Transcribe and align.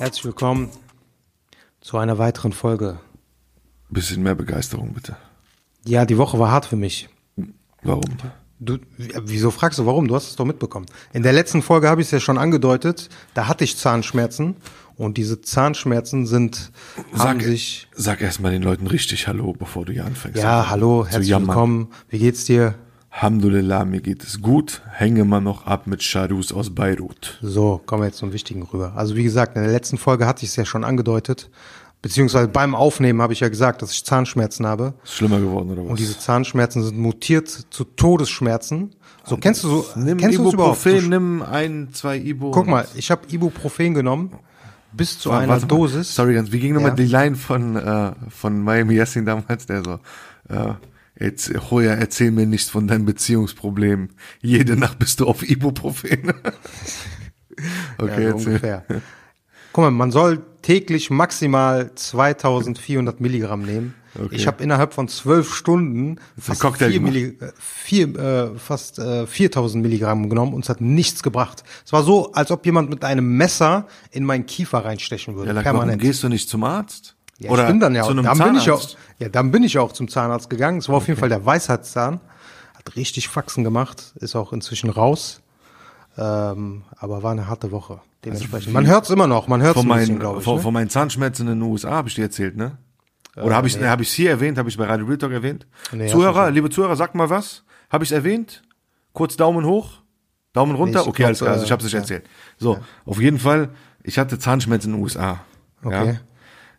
Herzlich 0.00 0.24
willkommen 0.24 0.70
zu 1.82 1.98
einer 1.98 2.16
weiteren 2.16 2.54
Folge. 2.54 2.98
Bisschen 3.90 4.22
mehr 4.22 4.34
Begeisterung, 4.34 4.94
bitte. 4.94 5.14
Ja, 5.84 6.06
die 6.06 6.16
Woche 6.16 6.38
war 6.38 6.50
hart 6.50 6.64
für 6.64 6.76
mich. 6.76 7.10
Warum? 7.82 8.04
Du, 8.60 8.78
wieso 8.96 9.50
fragst 9.50 9.78
du 9.78 9.84
warum? 9.84 10.08
Du 10.08 10.14
hast 10.14 10.30
es 10.30 10.36
doch 10.36 10.46
mitbekommen. 10.46 10.86
In 11.12 11.22
der 11.22 11.34
letzten 11.34 11.60
Folge 11.60 11.90
habe 11.90 12.00
ich 12.00 12.06
es 12.06 12.12
ja 12.12 12.20
schon 12.20 12.38
angedeutet. 12.38 13.10
Da 13.34 13.46
hatte 13.46 13.62
ich 13.62 13.76
Zahnschmerzen 13.76 14.56
und 14.96 15.18
diese 15.18 15.42
Zahnschmerzen 15.42 16.24
sind 16.26 16.72
haben 17.12 17.40
Sag, 17.40 17.42
sich. 17.42 17.86
sag 17.94 18.22
erstmal 18.22 18.52
den 18.52 18.62
Leuten 18.62 18.86
richtig 18.86 19.28
Hallo, 19.28 19.52
bevor 19.52 19.84
du 19.84 19.92
hier 19.92 20.06
anfängst. 20.06 20.38
Ja, 20.42 20.70
hallo, 20.70 21.04
herzlich 21.06 21.36
willkommen. 21.36 21.88
Wie 22.08 22.18
geht's 22.18 22.46
dir? 22.46 22.74
Alhamdulillah, 23.12 23.84
mir 23.84 24.00
geht 24.00 24.22
es 24.22 24.40
gut. 24.40 24.82
Hänge 24.88 25.24
mal 25.24 25.40
noch 25.40 25.66
ab 25.66 25.86
mit 25.86 26.02
Shadus 26.02 26.52
aus 26.52 26.70
Beirut. 26.74 27.38
So, 27.42 27.80
kommen 27.84 28.02
wir 28.02 28.06
jetzt 28.06 28.18
zum 28.18 28.32
Wichtigen 28.32 28.62
rüber. 28.62 28.92
Also 28.96 29.16
wie 29.16 29.24
gesagt, 29.24 29.56
in 29.56 29.62
der 29.62 29.72
letzten 29.72 29.98
Folge 29.98 30.26
hatte 30.26 30.44
ich 30.44 30.50
es 30.50 30.56
ja 30.56 30.64
schon 30.64 30.84
angedeutet. 30.84 31.50
Beziehungsweise 32.02 32.48
beim 32.48 32.74
Aufnehmen 32.74 33.20
habe 33.20 33.32
ich 33.34 33.40
ja 33.40 33.48
gesagt, 33.50 33.82
dass 33.82 33.92
ich 33.92 34.04
Zahnschmerzen 34.04 34.66
habe. 34.66 34.94
Ist 35.04 35.14
schlimmer 35.14 35.38
geworden, 35.40 35.70
oder 35.70 35.82
was? 35.82 35.90
Und 35.90 35.98
diese 35.98 36.18
Zahnschmerzen 36.18 36.82
sind 36.82 36.98
mutiert 36.98 37.48
zu 37.48 37.84
Todesschmerzen. 37.84 38.94
So, 39.24 39.36
kennst 39.36 39.64
du 39.64 39.68
so, 39.68 39.86
nimm 39.96 40.16
kennst? 40.16 40.38
Ibuprofen, 40.38 41.10
nimm 41.10 41.42
ein, 41.42 41.88
zwei 41.92 42.16
Ibo. 42.16 42.52
Guck 42.52 42.68
mal, 42.68 42.86
ich 42.94 43.10
habe 43.10 43.22
Ibuprofen 43.30 43.92
genommen, 43.92 44.30
bis 44.92 45.18
zu 45.18 45.28
Warte 45.28 45.42
einer 45.44 45.60
mal. 45.60 45.66
Dosis. 45.66 46.14
Sorry, 46.14 46.32
ganz, 46.32 46.50
wie 46.52 46.60
ging 46.60 46.72
nochmal 46.72 46.92
Ja. 46.92 46.96
die 46.96 47.04
Line 47.04 47.36
von, 47.36 47.76
äh, 47.76 48.12
von 48.30 48.62
Miami 48.62 48.94
Yassin 48.94 49.26
damals, 49.26 49.66
der 49.66 49.84
so, 49.84 49.98
äh, 50.48 50.72
jetzt, 51.20 51.52
Hoya, 51.70 51.92
erzähl 51.94 52.30
mir 52.30 52.46
nichts 52.46 52.70
von 52.70 52.88
deinem 52.88 53.04
Beziehungsproblem. 53.04 54.08
Jede 54.40 54.76
Nacht 54.76 54.98
bist 54.98 55.20
du 55.20 55.26
auf 55.26 55.48
Ibuprofen. 55.48 56.32
okay, 57.98 58.08
Ja, 58.08 58.16
so 58.16 58.22
erzähl. 58.22 58.32
ungefähr. 58.32 58.84
Guck 59.72 59.84
mal, 59.84 59.90
man 59.90 60.10
soll 60.10 60.42
täglich 60.62 61.10
maximal 61.10 61.94
2400 61.94 63.20
Milligramm 63.20 63.62
nehmen. 63.62 63.94
Okay. 64.18 64.34
Ich 64.34 64.46
habe 64.48 64.62
innerhalb 64.62 64.92
von 64.92 65.06
zwölf 65.06 65.54
Stunden 65.54 66.16
fast, 66.36 66.66
vier. 66.78 67.00
Milli 67.00 67.36
äh, 67.40 67.52
vier, 67.58 68.18
äh, 68.18 68.58
fast 68.58 68.98
äh, 68.98 69.24
4000 69.26 69.80
Milligramm 69.82 70.28
genommen 70.28 70.52
und 70.52 70.64
es 70.64 70.68
hat 70.68 70.80
nichts 70.80 71.22
gebracht. 71.22 71.62
Es 71.86 71.92
war 71.92 72.02
so, 72.02 72.32
als 72.32 72.50
ob 72.50 72.66
jemand 72.66 72.90
mit 72.90 73.04
einem 73.04 73.36
Messer 73.36 73.86
in 74.10 74.24
meinen 74.24 74.46
Kiefer 74.46 74.84
reinstechen 74.84 75.36
würde. 75.36 75.50
Ja, 75.50 75.54
warum 75.54 75.62
permanent. 75.62 76.02
gehst 76.02 76.24
du 76.24 76.28
nicht 76.28 76.48
zum 76.48 76.64
Arzt? 76.64 77.14
Ja, 77.40 77.58
ich 77.58 77.66
bin 77.66 77.80
dann 77.80 77.94
ja 77.94 78.02
zu 78.02 78.08
auch, 78.08 78.10
einem 78.12 78.24
dann 78.24 78.38
bin 78.38 78.54
ich 78.56 78.70
auch, 78.70 78.80
Zahnarzt? 78.80 78.98
ja, 79.18 79.28
dann 79.28 79.50
bin 79.50 79.62
ich 79.62 79.78
auch 79.78 79.92
zum 79.92 80.08
Zahnarzt 80.08 80.50
gegangen. 80.50 80.78
Es 80.78 80.88
war 80.88 80.96
auf 80.96 81.08
jeden 81.08 81.18
Fall 81.18 81.30
der 81.30 81.44
Weisheitszahn. 81.44 82.20
Hat 82.74 82.96
richtig 82.96 83.28
Faxen 83.28 83.64
gemacht, 83.64 84.12
ist 84.16 84.36
auch 84.36 84.52
inzwischen 84.52 84.90
raus. 84.90 85.40
Ähm, 86.18 86.82
aber 86.98 87.22
war 87.22 87.32
eine 87.32 87.48
harte 87.48 87.72
Woche. 87.72 88.00
Dementsprechend. 88.24 88.74
man 88.74 88.86
hört 88.86 89.04
es 89.04 89.10
immer 89.10 89.26
noch, 89.26 89.48
man 89.48 89.62
hört 89.62 89.76
es 89.76 89.82
glaube 89.82 90.38
ich. 90.38 90.44
von, 90.44 90.56
ne? 90.56 90.60
von 90.60 90.74
meinen 90.74 90.90
Zahnschmerzen 90.90 91.48
in 91.48 91.58
den 91.58 91.62
USA 91.62 91.92
habe 91.92 92.08
ich 92.08 92.14
dir 92.14 92.22
erzählt, 92.24 92.56
ne? 92.56 92.76
Oder 93.36 93.54
habe 93.54 93.68
ich 93.68 93.78
nee. 93.78 93.86
hab 93.86 94.00
ich 94.00 94.10
hier 94.10 94.28
erwähnt, 94.28 94.58
habe 94.58 94.68
ich 94.68 94.76
bei 94.76 94.84
Radio 94.84 95.06
Real 95.06 95.16
Talk 95.16 95.32
erwähnt? 95.32 95.66
Nee, 95.92 96.08
Zuhörer, 96.08 96.50
liebe 96.50 96.68
Zuhörer, 96.68 96.96
sagt 96.96 97.14
mal 97.14 97.30
was. 97.30 97.62
Habe 97.88 98.04
ich 98.04 98.10
es 98.10 98.14
erwähnt? 98.14 98.62
Kurz 99.14 99.36
Daumen 99.36 99.64
hoch, 99.64 100.02
Daumen 100.52 100.74
runter. 100.74 101.02
ich 101.02 101.06
okay, 101.06 101.24
alles 101.24 101.38
klar, 101.38 101.52
also 101.52 101.64
ich 101.64 101.70
äh, 101.70 101.72
habe 101.72 101.80
es 101.80 101.84
nicht 101.84 101.94
ja. 101.94 102.00
erzählt. 102.00 102.24
So, 102.58 102.78
auf 103.06 103.20
jeden 103.20 103.38
Fall, 103.38 103.70
ich 104.02 104.18
hatte 104.18 104.38
Zahnschmerzen 104.38 104.90
in 104.90 104.96
den 104.96 105.02
USA. 105.02 105.40
Okay. 105.82 106.06
Ja? 106.06 106.20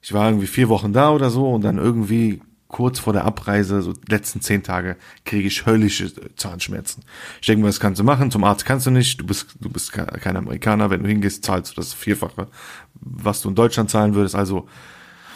Ich 0.02 0.14
war 0.14 0.28
irgendwie 0.28 0.48
vier 0.48 0.70
Wochen 0.70 0.94
da 0.94 1.12
oder 1.12 1.30
so 1.30 1.52
und 1.54 1.62
dann 1.64 1.78
irgendwie 1.78 2.42
kurz 2.68 3.00
vor 3.00 3.12
der 3.12 3.26
Abreise, 3.26 3.82
so 3.82 3.94
letzten 4.08 4.40
zehn 4.42 4.64
Tage, 4.64 4.96
kriege 5.26 5.48
ich 5.48 5.66
höllische 5.66 6.12
Zahnschmerzen. 6.38 7.04
Ich 7.42 7.48
denke 7.48 7.64
mal, 7.64 7.68
was 7.68 7.82
kannst 7.82 8.00
du 8.00 8.04
machen? 8.06 8.32
Zum 8.32 8.46
Arzt 8.46 8.66
kannst 8.66 8.86
du 8.86 8.92
nicht. 8.92 9.20
Du 9.20 9.26
bist, 9.26 9.48
du 9.60 9.70
bist 9.70 9.92
ke- 9.92 10.06
kein 10.06 10.38
Amerikaner. 10.38 10.90
Wenn 10.90 11.04
du 11.04 11.10
hingehst, 11.10 11.44
zahlst 11.44 11.72
du 11.72 11.76
das 11.76 11.94
Vierfache, 11.94 12.48
was 12.96 13.42
du 13.42 13.50
in 13.50 13.56
Deutschland 13.56 13.90
zahlen 13.90 14.16
würdest. 14.16 14.36
Also 14.36 14.68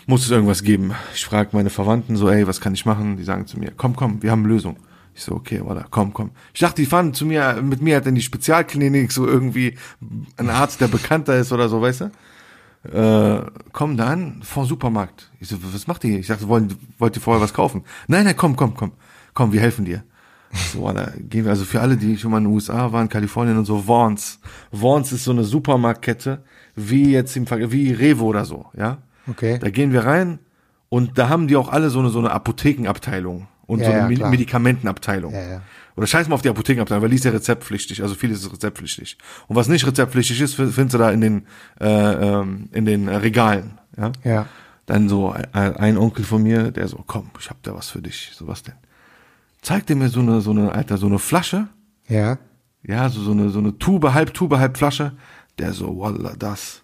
muss 0.08 0.24
es 0.24 0.31
irgendwas 0.31 0.64
geben. 0.64 0.94
Ich 1.14 1.25
frage 1.25 1.50
meine 1.52 1.70
Verwandten 1.70 2.16
so, 2.16 2.30
ey, 2.30 2.48
was 2.48 2.62
kann 2.62 2.74
ich 2.74 2.86
machen? 2.86 3.18
Die 3.18 3.24
sagen 3.24 3.48
zu 3.48 3.59
mir, 3.59 3.74
komm, 3.75 3.96
komm, 3.96 4.24
wir 4.24 4.31
haben 4.31 4.44
eine 4.46 4.54
Lösung. 4.54 4.78
Ich 5.14 5.24
so, 5.24 5.34
okay, 5.34 5.62
warte, 5.64 5.86
komm, 5.90 6.14
komm. 6.14 6.31
Ich 6.54 6.59
dachte, 6.62 6.81
die 6.81 6.86
fahren 6.86 7.14
zu 7.14 7.25
mir, 7.25 7.62
mit 7.62 7.81
mir 7.81 7.96
halt 7.96 8.06
in 8.06 8.16
die 8.16 8.22
Spezialklinik, 8.22 9.12
so 9.12 9.25
irgendwie 9.28 9.78
ein 10.38 10.50
Arzt, 10.50 10.80
der 10.80 10.88
bekannter 10.88 11.36
ist 11.38 11.52
oder 11.52 11.70
so, 11.70 11.81
weißt 11.81 12.02
du? 12.02 12.12
Äh, 12.91 13.46
komm 13.72 13.97
dann 13.97 14.41
vor 14.44 14.66
Supermarkt. 14.66 15.31
Ich 15.40 15.50
so, 15.50 15.57
was 15.62 15.88
macht 15.88 16.03
ihr? 16.03 16.19
Ich 16.19 16.28
sagte, 16.28 16.47
wollen, 16.47 16.75
wollt 16.97 17.16
ihr 17.16 17.22
vorher 17.22 17.41
was 17.41 17.53
kaufen? 17.53 17.84
Nein, 18.07 18.25
nein, 18.25 18.35
komm, 18.38 18.56
komm, 18.56 18.75
komm. 18.75 18.91
Komm, 19.34 19.51
wir 19.51 19.62
helfen 19.62 19.85
dir. 19.85 20.03
So, 20.72 20.90
da 20.91 21.12
gehen 21.18 21.44
wir, 21.44 21.51
also 21.51 21.66
für 21.66 21.81
alle, 21.81 21.97
die 21.97 22.18
schon 22.18 22.31
mal 22.31 22.38
in 22.38 22.45
den 22.45 22.53
USA 22.53 22.91
waren, 22.91 23.09
Kalifornien 23.09 23.57
und 23.57 23.66
so, 23.66 23.88
Vons. 23.88 24.40
Vons 24.72 25.12
ist 25.12 25.25
so 25.25 25.31
eine 25.31 25.44
Supermarktkette, 25.44 26.44
wie 26.75 27.12
jetzt 27.12 27.35
im 27.35 27.45
wie 27.50 27.91
Revo 27.91 28.25
oder 28.25 28.45
so, 28.45 28.68
ja? 28.78 29.00
Okay. 29.28 29.59
Da 29.59 29.69
gehen 29.69 29.91
wir 29.91 30.06
rein 30.06 30.40
und 30.90 31.18
da 31.18 31.29
haben 31.29 31.47
die 31.47 31.57
auch 31.57 31.69
alle 31.69 31.90
so 31.90 32.00
eine, 32.00 32.09
so 32.09 32.19
eine 32.19 32.31
Apothekenabteilung 32.31 33.47
und 33.66 33.79
Ja, 33.79 33.85
so 33.85 33.91
eine 33.91 34.13
ja. 34.13 34.29
Medikamentenabteilung. 34.29 35.34
Ja, 35.34 35.47
ja. 35.47 35.62
Oder 35.97 36.07
scheiß 36.07 36.28
mal 36.28 36.35
auf 36.35 36.41
die 36.41 36.50
Apothekenabteilung, 36.50 37.03
weil 37.03 37.09
die 37.09 37.16
ist 37.16 37.23
ja 37.23 37.31
rezeptpflichtig, 37.31 38.01
also 38.03 38.16
vieles 38.16 38.41
ist 38.44 38.51
rezeptpflichtig. 38.51 39.17
Und 39.47 39.56
was 39.56 39.69
nicht 39.69 39.88
rezeptpflichtig 39.88 40.41
ist, 40.41 40.56
findest 40.56 40.94
du 40.94 40.97
da 40.97 41.09
in 41.11 41.22
den, 41.22 41.47
äh, 41.79 41.85
ähm, 41.88 42.69
in 42.73 42.85
den 42.85 43.07
äh, 43.07 43.16
Regalen. 43.16 43.79
Ja? 43.97 44.11
Ja. 44.23 44.45
Dann 44.85 45.07
so 45.07 45.31
ein, 45.31 45.53
ein 45.53 45.97
Onkel 45.97 46.25
von 46.25 46.44
mir, 46.44 46.72
der 46.72 46.88
so, 46.88 47.01
komm, 47.07 47.31
ich 47.39 47.50
hab 47.50 47.63
da 47.63 47.73
was 47.73 47.89
für 47.89 48.01
dich. 48.01 48.31
So 48.35 48.47
was 48.47 48.63
denn? 48.63 48.75
Zeigt 49.61 49.89
er 49.89 49.95
mir 49.95 50.09
so 50.09 50.19
eine, 50.19 50.41
so 50.41 50.51
eine, 50.51 50.73
Alter, 50.73 50.97
so 50.97 51.07
eine 51.07 51.17
Flasche, 51.17 51.69
Ja. 52.07 52.38
ja, 52.83 53.09
so, 53.09 53.22
so 53.22 53.31
eine, 53.31 53.50
so 53.50 53.59
eine 53.59 53.77
Tube, 53.79 54.13
halb 54.13 54.33
Tube, 54.33 54.57
halb 54.57 54.77
Flasche. 54.77 55.13
Der 55.57 55.72
so, 55.72 55.97
wallah, 55.97 56.35
das 56.38 56.81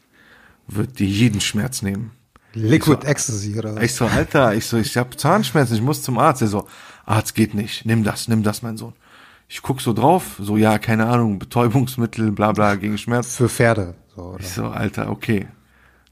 wird 0.68 1.00
dir 1.00 1.08
jeden 1.08 1.42
Schmerz 1.42 1.82
nehmen. 1.82 2.12
Liquid 2.54 3.06
Ecstasy 3.06 3.58
oder 3.58 3.76
was? 3.76 3.84
Ich 3.84 3.94
so, 3.94 4.06
Alter, 4.06 4.56
ich 4.56 4.66
so, 4.66 4.78
ich 4.78 4.98
hab 4.98 5.20
Zahnschmerzen, 5.20 5.76
ich 5.76 5.82
muss 5.82 6.02
zum 6.02 6.18
Arzt. 6.18 6.42
Er 6.42 6.48
so, 6.48 6.68
Arzt 7.06 7.36
geht 7.36 7.54
nicht, 7.54 7.86
nimm 7.86 8.04
das, 8.04 8.28
nimm 8.28 8.44
das, 8.44 8.62
mein 8.62 8.78
Sohn. 8.78 8.94
Ich 9.54 9.62
guck 9.62 9.82
so 9.82 9.92
drauf, 9.92 10.38
so, 10.40 10.56
ja, 10.56 10.78
keine 10.80 11.08
Ahnung, 11.08 11.38
Betäubungsmittel, 11.38 12.32
bla 12.32 12.54
bla, 12.54 12.76
gegen 12.76 12.98
Schmerz. 12.98 13.36
Für 13.36 13.50
Pferde. 13.50 13.96
So, 14.16 14.22
oder? 14.22 14.40
Ich 14.40 14.48
so, 14.48 14.66
Alter, 14.68 15.10
okay. 15.10 15.46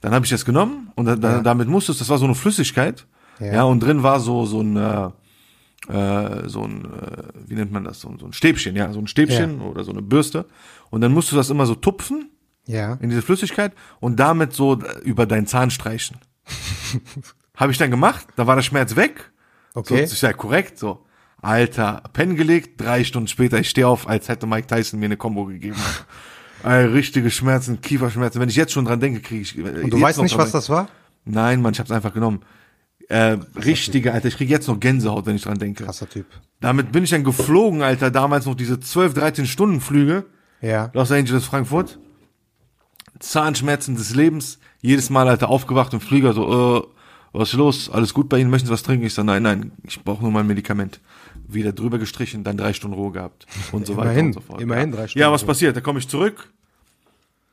Dann 0.02 0.14
habe 0.14 0.26
ich 0.26 0.30
das 0.32 0.44
genommen 0.44 0.92
und 0.96 1.06
da, 1.06 1.16
da, 1.16 1.40
damit 1.42 1.70
musstest, 1.70 2.02
das 2.02 2.10
war 2.10 2.18
so 2.18 2.26
eine 2.26 2.36
Flüssigkeit, 2.36 3.06
Ja. 3.40 3.54
ja, 3.54 3.64
und 3.64 3.80
drin 3.80 4.04
war 4.04 4.20
so, 4.20 4.46
so 4.46 4.60
ein, 4.62 4.76
äh, 4.76 5.10
äh, 5.88 6.50
so 6.50 6.64
ein, 6.64 6.84
äh, 6.84 7.24
wie 7.48 7.56
nennt 7.56 7.72
man 7.72 7.86
das, 7.86 8.02
so, 8.02 8.10
ein- 8.10 8.20
so 8.20 8.26
ein 8.26 8.34
Stäbchen, 8.34 8.76
ja, 8.76 8.92
so 8.92 9.00
ein 9.00 9.08
Stäbchen 9.08 9.62
oder 9.62 9.86
so 9.86 9.92
eine 9.92 10.02
Bürste. 10.02 10.46
Und 10.90 11.00
dann 11.00 11.14
musst 11.14 11.32
du 11.32 11.38
das 11.38 11.50
immer 11.50 11.66
so 11.66 11.76
tupfen 11.76 12.30
Ja. 12.66 12.96
in 12.96 13.10
diese 13.10 13.22
Flüssigkeit 13.22 13.72
und 14.02 14.20
damit 14.20 14.52
so 14.52 14.74
äh, 14.82 15.00
über 15.04 15.26
deinen 15.26 15.48
Zahn 15.48 15.70
streichen. 15.72 16.18
Habe 17.56 17.72
ich 17.72 17.78
dann 17.78 17.92
gemacht, 17.92 18.28
da 18.36 18.48
war 18.48 18.56
der 18.58 18.64
Schmerz 18.64 18.96
weg. 18.98 19.32
Okay. 19.74 20.06
So, 20.06 20.14
ich 20.14 20.20
sag, 20.20 20.36
korrekt, 20.38 20.78
so. 20.78 21.06
Alter, 21.42 22.04
Pen 22.14 22.36
gelegt, 22.36 22.82
drei 22.82 23.04
Stunden 23.04 23.28
später, 23.28 23.60
ich 23.60 23.70
stehe 23.70 23.88
auf, 23.88 24.08
als 24.08 24.28
hätte 24.28 24.46
Mike 24.46 24.68
Tyson 24.68 25.00
mir 25.00 25.06
eine 25.06 25.18
Combo 25.18 25.46
gegeben. 25.46 25.78
Ey, 26.64 26.86
richtige 26.86 27.32
Schmerzen, 27.32 27.80
Kieferschmerzen. 27.80 28.42
Wenn 28.42 28.50
ich 28.50 28.56
jetzt 28.56 28.74
schon 28.74 28.84
dran 28.84 29.00
denke, 29.00 29.22
kriege 29.22 29.42
ich. 29.42 29.58
Und 29.58 29.92
du 29.92 30.02
weißt 30.02 30.22
nicht, 30.22 30.38
was 30.38 30.52
das 30.52 30.70
war? 30.70 30.90
Nein, 31.24 31.62
Mann, 31.62 31.74
ich 31.74 31.80
hab's 31.80 31.92
einfach 31.92 32.14
genommen. 32.14 32.42
Äh, 33.08 33.38
richtige, 33.56 34.14
Alter, 34.14 34.28
ich 34.28 34.36
kriege 34.36 34.52
jetzt 34.52 34.68
noch 34.68 34.80
Gänsehaut, 34.80 35.26
wenn 35.26 35.36
ich 35.36 35.44
dran 35.44 35.58
denke. 35.58 35.86
Krasser 35.86 36.10
Typ. 36.10 36.26
Damit 36.60 36.92
bin 36.92 37.04
ich 37.04 37.10
dann 37.10 37.24
geflogen, 37.24 37.82
Alter, 37.82 38.12
damals 38.12 38.46
noch 38.46 38.56
diese 38.56 38.80
12, 38.80 39.14
13 39.14 39.46
Stunden 39.48 39.80
Flüge. 39.80 40.26
Ja. 40.62 40.92
Los 40.94 41.12
Angeles, 41.12 41.46
Frankfurt. 41.46 41.98
Zahnschmerzen 43.20 43.96
des 43.96 44.14
Lebens. 44.14 44.60
Jedes 44.82 45.10
Mal, 45.10 45.28
Alter, 45.28 45.50
aufgewacht 45.50 45.94
im 45.94 46.02
Flieger, 46.02 46.34
so, 46.34 46.84
äh, 46.84 46.88
was 47.32 47.50
ist 47.50 47.56
los? 47.56 47.90
Alles 47.90 48.14
gut 48.14 48.30
bei 48.30 48.40
Ihnen? 48.40 48.50
Möchten 48.50 48.68
Sie 48.68 48.74
was 48.74 48.84
trinken? 48.84 49.06
Ich 49.06 49.14
so, 49.14 49.24
nein, 49.24 49.44
nein, 49.44 49.72
ich 49.84 50.04
brauche 50.04 50.22
nur 50.22 50.32
mein 50.32 50.48
Medikament. 50.48 51.00
Wieder 51.52 51.74
drüber 51.74 51.98
gestrichen, 51.98 52.44
dann 52.44 52.58
drei 52.58 52.74
Stunden 52.74 52.96
Ruhe 52.96 53.12
gehabt. 53.12 53.48
Und 53.72 53.88
so 53.88 53.98
weiter 53.98 54.12
Immerhin, 54.12 54.26
und 54.28 54.34
so 54.34 54.42
fort. 54.42 54.62
immerhin 54.62 54.92
ja. 54.92 54.98
drei 54.98 55.08
Stunden 55.08 55.22
Ja, 55.22 55.32
was 55.32 55.44
passiert? 55.44 55.76
Da 55.76 55.82
komme 55.82 55.98
ich 55.98 56.08
zurück. 56.08 56.54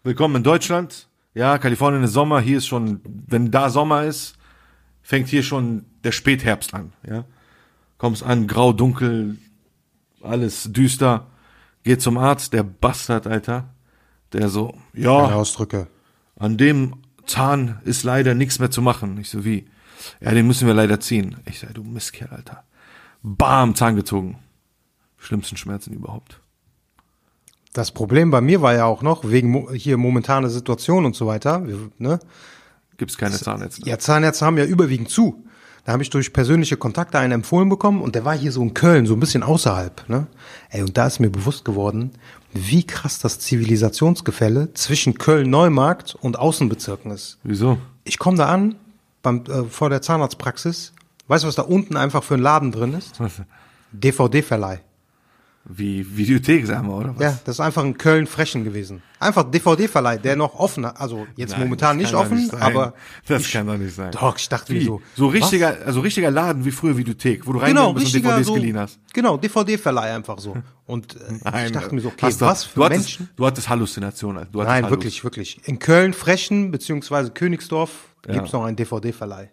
Willkommen 0.04 0.36
in 0.36 0.42
Deutschland. 0.42 1.08
Ja, 1.34 1.56
Kalifornien 1.58 2.02
ist 2.04 2.12
Sommer. 2.12 2.40
Hier 2.40 2.58
ist 2.58 2.66
schon, 2.66 3.00
wenn 3.04 3.50
da 3.50 3.70
Sommer 3.70 4.04
ist, 4.04 4.36
fängt 5.02 5.28
hier 5.28 5.42
schon 5.42 5.86
der 6.04 6.12
Spätherbst 6.12 6.74
an. 6.74 6.92
Ja, 7.08 7.24
kommst 7.98 8.22
an, 8.22 8.46
grau, 8.46 8.72
dunkel, 8.72 9.38
alles 10.22 10.70
düster, 10.72 11.26
geht 11.82 12.02
zum 12.02 12.18
Arzt, 12.18 12.52
der 12.52 12.64
Bastard, 12.64 13.26
Alter, 13.26 13.74
der 14.32 14.48
so, 14.48 14.74
Keine 14.92 15.04
ja, 15.04 15.12
Ausdrücke. 15.34 15.86
an 16.38 16.56
dem 16.58 16.96
Zahn 17.26 17.80
ist 17.84 18.02
leider 18.04 18.34
nichts 18.34 18.58
mehr 18.58 18.70
zu 18.70 18.82
machen. 18.82 19.18
Ich 19.18 19.30
so, 19.30 19.44
wie? 19.44 19.66
Ja, 20.20 20.32
den 20.32 20.46
müssen 20.46 20.66
wir 20.66 20.74
leider 20.74 21.00
ziehen. 21.00 21.36
Ich 21.46 21.60
sag, 21.60 21.74
du 21.74 21.82
Mistkerl, 21.82 22.28
Alter. 22.30 22.64
Bam, 23.28 23.74
Zahn 23.74 23.96
gezogen. 23.96 24.38
Schlimmsten 25.18 25.56
Schmerzen 25.56 25.92
überhaupt. 25.92 26.40
Das 27.72 27.90
Problem 27.90 28.30
bei 28.30 28.40
mir 28.40 28.62
war 28.62 28.72
ja 28.72 28.84
auch 28.84 29.02
noch, 29.02 29.28
wegen 29.28 29.68
hier 29.74 29.96
momentane 29.96 30.48
Situation 30.48 31.04
und 31.04 31.16
so 31.16 31.26
weiter, 31.26 31.66
ne? 31.98 32.20
Gibt's 32.96 33.18
keine 33.18 33.36
Zahnärzte. 33.36 33.82
Ja, 33.84 33.98
Zahnärzte 33.98 34.46
haben 34.46 34.56
ja 34.56 34.64
überwiegend 34.64 35.10
zu. 35.10 35.44
Da 35.84 35.92
habe 35.92 36.04
ich 36.04 36.10
durch 36.10 36.32
persönliche 36.32 36.76
Kontakte 36.76 37.18
einen 37.18 37.32
empfohlen 37.32 37.68
bekommen 37.68 38.00
und 38.00 38.14
der 38.14 38.24
war 38.24 38.36
hier 38.36 38.52
so 38.52 38.62
in 38.62 38.74
Köln, 38.74 39.06
so 39.06 39.14
ein 39.14 39.20
bisschen 39.20 39.42
außerhalb. 39.42 40.08
Ne? 40.08 40.28
Ey, 40.70 40.82
und 40.82 40.96
da 40.96 41.08
ist 41.08 41.18
mir 41.18 41.30
bewusst 41.30 41.64
geworden, 41.64 42.12
wie 42.52 42.86
krass 42.86 43.18
das 43.18 43.40
Zivilisationsgefälle 43.40 44.72
zwischen 44.74 45.14
Köln-Neumarkt 45.14 46.14
und 46.14 46.38
Außenbezirken 46.38 47.10
ist. 47.10 47.38
Wieso? 47.42 47.78
Ich 48.04 48.18
komme 48.18 48.36
da 48.36 48.46
an, 48.46 48.76
beim, 49.22 49.44
äh, 49.46 49.64
vor 49.64 49.90
der 49.90 50.00
Zahnarztpraxis. 50.00 50.92
Weißt 51.28 51.44
du, 51.44 51.48
was 51.48 51.54
da 51.56 51.62
unten 51.62 51.96
einfach 51.96 52.22
für 52.22 52.34
ein 52.34 52.40
Laden 52.40 52.72
drin 52.72 52.94
ist? 52.94 53.18
DVD-Verleih. 53.92 54.80
Wie 55.68 56.06
Videothek, 56.16 56.64
sagen 56.64 56.86
wir, 56.86 56.94
oder 56.94 57.14
was? 57.16 57.22
Ja, 57.22 57.38
das 57.44 57.56
ist 57.56 57.60
einfach 57.60 57.82
ein 57.82 57.98
Köln-Frechen 57.98 58.62
gewesen. 58.62 59.02
Einfach 59.18 59.42
DVD-Verleih, 59.50 60.18
der 60.18 60.36
noch 60.36 60.54
offen 60.54 60.86
hat. 60.86 61.00
Also 61.00 61.26
jetzt 61.34 61.52
Nein, 61.52 61.62
momentan 61.62 61.96
nicht 61.96 62.14
offen, 62.14 62.36
nicht 62.36 62.54
aber 62.54 62.94
Das 63.26 63.42
ich, 63.42 63.52
kann 63.52 63.66
doch 63.66 63.76
nicht 63.76 63.92
sein. 63.92 64.12
Doch, 64.12 64.36
ich 64.38 64.48
dachte 64.48 64.72
Wie? 64.72 64.78
mir 64.78 64.84
so. 64.84 65.02
So 65.16 65.26
was? 65.26 65.34
richtiger, 65.34 65.76
also 65.84 66.00
richtiger 66.00 66.30
Laden 66.30 66.64
wie 66.64 66.70
früher 66.70 66.96
Videothek, 66.96 67.48
wo 67.48 67.52
du 67.54 67.58
genau, 67.58 67.90
reingegangen 67.90 67.94
bist 67.94 68.06
und 68.06 68.14
richtiger 68.14 68.28
DVDs 68.36 68.46
so, 68.46 68.54
geliehen 68.54 68.78
hast. 68.78 69.00
Genau, 69.12 69.36
DVD-Verleih 69.38 70.14
einfach 70.14 70.38
so. 70.38 70.56
Und 70.86 71.16
äh, 71.16 71.18
Nein, 71.42 71.66
ich 71.66 71.72
dachte 71.72 71.92
mir 71.96 72.00
so, 72.00 72.08
okay, 72.08 72.32
was 72.38 72.62
für 72.62 72.78
du 72.78 72.84
hattest, 72.84 73.00
Menschen? 73.00 73.28
Du 73.34 73.44
hattest 73.46 73.68
Halluzinationen. 73.68 74.38
Alter. 74.38 74.52
Du 74.52 74.60
hattest 74.60 74.70
Nein, 74.72 74.84
Hallus. 74.84 74.96
wirklich, 74.98 75.24
wirklich. 75.24 75.60
In 75.66 75.80
Köln, 75.80 76.12
Frechen 76.12 76.70
beziehungsweise 76.70 77.32
Königsdorf 77.32 77.90
Ja. 78.28 78.34
gibt's 78.34 78.52
noch 78.52 78.64
einen 78.64 78.76
DVD-Verleih. 78.76 79.50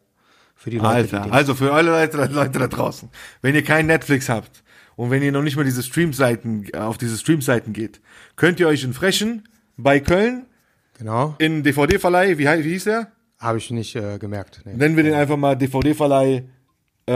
Für 0.55 0.69
die 0.69 0.77
Leute, 0.77 0.87
Alter, 0.89 1.17
die 1.19 1.23
den- 1.29 1.33
also 1.33 1.55
für 1.55 1.73
alle 1.73 1.91
Leute, 1.91 2.17
Leute 2.25 2.59
da 2.59 2.67
draußen, 2.67 3.09
wenn 3.41 3.53
ihr 3.55 3.63
kein 3.63 3.85
Netflix 3.87 4.29
habt 4.29 4.63
und 4.95 5.09
wenn 5.11 5.21
ihr 5.23 5.31
noch 5.31 5.41
nicht 5.41 5.55
mal 5.57 5.65
diese 5.65 5.83
Streamseiten 5.83 6.67
äh, 6.73 6.77
auf 6.77 6.97
diese 6.97 7.17
Streamseiten 7.17 7.73
geht, 7.73 7.99
könnt 8.35 8.59
ihr 8.59 8.67
euch 8.67 8.83
in 8.83 8.93
Frechen 8.93 9.47
bei 9.77 9.99
Köln 9.99 10.45
Genau, 10.99 11.35
in 11.39 11.63
DVD-Verleih, 11.63 12.37
wie, 12.37 12.45
wie 12.45 12.69
hieß 12.71 12.83
der? 12.85 13.11
habe 13.39 13.57
ich 13.57 13.69
nicht 13.71 13.93
äh, 13.95 14.19
gemerkt. 14.19 14.61
Nee. 14.63 14.75
Nennen 14.75 14.95
wir 14.95 15.03
den 15.03 15.15
einfach 15.15 15.35
mal 15.35 15.55
DVD-Verleih 15.57 16.43
äh, 17.09 17.11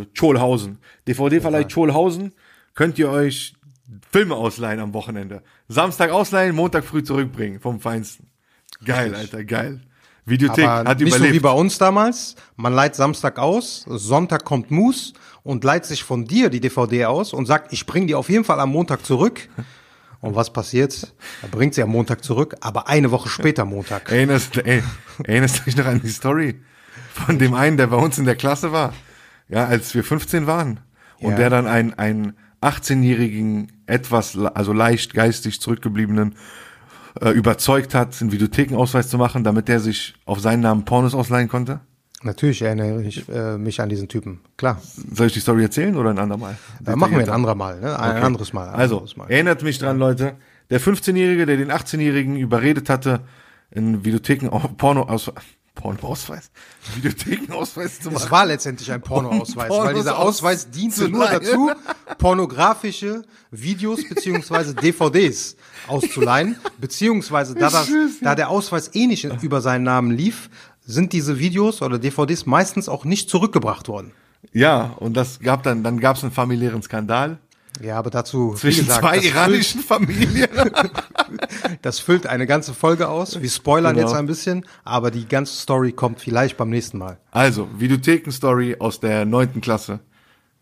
äh, 0.00 0.06
Scholhausen. 0.14 0.78
DVD-Verleih 1.08 1.68
Scholhausen 1.68 2.32
könnt 2.74 2.96
ihr 2.98 3.10
euch 3.10 3.54
Filme 4.12 4.36
ausleihen 4.36 4.78
am 4.78 4.94
Wochenende. 4.94 5.42
Samstag 5.66 6.10
ausleihen, 6.10 6.54
Montag 6.54 6.84
früh 6.84 7.02
zurückbringen 7.02 7.58
vom 7.60 7.80
Feinsten. 7.80 8.28
Geil, 8.84 9.14
Alter, 9.16 9.44
geil. 9.44 9.80
Videothek 10.26 10.66
Aber 10.66 10.90
hat 10.90 10.98
nicht 11.00 11.10
so 11.12 11.16
überlebt. 11.16 11.34
wie 11.36 11.40
bei 11.40 11.52
uns 11.52 11.78
damals. 11.78 12.34
Man 12.56 12.72
leiht 12.72 12.94
Samstag 12.96 13.38
aus, 13.38 13.84
Sonntag 13.88 14.44
kommt 14.44 14.70
Mus 14.70 15.12
und 15.44 15.62
leiht 15.64 15.84
sich 15.84 16.02
von 16.02 16.24
dir 16.24 16.50
die 16.50 16.60
DVD 16.60 17.04
aus 17.06 17.32
und 17.32 17.46
sagt, 17.46 17.72
ich 17.72 17.86
bring 17.86 18.06
die 18.08 18.14
auf 18.16 18.28
jeden 18.28 18.44
Fall 18.44 18.58
am 18.60 18.70
Montag 18.70 19.06
zurück. 19.06 19.48
Und 20.20 20.34
was 20.34 20.52
passiert? 20.52 21.14
Er 21.42 21.48
bringt 21.48 21.74
sie 21.74 21.82
am 21.82 21.90
Montag 21.90 22.24
zurück, 22.24 22.56
aber 22.60 22.88
eine 22.88 23.10
Woche 23.12 23.28
später 23.28 23.64
Montag. 23.64 24.10
Erinnerst, 24.10 24.56
ey, 24.56 24.82
erinnerst 25.22 25.60
du 25.60 25.62
dich 25.64 25.76
noch 25.76 25.86
an 25.86 26.00
die 26.02 26.08
Story 26.10 26.60
von 27.12 27.38
dem 27.38 27.54
einen, 27.54 27.76
der 27.76 27.86
bei 27.86 27.96
uns 27.96 28.18
in 28.18 28.24
der 28.24 28.34
Klasse 28.34 28.72
war? 28.72 28.92
Ja, 29.48 29.66
als 29.66 29.94
wir 29.94 30.02
15 30.02 30.46
waren. 30.48 30.80
Und 31.20 31.32
Ja. 31.32 31.36
der 31.36 31.50
dann 31.50 31.66
einen, 31.68 31.94
einen 31.94 32.36
18-jährigen, 32.62 33.70
etwas, 33.86 34.36
also 34.36 34.72
leicht 34.72 35.14
geistig 35.14 35.60
zurückgebliebenen, 35.60 36.34
äh, 37.20 37.30
überzeugt 37.30 37.94
hat, 37.94 38.20
einen 38.20 38.32
Videothekenausweis 38.32 39.08
zu 39.08 39.18
machen, 39.18 39.44
damit 39.44 39.68
der 39.68 39.80
sich 39.80 40.14
auf 40.24 40.40
seinen 40.40 40.60
Namen 40.60 40.84
Pornos 40.84 41.14
ausleihen 41.14 41.48
konnte? 41.48 41.80
Natürlich 42.22 42.62
erinnere 42.62 43.02
ich 43.02 43.28
äh, 43.28 43.58
mich 43.58 43.80
an 43.80 43.88
diesen 43.88 44.08
Typen. 44.08 44.40
Klar. 44.56 44.80
Soll 45.12 45.26
ich 45.28 45.34
die 45.34 45.40
Story 45.40 45.62
erzählen 45.62 45.94
oder 45.96 46.10
ein 46.10 46.18
andermal? 46.18 46.56
Da 46.80 46.96
machen 46.96 47.12
wir 47.12 47.20
ein 47.20 47.28
anderer 47.28 47.54
Mal, 47.54 47.78
ne? 47.80 47.98
Ein 47.98 48.16
Okay. 48.16 48.24
anderes 48.24 48.52
Mal. 48.52 48.68
Ein 48.68 48.74
Also, 48.74 48.96
anderes 48.96 49.16
Mal. 49.16 49.30
erinnert 49.30 49.62
mich 49.62 49.78
dran, 49.78 49.98
Leute. 49.98 50.34
Der 50.70 50.80
15-Jährige, 50.80 51.46
der 51.46 51.56
den 51.58 51.70
18-Jährigen 51.70 52.36
überredet 52.36 52.88
hatte, 52.88 53.20
einen 53.74 54.04
Videotheken 54.04 54.48
Porno 54.76 55.02
Pornoausweis, 55.76 56.50
Videothekenausweis 56.96 58.00
zu 58.00 58.08
Es 58.08 58.14
machen. 58.14 58.30
war 58.32 58.46
letztendlich 58.46 58.90
ein 58.90 59.00
Pornoausweis, 59.00 59.70
Um 59.70 59.84
weil 59.84 59.94
dieser 59.94 60.14
Pornos 60.14 60.28
Ausweis 60.36 60.70
diente 60.70 61.08
nur 61.08 61.26
dazu, 61.28 61.70
pornografische 62.18 63.22
Videos 63.52 64.00
beziehungsweise 64.08 64.74
DVDs 64.82 65.56
auszuleihen, 65.86 66.56
beziehungsweise 66.78 67.54
da, 67.54 67.70
das, 67.70 67.88
da 68.20 68.34
der 68.34 68.50
Ausweis 68.50 68.90
eh 68.94 69.06
nicht 69.06 69.24
über 69.42 69.60
seinen 69.60 69.84
Namen 69.84 70.10
lief, 70.10 70.50
sind 70.84 71.12
diese 71.12 71.38
Videos 71.38 71.82
oder 71.82 71.98
DVDs 71.98 72.46
meistens 72.46 72.88
auch 72.88 73.04
nicht 73.04 73.30
zurückgebracht 73.30 73.86
worden. 73.88 74.12
Ja, 74.52 74.94
und 74.98 75.16
das 75.16 75.40
gab 75.40 75.62
dann, 75.62 75.82
dann 75.82 76.00
gab 76.00 76.16
es 76.16 76.22
einen 76.22 76.32
familiären 76.32 76.82
Skandal 76.82 77.38
Ja, 77.82 77.98
aber 77.98 78.10
dazu, 78.10 78.54
zwischen 78.54 78.86
gesagt, 78.86 79.00
zwei 79.00 79.16
das, 79.16 79.24
füllt, 79.24 79.34
iranischen 79.34 79.80
Familien. 79.82 80.48
das 81.82 81.98
füllt 81.98 82.26
eine 82.26 82.46
ganze 82.46 82.72
Folge 82.74 83.08
aus. 83.08 83.40
Wir 83.40 83.50
spoilern 83.50 83.94
Genau. 83.94 84.06
jetzt 84.08 84.16
ein 84.16 84.26
bisschen, 84.26 84.64
aber 84.84 85.10
die 85.10 85.26
ganze 85.28 85.54
Story 85.54 85.92
kommt 85.92 86.20
vielleicht 86.20 86.56
beim 86.56 86.70
nächsten 86.70 86.98
Mal. 86.98 87.18
Also, 87.30 87.68
Videotheken-Story 87.78 88.76
aus 88.78 89.00
der 89.00 89.24
neunten 89.24 89.60
Klasse. 89.60 90.00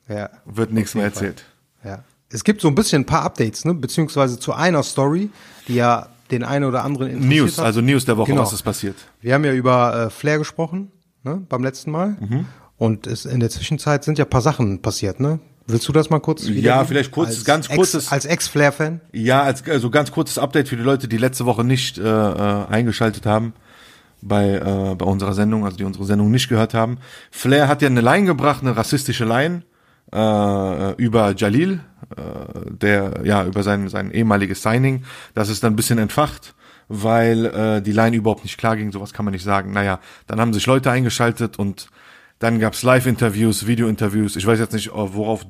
Ja. 0.09 0.31
Wird 0.45 0.73
nichts 0.73 0.95
mehr 0.95 1.05
jeden 1.05 1.15
Fall. 1.15 1.25
erzählt. 1.29 1.45
Ja. 1.85 2.05
Es 2.31 2.43
gibt 2.45 2.61
so 2.61 2.69
ein 2.69 2.75
bisschen 2.75 3.03
ein 3.03 3.07
paar 3.07 3.23
Updates, 3.23 3.65
ne? 3.65 3.75
beziehungsweise 3.75 4.39
zu 4.39 4.53
einer 4.53 4.83
Story, 4.83 5.31
die 5.69 5.77
ja 5.77 6.09
den 6.31 6.43
einen 6.43 6.65
oder 6.65 6.85
anderen 6.85 7.09
interessiert 7.11 7.43
News, 7.45 7.59
hat. 7.59 7.65
also 7.67 7.81
News 7.81 8.05
der 8.07 8.17
Woche, 8.17 8.31
Genau. 8.31 8.43
was 8.43 8.53
ist 8.53 8.63
passiert. 8.63 8.97
Wir 9.21 9.35
haben 9.35 9.45
ja 9.45 9.53
über 9.53 10.07
äh, 10.07 10.11
Flair 10.11 10.39
gesprochen, 10.39 10.91
ne, 11.23 11.43
beim 11.49 11.63
letzten 11.63 11.91
Mal. 11.91 12.17
Mhm. 12.19 12.47
Und 12.77 13.07
es, 13.07 13.25
in 13.25 13.41
der 13.41 13.51
Zwischenzeit 13.51 14.03
sind 14.05 14.19
ja 14.19 14.25
ein 14.25 14.31
paar 14.31 14.41
Sachen 14.41 14.83
passiert, 14.83 15.21
ne? 15.21 15.39
Willst 15.67 15.89
du 15.89 15.93
das 15.93 16.11
mal 16.11 16.21
kurz 16.21 16.47
Ja, 16.47 16.85
vielleicht 16.85 17.11
kurz, 17.11 17.29
als 17.31 17.45
ganz 17.45 17.67
Ex, 17.69 17.77
kurzes- 17.77 18.13
Als 18.13 18.27
Ex-Flair-Fan? 18.27 19.01
Ja, 19.13 19.43
als 19.43 19.67
also 19.69 19.89
ganz 19.91 20.11
kurzes 20.13 20.37
Update 20.39 20.69
für 20.69 20.77
die 20.77 20.83
Leute, 20.83 21.09
die 21.09 21.17
letzte 21.17 21.47
Woche 21.47 21.65
nicht 21.65 21.97
äh, 21.99 22.03
äh, 22.03 22.67
eingeschaltet 22.69 23.25
haben 23.25 23.55
bei, 24.21 24.57
äh, 24.57 24.95
bei 24.95 25.07
unserer 25.07 25.33
Sendung, 25.33 25.65
also 25.65 25.77
die 25.79 25.85
unsere 25.85 26.05
Sendung 26.05 26.31
nicht 26.31 26.49
gehört 26.49 26.75
haben. 26.75 26.99
Flair 27.31 27.67
hat 27.69 27.81
ja 27.83 27.89
eine 27.89 28.03
Line 28.03 28.27
gebracht, 28.27 28.61
eine 28.63 28.77
rassistische 28.77 29.25
Line 29.25 29.63
äh, 30.13 30.93
über 31.03 31.35
Jalil, 31.35 31.81
äh, 32.15 32.21
der 32.71 33.21
ja 33.25 33.45
über 33.45 33.63
sein 33.63 33.89
sein 33.89 34.11
ehemaliges 34.11 34.63
Signing. 34.63 35.05
Das 35.35 35.49
ist 35.49 35.65
dann 35.65 35.73
ein 35.73 35.77
bisschen 35.77 35.99
entfacht, 35.99 36.55
weil 36.89 37.47
äh, 37.47 37.81
die 37.83 37.93
Line 37.93 38.17
überhaupt 38.17 38.45
nicht 38.45 38.59
klar 38.59 38.77
ging. 38.77 38.93
Sowas 38.93 39.15
kann 39.15 39.25
man 39.25 39.33
nicht 39.33 39.45
sagen. 39.45 39.73
Naja, 39.73 39.99
dann 40.27 40.41
haben 40.41 40.53
sich 40.53 40.67
Leute 40.67 40.91
eingeschaltet 40.91 41.59
und 41.59 41.89
dann 42.45 42.61
gab's 42.61 42.83
Live-Interviews, 42.83 43.67
Video-Interviews. 43.67 44.37
Ich 44.37 44.47
weiß 44.47 44.59
jetzt 44.59 44.75
nicht, 44.75 44.91
worauf 44.93 45.47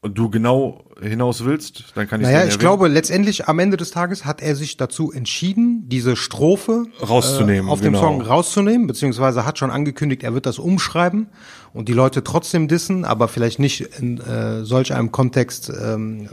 du 0.00 0.30
genau 0.30 0.84
hinaus 0.98 1.44
willst. 1.44 1.92
Dann 1.94 2.08
kann 2.08 2.22
ich 2.22 2.26
Naja, 2.26 2.38
ich 2.38 2.44
erwähnen. 2.44 2.58
glaube, 2.60 2.88
letztendlich 2.88 3.48
am 3.48 3.58
Ende 3.58 3.76
des 3.76 3.90
Tages 3.90 4.24
hat 4.24 4.40
er 4.40 4.56
sich 4.56 4.78
dazu 4.78 5.12
entschieden, 5.12 5.90
diese 5.90 6.16
Strophe 6.16 6.86
Rauszunehmen, 7.06 7.68
äh, 7.68 7.70
auf 7.70 7.80
dem 7.82 7.92
genau. 7.92 8.00
Song 8.00 8.22
rauszunehmen, 8.22 8.86
beziehungsweise 8.86 9.44
hat 9.44 9.58
schon 9.58 9.70
angekündigt, 9.70 10.22
er 10.22 10.32
wird 10.32 10.46
das 10.46 10.58
umschreiben 10.58 11.26
und 11.74 11.90
die 11.90 11.92
Leute 11.92 12.24
trotzdem 12.24 12.66
dissen, 12.66 13.04
aber 13.04 13.28
vielleicht 13.28 13.58
nicht 13.58 13.82
in 13.98 14.18
äh, 14.18 14.64
solch 14.64 14.94
einem 14.94 15.12
Kontext, 15.12 15.70
ähm, 15.70 16.30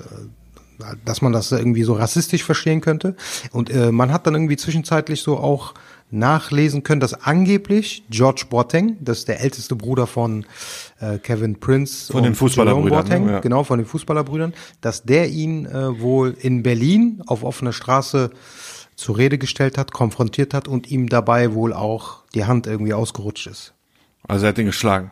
äh, 0.79 0.83
dass 1.03 1.21
man 1.21 1.33
das 1.33 1.51
irgendwie 1.51 1.83
so 1.83 1.93
rassistisch 1.93 2.43
verstehen 2.45 2.79
könnte. 2.79 3.17
Und 3.51 3.69
äh, 3.69 3.91
man 3.91 4.13
hat 4.13 4.27
dann 4.27 4.35
irgendwie 4.35 4.57
zwischenzeitlich 4.57 5.21
so 5.21 5.37
auch 5.37 5.73
nachlesen 6.11 6.83
können, 6.83 7.01
dass 7.01 7.13
angeblich 7.13 8.03
George 8.09 8.45
Boateng, 8.49 8.97
das 9.01 9.19
ist 9.19 9.27
der 9.27 9.41
älteste 9.41 9.75
Bruder 9.75 10.07
von 10.07 10.45
äh, 10.99 11.17
Kevin 11.17 11.59
Prince 11.59 12.11
Von 12.11 12.23
den 12.23 12.35
Fußballerbrüdern, 12.35 12.89
Boateng? 13.03 13.29
Ja. 13.29 13.39
genau 13.39 13.63
von 13.63 13.79
den 13.79 13.87
Fußballerbrüdern, 13.87 14.53
dass 14.81 15.03
der 15.03 15.29
ihn 15.29 15.65
äh, 15.65 15.99
wohl 15.99 16.35
in 16.39 16.63
Berlin 16.63 17.21
auf 17.27 17.43
offener 17.43 17.73
Straße 17.73 18.29
zur 18.95 19.17
Rede 19.17 19.37
gestellt 19.37 19.77
hat, 19.77 19.91
konfrontiert 19.91 20.53
hat 20.53 20.67
und 20.67 20.89
ihm 20.89 21.09
dabei 21.09 21.53
wohl 21.53 21.73
auch 21.73 22.23
die 22.33 22.45
Hand 22.45 22.65
irgendwie 22.67 22.93
ausgerutscht 22.93 23.47
ist. 23.47 23.73
Also 24.27 24.45
er 24.45 24.49
hat 24.49 24.57
ihn 24.57 24.67
geschlagen. 24.67 25.11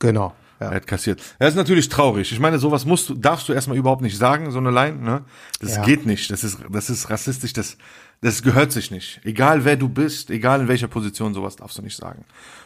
Genau. 0.00 0.34
Er 0.58 0.68
Ja. 0.68 0.74
hat 0.74 0.86
kassiert. 0.86 1.20
Das 1.38 1.50
ist 1.50 1.56
natürlich 1.56 1.88
traurig. 1.88 2.30
Ich 2.30 2.38
meine, 2.38 2.58
sowas 2.58 2.84
musst 2.84 3.08
du, 3.08 3.14
darfst 3.14 3.48
du 3.48 3.52
erstmal 3.52 3.76
überhaupt 3.78 4.02
nicht 4.02 4.18
sagen, 4.18 4.50
so 4.50 4.58
eine 4.58 4.70
Line, 4.70 4.98
ne? 4.98 5.22
Das 5.60 5.76
Ja. 5.76 5.82
geht 5.82 6.04
nicht. 6.06 6.30
Das 6.30 6.44
ist, 6.44 6.58
das 6.70 6.90
ist 6.90 7.10
rassistisch, 7.10 7.52
das, 7.52 7.78
das 8.22 8.42
gehört 8.42 8.72
sich 8.72 8.90
nicht. 8.90 9.20
Egal 9.24 9.64
wer 9.64 9.76
du 9.76 9.88
bist, 9.88 10.30
egal 10.30 10.62
in 10.62 10.68
welcher 10.68 10.88
Position, 10.88 11.34
sowas 11.34 11.56
darfst 11.56 11.76
du 11.78 11.82
nicht 11.82 11.96
sagen. 11.96 12.24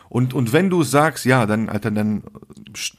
Und, 0.09 0.33
und 0.35 0.53
wenn 0.53 0.71
du 0.71 0.83
sagst, 0.85 1.25
ja, 1.25 1.47
dann, 1.47 1.69
Alter, 1.69 1.91
dann 1.91 2.23
st- 2.75 2.97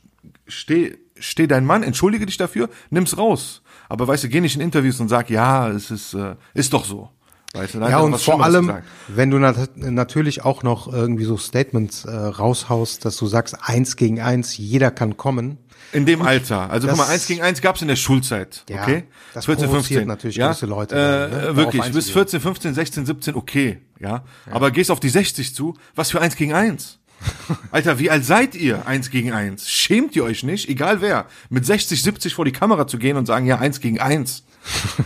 steh, 0.48 0.98
steh 1.20 1.48
dein 1.48 1.66
Mann, 1.66 1.84
entschuldige 1.84 2.26
dich 2.26 2.38
dafür, 2.38 2.70
nimm's 2.90 3.18
raus. 3.18 3.62
Aber 3.90 4.08
weißt 4.08 4.26
du, 4.26 4.30
geh 4.30 4.42
nicht 4.42 4.56
in 4.56 4.62
Interviews 4.62 5.00
und 5.00 5.08
sag, 5.08 5.30
ja, 5.30 5.70
es 5.70 5.92
ist, 5.92 6.14
äh, 6.14 6.36
ist 6.54 6.74
doch 6.74 6.84
so. 6.84 7.10
Weißt 7.54 7.76
du, 7.76 7.80
da 7.80 7.86
hat 7.86 7.92
Ja, 7.92 8.00
und 8.00 8.18
vor 8.20 8.44
allem, 8.44 8.74
wenn 9.08 9.32
du 9.32 9.40
nat 9.40 9.78
natürlich 9.78 10.44
auch 10.44 10.64
noch 10.64 10.92
irgendwie 10.92 11.24
so 11.24 11.38
Statements 11.38 12.04
äh, 12.04 12.12
raushaust, 12.14 13.06
dass 13.06 13.16
du 13.16 13.26
sagst, 13.28 13.56
eins 13.62 13.96
gegen 13.96 14.20
eins, 14.20 14.58
jeder 14.58 14.92
kann 14.92 15.16
kommen. 15.16 15.58
In 15.94 16.06
dem 16.06 16.22
Alter. 16.22 16.70
Also 16.70 16.88
guck 16.88 16.98
mal, 16.98 17.08
eins 17.08 17.28
gegen 17.28 17.42
eins 17.42 17.62
gab's 17.62 17.82
in 17.82 17.88
der 17.88 17.96
Schulzeit. 17.96 18.64
Ja, 18.70 18.84
okay? 18.84 19.06
das 19.34 19.46
provoziert 19.46 20.06
natürlich 20.06 20.38
gewisse 20.38 20.66
Leute, 20.66 20.96
Äh, 20.96 21.48
ne, 21.50 21.56
wirklich, 21.56 21.82
bis 21.84 22.08
einzugehen. 22.08 22.14
14, 22.14 22.42
15, 22.42 22.74
16, 22.74 23.06
17, 23.06 23.36
okay. 23.36 23.80
Ja? 24.00 24.24
Aber 24.52 24.72
gehst 24.72 24.92
auf 24.92 25.00
die 25.00 25.10
60 25.10 25.56
zu, 25.56 25.76
was 25.96 26.12
für 26.12 26.22
eins 26.22 26.36
gegen 26.36 26.54
eins? 26.54 27.00
Alter, 27.72 28.00
wie 28.00 28.12
alt 28.12 28.26
seid 28.26 28.54
ihr? 28.54 28.86
Eins 28.86 29.10
gegen 29.10 29.32
eins. 29.32 29.70
Schämt 29.70 30.16
ihr 30.16 30.24
euch 30.24 30.44
nicht, 30.44 30.70
egal 30.70 31.02
wer, 31.02 31.26
mit 31.50 31.66
60, 31.66 32.04
70 32.04 32.34
vor 32.36 32.46
die 32.46 32.52
Kamera 32.52 32.86
zu 32.86 32.98
gehen 32.98 33.18
und 33.18 33.26
sagen, 33.26 33.46
ja, 33.48 33.58
eins 33.58 33.80
gegen 33.80 34.00
eins. 34.00 34.44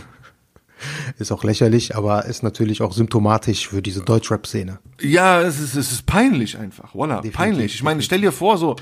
Ist 1.18 1.30
auch 1.30 1.44
lächerlich, 1.44 1.94
aber 1.94 2.24
ist 2.24 2.42
natürlich 2.42 2.82
auch 2.82 2.92
symptomatisch 2.92 3.68
für 3.68 3.82
diese 3.82 4.00
Deutschrap-Szene. 4.00 4.80
Ja, 5.00 5.40
es 5.40 5.60
ist, 5.60 5.76
es 5.76 5.92
ist 5.92 6.06
peinlich 6.06 6.58
einfach. 6.58 6.94
Voila, 6.94 7.16
Definitiv, 7.16 7.36
peinlich. 7.36 7.74
Ich 7.76 7.82
meine, 7.84 8.02
stell 8.02 8.20
dir 8.20 8.32
vor, 8.32 8.58
so, 8.58 8.74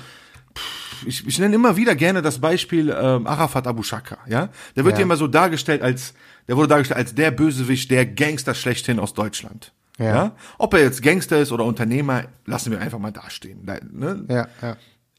pff, 0.56 0.62
ich, 1.07 1.26
ich 1.26 1.38
nenne 1.38 1.54
immer 1.54 1.76
wieder 1.76 1.95
gerne 1.95 2.23
das 2.23 2.38
Beispiel 2.40 2.90
ähm, 2.90 3.26
Arafat 3.26 3.66
Abu 3.66 3.83
Shaka, 3.83 4.19
ja? 4.26 4.49
Der 4.76 4.85
wird 4.85 4.92
Ja. 4.95 4.97
hier 4.99 5.04
immer 5.04 5.16
so 5.16 5.26
dargestellt 5.26 5.83
als, 5.83 6.14
der 6.49 6.57
wurde 6.57 6.69
dargestellt 6.69 6.99
als 6.99 7.14
der 7.14 7.30
Bösewicht, 7.30 7.90
der 7.90 8.07
Gangster 8.07 8.54
schlechthin 8.54 8.99
aus 8.99 9.14
Deutschland. 9.14 9.73
Ja. 9.99 10.04
Ja. 10.14 10.37
Ob 10.59 10.73
er 10.75 10.80
jetzt 10.80 11.02
Gangster 11.02 11.38
ist 11.40 11.52
oder 11.52 11.64
Unternehmer, 11.64 12.25
lassen 12.47 12.71
wir 12.73 12.80
einfach 12.80 12.99
mal 12.99 13.12
dastehen. 13.12 13.66
Da, 13.66 13.78
Ne? 13.90 14.25
Ja, 14.28 14.49
ja. 14.62 14.76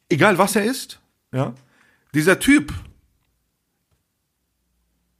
Egal 0.09 0.37
was 0.37 0.55
er 0.55 0.63
ist, 0.65 0.99
ja. 1.33 1.53
Dieser 2.13 2.39
Typ 2.39 2.73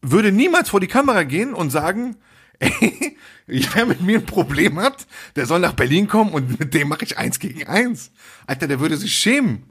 würde 0.02 0.32
niemals 0.32 0.70
vor 0.70 0.80
die 0.80 0.88
Kamera 0.88 1.24
gehen 1.24 1.54
und 1.54 1.70
sagen, 1.70 2.18
ey, 2.60 3.18
wer 3.48 3.86
mit 3.86 4.02
mir 4.02 4.20
ein 4.20 4.26
Problem 4.26 4.80
hat, 4.80 5.08
der 5.36 5.46
soll 5.46 5.60
nach 5.60 5.74
Berlin 5.74 6.08
kommen 6.08 6.32
und 6.32 6.60
mit 6.60 6.74
dem 6.74 6.88
mache 6.90 7.06
ich 7.06 7.18
eins 7.18 7.40
gegen 7.40 7.68
eins. 7.68 8.12
Alter, 8.48 8.68
der 8.68 8.80
würde 8.80 8.98
sich 8.98 9.14
schämen. 9.16 9.64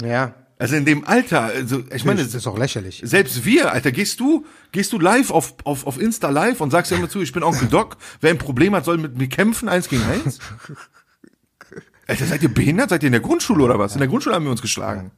Ja, 0.00 0.34
Also 0.58 0.76
in 0.76 0.84
dem 0.84 1.04
Alter, 1.04 1.42
also 1.42 1.82
ich 1.92 2.04
meine, 2.04 2.22
das 2.22 2.34
ist 2.34 2.46
auch 2.46 2.56
lächerlich. 2.56 3.02
selbst 3.04 3.44
wir, 3.44 3.72
Alter, 3.72 3.90
gehst 3.90 4.20
du, 4.20 4.46
gehst 4.70 4.92
du 4.92 5.00
live 5.00 5.30
auf, 5.30 5.54
auf, 5.64 5.86
auf 5.86 6.00
Insta 6.00 6.30
live 6.30 6.60
und 6.60 6.70
sagst 6.70 6.92
ja 6.92 6.98
immer 6.98 7.08
zu, 7.08 7.20
ich 7.20 7.32
bin 7.32 7.42
Onkel 7.42 7.68
Doc, 7.68 7.96
wer 8.20 8.30
ein 8.30 8.38
Problem 8.38 8.74
hat, 8.74 8.84
soll 8.84 8.98
mit 8.98 9.16
mir 9.18 9.28
kämpfen, 9.28 9.68
eins 9.68 9.88
gegen 9.88 10.04
eins? 10.04 10.38
Alter, 12.06 12.26
seid 12.26 12.42
ihr 12.42 12.52
behindert? 12.52 12.90
Seid 12.90 13.02
ihr 13.02 13.08
in 13.08 13.12
der 13.12 13.20
Grundschule 13.20 13.64
oder 13.64 13.78
was? 13.78 13.94
In 13.94 13.98
der 13.98 14.08
Grundschule 14.08 14.34
haben 14.34 14.44
wir 14.44 14.50
uns 14.50 14.62
geschlagen. 14.62 15.12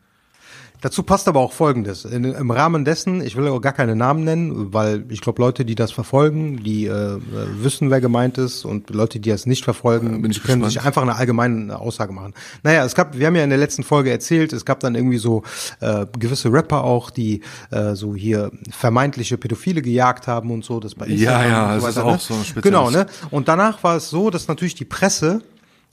Dazu 0.84 1.02
passt 1.02 1.28
aber 1.28 1.40
auch 1.40 1.54
Folgendes. 1.54 2.04
In, 2.04 2.24
Im 2.24 2.50
Rahmen 2.50 2.84
dessen, 2.84 3.22
ich 3.24 3.36
will 3.36 3.48
auch 3.48 3.62
gar 3.62 3.72
keine 3.72 3.96
Namen 3.96 4.22
nennen, 4.22 4.74
weil 4.74 5.06
ich 5.08 5.22
glaube, 5.22 5.40
Leute, 5.40 5.64
die 5.64 5.74
das 5.74 5.92
verfolgen, 5.92 6.62
die 6.62 6.84
äh, 6.84 7.16
wissen, 7.58 7.90
wer 7.90 8.02
gemeint 8.02 8.36
ist 8.36 8.66
und 8.66 8.90
Leute, 8.90 9.18
die 9.18 9.30
das 9.30 9.46
nicht 9.46 9.64
verfolgen, 9.64 10.20
können 10.20 10.28
gespannt. 10.28 10.66
sich 10.66 10.82
einfach 10.82 11.00
eine 11.00 11.14
allgemeine 11.16 11.78
Aussage 11.78 12.12
machen. 12.12 12.34
Naja, 12.64 12.84
es 12.84 12.94
gab, 12.94 13.16
wir 13.18 13.26
haben 13.26 13.34
ja 13.34 13.44
in 13.44 13.48
der 13.48 13.58
letzten 13.58 13.82
Folge 13.82 14.10
erzählt, 14.10 14.52
es 14.52 14.66
gab 14.66 14.80
dann 14.80 14.94
irgendwie 14.94 15.16
so 15.16 15.42
äh, 15.80 16.04
gewisse 16.18 16.52
Rapper 16.52 16.84
auch, 16.84 17.08
die 17.08 17.40
äh, 17.70 17.94
so 17.94 18.14
hier 18.14 18.50
vermeintliche 18.70 19.38
Pädophile 19.38 19.80
gejagt 19.80 20.26
haben 20.26 20.50
und 20.50 20.66
so, 20.66 20.80
das 20.80 20.94
bei 20.94 21.06
Instagram 21.06 21.48
ja, 21.50 21.74
das 21.76 21.82
so 21.82 21.88
ist 21.88 21.96
weiter, 21.96 22.06
auch 22.06 22.12
ne? 22.12 22.18
so 22.18 22.34
ein 22.34 22.44
spezielles- 22.44 22.62
Genau, 22.62 22.90
ne? 22.90 23.06
Und 23.30 23.48
danach 23.48 23.82
war 23.82 23.96
es 23.96 24.10
so, 24.10 24.28
dass 24.28 24.48
natürlich 24.48 24.74
die 24.74 24.84
Presse 24.84 25.40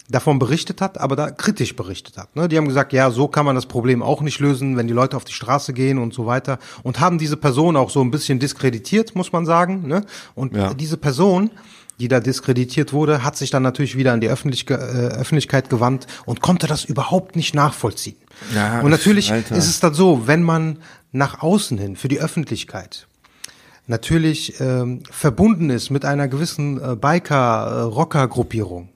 davon 0.10 0.40
berichtet 0.40 0.82
hat, 0.82 1.00
aber 1.00 1.16
da 1.16 1.32
kritisch 1.32 1.76
berichtet 1.76 2.18
hat. 2.18 2.36
Ne? 2.36 2.48
Die 2.50 2.58
haben 2.58 2.68
gesagt, 2.68 2.92
ja, 2.94 3.12
so 3.12 3.28
kann 3.28 3.46
man 3.46 3.56
das 3.56 3.66
Problem 3.66 4.04
auch 4.04 4.22
nicht 4.22 4.40
lösen, 4.40 4.76
wenn 4.76 4.88
die 4.88 4.94
Leute 4.94 5.16
auf 5.16 5.24
die 5.24 5.34
Straße 5.34 5.74
gehen 5.74 5.98
und 5.98 6.14
so 6.14 6.26
weiter. 6.26 6.60
Und 6.84 7.00
haben 7.00 7.18
diese 7.18 7.38
Person 7.38 7.78
auch 7.78 7.90
so 7.90 8.02
ein 8.02 8.12
bisschen 8.12 8.40
diskreditiert, 8.40 9.16
muss 9.16 9.32
man 9.32 9.46
sagen. 9.46 9.88
Ne? 9.88 10.06
Und 10.36 10.56
Ja. 10.56 10.74
diese 10.74 10.98
Person, 10.98 11.50
die 12.00 12.08
da 12.08 12.20
diskreditiert 12.20 12.94
wurde, 12.94 13.24
hat 13.24 13.38
sich 13.38 13.52
dann 13.52 13.64
natürlich 13.64 13.96
wieder 13.96 14.12
an 14.12 14.20
die 14.22 14.28
Öffentlich 14.28 14.70
äh, 14.70 14.74
Öffentlichkeit 14.74 15.70
gewandt 15.70 16.08
und 16.26 16.42
konnte 16.42 16.68
das 16.68 16.84
überhaupt 16.84 17.36
nicht 17.36 17.54
nachvollziehen. 17.54 18.18
Ja, 18.56 18.82
und 18.82 18.90
natürlich 18.90 19.32
Alter. 19.32 19.56
ist 19.56 19.68
es 19.68 19.80
dann 19.80 19.94
so, 19.94 20.28
wenn 20.28 20.42
man 20.44 20.80
nach 21.12 21.42
außen 21.44 21.78
hin 21.78 21.96
für 21.96 22.08
die 22.08 22.20
Öffentlichkeit 22.20 23.08
natürlich 23.88 24.60
ähm, 24.60 25.04
verbunden 25.12 25.70
ist 25.70 25.90
mit 25.90 26.06
einer 26.06 26.28
gewissen 26.28 26.82
äh, 26.82 26.96
Biker-Rocker-Gruppierung, 26.96 28.90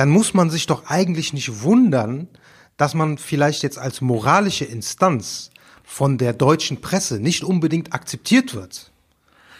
dann 0.00 0.08
muss 0.08 0.32
man 0.32 0.48
sich 0.48 0.66
doch 0.66 0.86
eigentlich 0.86 1.34
nicht 1.34 1.60
wundern, 1.62 2.26
dass 2.78 2.94
man 2.94 3.18
vielleicht 3.18 3.62
jetzt 3.62 3.76
als 3.76 4.00
moralische 4.00 4.64
Instanz 4.64 5.50
von 5.84 6.16
der 6.16 6.32
deutschen 6.32 6.80
Presse 6.80 7.20
nicht 7.20 7.44
unbedingt 7.44 7.92
akzeptiert 7.92 8.54
wird. 8.54 8.90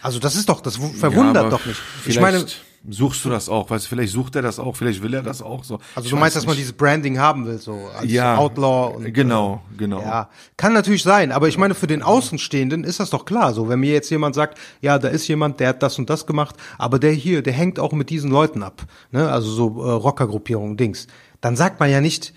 Also 0.00 0.18
das 0.18 0.36
ist 0.36 0.48
doch, 0.48 0.62
das 0.62 0.80
wu- 0.80 0.94
verwundert 0.94 1.44
Ja, 1.44 1.50
doch 1.50 1.66
nicht. 1.66 1.78
Ich 2.06 2.18
meine, 2.18 2.46
suchst 2.88 3.24
du 3.24 3.28
das 3.30 3.48
auch, 3.48 3.68
weißt 3.68 3.84
du, 3.84 3.88
vielleicht 3.88 4.12
sucht 4.12 4.36
er 4.36 4.42
das 4.42 4.58
auch, 4.58 4.74
vielleicht 4.74 5.02
will 5.02 5.12
er 5.12 5.22
das 5.22 5.42
auch 5.42 5.64
so. 5.64 5.78
also 5.94 6.06
Ich 6.06 6.10
du 6.10 6.16
meinst, 6.16 6.36
dass 6.36 6.46
man 6.46 6.56
dieses 6.56 6.72
Branding 6.72 7.18
haben 7.18 7.46
will, 7.46 7.58
so 7.58 7.90
als 7.96 8.10
Ja, 8.10 8.36
Outlaw 8.36 8.96
und 8.96 9.12
genau, 9.12 9.62
genau. 9.76 10.00
Ja, 10.00 10.30
kann 10.56 10.72
natürlich 10.72 11.02
sein, 11.02 11.30
aber 11.32 11.48
ich 11.48 11.58
meine, 11.58 11.74
für 11.74 11.86
den 11.86 12.02
Außenstehenden 12.02 12.84
ist 12.84 13.00
das 13.00 13.10
doch 13.10 13.24
klar. 13.24 13.52
So, 13.52 13.68
wenn 13.68 13.80
mir 13.80 13.92
jetzt 13.92 14.10
jemand 14.10 14.34
sagt, 14.34 14.58
ja, 14.80 14.98
da 14.98 15.08
ist 15.08 15.28
jemand, 15.28 15.60
der 15.60 15.68
hat 15.68 15.82
das 15.82 15.98
und 15.98 16.08
das 16.08 16.26
gemacht, 16.26 16.56
aber 16.78 16.98
der 16.98 17.12
hier, 17.12 17.42
der 17.42 17.52
hängt 17.52 17.78
auch 17.78 17.92
mit 17.92 18.08
diesen 18.08 18.30
Leuten 18.30 18.62
ab, 18.62 18.86
ne, 19.10 19.30
also 19.30 19.50
so 19.50 19.84
äh, 19.84 19.90
Rockergruppierung, 19.90 20.76
Dings, 20.76 21.06
dann 21.40 21.56
sagt 21.56 21.80
man 21.80 21.90
ja 21.90 22.00
nicht, 22.00 22.32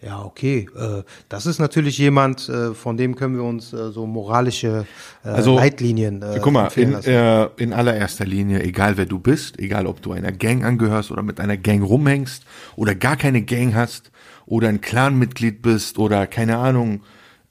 ja, 0.00 0.22
okay, 0.22 0.68
äh, 0.76 1.02
das 1.28 1.46
ist 1.46 1.58
natürlich 1.58 1.98
jemand, 1.98 2.48
äh, 2.48 2.72
von 2.72 2.96
dem 2.96 3.16
können 3.16 3.34
wir 3.34 3.42
uns 3.42 3.72
äh, 3.72 3.90
so 3.90 4.06
moralische 4.06 4.86
Also, 5.24 5.56
Leitlinien 5.56 6.24
Guck 6.40 6.52
mal, 6.52 6.68
in, 6.76 6.92
lassen. 6.92 7.50
in 7.56 7.72
allererster 7.72 8.24
Linie, 8.24 8.62
egal 8.62 8.96
wer 8.96 9.06
du 9.06 9.18
bist, 9.18 9.58
egal 9.58 9.86
ob 9.86 10.00
du 10.00 10.12
einer 10.12 10.30
Gang 10.30 10.64
angehörst 10.64 11.10
oder 11.10 11.22
mit 11.22 11.40
einer 11.40 11.56
Gang 11.56 11.82
rumhängst 11.82 12.44
oder 12.76 12.94
gar 12.94 13.16
keine 13.16 13.42
Gang 13.42 13.74
hast 13.74 14.12
oder 14.46 14.68
ein 14.68 14.80
Clanmitglied 14.80 15.62
bist 15.62 15.98
oder 15.98 16.26
keine 16.26 16.58
Ahnung, 16.58 17.02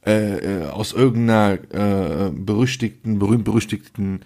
äh, 0.07 0.65
aus 0.71 0.93
irgendeiner 0.93 1.57
äh, 1.73 2.31
berüchtigten, 2.31 3.19
berühmt-berüchtigten 3.19 4.21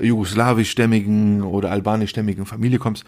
jugoslawischstämmigen 0.00 1.42
oder 1.42 1.70
albanischstämmigen 1.70 2.46
Familie 2.46 2.78
kommst, 2.78 3.04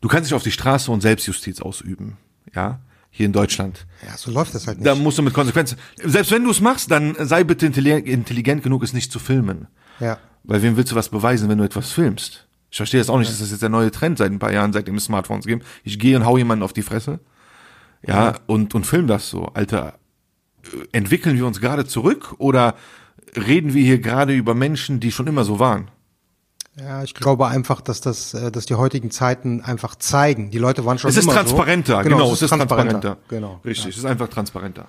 du 0.00 0.08
kannst 0.08 0.30
dich 0.30 0.34
auf 0.34 0.42
die 0.42 0.50
Straße 0.50 0.90
und 0.90 1.00
Selbstjustiz 1.00 1.60
ausüben, 1.60 2.16
ja, 2.54 2.80
hier 3.10 3.26
in 3.26 3.32
Deutschland. 3.32 3.86
ja, 4.06 4.16
so 4.16 4.30
läuft 4.30 4.54
das 4.54 4.66
halt 4.66 4.78
nicht. 4.78 4.86
Da 4.86 4.94
musst 4.94 5.18
du 5.18 5.22
mit 5.22 5.34
Konsequenzen. 5.34 5.78
Selbst 6.02 6.30
wenn 6.30 6.44
du 6.44 6.50
es 6.50 6.60
machst, 6.60 6.90
dann 6.90 7.16
sei 7.18 7.44
bitte 7.44 7.66
intelligent, 7.66 8.62
genug, 8.62 8.82
es 8.82 8.92
nicht 8.92 9.12
zu 9.12 9.18
filmen. 9.18 9.66
ja. 9.98 10.18
Weil 10.42 10.62
wem 10.62 10.78
willst 10.78 10.90
du 10.90 10.96
was 10.96 11.10
beweisen, 11.10 11.50
wenn 11.50 11.58
du 11.58 11.64
etwas 11.64 11.92
filmst? 11.92 12.46
Ich 12.70 12.78
verstehe 12.78 12.98
das 12.98 13.10
auch 13.10 13.18
nicht, 13.18 13.30
das 13.30 13.42
ist 13.42 13.50
jetzt 13.50 13.60
der 13.60 13.68
neue 13.68 13.90
Trend 13.90 14.16
seit 14.16 14.32
ein 14.32 14.38
paar 14.38 14.52
Jahren, 14.52 14.72
seitdem 14.72 14.94
es 14.94 15.04
Smartphones 15.04 15.44
gibt. 15.44 15.66
Ich 15.84 15.98
gehe 15.98 16.16
und 16.16 16.24
hau 16.24 16.38
jemanden 16.38 16.62
auf 16.62 16.72
die 16.72 16.82
Fresse. 16.82 17.20
Ja, 18.06 18.36
und, 18.46 18.74
und 18.74 18.86
film 18.86 19.06
das 19.06 19.28
so. 19.28 19.46
Alter, 19.52 19.98
entwickeln 20.92 21.36
wir 21.36 21.46
uns 21.46 21.60
gerade 21.60 21.84
zurück 21.84 22.36
oder 22.38 22.74
reden 23.36 23.74
wir 23.74 23.82
hier 23.82 23.98
gerade 23.98 24.34
über 24.34 24.54
Menschen, 24.54 25.00
die 25.00 25.12
schon 25.12 25.26
immer 25.26 25.44
so 25.44 25.58
waren? 25.58 25.90
Ja, 26.76 27.02
ich 27.02 27.14
glaube 27.14 27.48
einfach, 27.48 27.80
dass 27.80 28.00
das, 28.00 28.32
äh, 28.34 28.50
dass 28.50 28.66
die 28.66 28.74
heutigen 28.74 29.10
Zeiten 29.10 29.60
einfach 29.62 29.96
zeigen. 29.96 30.50
Die 30.50 30.58
Leute 30.58 30.84
waren 30.84 30.98
schon 30.98 31.10
Es 31.10 31.16
ist 31.16 31.24
immer 31.24 31.34
transparenter, 31.34 32.02
so. 32.02 32.08
genau, 32.08 32.32
es 32.32 32.42
ist 32.42 32.48
transparenter. 32.50 33.16
Genau. 33.28 33.60
Richtig, 33.64 33.88
es 33.88 33.98
ist 33.98 34.04
einfach 34.04 34.28
transparenter. 34.28 34.86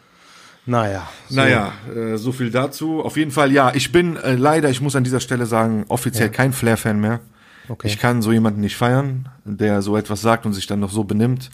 Naja. 0.65 1.09
So. 1.27 1.35
Naja, 1.35 1.73
äh, 1.93 2.17
so 2.17 2.31
viel 2.31 2.51
dazu. 2.51 3.03
Auf 3.03 3.17
jeden 3.17 3.31
Fall, 3.31 3.51
ja, 3.51 3.71
ich 3.73 3.91
bin 3.91 4.15
äh, 4.17 4.35
leider, 4.35 4.69
ich 4.69 4.79
muss 4.79 4.95
an 4.95 5.03
dieser 5.03 5.19
Stelle 5.19 5.47
sagen, 5.47 5.85
offiziell 5.87 6.29
kein 6.29 6.53
Flair-Fan 6.53 6.99
mehr. 6.99 7.19
Okay. 7.67 7.87
Ich 7.87 7.97
kann 7.97 8.21
so 8.21 8.31
jemanden 8.31 8.61
nicht 8.61 8.75
feiern, 8.75 9.29
der 9.43 9.81
so 9.81 9.97
etwas 9.97 10.21
sagt 10.21 10.45
und 10.45 10.53
sich 10.53 10.67
dann 10.67 10.79
noch 10.79 10.91
so 10.91 11.03
benimmt. 11.03 11.49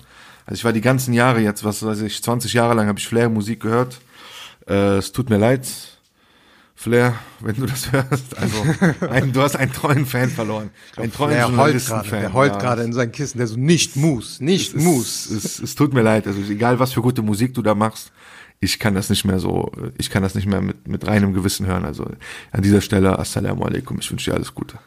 Also 0.46 0.60
ich 0.60 0.66
war 0.66 0.74
die 0.74 0.82
ganzen 0.82 1.14
Jahre 1.14 1.40
jetzt, 1.40 1.64
was 1.64 1.86
weiß 1.86 2.02
ich, 2.02 2.22
20 2.22 2.54
Jahre 2.54 2.74
lang 2.74 2.88
habe 2.88 3.00
ich 3.00 3.08
Flair-Musik 3.08 3.62
gehört. 3.62 4.00
Äh, 4.68 4.98
es 4.98 5.12
tut 5.14 5.30
mir 5.30 5.38
leid, 5.38 5.68
Flair, 6.80 7.16
wenn 7.40 7.56
du 7.56 7.66
das 7.66 7.92
hörst. 7.92 8.38
Also, 8.38 8.64
ein, 9.10 9.34
du 9.34 9.42
hast 9.42 9.56
einen 9.56 9.74
treuen 9.74 10.06
Fan 10.06 10.30
verloren. 10.30 10.70
einen 10.96 11.12
treuen 11.12 11.32
Der 11.32 11.48
heult 11.48 11.56
Journalisten-Fan. 11.58 12.04
gerade, 12.04 12.22
der 12.22 12.34
heult 12.34 12.54
ja. 12.54 12.60
gerade 12.60 12.84
in 12.84 12.94
sein 12.94 13.12
Kissen, 13.12 13.40
der 13.40 13.48
so 13.48 13.58
nicht 13.58 13.96
muss, 13.96 14.40
nicht 14.40 14.76
es, 14.76 14.84
muss. 14.84 15.26
Es, 15.26 15.44
es, 15.44 15.60
es 15.60 15.76
tut 15.76 15.96
mir 15.96 16.04
leid, 16.04 16.28
also 16.28 16.40
egal 16.40 16.78
was 16.78 16.94
für 16.94 17.02
gute 17.02 17.24
Musik 17.24 17.56
du 17.56 17.64
da 17.64 17.74
machst, 17.74 18.12
ich 18.60 18.78
kann 18.78 18.94
das 18.94 19.10
nicht 19.10 19.26
mehr 19.26 19.40
so, 19.40 19.72
ich 19.98 20.12
kann 20.12 20.22
das 20.22 20.36
nicht 20.36 20.46
mehr 20.46 20.62
mit, 20.62 20.88
mit 20.88 21.08
reinem 21.08 21.34
Gewissen 21.34 21.66
hören. 21.66 21.84
Also 21.84 22.12
an 22.52 22.62
dieser 22.62 22.82
Stelle, 22.82 23.18
Assalamu 23.18 23.64
alaikum, 23.64 23.98
ich 24.00 24.12
wünsche 24.12 24.30
dir 24.30 24.36
alles 24.36 24.54
Gute. 24.54 24.78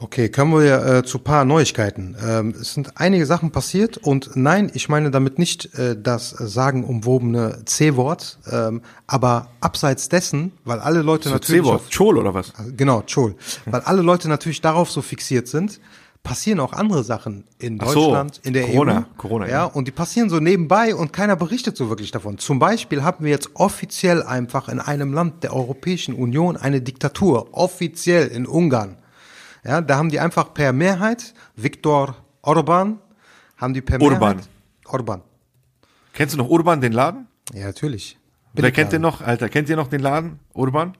Okay, 0.00 0.28
kommen 0.28 0.52
wir 0.62 0.86
äh, 0.86 1.02
zu 1.02 1.18
paar 1.18 1.44
Neuigkeiten. 1.44 2.16
Ähm, 2.24 2.50
es 2.50 2.74
sind 2.74 3.00
einige 3.00 3.26
Sachen 3.26 3.50
passiert 3.50 3.96
und 3.96 4.30
nein, 4.36 4.70
ich 4.72 4.88
meine 4.88 5.10
damit 5.10 5.40
nicht 5.40 5.74
äh, 5.74 6.00
das 6.00 6.30
sagenumwobene 6.30 7.62
C-Wort, 7.64 8.38
ähm, 8.48 8.82
aber 9.08 9.48
abseits 9.60 10.08
dessen, 10.08 10.52
weil 10.64 10.78
alle 10.78 11.02
Leute 11.02 11.30
natürlich 11.30 11.62
C-Wort, 11.62 11.92
Chol 11.92 12.16
oder 12.16 12.32
was? 12.32 12.52
genau, 12.76 13.02
Chol, 13.12 13.34
weil 13.66 13.80
alle 13.80 14.02
Leute 14.02 14.28
natürlich 14.28 14.60
darauf 14.60 14.88
so 14.88 15.02
fixiert 15.02 15.48
sind, 15.48 15.80
passieren 16.22 16.60
auch 16.60 16.74
andere 16.74 17.02
Sachen 17.02 17.42
in 17.58 17.80
Ach 17.82 17.88
so, 17.88 18.04
Deutschland, 18.04 18.40
in 18.44 18.52
der 18.52 18.66
Corona, 18.66 18.98
EU. 18.98 19.02
Corona, 19.16 19.46
ja, 19.46 19.52
ja. 19.52 19.64
und 19.64 19.88
die 19.88 19.92
passieren 19.92 20.30
so 20.30 20.38
nebenbei 20.38 20.94
und 20.94 21.12
keiner 21.12 21.34
berichtet 21.34 21.76
so 21.76 21.88
wirklich 21.88 22.12
davon. 22.12 22.38
Zum 22.38 22.60
Beispiel 22.60 23.02
haben 23.02 23.24
wir 23.24 23.32
jetzt 23.32 23.50
offiziell 23.54 24.22
einfach 24.22 24.68
in 24.68 24.78
einem 24.78 25.12
Land 25.12 25.42
der 25.42 25.54
Europäischen 25.54 26.14
Union 26.14 26.56
eine 26.56 26.82
Diktatur, 26.82 27.48
offiziell 27.50 28.28
in 28.28 28.46
Ungarn. 28.46 28.96
Ja, 29.68 29.82
da 29.82 29.98
haben 29.98 30.08
die 30.08 30.18
einfach 30.18 30.54
per 30.54 30.72
Mehrheit, 30.72 31.34
Viktor 31.54 32.16
Orban, 32.40 33.00
haben 33.58 33.74
die 33.74 33.82
per 33.82 34.00
Orban. 34.00 34.36
Mehrheit. 34.36 34.48
Orban. 34.86 35.20
Kennst 36.14 36.32
du 36.32 36.38
noch 36.38 36.48
Urban, 36.48 36.80
den 36.80 36.92
Laden? 36.92 37.26
Ja, 37.52 37.66
natürlich. 37.66 38.16
Wer 38.54 38.72
kennt 38.72 38.92
den 38.92 39.02
noch? 39.02 39.20
Alter, 39.20 39.50
kennt 39.50 39.68
ihr 39.68 39.76
noch 39.76 39.88
den 39.88 40.00
Laden? 40.00 40.40
Urban? 40.54 40.96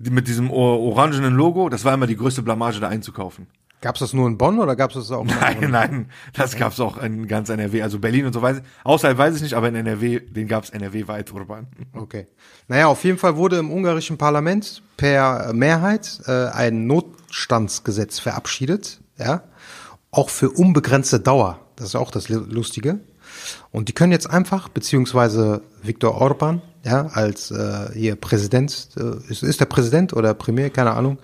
Die, 0.00 0.10
mit 0.10 0.26
diesem 0.26 0.50
or 0.50 0.80
orangenen 0.80 1.34
Logo, 1.34 1.68
das 1.68 1.84
war 1.84 1.94
immer 1.94 2.08
die 2.08 2.16
größte 2.16 2.42
Blamage, 2.42 2.80
da 2.80 2.88
einzukaufen. 2.88 3.46
Gab's 3.80 4.00
das 4.00 4.12
nur 4.12 4.26
in 4.26 4.38
Bonn 4.38 4.58
oder 4.58 4.74
gab's 4.74 4.94
das 4.94 5.12
auch 5.12 5.22
in 5.22 5.28
Nein, 5.28 5.70
nein, 5.70 6.10
das 6.32 6.56
gab's 6.56 6.80
auch 6.80 6.98
in 6.98 7.28
ganz 7.28 7.48
NRW, 7.48 7.82
also 7.82 8.00
Berlin 8.00 8.26
und 8.26 8.32
so 8.32 8.42
weiter. 8.42 8.62
Außerhalb 8.82 9.18
weiß 9.18 9.36
ich 9.36 9.42
nicht, 9.42 9.54
aber 9.54 9.68
in 9.68 9.76
NRW, 9.76 10.18
den 10.18 10.48
gab's 10.48 10.70
NRW 10.70 11.06
weit 11.06 11.32
Urban. 11.32 11.68
Okay. 11.92 12.26
Naja, 12.66 12.88
auf 12.88 13.04
jeden 13.04 13.18
Fall 13.18 13.36
wurde 13.36 13.58
im 13.58 13.70
ungarischen 13.70 14.18
Parlament 14.18 14.82
per 14.96 15.52
Mehrheit 15.52 16.20
äh, 16.26 16.46
ein 16.48 16.86
Notstandsgesetz 17.32 18.18
verabschiedet, 18.18 19.00
ja, 19.18 19.42
auch 20.10 20.28
für 20.28 20.50
unbegrenzte 20.50 21.18
Dauer. 21.18 21.60
Das 21.76 21.88
ist 21.88 21.96
auch 21.96 22.10
das 22.10 22.28
Lu- 22.28 22.44
Lustige. 22.48 23.00
Und 23.70 23.88
die 23.88 23.94
können 23.94 24.12
jetzt 24.12 24.28
einfach, 24.28 24.68
beziehungsweise 24.68 25.62
Viktor 25.82 26.14
Orban, 26.20 26.60
ja, 26.84 27.06
als 27.06 27.50
äh, 27.50 27.90
hier 27.94 28.16
Präsident, 28.16 28.88
äh, 28.98 29.30
ist, 29.30 29.42
ist 29.42 29.60
der 29.60 29.66
Präsident 29.66 30.12
oder 30.12 30.34
Premier, 30.34 30.68
keine 30.68 30.92
Ahnung, 30.92 31.18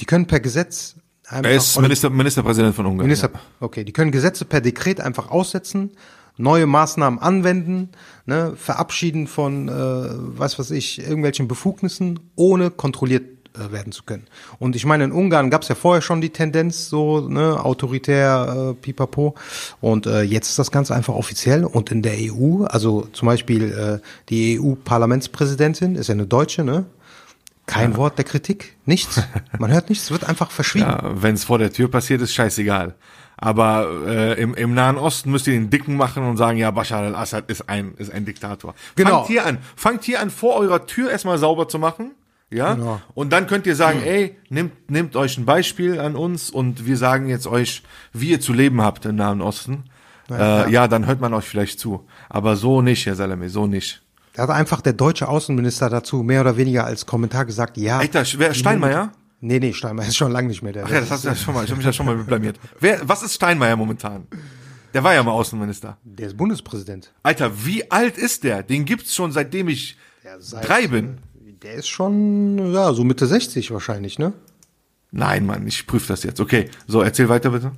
die 0.00 0.06
können 0.06 0.26
per 0.26 0.40
Gesetz 0.40 0.94
einfach 1.28 1.50
Er 1.50 1.56
ist 1.56 1.78
Minister, 1.78 2.08
Ministerpräsident 2.08 2.74
von 2.74 2.86
Ungarn. 2.86 3.06
Minister, 3.06 3.30
ja. 3.34 3.40
okay, 3.60 3.84
die 3.84 3.92
können 3.92 4.12
Gesetze 4.12 4.46
per 4.46 4.62
Dekret 4.62 5.00
einfach 5.00 5.30
aussetzen, 5.30 5.90
neue 6.38 6.66
Maßnahmen 6.66 7.18
anwenden, 7.18 7.90
ne, 8.24 8.54
verabschieden 8.56 9.26
von, 9.26 9.68
äh, 9.68 9.72
was 9.72 10.58
weiß 10.58 10.70
ich, 10.70 11.00
irgendwelchen 11.00 11.48
Befugnissen, 11.48 12.20
ohne 12.36 12.70
kontrolliert 12.70 13.37
werden 13.54 13.92
zu 13.92 14.02
können. 14.04 14.26
Und 14.58 14.76
ich 14.76 14.84
meine, 14.84 15.04
in 15.04 15.12
Ungarn 15.12 15.50
gab 15.50 15.62
es 15.62 15.68
ja 15.68 15.74
vorher 15.74 16.02
schon 16.02 16.20
die 16.20 16.30
Tendenz, 16.30 16.88
so 16.88 17.28
ne, 17.28 17.64
autoritär, 17.64 18.70
äh, 18.70 18.74
pipapo. 18.74 19.34
Und 19.80 20.06
äh, 20.06 20.22
jetzt 20.22 20.50
ist 20.50 20.58
das 20.58 20.70
Ganze 20.70 20.94
einfach 20.94 21.14
offiziell. 21.14 21.64
Und 21.64 21.90
in 21.90 22.02
der 22.02 22.14
EU, 22.18 22.64
also 22.64 23.08
zum 23.12 23.26
Beispiel 23.26 23.72
äh, 23.72 24.06
die 24.28 24.60
EU-Parlamentspräsidentin, 24.60 25.96
ist 25.96 26.08
ja 26.08 26.14
eine 26.14 26.26
Deutsche, 26.26 26.64
ne? 26.64 26.86
Kein 27.66 27.96
Wort 27.98 28.16
der 28.16 28.24
Kritik, 28.24 28.76
nichts. 28.86 29.22
Man 29.58 29.70
hört 29.70 29.90
nichts, 29.90 30.04
es 30.04 30.10
wird 30.10 30.24
einfach 30.24 30.50
verschwiegen. 30.50 30.86
Ja, 30.88 31.22
wenn 31.22 31.34
es 31.34 31.44
vor 31.44 31.58
der 31.58 31.70
Tür 31.70 31.90
passiert, 31.90 32.22
ist 32.22 32.32
scheißegal. 32.32 32.94
Aber 33.36 33.88
äh, 34.06 34.40
im, 34.40 34.54
im 34.54 34.74
Nahen 34.74 34.96
Osten 34.96 35.30
müsst 35.30 35.46
ihr 35.46 35.52
den 35.52 35.70
Dicken 35.70 35.96
machen 35.96 36.24
und 36.24 36.36
sagen, 36.36 36.58
ja, 36.58 36.70
Bashar 36.72 37.02
al-Assad 37.02 37.48
ist 37.48 37.68
ein, 37.68 37.94
ist 37.96 38.10
ein 38.10 38.24
Diktator. 38.24 38.74
Genau. 38.96 39.18
Fangt 39.18 39.26
hier 39.28 39.46
an. 39.46 39.58
Fangt 39.76 40.04
hier 40.04 40.20
an, 40.20 40.30
vor 40.30 40.56
eurer 40.56 40.86
Tür 40.86 41.10
erstmal 41.10 41.38
sauber 41.38 41.68
zu 41.68 41.78
machen. 41.78 42.12
Ja. 42.50 42.74
Genau. 42.74 43.00
Und 43.14 43.32
dann 43.32 43.46
könnt 43.46 43.66
ihr 43.66 43.76
sagen, 43.76 44.00
ey, 44.02 44.36
nehmt, 44.48 44.90
nehmt 44.90 45.16
euch 45.16 45.36
ein 45.36 45.44
Beispiel 45.44 46.00
an 46.00 46.16
uns 46.16 46.50
und 46.50 46.86
wir 46.86 46.96
sagen 46.96 47.28
jetzt 47.28 47.46
euch, 47.46 47.82
wie 48.12 48.30
ihr 48.30 48.40
zu 48.40 48.52
leben 48.52 48.80
habt 48.80 49.04
im 49.04 49.16
Nahen 49.16 49.42
Osten. 49.42 49.84
Ja, 50.30 50.64
äh, 50.64 50.70
ja 50.70 50.88
dann 50.88 51.06
hört 51.06 51.20
man 51.20 51.34
euch 51.34 51.44
vielleicht 51.44 51.78
zu. 51.78 52.06
Aber 52.28 52.56
so 52.56 52.80
nicht, 52.82 53.04
Herr 53.06 53.14
Salame, 53.14 53.48
so 53.50 53.66
nicht. 53.66 54.02
Da 54.34 54.44
hat 54.44 54.50
einfach 54.50 54.80
der 54.80 54.92
deutsche 54.92 55.28
Außenminister 55.28 55.90
dazu 55.90 56.22
mehr 56.22 56.40
oder 56.40 56.56
weniger 56.56 56.84
als 56.84 57.06
Kommentar 57.06 57.44
gesagt, 57.44 57.76
ja. 57.76 57.98
Alter, 57.98 58.24
wer, 58.36 58.54
Steinmeier? 58.54 59.12
Nee, 59.40 59.58
nee, 59.58 59.72
Steinmeier 59.72 60.08
ist 60.08 60.16
schon 60.16 60.32
lange 60.32 60.48
nicht 60.48 60.62
mehr 60.62 60.72
der. 60.72 60.84
Ach 60.84 60.90
ja, 60.90 61.00
das 61.00 61.10
hast 61.10 61.24
du 61.24 61.28
ja 61.28 61.34
schon 61.34 61.54
mal, 61.54 61.64
ich 61.64 61.70
habe 61.70 61.78
mich 61.78 61.86
ja 61.86 61.92
schon 61.92 62.06
mal 62.06 62.16
blamiert. 62.16 62.58
Wer, 62.80 63.00
was 63.08 63.22
ist 63.22 63.34
Steinmeier 63.34 63.76
momentan? 63.76 64.26
Der 64.94 65.04
war 65.04 65.14
ja 65.14 65.22
mal 65.22 65.32
Außenminister. 65.32 65.98
Der 66.02 66.28
ist 66.28 66.36
Bundespräsident. 66.36 67.12
Alter, 67.22 67.64
wie 67.64 67.90
alt 67.90 68.16
ist 68.16 68.42
der? 68.44 68.62
Den 68.62 68.84
gibt's 68.84 69.14
schon 69.14 69.32
seitdem 69.32 69.68
ich 69.68 69.96
seit- 70.38 70.68
drei 70.68 70.86
bin. 70.86 71.18
Der 71.62 71.74
ist 71.74 71.88
schon, 71.88 72.72
ja, 72.72 72.92
so 72.92 73.04
Mitte 73.04 73.26
60 73.26 73.70
wahrscheinlich, 73.72 74.18
ne? 74.18 74.32
Nein, 75.10 75.46
Mann, 75.46 75.66
ich 75.66 75.86
prüfe 75.86 76.08
das 76.08 76.22
jetzt. 76.22 76.40
Okay, 76.40 76.68
so 76.86 77.02
erzähl 77.02 77.28
weiter 77.28 77.50
bitte. 77.50 77.72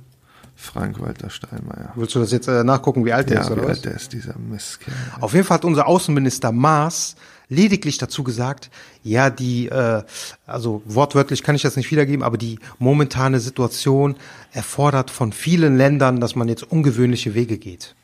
Frank-Walter 0.55 1.29
Steinmeier. 1.29 1.91
Willst 1.95 2.13
du 2.13 2.19
das 2.19 2.31
jetzt 2.31 2.47
äh, 2.47 2.63
nachgucken, 2.63 3.03
wie 3.05 3.13
alt 3.13 3.29
der 3.29 3.37
Ja, 3.37 3.41
ist, 3.41 3.49
wie 3.49 3.53
oder 3.53 3.63
was? 3.63 3.69
alt 3.77 3.85
der 3.85 3.93
ist, 3.95 4.13
dieser 4.13 4.37
Mistkerl. 4.37 4.93
Auf 5.19 5.33
jeden 5.33 5.45
Fall 5.45 5.55
hat 5.55 5.65
unser 5.65 5.87
Außenminister 5.87 6.51
Maas 6.51 7.15
lediglich 7.49 7.97
dazu 7.97 8.23
gesagt, 8.23 8.69
ja, 9.03 9.29
die, 9.29 9.67
äh, 9.69 10.03
also 10.45 10.83
wortwörtlich 10.85 11.41
kann 11.41 11.55
ich 11.55 11.63
das 11.63 11.77
nicht 11.77 11.89
wiedergeben, 11.89 12.21
aber 12.23 12.37
die 12.37 12.59
momentane 12.77 13.39
Situation 13.39 14.15
erfordert 14.51 15.09
von 15.09 15.31
vielen 15.33 15.77
Ländern, 15.77 16.19
dass 16.19 16.35
man 16.35 16.47
jetzt 16.47 16.63
ungewöhnliche 16.63 17.33
Wege 17.33 17.57
geht. 17.57 17.95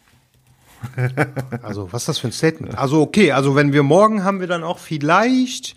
Also, 1.62 1.92
was 1.92 2.04
ist 2.04 2.08
das 2.10 2.20
für 2.20 2.28
ein 2.28 2.32
Statement? 2.32 2.78
Also, 2.78 3.02
okay, 3.02 3.32
also 3.32 3.56
wenn 3.56 3.74
wir 3.74 3.84
morgen 3.84 4.24
haben 4.24 4.40
wir 4.40 4.48
dann 4.48 4.64
auch 4.64 4.80
vielleicht 4.80 5.76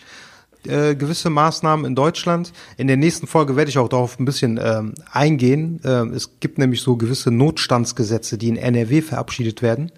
äh, 0.67 0.95
gewisse 0.95 1.31
Maßnahmen 1.31 1.87
in 1.87 1.95
Deutschland. 1.95 2.53
In 2.77 2.87
der 2.87 2.97
nächsten 2.97 3.27
Folge 3.27 3.57
werde 3.57 3.71
ich 3.71 3.79
auch 3.79 3.89
darauf 3.89 4.19
ein 4.19 4.25
bisschen 4.27 4.61
ähm, 4.63 4.95
eingehen. 5.11 5.81
Ähm, 5.85 6.13
es 6.13 6.39
gibt 6.41 6.59
nämlich 6.59 6.83
so 6.83 6.97
gewisse 6.97 7.31
Notstandsgesetze, 7.31 8.37
die 8.37 8.49
in 8.49 8.57
NRW 8.57 9.01
verabschiedet 9.01 9.63
werden. 9.63 9.91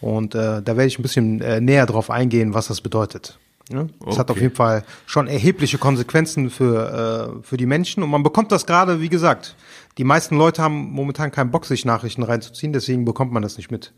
Und 0.00 0.34
äh, 0.34 0.62
da 0.62 0.66
werde 0.66 0.86
ich 0.86 0.98
ein 0.98 1.02
bisschen 1.02 1.42
äh, 1.42 1.60
näher 1.60 1.84
drauf 1.84 2.10
eingehen, 2.10 2.54
was 2.54 2.68
das 2.68 2.80
bedeutet. 2.80 3.38
Ja? 3.70 3.86
Das 4.06 4.18
hat 4.18 4.30
auf 4.30 4.36
Okay. 4.36 4.44
jeden 4.44 4.56
Fall 4.56 4.84
schon 5.04 5.26
erhebliche 5.26 5.76
Konsequenzen 5.76 6.48
für, 6.48 7.36
äh, 7.38 7.42
für 7.42 7.58
die 7.58 7.66
Menschen. 7.66 8.02
Und 8.02 8.08
man 8.08 8.22
bekommt 8.22 8.52
das 8.52 8.64
gerade, 8.64 9.00
wie 9.02 9.10
gesagt, 9.10 9.54
die 9.98 10.04
meisten 10.04 10.36
Leute 10.38 10.62
haben 10.62 10.90
momentan 10.92 11.30
keinen 11.30 11.50
Bock, 11.50 11.66
sich 11.66 11.84
Nachrichten 11.84 12.22
reinzuziehen, 12.22 12.72
deswegen 12.72 13.04
bekommt 13.04 13.32
man 13.32 13.42
das 13.42 13.58
nicht 13.58 13.70
mit. 13.70 13.92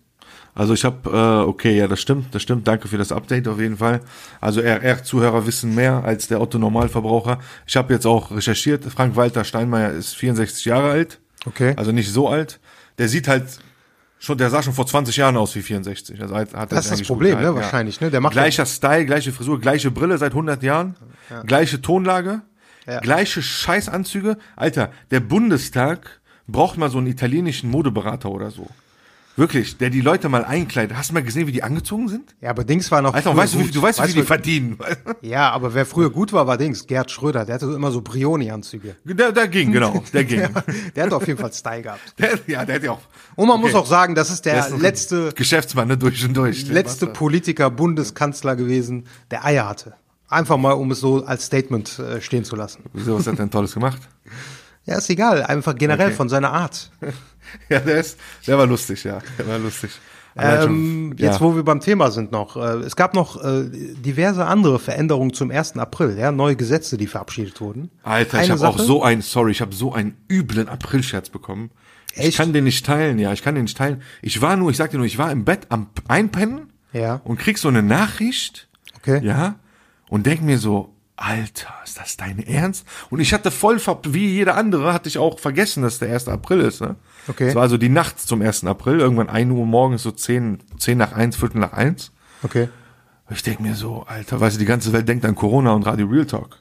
Also 0.54 0.74
ich 0.74 0.84
habe, 0.84 1.08
äh, 1.10 1.48
okay, 1.48 1.76
ja, 1.78 1.88
das 1.88 2.00
stimmt, 2.00 2.34
das 2.34 2.42
stimmt. 2.42 2.68
Danke 2.68 2.86
für 2.88 2.98
das 2.98 3.10
Update 3.10 3.48
auf 3.48 3.58
jeden 3.58 3.78
Fall. 3.78 4.00
Also 4.40 4.60
RR-Zuhörer 4.60 5.46
wissen 5.46 5.74
mehr 5.74 6.04
als 6.04 6.28
der 6.28 6.40
Otto-Normalverbraucher. 6.42 7.38
Ich 7.66 7.76
habe 7.76 7.94
jetzt 7.94 8.06
auch 8.06 8.30
recherchiert. 8.30 8.84
Frank-Walter 8.84 9.44
Steinmeier 9.44 9.92
ist 9.92 10.14
64 10.14 10.66
Jahre 10.66 10.90
alt. 10.90 11.20
Okay. 11.46 11.72
Also 11.76 11.90
nicht 11.92 12.10
so 12.12 12.28
alt. 12.28 12.60
Der 12.98 13.08
sieht 13.08 13.28
halt 13.28 13.44
schon, 14.18 14.36
der 14.36 14.50
sah 14.50 14.62
schon 14.62 14.74
vor 14.74 14.86
20 14.86 15.16
Jahren 15.16 15.38
aus 15.38 15.54
wie 15.56 15.62
64. 15.62 16.20
Also 16.20 16.34
hat, 16.36 16.52
hat 16.54 16.70
er 16.70 16.76
Das 16.76 16.84
ist 16.90 17.00
das 17.00 17.06
Problem, 17.06 17.38
ne, 17.38 17.44
ja. 17.44 17.54
wahrscheinlich, 17.54 18.00
ne? 18.02 18.10
Der 18.10 18.20
macht 18.20 18.34
Gleicher 18.34 18.66
Style, 18.66 19.06
gleiche 19.06 19.32
Frisur, 19.32 19.58
gleiche 19.58 19.90
Brille 19.90 20.18
seit 20.18 20.32
100 20.32 20.62
Jahren, 20.62 20.96
gleiche 21.46 21.80
Tonlage, 21.80 22.42
Ja. 22.86 23.00
gleiche 23.00 23.40
Scheißanzüge. 23.42 24.36
Alter, 24.54 24.90
der 25.10 25.20
Bundestag 25.20 26.20
braucht 26.46 26.76
mal 26.76 26.90
so 26.90 26.98
einen 26.98 27.06
italienischen 27.06 27.70
Modeberater 27.70 28.30
oder 28.30 28.50
so. 28.50 28.68
Wirklich, 29.34 29.78
der 29.78 29.88
die 29.88 30.02
Leute 30.02 30.28
mal 30.28 30.44
einkleidet. 30.44 30.94
Hast 30.96 31.08
du 31.08 31.14
mal 31.14 31.22
gesehen, 31.22 31.46
wie 31.46 31.52
die 31.52 31.62
angezogen 31.62 32.06
sind? 32.08 32.34
Ja, 32.42 32.50
aber 32.50 32.64
Dings 32.64 32.90
war 32.90 33.00
noch. 33.00 33.14
Alter, 33.14 33.34
weißt 33.34 33.54
du, 33.54 33.60
wie, 33.60 33.62
gut. 33.64 33.74
du 33.76 33.80
weißt, 33.80 34.02
wie 34.02 34.06
viel 34.08 34.20
die 34.20 34.26
verdienen. 34.26 34.78
Ja, 35.22 35.50
aber 35.50 35.72
wer 35.72 35.86
früher 35.86 36.10
gut 36.10 36.32
war, 36.34 36.46
war 36.46 36.58
Dings. 36.58 36.86
Gerd 36.86 37.10
Schröder. 37.10 37.46
Der 37.46 37.54
hatte 37.54 37.66
immer 37.66 37.90
so 37.90 38.02
Brioni-Anzüge. 38.02 38.96
Der, 39.04 39.32
der 39.32 39.48
ging, 39.48 39.72
genau, 39.72 40.02
der 40.12 40.24
ging. 40.24 40.42
Der 40.94 41.04
hat 41.04 41.12
auf 41.14 41.26
jeden 41.26 41.38
Fall 41.38 41.52
Style 41.52 41.82
gehabt. 41.82 42.00
Der, 42.18 42.38
ja, 42.46 42.64
der 42.66 42.74
hat 42.76 42.82
ja 42.82 42.90
auch. 42.92 43.00
Und 43.36 43.48
man 43.48 43.56
Okay. 43.58 43.66
muss 43.72 43.74
auch 43.74 43.86
sagen, 43.86 44.14
das 44.14 44.30
ist 44.30 44.44
Der 44.44 44.54
der 44.54 44.66
ist 44.68 44.78
letzte, 44.80 45.32
Geschäftsmann, 45.32 45.88
ne, 45.88 45.96
durch 45.96 46.22
und 46.24 46.34
durch. 46.36 46.64
Der 46.66 46.74
letzte. 46.74 47.06
Politiker, 47.06 47.70
Bundeskanzler 47.70 48.54
gewesen, 48.56 49.06
der 49.30 49.44
Eier 49.44 49.68
hatte. 49.68 49.94
Einfach 50.28 50.56
mal, 50.58 50.72
um 50.72 50.90
es 50.90 51.00
so 51.00 51.24
als 51.24 51.46
Statement 51.46 51.98
äh, 51.98 52.20
stehen 52.20 52.44
zu 52.44 52.56
lassen. 52.56 52.82
Wieso, 52.92 53.14
was 53.18 53.26
hat 53.26 53.34
er 53.34 53.36
denn 53.36 53.50
Tolles 53.50 53.72
gemacht? 53.74 54.00
Ja, 54.84 54.98
ist 54.98 55.08
egal. 55.10 55.42
Einfach 55.44 55.74
generell 55.76 56.08
Okay. 56.08 56.16
von 56.16 56.28
seiner 56.28 56.52
Art. 56.52 56.90
Ja, 57.68 57.80
der 57.80 57.98
ist, 58.00 58.18
der 58.46 58.58
war 58.58 58.66
lustig, 58.66 59.04
ja. 59.04 59.18
Der 59.38 59.46
war 59.48 59.58
lustig. 59.58 59.90
Ähm, 60.36 61.14
ja. 61.18 61.26
Jetzt, 61.30 61.40
wo 61.40 61.54
wir 61.54 61.62
beim 61.62 61.80
Thema 61.80 62.10
sind 62.10 62.32
noch. 62.32 62.56
Äh, 62.56 62.78
es 62.84 62.96
gab 62.96 63.12
noch 63.14 63.42
äh, 63.44 63.64
diverse 63.70 64.46
andere 64.46 64.78
Veränderungen 64.78 65.34
zum 65.34 65.50
1. 65.50 65.76
April. 65.76 66.16
Ja, 66.18 66.32
neue 66.32 66.56
Gesetze, 66.56 66.96
die 66.96 67.06
verabschiedet 67.06 67.60
wurden. 67.60 67.90
Alter, 68.02 68.38
ich 68.42 68.50
Eine 68.50 68.60
habe 68.60 68.68
auch 68.68 68.78
so 68.78 69.02
einen, 69.02 69.20
sorry, 69.20 69.50
ich 69.52 69.60
habe 69.60 69.74
so 69.74 69.92
einen 69.92 70.16
üblen 70.30 70.68
Aprilscherz 70.68 71.28
bekommen. 71.28 71.70
Ich 72.14 72.20
Echt? 72.28 72.36
kann 72.38 72.52
den 72.52 72.64
nicht 72.64 72.84
teilen, 72.84 73.18
ja, 73.18 73.32
ich 73.32 73.42
kann 73.42 73.54
den 73.54 73.64
nicht 73.64 73.76
teilen. 73.76 74.02
Ich 74.20 74.40
war 74.42 74.56
nur, 74.56 74.70
ich 74.70 74.76
sag 74.76 74.90
dir 74.90 74.98
nur, 74.98 75.06
ich 75.06 75.18
war 75.18 75.30
im 75.32 75.44
Bett 75.44 75.66
am 75.70 75.88
Einpennen 76.08 76.72
Ja. 76.92 77.20
und 77.24 77.38
krieg 77.38 77.56
so 77.58 77.68
eine 77.68 77.82
Nachricht, 77.82 78.68
Okay. 78.98 79.20
ja, 79.24 79.56
und 80.10 80.26
denk 80.26 80.42
mir 80.42 80.58
so, 80.58 80.94
Alter, 81.16 81.72
ist 81.84 81.98
das 81.98 82.16
dein 82.16 82.38
Ernst? 82.38 82.86
Und 83.08 83.20
ich 83.20 83.32
hatte 83.32 83.50
voll, 83.50 83.78
wie 84.08 84.26
jeder 84.28 84.56
andere, 84.56 84.92
hatte 84.92 85.08
ich 85.08 85.16
auch 85.18 85.38
vergessen, 85.38 85.82
dass 85.82 85.98
der 86.00 86.12
1. 86.12 86.28
April 86.28 86.60
ist, 86.60 86.80
ne? 86.82 86.96
Okay. 87.28 87.48
Es 87.48 87.54
war 87.54 87.62
also 87.62 87.76
die 87.78 87.88
Nacht 87.88 88.18
zum 88.18 88.42
1. 88.42 88.64
April, 88.64 89.00
irgendwann 89.00 89.28
1 89.28 89.50
Uhr 89.52 89.66
morgens, 89.66 90.02
so 90.02 90.10
10, 90.10 90.58
10 90.78 90.98
nach 90.98 91.12
1, 91.12 91.36
Viertel 91.36 91.60
nach 91.60 91.72
1. 91.72 92.12
Okay. 92.42 92.68
Ich 93.30 93.42
denk 93.42 93.60
mir 93.60 93.74
so, 93.74 94.04
Alter, 94.06 94.40
weißt 94.40 94.56
du, 94.56 94.58
die 94.58 94.66
ganze 94.66 94.92
Welt 94.92 95.08
denkt 95.08 95.24
an 95.24 95.34
Corona 95.34 95.72
und 95.72 95.86
Radio 95.86 96.06
Real 96.06 96.26
Talk. 96.26 96.58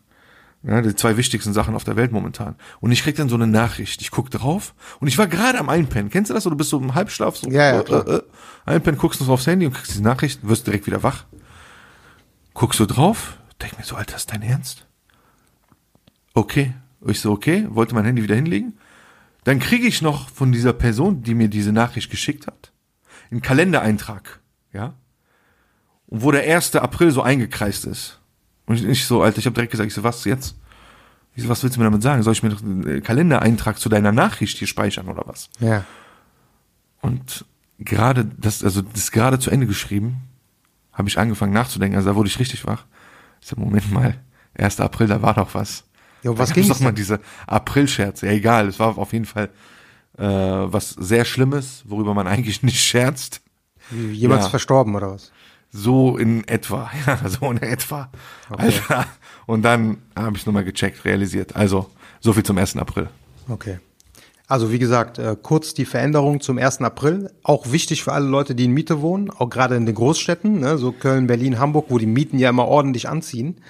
Ja, 0.63 0.79
die 0.81 0.95
zwei 0.95 1.17
wichtigsten 1.17 1.53
Sachen 1.53 1.73
auf 1.73 1.83
der 1.83 1.95
Welt 1.95 2.11
momentan. 2.11 2.55
Und 2.79 2.91
ich 2.91 3.01
krieg 3.01 3.15
dann 3.15 3.29
so 3.29 3.35
eine 3.35 3.47
Nachricht. 3.47 3.99
Ich 4.01 4.11
guck 4.11 4.29
drauf 4.29 4.75
und 4.99 5.07
ich 5.07 5.17
war 5.17 5.25
gerade 5.25 5.57
am 5.57 5.69
Einpennen. 5.69 6.11
Kennst 6.11 6.29
du 6.29 6.35
das? 6.35 6.45
Oder 6.45 6.53
du 6.53 6.57
bist 6.57 6.69
so 6.69 6.79
im 6.79 6.93
Halbschlaf, 6.93 7.35
so 7.35 7.49
Ja, 7.49 7.75
ja, 7.75 7.83
klar. 7.83 8.07
Äh, 8.07 8.15
äh, 8.17 8.21
Einpennen, 8.65 8.99
guckst 8.99 9.19
du 9.19 9.25
so 9.25 9.33
aufs 9.33 9.47
Handy 9.47 9.65
und 9.65 9.73
kriegst 9.73 9.91
diese 9.91 10.03
Nachricht, 10.03 10.47
wirst 10.47 10.67
direkt 10.67 10.85
wieder 10.85 11.01
wach. 11.01 11.25
Guckst 12.53 12.77
so 12.77 12.85
drauf, 12.85 13.37
denk 13.59 13.77
mir 13.79 13.85
so, 13.85 13.95
Alter, 13.95 14.17
ist 14.17 14.31
dein 14.31 14.43
Ernst? 14.43 14.85
Okay. 16.35 16.75
Ich 17.07 17.19
so, 17.19 17.31
okay, 17.31 17.67
wollte 17.71 17.95
mein 17.95 18.05
Handy 18.05 18.21
wieder 18.21 18.35
hinlegen. 18.35 18.77
Dann 19.43 19.59
kriege 19.59 19.87
ich 19.87 20.01
noch 20.01 20.29
von 20.29 20.51
dieser 20.51 20.73
Person, 20.73 21.23
die 21.23 21.33
mir 21.33 21.47
diese 21.47 21.71
Nachricht 21.71 22.11
geschickt 22.11 22.47
hat, 22.47 22.71
einen 23.31 23.41
Kalendereintrag, 23.41 24.39
ja, 24.73 24.93
und 26.07 26.21
wo 26.23 26.31
der 26.31 26.43
1. 26.43 26.75
April 26.75 27.11
so 27.11 27.21
eingekreist 27.21 27.85
ist. 27.85 28.19
Und 28.65 28.83
ich, 28.83 29.05
so, 29.05 29.23
Alter, 29.23 29.39
ich 29.39 29.45
habe 29.45 29.53
direkt 29.53 29.71
gesagt, 29.71 29.87
ich 29.87 29.93
so, 29.93 30.03
was 30.03 30.25
jetzt? 30.25 30.55
Ich 31.35 31.43
so, 31.43 31.49
was 31.49 31.63
willst 31.63 31.77
du 31.77 31.79
mir 31.79 31.85
damit 31.85 32.03
sagen? 32.03 32.21
Soll 32.21 32.33
ich 32.33 32.43
mir 32.43 32.49
noch 32.49 32.61
einen 32.61 33.01
Kalendereintrag 33.01 33.79
zu 33.79 33.89
deiner 33.89 34.11
Nachricht 34.11 34.57
hier 34.57 34.67
speichern 34.67 35.07
oder 35.07 35.23
was? 35.25 35.49
Ja. 35.59 35.85
Und 37.01 37.45
gerade 37.79 38.25
das, 38.25 38.63
also 38.63 38.81
das 38.81 39.03
ist 39.03 39.11
gerade 39.11 39.39
zu 39.39 39.49
Ende 39.49 39.65
geschrieben, 39.65 40.17
habe 40.91 41.07
ich 41.07 41.17
angefangen 41.17 41.53
nachzudenken. 41.53 41.95
Also 41.95 42.09
da 42.09 42.15
wurde 42.15 42.27
ich 42.27 42.39
richtig 42.39 42.65
wach. 42.65 42.85
Ich 43.41 43.47
so, 43.47 43.55
Moment 43.55 43.91
mal, 43.91 44.19
1. 44.55 44.81
April, 44.81 45.07
da 45.07 45.21
war 45.21 45.33
doch 45.33 45.53
was. 45.53 45.85
Ja, 46.23 46.37
was 46.37 46.49
da 46.49 46.55
ging's 46.55 46.67
ging's 46.67 46.77
doch 46.77 46.83
mal 46.83 46.89
denn? 46.91 46.95
diese 46.95 47.19
April-Scherze. 47.47 48.27
Ja, 48.27 48.31
egal, 48.33 48.67
es 48.67 48.79
war 48.79 48.97
auf 48.97 49.13
jeden 49.13 49.25
Fall 49.25 49.49
äh, 50.17 50.23
was 50.25 50.91
sehr 50.91 51.25
Schlimmes, 51.25 51.83
worüber 51.85 52.13
man 52.13 52.27
eigentlich 52.33 52.63
nicht 52.63 52.79
scherzt. 52.83 53.41
Jemand 53.91 54.41
Ja. 54.41 54.45
ist 54.45 54.51
verstorben 54.51 54.95
oder 54.95 55.11
was? 55.13 55.31
So 55.71 56.17
in 56.17 56.47
etwa, 56.47 56.91
ja, 57.07 57.17
so 57.29 57.49
in 57.49 57.61
etwa. 57.61 58.09
Alter. 58.49 59.05
Und 59.45 59.63
dann 59.63 59.97
habe 60.15 60.35
ich 60.37 60.45
nochmal 60.45 60.63
gecheckt, 60.65 61.05
realisiert. 61.05 61.55
Also, 61.55 61.89
so 62.19 62.33
viel 62.33 62.43
zum 62.43 62.57
1. 62.57 62.75
April. 62.77 63.09
Okay. 63.49 63.79
Also 64.47 64.69
wie 64.69 64.79
gesagt, 64.79 65.17
äh, 65.17 65.37
kurz 65.41 65.73
die 65.73 65.85
Veränderung 65.85 66.41
zum 66.41 66.57
1. 66.57 66.81
April. 66.81 67.31
Auch 67.41 67.71
wichtig 67.71 68.03
für 68.03 68.11
alle 68.11 68.27
Leute, 68.27 68.53
die 68.53 68.65
in 68.65 68.71
Miete 68.73 68.99
wohnen, 69.01 69.29
auch 69.29 69.49
gerade 69.49 69.77
in 69.77 69.85
den 69.85 69.95
Großstädten, 69.95 70.59
ne, 70.59 70.77
so 70.77 70.91
Köln, 70.91 71.25
Berlin, 71.27 71.57
Hamburg, 71.57 71.85
wo 71.87 71.97
die 71.97 72.05
Mieten 72.05 72.37
ja 72.37 72.49
immer 72.49 72.65
ordentlich 72.67 73.07
anziehen. 73.07 73.61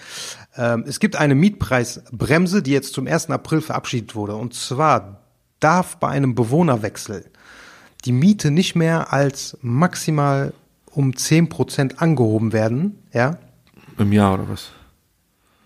Ähm, 0.58 0.84
es 0.88 1.00
gibt 1.00 1.16
eine 1.16 1.36
Mietpreisbremse, 1.36 2.62
die 2.62 2.72
jetzt 2.72 2.94
zum 2.94 3.08
1. 3.08 3.30
April 3.30 3.62
verabschiedet 3.62 4.16
wurde. 4.16 4.36
Und 4.36 4.54
zwar 4.54 5.22
darf 5.60 5.98
bei 5.98 6.10
einem 6.10 6.36
Bewohnerwechsel 6.36 7.26
die 8.06 8.12
Miete 8.12 8.52
nicht 8.52 8.76
mehr 8.76 9.14
als 9.14 9.58
maximal 9.62 10.54
um 10.88 11.12
10% 11.12 11.98
angehoben 11.98 12.52
werden, 12.52 12.98
ja, 13.14 13.38
Im 13.98 14.12
Jahr 14.12 14.34
oder 14.34 14.50
was? 14.50 14.72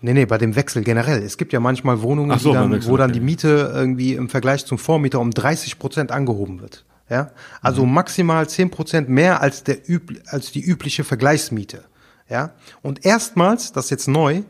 Nee, 0.02 0.12
nee, 0.12 0.26
bei 0.26 0.36
dem 0.38 0.54
Wechsel 0.54 0.84
generell. 0.84 1.22
Es 1.22 1.38
gibt 1.38 1.52
ja 1.52 1.58
manchmal 1.58 2.02
Wohnungen, 2.02 2.38
so, 2.38 2.52
dann, 2.52 2.70
Wechsel, 2.70 2.90
wo 2.90 2.96
dann 2.96 3.10
okay. 3.10 3.18
die 3.18 3.24
Miete 3.24 3.72
irgendwie 3.74 4.14
im 4.14 4.28
Vergleich 4.28 4.66
zum 4.66 4.78
Vormieter 4.78 5.20
um 5.20 5.30
30 5.30 5.78
Prozent 5.78 6.12
angehoben 6.12 6.60
wird. 6.60 6.84
Ja, 7.08 7.30
also 7.62 7.86
Mhm. 7.86 7.94
maximal 7.94 8.48
10 8.48 8.70
Prozent 8.70 9.08
mehr 9.08 9.40
als 9.40 9.64
der 9.64 9.78
als 10.26 10.52
die 10.52 10.60
übliche 10.60 11.02
Vergleichsmiete. 11.02 11.84
Ja, 12.28 12.50
und 12.82 13.04
erstmals, 13.06 13.72
das 13.72 13.86
ist 13.86 13.90
jetzt 13.90 14.08
neu, 14.08 14.42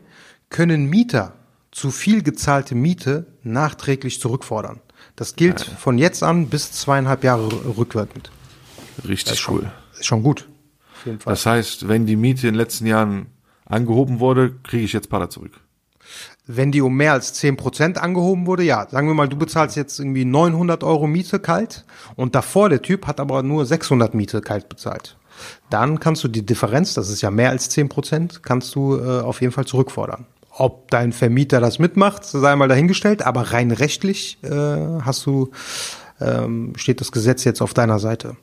können 0.49 0.89
Mieter 0.89 1.33
zu 1.71 1.91
viel 1.91 2.23
gezahlte 2.23 2.75
Miete 2.75 3.27
nachträglich 3.43 4.19
zurückfordern. 4.19 4.79
Das 5.15 5.35
gilt 5.35 5.61
von 5.61 5.97
jetzt 5.97 6.23
an 6.23 6.47
bis 6.47 6.71
zweieinhalb 6.71 7.23
Jahre 7.23 7.49
rückwirkend. 7.77 8.31
Richtig 9.07 9.47
cool. 9.49 9.71
Ist 9.93 10.05
schon 10.05 10.23
gut. 10.23 10.47
Das 11.25 11.45
heißt, 11.45 11.87
wenn 11.87 12.05
die 12.05 12.15
Miete 12.15 12.47
in 12.47 12.53
den 12.53 12.59
letzten 12.59 12.85
Jahren 12.85 13.27
angehoben 13.65 14.19
wurde, 14.19 14.53
kriege 14.63 14.83
ich 14.83 14.93
jetzt 14.93 15.09
Pada 15.09 15.29
zurück. 15.29 15.51
Wenn 16.45 16.71
die 16.71 16.81
um 16.81 16.95
mehr 16.95 17.11
als 17.13 17.35
10% 17.41 17.97
angehoben 17.97 18.47
wurde, 18.47 18.63
ja. 18.63 18.87
Sagen 18.89 19.07
wir 19.07 19.13
mal, 19.13 19.27
du 19.27 19.37
bezahlst 19.37 19.75
jetzt 19.75 19.99
irgendwie 19.99 20.23
900 20.23 20.83
Euro 20.83 21.05
Miete 21.05 21.39
kalt 21.39 21.85
und 22.15 22.35
davor 22.35 22.69
der 22.69 22.81
Typ 22.81 23.05
hat 23.05 23.19
aber 23.19 23.43
nur 23.43 23.65
600 23.65 24.13
Miete 24.13 24.41
kalt 24.41 24.69
bezahlt. 24.69 25.17
Dann 25.69 25.99
kannst 25.99 26.23
du 26.23 26.27
die 26.27 26.45
Differenz, 26.45 26.93
das 26.93 27.09
ist 27.09 27.21
ja 27.21 27.29
mehr 27.29 27.49
als 27.49 27.69
10%, 27.69 28.39
kannst 28.41 28.73
du 28.75 28.97
äh, 28.97 29.19
auf 29.19 29.41
jeden 29.41 29.53
Fall 29.53 29.65
zurückfordern. 29.65 30.25
Ob 30.59 30.89
dein 30.89 31.11
Vermieter 31.11 31.59
das 31.59 31.77
mitmacht, 31.77 32.25
sei 32.25 32.55
mal 32.55 32.67
dahingestellt, 32.67 33.21
aber 33.21 33.53
rein 33.53 33.69
rechtlich 33.71 34.39
äh, 34.43 34.49
hast 34.49 35.25
du, 35.27 35.51
ähm, 36.19 36.73
steht 36.75 36.99
das 36.99 37.11
Gesetz 37.11 37.43
jetzt 37.43 37.61
auf 37.61 37.75
deiner 37.75 37.99
Seite. 37.99 38.37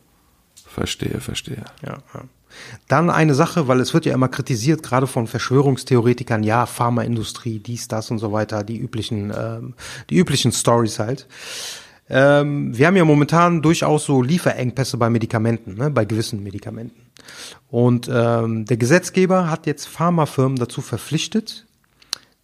Verstehe, 0.67 1.21
verstehe. 1.21 1.65
Ja, 1.83 1.99
ja. 2.15 2.21
Dann 2.87 3.11
eine 3.11 3.35
Sache, 3.35 3.67
weil 3.67 3.81
es 3.81 3.95
wird 3.95 4.07
ja 4.07 4.15
immer 4.15 4.29
kritisiert, 4.29 4.85
gerade 4.85 5.09
von 5.09 5.27
Verschwörungstheoretikern, 5.27 6.45
ja, 6.45 6.67
Pharmaindustrie, 6.67 7.59
dies, 7.59 7.89
das 7.89 8.13
und 8.13 8.19
so 8.19 8.31
weiter, 8.31 8.63
die 8.63 8.79
üblichen, 8.79 9.33
ähm, 9.37 9.75
die 10.09 10.17
üblichen 10.17 10.53
Stories 10.53 11.01
halt. 11.01 11.27
Ähm, 12.09 12.77
wir 12.77 12.87
haben 12.87 12.97
ja 12.97 13.05
momentan 13.05 13.63
durchaus 13.63 14.05
so 14.05 14.23
Lieferengpässe 14.23 14.99
bei 14.99 15.11
Medikamenten, 15.11 15.75
ne, 15.75 15.91
bei 15.91 16.05
gewissen 16.05 16.43
Medikamenten. 16.43 17.01
Und 17.71 18.09
ähm, 18.13 18.67
der 18.67 18.77
Gesetzgeber 18.77 19.51
hat 19.51 19.67
jetzt 19.67 19.89
Pharmafirmen 19.89 20.59
dazu 20.59 20.83
verpflichtet, 20.83 21.67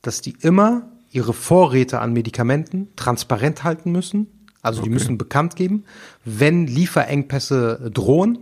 dass 0.03 0.21
die 0.21 0.37
immer 0.41 0.89
ihre 1.11 1.33
Vorräte 1.33 2.01
an 2.01 2.13
Medikamenten 2.13 2.89
transparent 2.97 3.65
halten 3.65 3.93
müssen. 3.93 4.27
Also 4.63 4.83
die 4.83 4.91
müssen 4.91 5.19
bekannt 5.19 5.57
geben, 5.57 5.85
wenn 6.25 6.67
Lieferengpässe 6.67 7.91
drohen. 7.93 8.39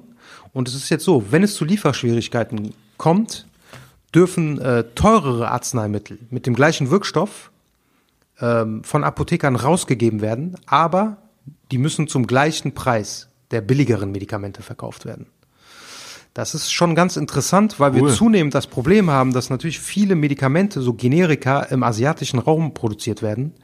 Und 0.53 0.69
es 0.69 0.75
ist 0.75 0.91
jetzt 0.91 1.05
so, 1.05 1.31
wenn 1.31 1.43
es 1.43 1.55
zu 1.55 1.65
Lieferschwierigkeiten 1.65 2.75
kommt, 2.97 3.47
dürfen 4.15 4.61
äh, 4.61 4.85
teurere 4.95 5.51
Arzneimittel 5.51 6.19
mit 6.31 6.47
dem 6.47 6.55
gleichen 6.55 6.91
Wirkstoff 6.91 7.51
ähm, 8.41 8.83
von 8.83 9.05
Apothekern 9.05 9.57
rausgegeben 9.57 10.21
werden, 10.21 10.57
aber 10.67 11.19
die 11.71 11.79
müssen 11.79 12.09
zum 12.09 12.27
gleichen 12.27 12.73
Preis 12.73 13.29
der 13.51 13.61
billigeren 13.61 14.13
Medikamente 14.13 14.63
verkauft 14.63 15.05
werden. 15.05 15.27
Das 16.39 16.55
ist 16.55 16.71
schon 16.73 16.95
ganz 16.95 17.17
interessant, 17.17 17.81
weil 17.81 17.95
wir 17.95 18.03
Cool. 18.03 18.13
zunehmend 18.15 18.55
das 18.55 18.69
Problem 18.69 19.11
haben, 19.11 19.33
dass 19.33 19.51
natürlich 19.51 19.81
viele 19.81 20.15
Medikamente, 20.15 20.81
so 20.83 20.95
Generika, 20.95 21.63
im 21.63 21.83
asiatischen 21.83 22.39
Raum 22.39 22.75
produziert 22.75 23.23
werden. 23.23 23.55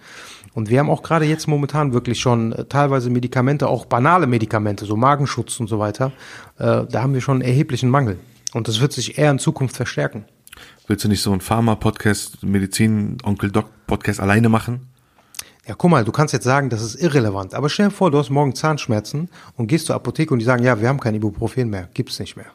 Und 0.54 0.70
wir 0.70 0.80
haben 0.80 0.90
auch 0.90 1.04
gerade 1.04 1.24
jetzt 1.24 1.46
momentan 1.46 1.92
wirklich 1.92 2.18
schon 2.18 2.50
äh, 2.50 2.64
teilweise 2.64 3.10
Medikamente, 3.10 3.68
auch 3.68 3.84
banale 3.84 4.26
Medikamente, 4.26 4.86
so 4.86 4.96
Magenschutz 4.96 5.60
und 5.60 5.68
so 5.68 5.78
weiter. 5.78 6.10
Äh, 6.58 6.82
da 6.90 7.00
haben 7.00 7.14
wir 7.14 7.20
schon 7.20 7.42
einen 7.42 7.48
erheblichen 7.48 7.88
Mangel. 7.88 8.18
Und 8.54 8.66
das 8.66 8.80
wird 8.80 8.92
sich 8.92 9.18
eher 9.18 9.30
in 9.30 9.38
Zukunft 9.38 9.76
verstärken. 9.76 10.24
Willst 10.88 11.04
du 11.04 11.08
nicht 11.08 11.22
so 11.22 11.30
einen 11.30 11.42
Pharma-Podcast, 11.42 12.42
Medizin-Onkel-Doc-Podcast 12.42 14.18
alleine 14.18 14.48
machen? 14.48 14.88
Ja, 15.68 15.76
guck 15.78 15.92
mal, 15.92 16.04
du 16.04 16.10
kannst 16.10 16.34
jetzt 16.34 16.42
sagen, 16.42 16.70
das 16.70 16.82
ist 16.82 16.96
irrelevant. 16.96 17.54
Aber 17.54 17.68
stell 17.68 17.90
dir 17.90 17.94
vor, 17.94 18.10
du 18.10 18.18
hast 18.18 18.30
morgen 18.30 18.56
Zahnschmerzen 18.56 19.28
und 19.56 19.68
gehst 19.68 19.86
zur 19.86 19.94
Apotheke 19.94 20.32
und 20.32 20.40
die 20.40 20.44
sagen, 20.44 20.64
ja, 20.64 20.80
wir 20.80 20.88
haben 20.88 20.98
kein 20.98 21.14
Ibuprofen 21.14 21.70
mehr, 21.70 21.88
gibt's 21.94 22.18
nicht 22.18 22.36
mehr. 22.36 22.46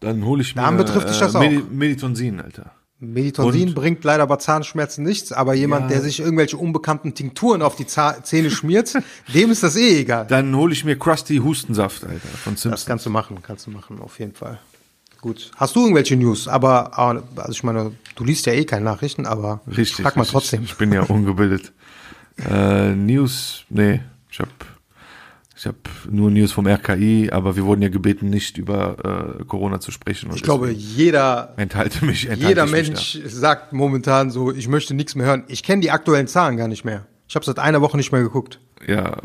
Dann 0.00 0.24
hole 0.24 0.42
ich 0.42 0.54
mir 0.56 0.62
Dann 0.62 0.76
betrifft 0.76 1.08
dich 1.08 1.18
das 1.18 1.34
auch. 1.34 1.40
Medi 1.40 1.62
Meditonsin, 1.70 2.40
Alter. 2.40 2.72
Meditonsin 3.02 3.68
Und? 3.68 3.74
bringt 3.74 4.04
leider 4.04 4.26
bei 4.26 4.36
Zahnschmerzen 4.36 5.04
nichts, 5.04 5.32
aber 5.32 5.54
jemand, 5.54 5.84
Ja. 5.84 5.88
der 5.96 6.00
sich 6.02 6.20
irgendwelche 6.20 6.58
unbekannten 6.58 7.14
Tinkturen 7.14 7.62
auf 7.62 7.74
die 7.76 7.86
Zah 7.86 8.22
Zähne 8.22 8.50
schmiert, 8.50 8.92
dem 9.34 9.50
ist 9.50 9.62
das 9.62 9.76
eh 9.76 10.00
egal. 10.00 10.26
Dann 10.26 10.54
hole 10.54 10.72
ich 10.74 10.84
mir 10.84 10.98
Krusty 10.98 11.38
Hustensaft, 11.38 12.04
Alter, 12.04 12.18
von 12.28 12.54
Das 12.54 12.62
Simpsons. 12.62 12.86
kannst 12.86 13.06
du 13.06 13.10
machen, 13.10 13.38
kannst 13.42 13.66
du 13.66 13.70
machen, 13.70 14.00
auf 14.00 14.18
jeden 14.18 14.34
Fall. 14.34 14.58
Gut. 15.22 15.50
Hast 15.56 15.76
du 15.76 15.80
irgendwelche 15.80 16.16
News? 16.16 16.48
Aber, 16.48 16.98
ah, 16.98 17.22
also 17.36 17.52
ich 17.52 17.62
meine, 17.62 17.92
du 18.16 18.24
liest 18.24 18.44
ja 18.46 18.52
eh 18.54 18.64
keine 18.64 18.84
Nachrichten, 18.86 19.26
aber 19.26 19.60
Richtig. 19.66 20.02
frag 20.02 20.16
mal 20.16 20.22
richtig. 20.22 20.32
trotzdem. 20.32 20.62
Ich 20.64 20.76
bin 20.76 20.92
ja 20.92 21.02
ungebildet. 21.02 21.72
äh, 22.50 22.94
News, 22.94 23.64
nee, 23.70 24.00
ich 24.30 24.38
habe 24.40 24.50
ich 25.60 25.66
hab 25.66 25.76
nur 26.10 26.30
News 26.30 26.52
vom 26.52 26.66
RKI, 26.66 27.28
aber 27.30 27.54
wir 27.54 27.66
wurden 27.66 27.82
ja 27.82 27.90
gebeten, 27.90 28.30
nicht 28.30 28.56
über 28.56 29.36
äh, 29.40 29.44
Corona 29.44 29.78
zu 29.78 29.90
sprechen. 29.90 30.30
Ich 30.34 30.42
glaube, 30.42 30.70
jeder, 30.70 31.52
enthalte 31.58 32.02
mich. 32.02 32.24
Enthalte 32.30 32.48
jeder 32.48 32.64
Mensch 32.64 33.18
sagt 33.26 33.74
momentan 33.74 34.30
so, 34.30 34.52
ich 34.52 34.68
möchte 34.68 34.94
nichts 34.94 35.14
mehr 35.16 35.26
hören. 35.26 35.44
Ich 35.48 35.62
kenne 35.62 35.82
die 35.82 35.90
aktuellen 35.90 36.28
Zahlen 36.28 36.56
gar 36.56 36.66
nicht 36.66 36.86
mehr. 36.86 37.06
Ich 37.28 37.34
habe 37.34 37.44
seit 37.44 37.58
einer 37.58 37.82
Woche 37.82 37.98
nicht 37.98 38.10
mehr 38.10 38.22
geguckt. 38.22 38.58
Da. 38.86 38.90
Ja, 38.90 39.18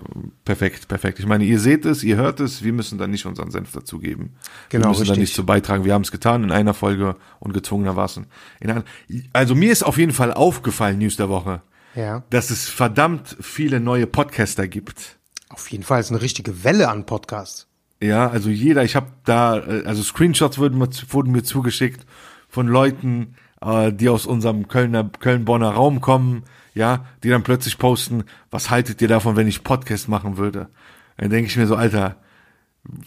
perfekt, 0.44 0.90
perfekt. 0.90 1.20
Ich 1.20 1.26
meine, 1.26 1.46
ihr 1.46 1.58
seht 1.58 1.86
es, 1.86 2.04
ihr 2.04 2.18
hört 2.18 2.42
es, 2.42 2.66
wir 2.66 2.74
müssen 2.74 2.98
dann 2.98 3.12
nicht 3.12 3.26
unseren 3.26 3.50
Senf 3.50 3.72
dazugeben. 3.72 4.36
Genau, 4.68 4.84
wir 4.84 4.90
müssen 4.90 5.06
da 5.06 5.12
richtig. 5.12 5.20
nicht 5.20 5.36
zu 5.36 5.46
beitragen. 5.46 5.86
Wir 5.86 5.94
haben 5.94 6.02
es 6.02 6.12
getan 6.12 6.44
in 6.44 6.52
einer 6.52 6.74
Folge 6.74 7.16
und 7.40 7.54
gezwungenermaßen 7.54 8.26
in 8.60 8.72
einer. 8.72 8.84
Also 9.32 9.56
mir 9.56 9.72
ist 9.72 9.84
auf 9.84 9.98
jeden 9.98 10.12
Fall 10.12 10.34
aufgefallen, 10.34 11.00
News 11.00 11.16
der 11.16 11.30
Woche, 11.30 11.62
Ja. 11.96 12.24
dass 12.30 12.50
es 12.50 12.68
verdammt 12.68 13.38
viele 13.40 13.80
neue 13.80 14.06
Podcaster 14.06 14.68
gibt. 14.68 15.18
Auf 15.56 15.72
jeden 15.72 15.86
Fall 15.86 16.02
ist 16.02 16.12
eine 16.12 16.22
richtige 16.22 16.66
Welle 16.66 16.90
an 16.90 17.06
Podcasts. 17.06 17.68
Ja, 18.02 18.30
also 18.30 18.50
jeder, 18.50 18.84
ich 18.84 18.98
habe 18.98 19.08
da, 19.24 19.58
äh, 19.58 19.86
also 19.86 20.04
Screenshots 20.04 20.58
wurden 20.58 20.78
mir, 20.78 20.90
wurden 21.10 21.32
mir 21.32 21.44
zugeschickt 21.44 22.06
von 22.50 22.68
Leuten, 22.68 23.36
äh, 23.62 23.94
die 23.94 24.10
aus 24.10 24.26
unserem 24.26 24.68
Kölner, 24.68 25.10
Köln-Bonner 25.18 25.70
Raum 25.70 26.02
kommen, 26.02 26.44
ja, 26.74 27.06
die 27.24 27.30
dann 27.30 27.44
plötzlich 27.44 27.78
posten, 27.78 28.26
was 28.52 28.70
haltet 28.70 29.02
ihr 29.02 29.08
davon, 29.08 29.38
wenn 29.38 29.48
ich 29.48 29.64
Podcast 29.64 30.10
machen 30.10 30.36
würde? 30.36 30.68
Dann 31.16 31.30
denke 31.30 31.50
ich 31.50 31.56
mir 31.56 31.68
so, 31.68 31.78
Alter, 31.78 32.18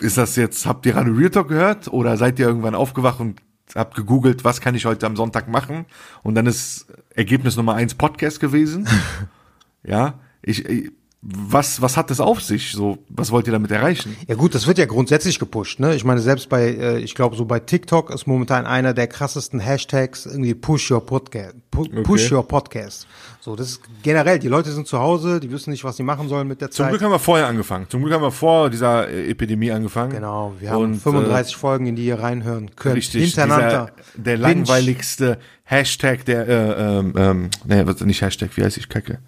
ist 0.00 0.16
das 0.16 0.34
jetzt, 0.36 0.64
habt 0.64 0.86
ihr 0.86 0.96
Radio 0.96 1.12
Real 1.12 1.28
Talk 1.28 1.48
gehört 1.48 1.88
oder 1.88 2.16
seid 2.16 2.38
ihr 2.38 2.46
irgendwann 2.46 2.74
aufgewacht 2.74 3.20
und 3.20 3.42
habt 3.74 3.94
gegoogelt, 3.94 4.42
was 4.42 4.62
kann 4.62 4.74
ich 4.74 4.86
heute 4.86 5.04
am 5.04 5.16
Sonntag 5.16 5.48
machen? 5.48 5.84
Und 6.22 6.34
dann 6.34 6.46
ist 6.46 6.86
Ergebnis 7.14 7.56
Nummer 7.56 7.74
eins 7.74 7.94
Podcast 7.94 8.40
gewesen. 8.40 8.88
ja, 9.82 10.14
ich, 10.40 10.64
ich 10.64 10.92
was, 11.20 11.82
was 11.82 11.96
hat 11.96 12.10
das 12.10 12.20
auf 12.20 12.40
sich? 12.40 12.70
So, 12.70 12.98
was 13.08 13.32
wollt 13.32 13.46
ihr 13.48 13.52
damit 13.52 13.72
erreichen? 13.72 14.16
Ja 14.28 14.36
gut, 14.36 14.54
das 14.54 14.68
wird 14.68 14.78
ja 14.78 14.84
grundsätzlich 14.86 15.40
gepusht. 15.40 15.80
Ne? 15.80 15.96
Ich 15.96 16.04
meine, 16.04 16.20
selbst 16.20 16.48
bei, 16.48 16.68
äh, 16.68 16.98
ich 17.00 17.16
glaube, 17.16 17.34
so 17.34 17.44
bei 17.44 17.58
TikTok 17.58 18.10
ist 18.10 18.26
momentan 18.28 18.66
einer 18.66 18.94
der 18.94 19.08
krassesten 19.08 19.58
Hashtags 19.58 20.26
irgendwie 20.26 20.54
Push 20.54 20.92
Your 20.92 21.04
Podcast. 21.04 21.56
Pu 21.72 21.86
Push 22.04 22.26
Okay. 22.26 22.34
Your 22.36 22.46
Podcast. 22.46 23.08
So, 23.40 23.56
das 23.56 23.70
ist 23.70 23.80
generell. 24.04 24.38
Die 24.38 24.46
Leute 24.46 24.70
sind 24.70 24.86
zu 24.86 25.00
Hause, 25.00 25.40
die 25.40 25.50
wissen 25.50 25.70
nicht, 25.70 25.82
was 25.82 25.96
sie 25.96 26.04
machen 26.04 26.28
sollen 26.28 26.46
mit 26.46 26.60
der 26.60 26.70
Zum 26.70 26.84
Zeit. 26.84 26.90
Glück 26.92 27.02
haben 27.02 27.10
wir 27.10 27.18
vorher 27.18 27.48
angefangen. 27.48 27.86
Zum 27.88 28.00
Glück 28.02 28.14
haben 28.14 28.22
wir 28.22 28.30
vor 28.30 28.70
dieser 28.70 29.08
äh, 29.08 29.28
Epidemie 29.28 29.72
angefangen. 29.72 30.12
Genau, 30.12 30.54
wir 30.60 30.70
haben 30.70 30.84
Und, 30.84 30.94
35 31.02 31.56
Folgen, 31.56 31.86
in 31.86 31.96
die 31.96 32.06
ihr 32.06 32.20
reinhören 32.20 32.68
Äh, 32.68 32.72
könnt. 32.76 32.94
richtig, 32.96 33.24
hintereinander. 33.24 33.90
dieser, 34.14 34.22
der 34.22 34.32
Binge. 34.36 34.42
langweiligste 34.42 35.38
Hashtag 35.64 36.24
der, 36.26 36.46
äh, 36.48 36.98
ähm, 36.98 37.12
ähm, 37.16 37.50
nee, 37.66 37.82
nicht 38.04 38.22
Hashtag, 38.22 38.50
wie 38.56 38.62
heißt 38.62 38.76
ich, 38.76 38.88
Kacke? 38.88 39.18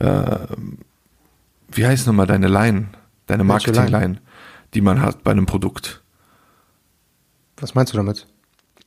Ähm, 0.00 0.78
wie 1.76 1.86
heißt 1.86 2.06
nochmal 2.06 2.26
deine 2.26 2.48
Line, 2.48 2.88
deine? 3.26 3.44
Marketing-Line, 3.44 4.18
die 4.74 4.80
man 4.80 5.00
hat 5.00 5.22
bei 5.22 5.30
einem 5.30 5.46
Produkt? 5.46 6.02
Was 7.58 7.74
meinst 7.74 7.92
du 7.92 7.96
damit? 7.96 8.26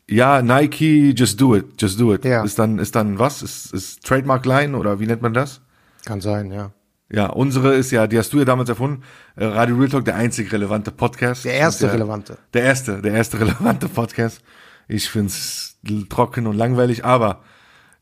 Ja, 0.10 0.42
Nike, 0.42 1.14
just 1.16 1.42
do 1.42 1.56
it, 1.56 1.82
just 1.82 2.00
do 2.00 2.14
it. 2.14 2.26
Ja. 2.26 2.44
Ist 2.44 2.60
dann, 2.60 2.78
ist 2.78 2.96
dann 2.96 3.18
was? 3.18 3.42
Ist, 3.42 3.74
ist 3.74 4.06
Trademark 4.06 4.46
Line 4.46 4.78
oder 4.78 5.00
wie 5.00 5.08
nennt 5.08 5.22
man 5.22 5.34
das? 5.34 5.62
Kann 6.06 6.22
sein, 6.22 6.52
ja. 6.52 6.72
Ja, 7.12 7.28
unsere 7.28 7.76
ist 7.76 7.92
ja, 7.92 8.08
die 8.08 8.18
hast 8.18 8.34
du 8.34 8.40
ja 8.40 8.46
damals 8.46 8.70
erfunden. 8.70 9.04
Äh, 9.36 9.46
Radio 9.46 9.76
Real 9.76 9.90
Talk, 9.90 10.06
der 10.06 10.16
einzig 10.16 10.52
relevante 10.52 10.92
Podcast. 10.92 11.46
Der 11.46 11.54
erste 11.54 11.86
der, 11.86 11.94
relevante. 11.94 12.38
Der 12.54 12.64
erste, 12.64 13.02
der 13.02 13.14
erste 13.14 13.40
relevante 13.42 13.88
Podcast. 13.88 14.42
Ich 14.88 15.10
find's 15.10 15.80
trocken 16.10 16.48
und 16.48 16.56
langweilig, 16.56 17.06
aber, 17.06 17.42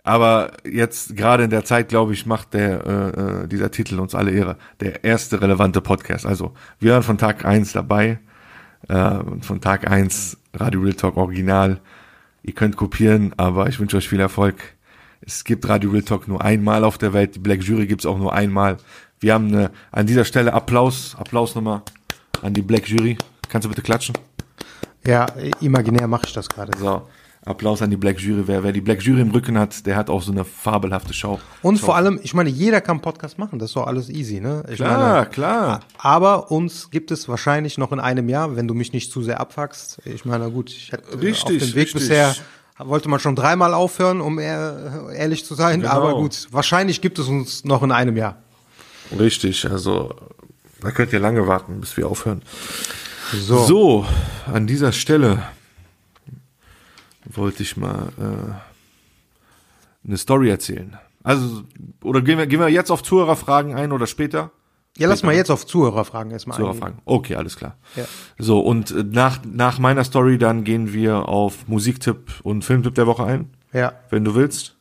aber 0.03 0.51
jetzt 0.65 1.15
gerade 1.15 1.45
in 1.45 1.49
der 1.49 1.63
Zeit, 1.63 1.89
glaube 1.89 2.13
ich, 2.13 2.25
macht 2.25 2.53
der 2.53 2.85
äh, 2.85 3.43
äh, 3.43 3.47
dieser 3.47 3.71
Titel 3.71 3.99
uns 3.99 4.13
alle 4.13 4.31
Ehre. 4.31 4.57
Der 4.81 5.03
erste 5.03 5.41
relevante 5.41 5.79
Podcast. 5.79 6.25
Also 6.25 6.53
wir 6.79 6.93
waren 6.93 7.03
von 7.03 7.17
Tag 7.17 7.45
eins 7.45 7.71
dabei. 7.71 8.19
Äh, 8.89 9.19
von 9.41 9.61
Tag 9.61 9.89
eins 9.89 10.37
Radio 10.53 10.81
Real 10.81 10.93
Talk 10.93 11.15
Original. 11.15 11.79
Ihr 12.43 12.53
könnt 12.53 12.75
kopieren, 12.75 13.33
aber 13.37 13.69
ich 13.69 13.79
wünsche 13.79 13.95
euch 13.95 14.09
viel 14.09 14.19
Erfolg. 14.19 14.55
Es 15.21 15.45
gibt 15.45 15.67
Radio 15.69 15.91
Real 15.91 16.03
Talk 16.03 16.27
nur 16.27 16.43
einmal 16.43 16.83
auf 16.83 16.97
der 16.97 17.13
Welt. 17.13 17.35
Die 17.35 17.39
Black 17.39 17.63
Jury 17.63 17.87
gibt's 17.87 18.05
auch 18.05 18.17
nur 18.17 18.33
einmal. 18.33 18.77
Wir 19.21 19.33
haben 19.33 19.47
eine, 19.47 19.71
an 19.93 20.05
dieser 20.05 20.25
Stelle 20.25 20.51
Applaus, 20.51 21.15
Applaus 21.17 21.55
nochmal 21.55 21.81
an 22.41 22.53
die 22.53 22.61
Black 22.61 22.89
Jury. 22.89 23.17
Kannst 23.47 23.63
du 23.63 23.69
bitte 23.69 23.81
klatschen? 23.81 24.17
Ja, 25.07 25.27
imaginär 25.61 26.07
mache 26.07 26.23
ich 26.27 26.33
das 26.33 26.49
gerade. 26.49 26.77
So, 26.77 27.07
Applaus 27.45 27.82
an 27.82 27.89
die 27.89 27.97
Black 27.97 28.19
Jury. 28.21 28.43
Wer, 28.47 28.63
wer 28.63 28.71
die 28.71 28.79
Black 28.82 29.01
Jury 29.03 29.19
im 29.21 29.32
Rücken 29.32 29.58
hat, 29.58 29.86
der 29.86 29.95
hat 29.97 30.10
auch 30.10 30.21
so 30.21 30.32
eine 30.32 30.45
fabelhafte 30.45 31.13
Show. 31.13 31.39
Und 31.62 31.77
vor 31.79 31.95
allem, 31.97 32.19
ich 32.23 32.34
meine, 32.34 32.49
jeder 32.49 32.79
kann 32.79 33.01
Podcast 33.01 33.38
machen, 33.38 33.60
das 33.60 33.71
ist 33.71 33.75
doch 33.75 33.86
alles 33.88 34.10
easy, 34.10 34.39
ne? 34.39 34.63
Ich 34.69 34.75
Klar, 34.77 35.13
meine, 35.15 35.25
klar. 35.29 35.79
aber 35.97 36.51
uns 36.51 36.89
gibt 36.89 37.12
es 37.12 37.27
wahrscheinlich 37.27 37.77
noch 37.77 37.91
in 37.91 37.99
einem 37.99 38.29
Jahr, 38.29 38.56
wenn 38.56 38.67
du 38.67 38.73
mich 38.73 38.93
nicht 38.93 39.12
zu 39.12 39.21
sehr 39.21 39.41
abfuckst. 39.41 40.01
Ich 40.06 40.23
meine, 40.23 40.49
gut, 40.51 40.69
ich 40.69 40.91
hätte 40.93 41.19
Richtig, 41.21 41.62
auf 41.62 41.67
dem 41.69 41.75
Weg 41.75 41.84
richtig. 41.88 41.93
bisher 41.93 42.34
wollte 42.79 43.10
man 43.10 43.19
schon 43.19 43.36
dreimal 43.36 43.73
aufhören, 43.73 44.19
um 44.21 44.39
ehr, 44.39 45.10
ehrlich 45.13 45.45
zu 45.45 45.53
sein, 45.56 45.82
Genau. 45.82 45.91
aber 45.93 46.15
gut, 46.15 46.47
wahrscheinlich 46.51 47.01
gibt 47.01 47.19
es 47.19 47.27
uns 47.27 47.65
noch 47.65 47.84
in 47.84 47.91
einem 47.91 48.15
Jahr. 48.17 48.38
Richtig, 49.19 49.69
also 49.69 50.15
da 50.82 50.91
könnt 50.91 51.13
ihr 51.13 51.19
lange 51.19 51.45
warten, 51.47 51.79
bis 51.82 51.95
wir 51.97 52.08
aufhören. 52.08 52.41
So, 53.34 53.63
So, 53.65 54.06
an 54.51 54.65
dieser 54.67 54.91
Stelle 54.91 55.43
wollte 57.25 57.63
ich 57.63 57.77
mal 57.77 58.09
äh, 58.19 60.07
eine 60.07 60.17
Story 60.17 60.49
erzählen. 60.49 60.97
Also, 61.23 61.63
oder 62.03 62.21
gehen 62.21 62.38
wir, 62.38 62.47
gehen 62.47 62.59
wir 62.59 62.69
jetzt 62.69 62.91
auf 62.91 63.03
Zuhörerfragen 63.03 63.75
ein 63.75 63.91
oder 63.91 64.07
später? 64.07 64.51
ja, 64.97 65.07
lass 65.07 65.23
mal 65.23 65.33
jetzt 65.33 65.49
auf 65.49 65.65
Zuhörerfragen 65.65 66.31
erstmal 66.31 66.57
eingehen. 66.57 66.73
Zuhörerfragen. 66.73 67.01
Okay, 67.05 67.36
alles 67.36 67.55
klar. 67.55 67.77
Ja. 67.95 68.05
So, 68.38 68.59
und 68.59 68.91
äh, 68.91 69.03
nach, 69.03 69.39
nach 69.43 69.79
meiner 69.79 70.03
Story 70.03 70.38
dann 70.38 70.63
gehen 70.63 70.93
wir 70.93 71.27
auf 71.27 71.67
Musiktipp 71.67 72.41
und 72.43 72.63
Filmtipp 72.63 72.93
der 72.95 73.07
Woche 73.07 73.23
ein, 73.23 73.49
Ja, 73.71 73.93
wenn 74.09 74.23
du 74.23 74.36
willst. 74.36 74.75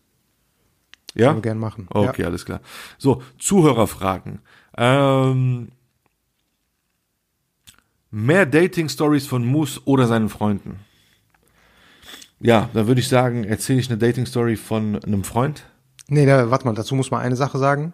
Ja? 1.15 1.29
können 1.29 1.39
wir 1.39 1.43
gerne 1.43 1.61
machen. 1.61 1.87
Okay, 1.91 2.25
alles 2.25 2.45
klar. 2.45 2.61
So, 2.99 3.23
Zuhörerfragen. 3.39 4.41
Ähm, 4.77 5.69
mehr 8.11 8.45
Dating-Stories 8.47 9.27
von 9.27 9.45
Moose 9.47 9.81
oder 9.85 10.07
seinen 10.07 10.29
Freunden. 10.29 10.81
Ja, 12.43 12.69
da 12.75 12.87
würde 12.87 13.01
ich 13.01 13.09
sagen, 13.09 13.45
erzähle 13.45 13.81
ich 13.81 13.89
eine 13.89 13.99
Dating-Story 13.99 14.57
von 14.57 14.97
einem 15.05 15.25
Freund. 15.25 15.63
Nee, 16.09 16.27
da, 16.27 16.51
warte 16.51 16.65
mal, 16.67 16.75
dazu 16.75 16.95
muss 16.95 17.11
man 17.11 17.21
eine 17.21 17.37
Sache 17.37 17.59
sagen. 17.59 17.93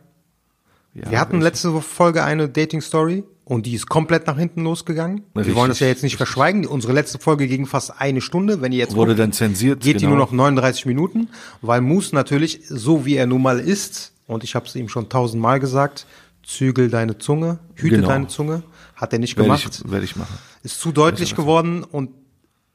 Ja, 0.94 1.10
Wir 1.10 1.20
hatten 1.20 1.40
letzte 1.40 1.80
Folge 1.82 2.24
eine 2.24 2.48
Dating-Story 2.48 3.24
und 3.44 3.66
die 3.66 3.74
ist 3.74 3.88
komplett 3.88 4.26
nach 4.26 4.38
hinten 4.38 4.64
losgegangen. 4.64 5.22
Wir 5.34 5.40
Richtig, 5.40 5.54
wollen 5.54 5.68
das 5.68 5.80
ja 5.80 5.86
jetzt 5.86 6.02
nicht 6.02 6.16
verschweigen. 6.16 6.66
Unsere 6.66 6.92
letzte 6.92 7.18
Folge 7.18 7.46
ging 7.46 7.66
fast 7.66 8.00
eine 8.00 8.20
Stunde. 8.20 8.60
Wenn 8.62 8.72
ihr 8.72 8.78
jetzt 8.78 8.96
Wurde 8.96 9.10
guckt, 9.12 9.20
dann 9.20 9.32
zensiert. 9.32 9.80
geht 9.80 9.96
die 9.96 10.06
genau. 10.06 10.16
nur 10.16 10.18
noch 10.24 10.32
39 10.32 10.86
Minuten, 10.86 11.28
weil 11.60 11.80
Moose 11.82 12.14
natürlich, 12.14 12.62
so 12.68 13.04
wie 13.04 13.16
er 13.16 13.26
nun 13.26 13.42
mal 13.42 13.60
ist, 13.60 14.12
und 14.26 14.44
ich 14.44 14.54
habe 14.54 14.66
es 14.66 14.74
ihm 14.74 14.88
schon 14.88 15.08
tausendmal 15.08 15.60
gesagt, 15.60 16.06
zügel 16.42 16.88
deine 16.90 17.18
Zunge, 17.18 17.58
hüte 17.74 17.96
Genau. 17.96 18.08
deine 18.08 18.26
Zunge, 18.28 18.62
hat 18.96 19.12
er 19.12 19.18
nicht 19.18 19.36
Werde 19.36 19.48
gemacht, 19.48 19.82
ich, 19.84 19.90
werde 19.90 20.04
ich 20.04 20.16
machen. 20.16 20.34
ist 20.62 20.80
zu 20.80 20.90
deutlich 20.92 21.36
geworden 21.36 21.84
und 21.84 22.10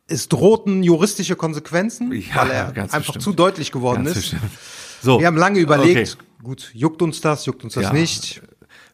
es 0.07 0.27
drohten 0.29 0.83
juristische 0.83 1.35
Konsequenzen, 1.35 2.11
Ja, 2.11 2.35
weil 2.35 2.51
er 2.51 2.67
einfach 2.75 2.97
bestimmt. 2.99 3.21
zu 3.23 3.33
deutlich 3.33 3.71
geworden 3.71 4.03
Ganz 4.05 4.17
ist. 4.17 4.31
bestimmt. 4.31 4.51
So. 5.01 5.19
Wir 5.19 5.27
haben 5.27 5.37
lange 5.37 5.59
überlegt, 5.59 6.17
Okay. 6.19 6.25
gut, 6.43 6.71
juckt 6.73 7.01
uns 7.01 7.21
das, 7.21 7.45
juckt 7.45 7.63
uns 7.63 7.73
das 7.73 7.83
Ja. 7.85 7.93
nicht. 7.93 8.41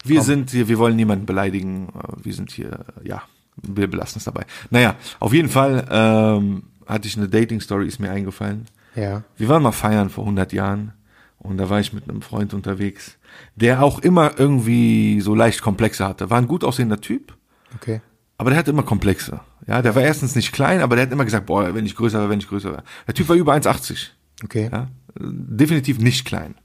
Wir 0.06 0.22
sind 0.22 0.52
hier, 0.52 0.68
wir 0.68 0.78
wollen 0.78 0.96
niemanden 0.96 1.26
beleidigen. 1.26 1.90
äh, 1.90 2.24
Wir 2.26 2.34
sind 2.34 2.52
hier, 2.52 2.86
ja, 3.04 3.22
wir 3.62 3.88
belassen 3.88 4.20
es 4.20 4.24
dabei. 4.26 4.46
Naja, 4.70 4.96
auf 5.20 5.34
jeden 5.34 5.50
Fall 5.50 5.86
ähm, 5.92 6.64
hatte 6.88 7.08
ich 7.08 7.18
eine 7.18 7.28
Dating-Story, 7.28 7.88
ist 7.88 8.00
mir 8.00 8.10
eingefallen. 8.12 8.66
Ja. 8.96 9.24
Wir 9.38 9.50
waren 9.50 9.62
mal 9.62 9.72
feiern 9.72 10.10
vor 10.10 10.24
100 10.26 10.54
Jahren 10.54 10.94
und 11.38 11.58
da 11.58 11.70
war 11.70 11.80
ich 11.80 11.92
mit 11.94 12.10
einem 12.10 12.22
Freund 12.22 12.54
unterwegs, 12.54 13.18
der 13.56 13.84
auch 13.84 14.00
immer 14.00 14.40
irgendwie 14.40 15.22
so 15.22 15.36
leicht 15.36 15.62
Komplexe 15.62 16.06
hatte. 16.08 16.30
War 16.30 16.38
ein 16.38 16.48
gut 16.48 16.64
aussehender 16.64 17.02
Typ, 17.02 17.36
Okay. 17.76 18.02
aber 18.38 18.50
der 18.52 18.60
hatte 18.60 18.72
immer 18.72 18.84
Komplexe. 18.84 19.42
Ja, 19.70 19.84
der 19.84 19.94
war 19.94 20.02
erstens 20.02 20.36
nicht 20.36 20.52
klein, 20.52 20.82
aber 20.82 20.96
der 20.96 21.06
hat 21.06 21.12
immer 21.12 21.26
gesagt, 21.26 21.46
boah, 21.46 21.76
wenn 21.76 21.86
ich 21.86 21.96
größer 21.96 22.18
wäre, 22.18 22.30
wenn 22.32 22.40
ich 22.40 22.48
größer 22.48 22.72
wäre. 22.72 22.84
Der 23.06 23.14
Typ 23.14 23.30
war 23.30 23.36
über 23.36 23.54
1,80. 23.54 24.08
Okay. 24.44 24.68
Ja, 24.72 24.88
definitiv 25.20 26.00
nicht 26.00 26.26
klein. 26.26 26.56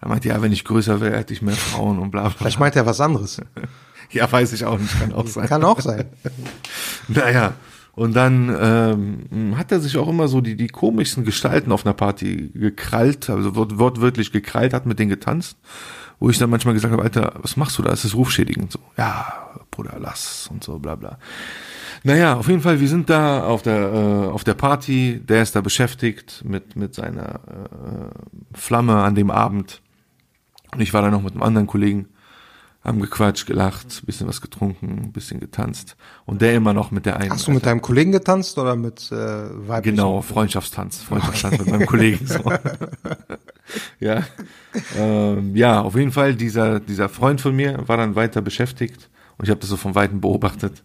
Er 0.00 0.08
meinte, 0.08 0.28
ja, 0.28 0.42
wenn 0.42 0.50
ich 0.50 0.64
größer 0.64 1.00
wäre, 1.00 1.16
hätte 1.16 1.32
ich 1.32 1.42
mehr 1.42 1.54
Frauen 1.54 2.00
und 2.00 2.10
bla 2.10 2.22
bla. 2.22 2.30
Vielleicht 2.30 2.58
meint 2.58 2.74
er 2.74 2.84
was 2.86 3.00
anderes. 3.00 3.40
Ja, 4.12 4.30
weiß 4.32 4.52
ich 4.54 4.64
auch 4.64 4.76
nicht, 4.76 4.98
kann 4.98 5.12
auch 5.12 5.28
sein. 5.28 5.46
Kann 5.46 5.62
auch 5.62 5.78
sein. 5.78 6.06
Naja, 7.06 7.52
und 7.92 8.16
dann 8.16 8.52
ähm, 8.60 9.56
hat 9.56 9.70
er 9.70 9.78
sich 9.78 9.96
auch 9.98 10.08
immer 10.08 10.26
so 10.26 10.40
die, 10.40 10.56
die 10.56 10.66
komischsten 10.66 11.24
Gestalten 11.24 11.70
auf 11.70 11.86
einer 11.86 11.94
Party 11.94 12.50
gekrallt, 12.52 13.30
also 13.30 13.54
wort, 13.54 13.78
wortwörtlich 13.78 14.32
gekrallt, 14.32 14.74
hat 14.74 14.84
mit 14.84 14.98
denen 14.98 15.10
getanzt, 15.10 15.58
wo 16.18 16.28
ich 16.28 16.38
dann 16.38 16.50
manchmal 16.50 16.74
gesagt 16.74 16.90
habe, 16.90 17.04
Alter, 17.04 17.34
was 17.40 17.56
machst 17.56 17.78
du 17.78 17.82
da? 17.82 17.90
Das 17.90 18.04
ist 18.04 18.16
rufschädigend. 18.16 18.72
So, 18.72 18.80
ja, 18.98 19.32
Bruder, 19.70 19.96
lass 20.00 20.48
und 20.50 20.64
so, 20.64 20.80
bla 20.80 20.96
bla. 20.96 21.16
Naja, 22.02 22.36
auf 22.36 22.48
jeden 22.48 22.62
Fall, 22.62 22.80
wir 22.80 22.88
sind 22.88 23.10
da 23.10 23.44
auf 23.44 23.62
der, 23.62 23.92
äh, 23.92 24.28
auf 24.28 24.44
der 24.44 24.54
Party, 24.54 25.20
der 25.22 25.42
ist 25.42 25.54
da 25.54 25.60
beschäftigt 25.60 26.42
mit, 26.44 26.76
mit 26.76 26.94
seiner 26.94 27.34
äh, 27.34 28.56
Flamme 28.58 28.96
an 29.02 29.14
dem 29.14 29.30
Abend. 29.30 29.82
Und 30.72 30.80
ich 30.80 30.94
war 30.94 31.02
da 31.02 31.10
noch 31.10 31.22
mit 31.22 31.32
einem 31.32 31.42
anderen 31.42 31.66
Kollegen, 31.66 32.08
haben 32.82 33.00
gequatscht, 33.00 33.46
gelacht, 33.46 34.06
bisschen 34.06 34.26
was 34.26 34.40
getrunken, 34.40 35.12
bisschen 35.12 35.40
getanzt. 35.40 35.96
Und 36.24 36.40
der 36.40 36.54
immer 36.54 36.72
noch 36.72 36.90
mit 36.90 37.04
der 37.04 37.18
einen. 37.18 37.32
Hast 37.32 37.46
du 37.46 37.50
mit 37.50 37.66
deinem 37.66 37.82
Kollegen 37.82 38.12
getanzt 38.12 38.56
oder 38.56 38.76
mit 38.76 39.12
äh, 39.12 39.14
weiblichen? 39.68 39.96
Genau, 39.96 40.22
Freundschaftstanz, 40.22 41.02
Freundschaftstanz 41.02 41.58
mit 41.58 41.68
meinem 41.68 41.86
Kollegen. 41.86 42.26
So. 42.26 42.40
ja, 44.00 44.22
ähm, 44.96 45.54
ja, 45.54 45.82
auf 45.82 45.96
jeden 45.96 46.12
Fall, 46.12 46.34
dieser, 46.34 46.80
dieser 46.80 47.10
Freund 47.10 47.42
von 47.42 47.54
mir 47.54 47.86
war 47.86 47.98
dann 47.98 48.14
weiter 48.14 48.40
beschäftigt 48.40 49.10
und 49.36 49.44
ich 49.44 49.50
habe 49.50 49.60
das 49.60 49.68
so 49.68 49.76
von 49.76 49.94
Weitem 49.94 50.22
beobachtet. 50.22 50.82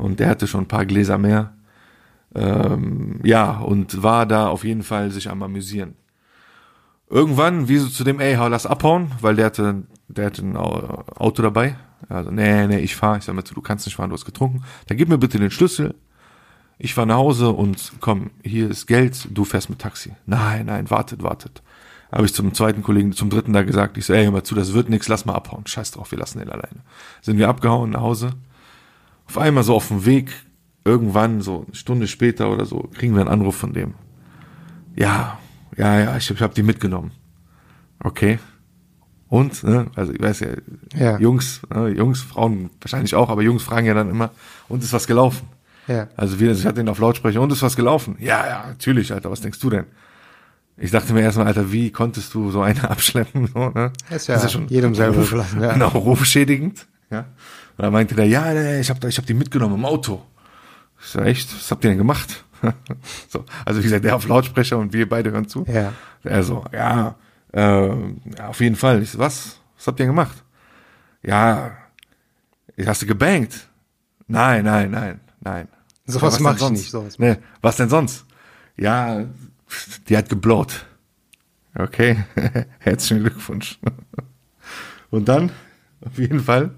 Und 0.00 0.18
der 0.18 0.28
hatte 0.28 0.46
schon 0.46 0.62
ein 0.62 0.68
paar 0.68 0.86
Gläser 0.86 1.18
mehr. 1.18 1.52
Ähm, 2.34 3.20
ja, 3.22 3.58
und 3.58 4.02
war 4.02 4.24
da 4.26 4.48
auf 4.48 4.64
jeden 4.64 4.82
Fall 4.82 5.10
sich 5.10 5.28
am 5.30 5.42
Amüsieren. 5.42 5.94
Irgendwann, 7.08 7.68
wie 7.68 7.78
so 7.78 7.88
zu 7.88 8.04
dem, 8.04 8.20
ey, 8.20 8.36
hau, 8.36 8.48
lass 8.48 8.66
abhauen, 8.66 9.10
weil 9.20 9.34
der 9.36 9.46
hatte, 9.46 9.82
der 10.08 10.26
hatte 10.26 10.42
ein 10.42 10.56
Au- 10.56 11.04
Auto 11.16 11.42
dabei. 11.42 11.76
Also, 12.08 12.30
nee, 12.30 12.66
nee, 12.68 12.78
ich 12.78 12.94
fahr. 12.94 13.16
Ich 13.18 13.24
sag 13.24 13.34
mal, 13.34 13.42
du 13.42 13.60
kannst 13.60 13.84
nicht 13.86 13.96
fahren, 13.96 14.10
du 14.10 14.14
hast 14.14 14.24
getrunken. 14.24 14.62
Dann 14.86 14.96
gib 14.96 15.08
mir 15.08 15.18
bitte 15.18 15.38
den 15.38 15.50
Schlüssel. 15.50 15.94
Ich 16.78 16.94
fahr 16.94 17.04
nach 17.04 17.16
Hause 17.16 17.50
und 17.50 17.92
komm, 18.00 18.30
hier 18.42 18.70
ist 18.70 18.86
Geld, 18.86 19.28
du 19.30 19.44
fährst 19.44 19.68
mit 19.68 19.80
Taxi. 19.80 20.12
Nein, 20.24 20.66
nein, 20.66 20.88
wartet, 20.88 21.22
wartet. 21.22 21.62
Habe 22.10 22.24
ich 22.24 22.32
zum 22.34 22.54
zweiten 22.54 22.82
Kollegen, 22.82 23.12
zum 23.12 23.28
dritten 23.28 23.52
da 23.52 23.62
gesagt, 23.62 23.98
ich 23.98 24.06
so, 24.06 24.14
ey, 24.14 24.24
hör 24.24 24.32
mal 24.32 24.44
zu, 24.44 24.54
das 24.54 24.72
wird 24.72 24.88
nix, 24.88 25.06
lass 25.08 25.26
mal 25.26 25.34
abhauen. 25.34 25.66
Scheiß 25.66 25.90
drauf, 25.90 26.10
wir 26.10 26.18
lassen 26.18 26.38
den 26.38 26.48
alleine. 26.48 26.80
Sind 27.20 27.38
wir 27.38 27.48
abgehauen 27.48 27.90
nach 27.90 28.00
Hause. 28.00 28.30
Auf 29.30 29.38
einmal 29.38 29.62
so 29.62 29.76
auf 29.76 29.86
dem 29.86 30.06
Weg, 30.06 30.32
irgendwann, 30.84 31.40
so 31.40 31.64
eine 31.64 31.76
Stunde 31.76 32.08
später 32.08 32.50
oder 32.50 32.66
so, 32.66 32.90
kriegen 32.92 33.14
wir 33.14 33.20
einen 33.20 33.30
Anruf 33.30 33.54
von 33.54 33.72
dem. 33.72 33.94
Ja, 34.96 35.38
ja, 35.76 36.00
ja, 36.00 36.16
ich, 36.16 36.28
ich 36.28 36.42
habe 36.42 36.52
die 36.52 36.64
mitgenommen. 36.64 37.12
Okay. 38.02 38.40
Und, 39.28 39.62
ne, 39.62 39.86
also 39.94 40.12
ich 40.12 40.20
weiß 40.20 40.40
ja, 40.40 40.48
Ja. 40.96 41.18
Jungs, 41.20 41.60
äh, 41.72 41.90
Jungs, 41.90 42.22
Frauen 42.22 42.70
wahrscheinlich 42.80 43.14
auch, 43.14 43.30
aber 43.30 43.42
Jungs 43.42 43.62
fragen 43.62 43.86
ja 43.86 43.94
dann 43.94 44.10
immer, 44.10 44.30
und 44.68 44.82
ist 44.82 44.92
was 44.92 45.06
gelaufen? 45.06 45.46
Ja. 45.86 46.08
Also 46.16 46.40
wir, 46.40 46.50
ich 46.50 46.66
hatte 46.66 46.80
ihn 46.80 46.88
auf 46.88 46.98
Lautsprecher, 46.98 47.40
und 47.40 47.52
ist 47.52 47.62
was 47.62 47.76
gelaufen? 47.76 48.16
Ja, 48.18 48.44
ja, 48.48 48.64
natürlich, 48.66 49.12
Alter, 49.12 49.30
was 49.30 49.42
denkst 49.42 49.60
du 49.60 49.70
denn? 49.70 49.84
Ich 50.76 50.90
dachte 50.90 51.12
mir 51.12 51.20
erstmal, 51.20 51.46
Alter, 51.46 51.70
wie 51.70 51.92
konntest 51.92 52.34
du 52.34 52.50
so 52.50 52.62
eine 52.62 52.90
abschleppen? 52.90 53.46
So, 53.46 53.70
ne? 53.70 53.92
Ist 54.10 54.26
ja 54.26 54.44
jedem 54.66 54.96
selber 54.96 55.22
überlassen, 55.22 55.62
ja. 55.62 55.72
Genau, 55.74 55.90
rufschädigend. 55.90 56.88
Ja. 57.10 57.26
Und 57.80 57.84
dann 57.84 57.94
meinte 57.94 58.14
der, 58.14 58.26
ja, 58.26 58.78
ich 58.78 58.90
habe 58.90 59.08
ich 59.08 59.16
hab 59.16 59.24
die 59.24 59.32
mitgenommen 59.32 59.76
im 59.76 59.86
Auto. 59.86 60.22
Ich 61.00 61.06
so, 61.06 61.20
echt? 61.20 61.50
Was 61.56 61.70
habt 61.70 61.82
ihr 61.82 61.88
denn 61.88 61.96
gemacht? 61.96 62.44
so, 63.30 63.46
also 63.64 63.80
wie 63.80 63.84
gesagt, 63.84 64.04
der 64.04 64.16
auf 64.16 64.28
Lautsprecher 64.28 64.76
und 64.76 64.92
wir 64.92 65.08
beide 65.08 65.30
hören 65.30 65.48
zu. 65.48 65.64
Ja. 65.66 65.94
Er 66.22 66.42
so, 66.42 66.62
ja, 66.74 67.14
äh, 67.54 67.88
ja, 67.88 68.48
auf 68.48 68.60
jeden 68.60 68.76
Fall. 68.76 69.02
Ich 69.02 69.12
so, 69.12 69.18
was? 69.18 69.60
Was 69.78 69.86
habt 69.86 69.98
ihr 69.98 70.04
denn 70.04 70.14
gemacht? 70.14 70.44
Ja, 71.22 71.70
hast 72.84 73.00
du 73.00 73.06
gebankt? 73.06 73.66
Nein, 74.26 74.66
nein, 74.66 74.90
nein, 74.90 75.20
nein. 75.40 75.66
Sowas 76.04 76.36
Ja, 76.36 76.42
mach 76.42 76.50
denn 76.50 76.56
ich 76.56 76.60
sonst? 76.60 76.78
nicht, 76.80 76.90
sowas 76.90 77.18
nee, 77.18 77.36
was 77.62 77.76
denn 77.76 77.88
sonst? 77.88 78.26
Ja, 78.76 79.24
die 80.06 80.18
hat 80.18 80.28
geblowt. 80.28 80.84
Okay, 81.74 82.24
herzlichen 82.78 83.22
Glückwunsch. 83.22 83.78
Und 85.08 85.30
dann, 85.30 85.50
auf 86.04 86.18
jeden 86.18 86.40
Fall, 86.40 86.72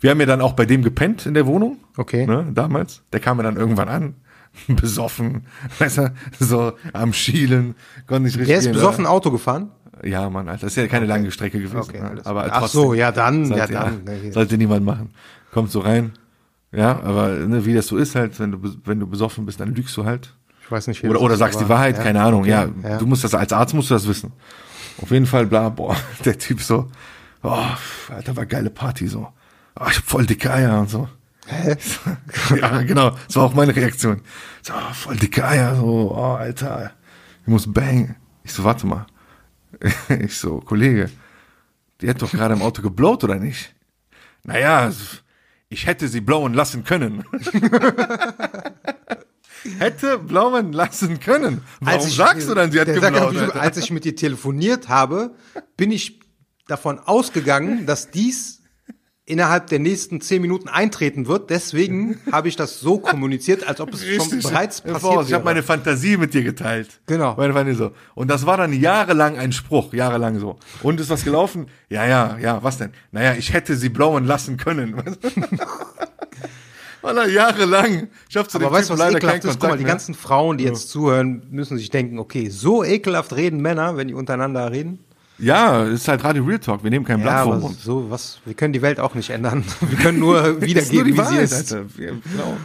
wir 0.00 0.10
haben 0.10 0.20
ja 0.20 0.26
dann 0.26 0.40
auch 0.40 0.52
bei 0.52 0.66
dem 0.66 0.82
gepennt 0.82 1.26
in 1.26 1.34
der 1.34 1.46
Wohnung. 1.46 1.78
Okay. 1.96 2.26
Ne, 2.26 2.46
damals. 2.52 3.02
Der 3.12 3.20
kam 3.20 3.38
ja 3.38 3.42
dann 3.44 3.56
irgendwann 3.56 3.88
an, 3.88 4.14
besoffen, 4.68 5.46
weißt 5.78 5.98
du, 5.98 6.14
so 6.38 6.72
am 6.92 7.12
Schielen, 7.12 7.74
konnte 8.06 8.24
nicht 8.24 8.38
richtig 8.38 8.48
Der 8.48 8.58
ist 8.58 8.72
besoffen 8.72 9.06
Auto 9.06 9.30
gefahren? 9.30 9.70
ja, 10.02 10.28
Mann, 10.28 10.48
Alter, 10.48 10.66
das 10.66 10.72
ist 10.72 10.76
ja 10.76 10.88
keine 10.88 11.06
lange 11.06 11.30
Strecke 11.30 11.58
gewesen. 11.58 11.78
Okay, 11.78 12.00
ne? 12.00 12.10
alles 12.10 12.26
aber 12.26 12.44
klar. 12.44 12.54
Ach 12.56 12.60
trotzdem, 12.60 12.80
so, 12.82 12.94
ja, 12.94 13.12
dann, 13.12 13.46
sollte, 13.46 13.72
ja, 13.72 13.84
dann. 13.84 14.04
Nee. 14.04 14.30
sollte 14.30 14.58
niemand 14.58 14.84
machen. 14.84 15.10
Kommt 15.52 15.70
so 15.70 15.80
rein. 15.80 16.12
Ja, 16.72 17.00
aber 17.02 17.30
ne, 17.30 17.64
wie 17.64 17.72
das 17.74 17.86
so 17.86 17.96
ist 17.96 18.14
halt, 18.14 18.38
wenn 18.38 18.52
du 18.52 18.58
wenn 18.84 19.00
du 19.00 19.06
besoffen 19.06 19.46
bist, 19.46 19.60
dann 19.60 19.74
lügst 19.74 19.96
du 19.96 20.04
halt. 20.04 20.34
Ich 20.62 20.70
weiß 20.70 20.88
nicht, 20.88 21.04
Oder 21.04 21.20
oder 21.20 21.36
sagst 21.36 21.60
die 21.60 21.68
Wahrheit, 21.68 21.96
ja, 21.96 22.02
keine 22.02 22.20
Ahnung. 22.20 22.40
okay, 22.40 22.50
Ja, 22.50 22.68
ja. 22.82 22.98
du 22.98 23.06
musst 23.06 23.24
das 23.24 23.34
als 23.34 23.52
Arzt 23.52 23.72
musst 23.72 23.90
du 23.90 23.94
das 23.94 24.06
wissen. 24.08 24.32
Auf 25.00 25.10
jeden 25.10 25.26
Fall, 25.26 25.46
bla, 25.46 25.68
boah, 25.68 25.96
der 26.24 26.38
Typ 26.38 26.60
so, 26.60 26.90
oh, 27.42 27.64
Alter, 28.08 28.36
war 28.36 28.46
geile 28.46 28.70
Party 28.70 29.06
so. 29.06 29.28
Oh, 29.78 29.86
ich 29.90 29.96
hab 29.98 30.04
voll 30.04 30.26
dicke 30.26 30.52
Eier 30.52 30.80
und 30.80 30.90
so. 30.90 31.08
Hä? 31.46 31.76
ja, 32.60 32.82
genau. 32.82 33.10
Das 33.26 33.36
war 33.36 33.44
auch 33.44 33.54
meine 33.54 33.74
Reaktion. 33.76 34.22
So, 34.62 34.72
oh, 34.74 34.92
voll 34.94 35.16
dicke 35.16 35.44
Eier, 35.44 35.76
so, 35.76 36.12
oh, 36.14 36.34
Alter, 36.34 36.92
ich 37.42 37.48
muss 37.48 37.72
bang. 37.72 38.16
Ich 38.42 38.52
so, 38.52 38.64
warte 38.64 38.86
mal. 38.86 39.06
Ich 40.08 40.36
so, 40.38 40.60
Kollege, 40.60 41.10
die 42.00 42.08
hat 42.08 42.22
doch 42.22 42.30
gerade 42.30 42.54
im 42.54 42.62
Auto 42.62 42.82
geblowt, 42.82 43.24
oder 43.24 43.36
nicht? 43.36 43.74
Naja, 44.44 44.90
ich 45.68 45.86
hätte 45.86 46.08
sie 46.08 46.20
blowen 46.20 46.54
lassen 46.54 46.84
können. 46.84 47.24
hätte 49.78 50.18
blowen 50.18 50.72
lassen 50.72 51.20
können. 51.20 51.62
Warum 51.80 52.06
ich- 52.06 52.14
sagst 52.14 52.48
du 52.48 52.54
dann, 52.54 52.72
sie 52.72 52.80
hat 52.80 52.88
sagt, 52.88 53.16
Alter? 53.16 53.60
Als 53.60 53.76
ich 53.76 53.90
mit 53.90 54.04
dir 54.04 54.16
telefoniert 54.16 54.88
habe, 54.88 55.34
bin 55.76 55.90
ich 55.90 56.20
davon 56.68 56.98
ausgegangen, 56.98 57.86
dass 57.86 58.10
dies 58.10 58.62
innerhalb 59.26 59.66
der 59.66 59.80
nächsten 59.80 60.20
zehn 60.20 60.40
Minuten 60.40 60.68
eintreten 60.68 61.26
wird. 61.26 61.50
Deswegen 61.50 62.18
habe 62.32 62.48
ich 62.48 62.56
das 62.56 62.80
so 62.80 62.98
kommuniziert, 62.98 63.68
als 63.68 63.80
ob 63.80 63.92
es 63.92 64.04
schon 64.04 64.20
Richtig. 64.20 64.42
bereits 64.44 64.80
Im 64.80 64.92
passiert 64.92 65.00
Voraus. 65.02 65.24
Ich 65.24 65.30
wäre. 65.30 65.40
habe 65.40 65.44
meine 65.44 65.62
Fantasie 65.62 66.16
mit 66.16 66.32
dir 66.32 66.44
geteilt. 66.44 67.00
Genau. 67.06 67.34
Meine 67.36 67.52
Fantasie 67.52 67.76
so. 67.76 67.92
Und 68.14 68.28
das 68.28 68.46
war 68.46 68.56
dann 68.56 68.72
jahrelang 68.72 69.36
ein 69.36 69.52
Spruch, 69.52 69.92
jahrelang 69.92 70.38
so. 70.38 70.56
Und 70.82 71.00
ist 71.00 71.10
was 71.10 71.24
gelaufen? 71.24 71.66
Ja, 71.90 72.06
ja, 72.06 72.38
ja, 72.38 72.62
was 72.62 72.78
denn? 72.78 72.92
Naja, 73.10 73.34
ich 73.36 73.52
hätte 73.52 73.76
sie 73.76 73.88
blowen 73.88 74.24
lassen 74.24 74.56
können. 74.56 75.02
Jahrelang. 77.28 78.08
Ich 78.28 78.36
hab 78.36 78.50
zu 78.50 78.58
Aber 78.58 78.72
weißt 78.72 78.90
du, 78.90 78.94
was 78.94 78.98
leider 78.98 79.18
ekelhaft 79.18 79.44
ist? 79.44 79.60
Guck 79.60 79.70
mal, 79.70 79.78
die 79.78 79.84
ganzen 79.84 80.12
Frauen, 80.12 80.58
die 80.58 80.64
jetzt 80.64 80.90
zuhören, 80.90 81.46
müssen 81.50 81.78
sich 81.78 81.90
denken, 81.90 82.18
okay, 82.18 82.48
so 82.48 82.82
ekelhaft 82.82 83.34
reden 83.36 83.60
Männer, 83.60 83.96
wenn 83.96 84.08
die 84.08 84.14
untereinander 84.14 84.72
reden. 84.72 84.98
Ja, 85.38 85.82
ist 85.84 86.08
halt 86.08 86.24
Radio 86.24 86.44
Real 86.44 86.58
Talk. 86.58 86.82
Wir 86.82 86.90
nehmen 86.90 87.04
kein 87.04 87.20
Ja, 87.20 87.44
Blatt 87.44 87.60
vor 87.62 87.72
so 87.72 88.10
was, 88.10 88.40
wir 88.46 88.54
können 88.54 88.72
die 88.72 88.80
Welt 88.82 88.98
auch 89.00 89.14
nicht 89.14 89.30
ändern. 89.30 89.64
Wir 89.80 89.98
können 89.98 90.18
nur 90.18 90.38
ist 90.44 90.52
nur 90.60 90.62
wiedergeben, 90.62 91.04
die 91.04 91.12
wie 91.12 91.12
sie 91.12 91.18
Wahrheit, 91.18 91.42
ist. 91.42 91.72
Alter. 91.72 91.86
Ja, 91.98 92.10
genau. 92.32 92.56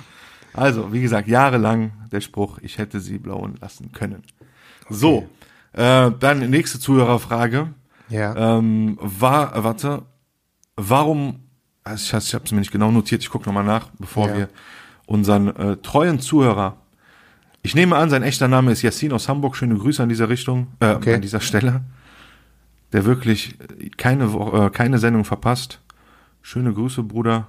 Also, 0.54 0.92
wie 0.94 1.02
gesagt, 1.02 1.28
jahrelang 1.28 1.92
der 2.12 2.22
Spruch, 2.22 2.60
ich 2.62 2.78
hätte 2.78 3.00
sie 3.00 3.18
blauen 3.18 3.56
lassen 3.62 3.92
können. 3.94 4.24
So, 4.90 5.28
äh, 5.74 6.12
dann 6.20 6.50
nächste 6.50 6.80
Zuhörerfrage. 6.80 7.70
Ja. 8.10 8.58
Ähm, 8.58 8.98
war, 9.02 9.64
warte, 9.64 10.04
warum, 10.76 11.40
also 11.84 12.18
ich, 12.18 12.26
ich 12.28 12.34
habe 12.34 12.44
es 12.46 12.52
mir 12.52 12.60
nicht 12.60 12.72
genau 12.72 12.92
notiert, 12.92 13.22
ich 13.22 13.30
gucke 13.30 13.46
nochmal 13.48 13.64
nach, 13.64 13.88
bevor 14.00 14.28
Ja. 14.30 14.38
wir 14.38 14.50
unseren 15.06 15.48
äh, 15.56 15.78
treuen 15.78 16.20
Zuhörer, 16.20 16.76
ich 17.64 17.76
nehme 17.76 17.96
an, 17.96 18.10
sein 18.10 18.24
echter 18.24 18.48
Name 18.50 18.72
ist 18.72 18.82
Yassin 18.82 19.14
aus 19.14 19.30
Hamburg, 19.30 19.56
schöne 19.56 19.76
Grüße 19.76 20.02
an 20.04 20.10
dieser 20.10 20.28
Richtung, 20.30 20.68
äh, 20.82 20.96
Okay. 20.96 21.16
an 21.16 21.22
dieser 21.22 21.40
Stelle, 21.40 21.82
der 22.94 23.06
wirklich 23.06 23.56
keine, 23.98 24.34
Wo- 24.34 24.66
äh, 24.66 24.70
keine 24.70 24.98
Sendung 25.00 25.26
verpasst. 25.26 25.80
Schöne 26.42 26.74
Grüße, 26.74 27.04
Bruder. 27.04 27.48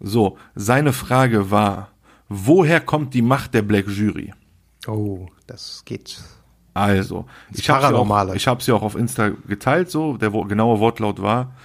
So, 0.00 0.38
seine 0.54 0.92
Frage 0.92 1.50
war, 1.50 1.88
woher 2.28 2.80
kommt 2.80 3.14
die 3.14 3.22
Macht 3.22 3.54
der 3.54 3.62
Black 3.62 3.88
Jury? 3.88 4.32
Oh, 4.86 5.26
das 5.46 5.82
geht. 5.84 6.20
Also, 6.74 7.26
Das 7.50 7.58
ich 7.60 7.68
habe 7.70 7.80
sie, 8.38 8.46
hab 8.46 8.62
sie 8.62 8.72
auch 8.72 8.82
auf 8.82 8.94
Insta 8.94 9.30
geteilt, 9.48 9.90
so, 9.90 10.16
der 10.16 10.30
genaue 10.30 10.78
Wortlaut 10.78 11.20
war, 11.20 11.56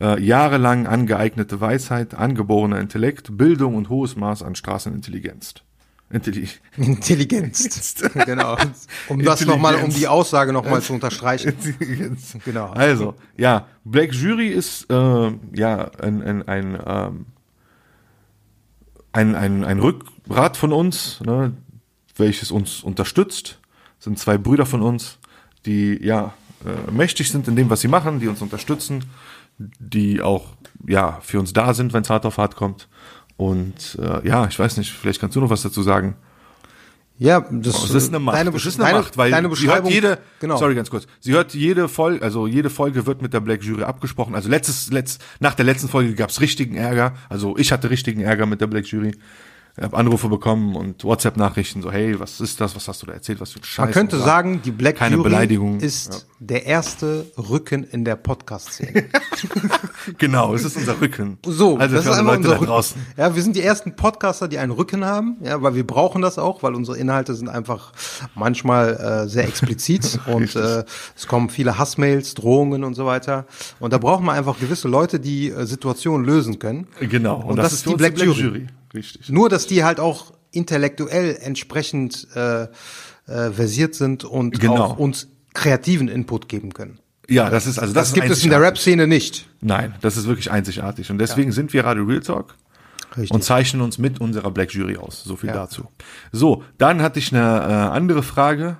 äh, 0.00 0.22
jahrelang 0.22 0.86
angeeignete 0.86 1.60
Weisheit, 1.60 2.14
angeborener 2.14 2.78
Intellekt, 2.78 3.36
Bildung 3.36 3.74
und 3.74 3.88
hohes 3.88 4.14
Maß 4.14 4.44
an 4.44 4.54
Straßenintelligenz. 4.54 5.54
Intelli 6.12 6.48
Intelligenz. 6.76 7.94
genau. 8.26 8.56
Um 9.08 9.22
das 9.22 9.40
Intelligenz. 9.40 9.46
nochmal, 9.46 9.76
um 9.76 9.90
die 9.90 10.08
Aussage 10.08 10.52
nochmal 10.52 10.82
zu 10.82 10.92
unterstreichen. 10.92 11.50
Intelligenz. 11.50 12.36
Genau. 12.44 12.70
Also, 12.70 13.14
ja, 13.36 13.68
Black 13.84 14.12
Jury 14.12 14.48
ist 14.48 14.90
äh, 14.90 15.32
ja 15.54 15.90
ein, 16.00 16.22
ein, 16.22 16.48
ein, 16.48 16.78
ähm, 16.84 17.26
ein, 19.12 19.34
ein, 19.36 19.64
ein 19.64 19.78
Rückgrat 19.78 20.56
von 20.56 20.72
uns, 20.72 21.20
ne, 21.20 21.52
welches 22.16 22.50
uns 22.50 22.82
unterstützt. 22.82 23.60
Das 23.98 24.04
sind 24.04 24.18
zwei 24.18 24.36
Brüder 24.36 24.66
von 24.66 24.82
uns, 24.82 25.18
die 25.64 25.96
ja 26.02 26.34
äh, 26.64 26.90
mächtig 26.90 27.30
sind 27.30 27.46
in 27.46 27.54
dem, 27.54 27.70
was 27.70 27.82
sie 27.82 27.88
machen, 27.88 28.18
die 28.18 28.26
uns 28.26 28.42
unterstützen, 28.42 29.04
die 29.58 30.20
auch 30.20 30.46
ja 30.86 31.20
für 31.22 31.38
uns 31.38 31.52
da 31.52 31.72
sind, 31.72 31.92
wenn 31.92 32.02
es 32.02 32.10
hart 32.10 32.26
auf 32.26 32.38
hart 32.38 32.56
kommt. 32.56 32.88
Und 33.40 33.98
äh, 33.98 34.28
ja, 34.28 34.46
ich 34.48 34.58
weiß 34.58 34.76
nicht, 34.76 34.92
vielleicht 34.92 35.18
kannst 35.18 35.34
du 35.34 35.40
noch 35.40 35.48
was 35.48 35.62
dazu 35.62 35.82
sagen. 35.82 36.14
Ja, 37.18 37.40
das, 37.50 37.84
Es 37.84 37.94
ist 37.94 38.08
eine 38.10 38.18
Macht. 38.18 38.36
Deine, 38.36 38.50
Besch- 38.50 38.66
ist 38.66 38.78
eine 38.78 38.84
deine, 38.90 38.98
Macht, 38.98 39.16
weil 39.16 39.30
deine 39.30 39.54
sie 39.56 39.66
hört 39.66 39.88
jede, 39.88 40.18
genau. 40.40 40.58
sorry, 40.58 40.74
ganz 40.74 40.90
kurz. 40.90 41.06
Sie 41.20 41.32
hört 41.32 41.54
jede 41.54 41.88
Folge, 41.88 42.22
also 42.22 42.46
jede 42.46 42.68
Folge 42.68 43.06
wird 43.06 43.22
mit 43.22 43.32
der 43.32 43.40
Black 43.40 43.62
Jury 43.62 43.82
abgesprochen. 43.84 44.34
Also 44.34 44.50
letztes, 44.50 44.90
letzt, 44.90 45.22
nach 45.38 45.54
der 45.54 45.64
letzten 45.64 45.88
Folge 45.88 46.14
gab's 46.14 46.42
richtigen 46.42 46.76
Ärger. 46.76 47.14
Also 47.30 47.56
ich 47.56 47.72
hatte 47.72 47.88
richtigen 47.88 48.20
Ärger 48.20 48.44
mit 48.44 48.60
der 48.60 48.66
Black 48.66 48.86
Jury. 48.86 49.12
Ich 49.80 49.84
habe 49.84 49.96
Anrufe 49.96 50.28
bekommen 50.28 50.76
und 50.76 51.04
WhatsApp-Nachrichten 51.04 51.80
so, 51.80 51.90
hey, 51.90 52.20
was 52.20 52.38
ist 52.42 52.60
das? 52.60 52.76
Was 52.76 52.86
hast 52.86 53.00
du 53.00 53.06
da 53.06 53.14
erzählt? 53.14 53.40
Was 53.40 53.52
für 53.52 53.60
ein 53.60 53.64
Scheiß? 53.64 53.84
Man 53.86 53.94
könnte 53.94 54.18
sagen, 54.18 54.60
die 54.62 54.72
Black 54.72 54.96
Keine 54.96 55.16
Jury 55.16 55.30
Beleidigung. 55.30 55.80
ist 55.80 56.26
der 56.38 56.66
erste 56.66 57.24
Rücken 57.38 57.84
in 57.84 58.04
der 58.04 58.16
Podcast-Szene. 58.16 59.06
Genau, 60.18 60.54
es 60.54 60.64
ist 60.64 60.76
unser 60.76 61.00
Rücken. 61.00 61.38
So, 61.44 61.76
also 61.76 61.94
das 61.94 62.04
für 62.04 62.10
ist 62.10 62.16
alle 62.16 62.26
Leute 62.26 62.48
da 62.48 62.56
draußen. 62.56 63.00
Ja, 63.16 63.34
wir 63.34 63.42
sind 63.42 63.54
die 63.54 63.62
ersten 63.62 63.96
Podcaster, 63.96 64.48
die 64.48 64.58
einen 64.58 64.72
Rücken 64.72 65.04
haben, 65.04 65.36
ja, 65.42 65.60
weil 65.62 65.74
wir 65.74 65.86
brauchen 65.86 66.22
das 66.22 66.38
auch, 66.38 66.62
weil 66.62 66.74
unsere 66.74 66.96
Inhalte 66.96 67.34
sind 67.34 67.48
einfach 67.48 67.92
manchmal 68.34 68.96
äh, 68.96 69.28
sehr 69.28 69.46
explizit 69.46 70.18
und 70.26 70.56
äh, 70.56 70.84
es 71.14 71.26
kommen 71.26 71.50
viele 71.50 71.78
Hassmails, 71.78 72.34
Drohungen 72.34 72.84
und 72.84 72.94
so 72.94 73.06
weiter. 73.06 73.46
Und 73.78 73.92
da 73.92 73.98
braucht 73.98 74.22
man 74.22 74.36
einfach 74.36 74.58
gewisse 74.58 74.88
Leute, 74.88 75.20
die 75.20 75.50
äh, 75.50 75.66
Situationen 75.66 76.26
lösen 76.26 76.58
können. 76.58 76.86
Genau. 76.98 77.42
Und, 77.42 77.56
das, 77.56 77.72
ist 77.72 77.86
die 77.86 77.94
Black 77.94 78.14
Black 78.14 78.26
Jury. 78.26 78.40
Jury. 78.40 78.66
Richtig. 78.94 79.28
Nur, 79.28 79.48
dass 79.48 79.66
die 79.66 79.84
halt 79.84 80.00
auch 80.00 80.32
intellektuell 80.52 81.38
entsprechend 81.40 82.26
äh, 82.34 82.62
äh, 82.64 82.68
versiert 83.52 83.94
sind 83.94 84.24
und 84.24 84.58
Genau. 84.60 84.76
auch 84.84 84.98
uns 84.98 85.28
kreativen 85.54 86.08
Input 86.08 86.48
geben 86.48 86.72
können. 86.74 86.98
Ja, 87.28 87.48
das 87.50 87.66
ist 87.68 87.78
also 87.78 87.94
das, 87.94 88.08
Das, 88.08 88.14
gibt 88.14 88.28
es 88.30 88.42
in 88.42 88.50
der. 88.50 88.60
Rap-Szene 88.60 89.06
nicht. 89.06 89.48
Nein, 89.60 89.94
das 90.00 90.16
ist 90.16 90.26
wirklich 90.26 90.50
einzigartig. 90.50 91.10
Und 91.12 91.18
deswegen 91.18 91.52
sind 91.52 91.72
wir 91.72 91.84
Radio 91.84 92.02
Real 92.04 92.20
Talk. 92.20 92.56
Richtig. 93.16 93.32
und 93.32 93.42
zeichnen 93.42 93.82
uns 93.82 93.98
mit 93.98 94.20
unserer 94.20 94.52
Black 94.52 94.72
Jury 94.72 94.96
aus. 94.96 95.24
So 95.24 95.34
viel 95.34 95.48
Ja. 95.48 95.54
dazu. 95.56 95.88
So, 96.30 96.62
dann 96.78 97.02
hatte 97.02 97.18
ich 97.18 97.34
eine 97.34 97.42
äh, 97.42 97.72
andere 97.96 98.22
Frage. 98.22 98.76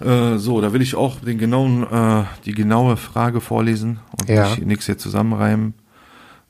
Äh, 0.00 0.38
so, 0.38 0.60
da 0.60 0.72
will 0.72 0.82
ich 0.82 0.96
auch 0.96 1.20
den 1.20 1.38
genauen, 1.38 1.84
äh, 1.88 2.24
die 2.46 2.52
genaue 2.52 2.96
Frage 2.96 3.40
vorlesen 3.40 4.00
und 4.18 4.28
Ja. 4.28 4.48
nicht 4.50 4.66
nichts 4.66 4.86
hier 4.86 4.98
zusammenreimen. 4.98 5.74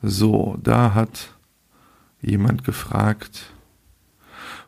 So, 0.01 0.57
da 0.63 0.95
hat 0.95 1.32
jemand 2.23 2.65
gefragt, 2.65 3.53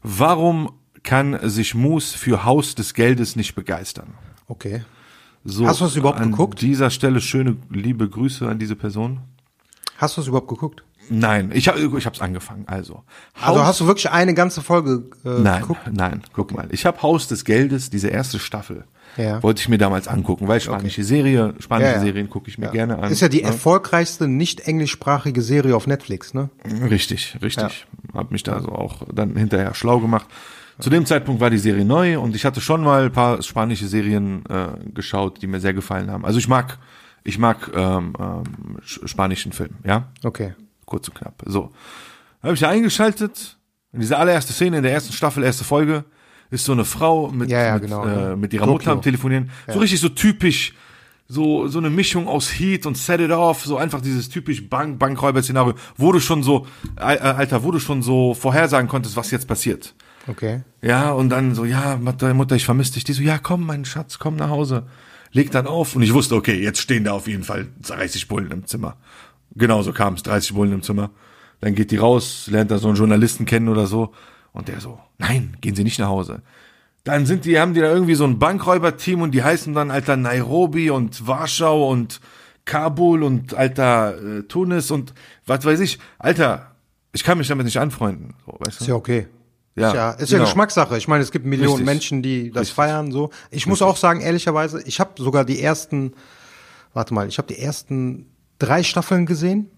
warum 0.02 0.72
kann 1.02 1.38
sich 1.48 1.74
Moose 1.74 2.16
für 2.16 2.44
Haus 2.44 2.74
des 2.74 2.94
Geldes 2.94 3.36
nicht 3.36 3.54
begeistern? 3.54 4.14
Okay. 4.48 4.84
So, 5.44 5.66
Hast 5.66 5.80
du 5.80 5.84
das 5.84 5.96
überhaupt 5.96 6.20
an 6.20 6.30
geguckt? 6.30 6.60
dieser 6.62 6.90
Stelle 6.90 7.20
schöne 7.20 7.56
liebe 7.70 8.08
Grüße 8.08 8.48
an 8.48 8.58
diese 8.58 8.76
Person. 8.76 9.20
Hast 9.98 10.16
du 10.16 10.22
es 10.22 10.26
überhaupt 10.26 10.48
geguckt? 10.48 10.82
Nein, 11.10 11.50
ich 11.52 11.68
habe 11.68 11.78
ich 11.98 12.06
hab's 12.06 12.22
angefangen. 12.22 12.64
Also, 12.66 13.04
Also 13.38 13.60
Haus- 13.60 13.66
hast 13.66 13.80
du 13.80 13.86
wirklich 13.86 14.10
eine 14.10 14.32
ganze 14.32 14.62
Folge 14.62 15.10
äh, 15.24 15.40
Nein, 15.42 15.60
geguckt? 15.60 15.80
nein, 15.92 16.22
guck 16.32 16.52
mal. 16.52 16.66
Ich 16.70 16.86
habe 16.86 17.02
Haus 17.02 17.28
des 17.28 17.44
Geldes, 17.44 17.90
diese 17.90 18.08
erste 18.08 18.38
Staffel, 18.38 18.84
Ja. 19.16 19.42
wollte 19.42 19.60
ich 19.60 19.68
mir 19.68 19.78
damals 19.78 20.08
angucken, 20.08 20.48
weil 20.48 20.60
spanische 20.60 21.04
Serie, 21.04 21.54
spanische 21.60 21.90
Ja, 21.90 21.96
ja. 21.96 22.00
Serien 22.02 22.28
gucke 22.30 22.48
ich 22.48 22.58
mir 22.58 22.68
gerne 22.70 22.98
an. 22.98 23.10
Ist 23.12 23.20
ja 23.20 23.28
die 23.28 23.42
ne? 23.42 23.48
erfolgreichste 23.48 24.26
nicht 24.28 24.60
englischsprachige 24.60 25.40
Serie 25.42 25.76
auf 25.76 25.86
Netflix, 25.86 26.34
ne? 26.34 26.50
Richtig, 26.90 27.36
richtig. 27.42 27.86
Hab 28.12 28.30
mich 28.30 28.42
da 28.42 28.60
so 28.60 28.68
auch 28.70 29.02
dann 29.12 29.36
hinterher 29.36 29.74
schlau 29.74 30.00
gemacht. 30.00 30.26
Zu 30.80 30.90
dem 30.90 31.06
Zeitpunkt 31.06 31.40
war 31.40 31.50
die 31.50 31.58
Serie 31.58 31.84
neu 31.84 32.18
und 32.18 32.34
ich 32.34 32.44
hatte 32.44 32.60
schon 32.60 32.82
mal 32.82 33.04
ein 33.04 33.12
paar 33.12 33.40
spanische 33.42 33.86
Serien 33.86 34.44
äh, 34.48 34.90
geschaut, 34.92 35.40
die 35.40 35.46
mir 35.46 35.60
sehr 35.60 35.72
gefallen 35.74 36.10
haben. 36.10 36.24
Also 36.24 36.38
ich 36.40 36.48
mag, 36.48 36.78
ich 37.22 37.38
mag 37.38 37.70
ähm, 37.74 38.12
ähm, 38.18 38.78
sch- 38.84 39.06
spanischen 39.06 39.52
Film, 39.52 39.70
ja, 39.84 40.08
Okay. 40.24 40.54
kurz 40.84 41.06
und 41.08 41.14
knapp. 41.14 41.42
So, 41.46 41.70
habe 42.42 42.54
ich 42.54 42.60
da 42.60 42.68
eingeschaltet. 42.70 43.56
In 43.92 44.00
dieser 44.00 44.18
allererste 44.18 44.52
Szene 44.52 44.78
in 44.78 44.82
der 44.82 44.92
ersten 44.92 45.12
Staffel, 45.12 45.44
erste 45.44 45.62
Folge, 45.62 46.04
ist 46.54 46.64
so 46.64 46.72
eine 46.72 46.84
Frau 46.84 47.28
mit 47.28 47.50
Ja, 47.50 47.62
ja, 47.62 47.74
mit, 47.74 47.82
genau, 47.82 48.06
äh, 48.06 48.30
ja. 48.30 48.36
mit 48.36 48.52
ihrer 48.52 48.64
Tokio. 48.64 48.78
Mutter 48.78 48.92
am 48.92 49.02
Telefonieren. 49.02 49.50
So 49.68 49.78
richtig 49.78 50.00
so 50.00 50.08
typisch. 50.08 50.74
So, 51.26 51.68
so 51.68 51.78
eine 51.78 51.88
Mischung 51.88 52.28
aus 52.28 52.50
Heat 52.50 52.84
und 52.84 52.98
Set 52.98 53.18
It 53.18 53.30
Off, 53.30 53.64
so 53.64 53.78
einfach 53.78 54.02
dieses 54.02 54.28
typisch 54.28 54.68
Bank, 54.68 54.98
Bankräuber-Szenario, 54.98 55.72
wo 55.96 56.12
du 56.12 56.20
schon 56.20 56.42
so, 56.42 56.66
äh, 56.96 57.00
Alter, 57.00 57.64
wo 57.64 57.70
du 57.70 57.78
schon 57.78 58.02
so 58.02 58.34
vorhersagen 58.34 58.88
konntest, 58.88 59.16
was 59.16 59.30
jetzt 59.30 59.48
passiert. 59.48 59.94
Okay. 60.26 60.62
Ja, 60.82 61.12
und 61.12 61.30
dann 61.30 61.54
so, 61.54 61.64
ja, 61.64 61.96
Mutter, 61.96 62.32
Mutter, 62.34 62.56
ich 62.56 62.66
vermisse 62.66 62.94
dich. 62.94 63.04
Die 63.04 63.14
so, 63.14 63.22
ja, 63.22 63.38
komm, 63.38 63.64
mein 63.64 63.86
Schatz, 63.86 64.18
komm 64.18 64.36
nach 64.36 64.50
Hause. 64.50 64.86
Leg 65.32 65.50
dann 65.50 65.66
auf. 65.66 65.96
Und 65.96 66.02
ich 66.02 66.12
wusste, 66.12 66.34
okay, 66.34 66.62
jetzt 66.62 66.78
stehen 66.78 67.04
da 67.04 67.12
auf 67.12 67.26
jeden 67.26 67.42
Fall 67.42 67.68
30 67.82 68.28
Bullen 68.28 68.50
im 68.50 68.66
Zimmer. 68.66 68.96
Genauso 69.56 69.92
kam 69.92 70.14
es, 70.14 70.22
30 70.22 70.54
Bullen 70.54 70.72
im 70.72 70.82
Zimmer. 70.82 71.10
Dann 71.60 71.74
geht 71.74 71.90
die 71.90 71.96
raus, 71.96 72.48
lernt 72.50 72.70
da 72.70 72.78
so 72.78 72.88
einen 72.88 72.96
Journalisten 72.96 73.46
kennen 73.46 73.68
oder 73.68 73.86
so. 73.86 74.12
Und 74.54 74.68
der 74.68 74.80
so, 74.80 74.98
nein, 75.18 75.56
gehen 75.60 75.74
Sie 75.74 75.84
nicht 75.84 75.98
nach 75.98 76.08
Hause. 76.08 76.40
Dann 77.02 77.26
sind 77.26 77.44
die, 77.44 77.60
haben 77.60 77.74
die 77.74 77.80
da 77.80 77.92
irgendwie 77.92 78.14
so 78.14 78.24
ein 78.24 78.38
Bankräuberteam 78.38 79.20
und 79.20 79.32
die 79.32 79.42
heißen 79.42 79.74
dann, 79.74 79.90
Alter, 79.90 80.16
Nairobi 80.16 80.88
und 80.88 81.26
Warschau 81.26 81.90
und 81.90 82.20
Kabul 82.64 83.22
und, 83.22 83.52
Alter, 83.52 84.16
äh, 84.16 84.42
Tunis 84.44 84.90
und 84.90 85.12
was 85.44 85.66
weiß 85.66 85.80
ich. 85.80 85.98
Alter, 86.18 86.70
ich 87.12 87.24
kann 87.24 87.36
mich 87.36 87.48
damit 87.48 87.66
nicht 87.66 87.78
anfreunden. 87.78 88.34
So, 88.46 88.52
weißt 88.58 88.80
du? 88.80 88.84
Ist 88.84 88.88
ja 88.88 88.94
okay. 88.94 89.26
Ja, 89.76 89.88
ist 89.88 89.94
ja, 89.94 90.10
ist 90.12 90.30
ja 90.30 90.38
genau. 90.38 90.48
Geschmackssache. 90.48 90.96
Ich 90.96 91.08
meine, 91.08 91.22
es 91.22 91.32
gibt 91.32 91.44
Millionen 91.44 91.72
Richtig. 91.72 91.86
Menschen, 91.86 92.22
die 92.22 92.50
das 92.50 92.62
Richtig. 92.62 92.74
feiern. 92.76 93.10
So, 93.10 93.30
ich 93.50 93.66
muss 93.66 93.82
auch 93.82 93.96
sagen, 93.96 94.20
ehrlicherweise, 94.20 94.80
ich 94.86 95.00
habe 95.00 95.20
sogar 95.20 95.44
die 95.44 95.60
ersten, 95.60 96.14
warte 96.92 97.12
mal, 97.12 97.26
ich 97.26 97.38
habe 97.38 97.48
die 97.48 97.58
ersten 97.58 98.30
drei 98.58 98.82
Staffeln 98.84 99.26
gesehen. 99.26 99.68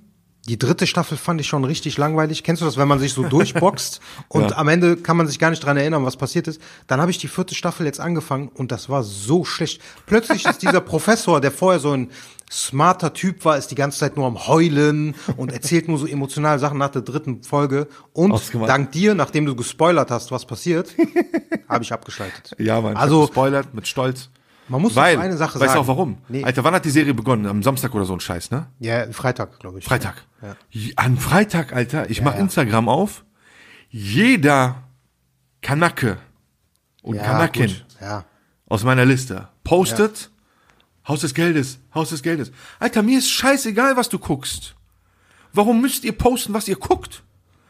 Die 0.48 0.58
dritte 0.58 0.86
Staffel 0.86 1.16
fand 1.18 1.40
ich 1.40 1.48
schon 1.48 1.64
richtig 1.64 1.98
langweilig. 1.98 2.44
Kennst 2.44 2.62
du 2.62 2.66
das, 2.66 2.76
wenn 2.76 2.86
man 2.88 2.98
sich 3.00 3.12
so 3.12 3.22
durchboxt 3.28 4.00
und 4.28 4.50
Ja. 4.50 4.56
am 4.56 4.68
Ende 4.68 4.96
kann 4.96 5.16
man 5.16 5.26
sich 5.26 5.38
gar 5.38 5.50
nicht 5.50 5.64
dran 5.64 5.76
erinnern, 5.76 6.04
was 6.04 6.16
passiert 6.16 6.46
ist? 6.46 6.60
Dann 6.86 7.00
habe 7.00 7.10
ich 7.10 7.18
die 7.18 7.28
vierte 7.28 7.54
Staffel 7.54 7.84
jetzt 7.86 8.00
angefangen 8.00 8.48
und 8.48 8.70
das 8.72 8.88
war 8.88 9.02
so 9.02 9.44
schlecht. 9.44 9.80
Plötzlich 10.06 10.44
ist 10.46 10.62
dieser 10.62 10.80
Professor, 10.92 11.40
der 11.40 11.50
vorher 11.50 11.80
so 11.80 11.92
ein 11.92 12.10
smarter 12.50 13.12
Typ 13.12 13.44
war, 13.44 13.58
ist 13.58 13.72
die 13.72 13.74
ganze 13.74 13.98
Zeit 13.98 14.16
nur 14.16 14.24
am 14.26 14.46
Heulen 14.46 15.16
und 15.36 15.52
erzählt 15.52 15.88
nur 15.88 15.98
so 15.98 16.06
emotionale 16.06 16.60
Sachen 16.60 16.78
nach 16.78 16.90
der 16.90 17.02
dritten 17.02 17.42
Folge. 17.42 17.88
Und 18.12 18.30
Ausgemacht. 18.30 18.68
dank 18.70 18.92
dir, 18.92 19.16
nachdem 19.16 19.46
du 19.46 19.56
gespoilert 19.56 20.12
hast, 20.12 20.30
was 20.30 20.44
passiert, 20.46 20.94
habe 21.68 21.82
ich 21.82 21.92
abgeschaltet. 21.92 22.54
Ja, 22.58 22.80
man. 22.80 22.96
Also, 22.96 23.22
gespoilert 23.26 23.74
mit 23.74 23.88
Stolz. 23.88 24.30
Man 24.68 24.82
muss 24.82 24.96
Weil, 24.96 25.18
eine 25.18 25.36
Sache 25.36 25.60
weißt 25.60 25.72
sagen. 25.72 25.74
du 25.74 25.80
auch 25.80 25.86
warum? 25.96 26.18
Nee. 26.28 26.42
Alter, 26.44 26.64
wann 26.64 26.74
hat 26.74 26.84
die 26.84 26.90
Serie 26.90 27.14
begonnen? 27.14 27.46
Am 27.46 27.62
Samstag 27.62 27.94
oder 27.94 28.04
so 28.04 28.12
ein 28.14 28.20
Scheiß, 28.20 28.50
ne? 28.50 28.66
ja, 28.80 29.10
Freitag, 29.12 29.58
glaube 29.60 29.78
ich. 29.78 29.84
Freitag. 29.84 30.24
Ja. 30.42 30.56
An 30.96 31.16
Freitag, 31.18 31.72
Alter, 31.72 32.10
ich 32.10 32.20
mach 32.22 32.34
ja. 32.34 32.40
Instagram 32.40 32.88
auf. 32.88 33.24
Jeder 33.90 34.82
Kanake 35.62 36.18
und 37.02 37.16
Ja, 37.16 37.22
Kanakin 37.22 37.66
gut. 37.66 37.86
Ja. 38.00 38.24
aus 38.68 38.82
meiner 38.84 39.04
Liste 39.04 39.48
postet 39.64 40.30
Haus 41.06 41.20
des 41.20 41.34
Geldes, 41.34 41.78
Haus 41.94 42.10
des 42.10 42.22
Geldes. 42.22 42.50
Alter, 42.80 43.02
mir 43.02 43.18
ist 43.18 43.30
scheißegal, 43.30 43.96
was 43.96 44.08
du 44.08 44.18
guckst. 44.18 44.74
Warum 45.52 45.80
müsst 45.80 46.04
ihr 46.04 46.12
posten, 46.12 46.52
was 46.52 46.66
ihr 46.68 46.76
guckt? 46.76 47.22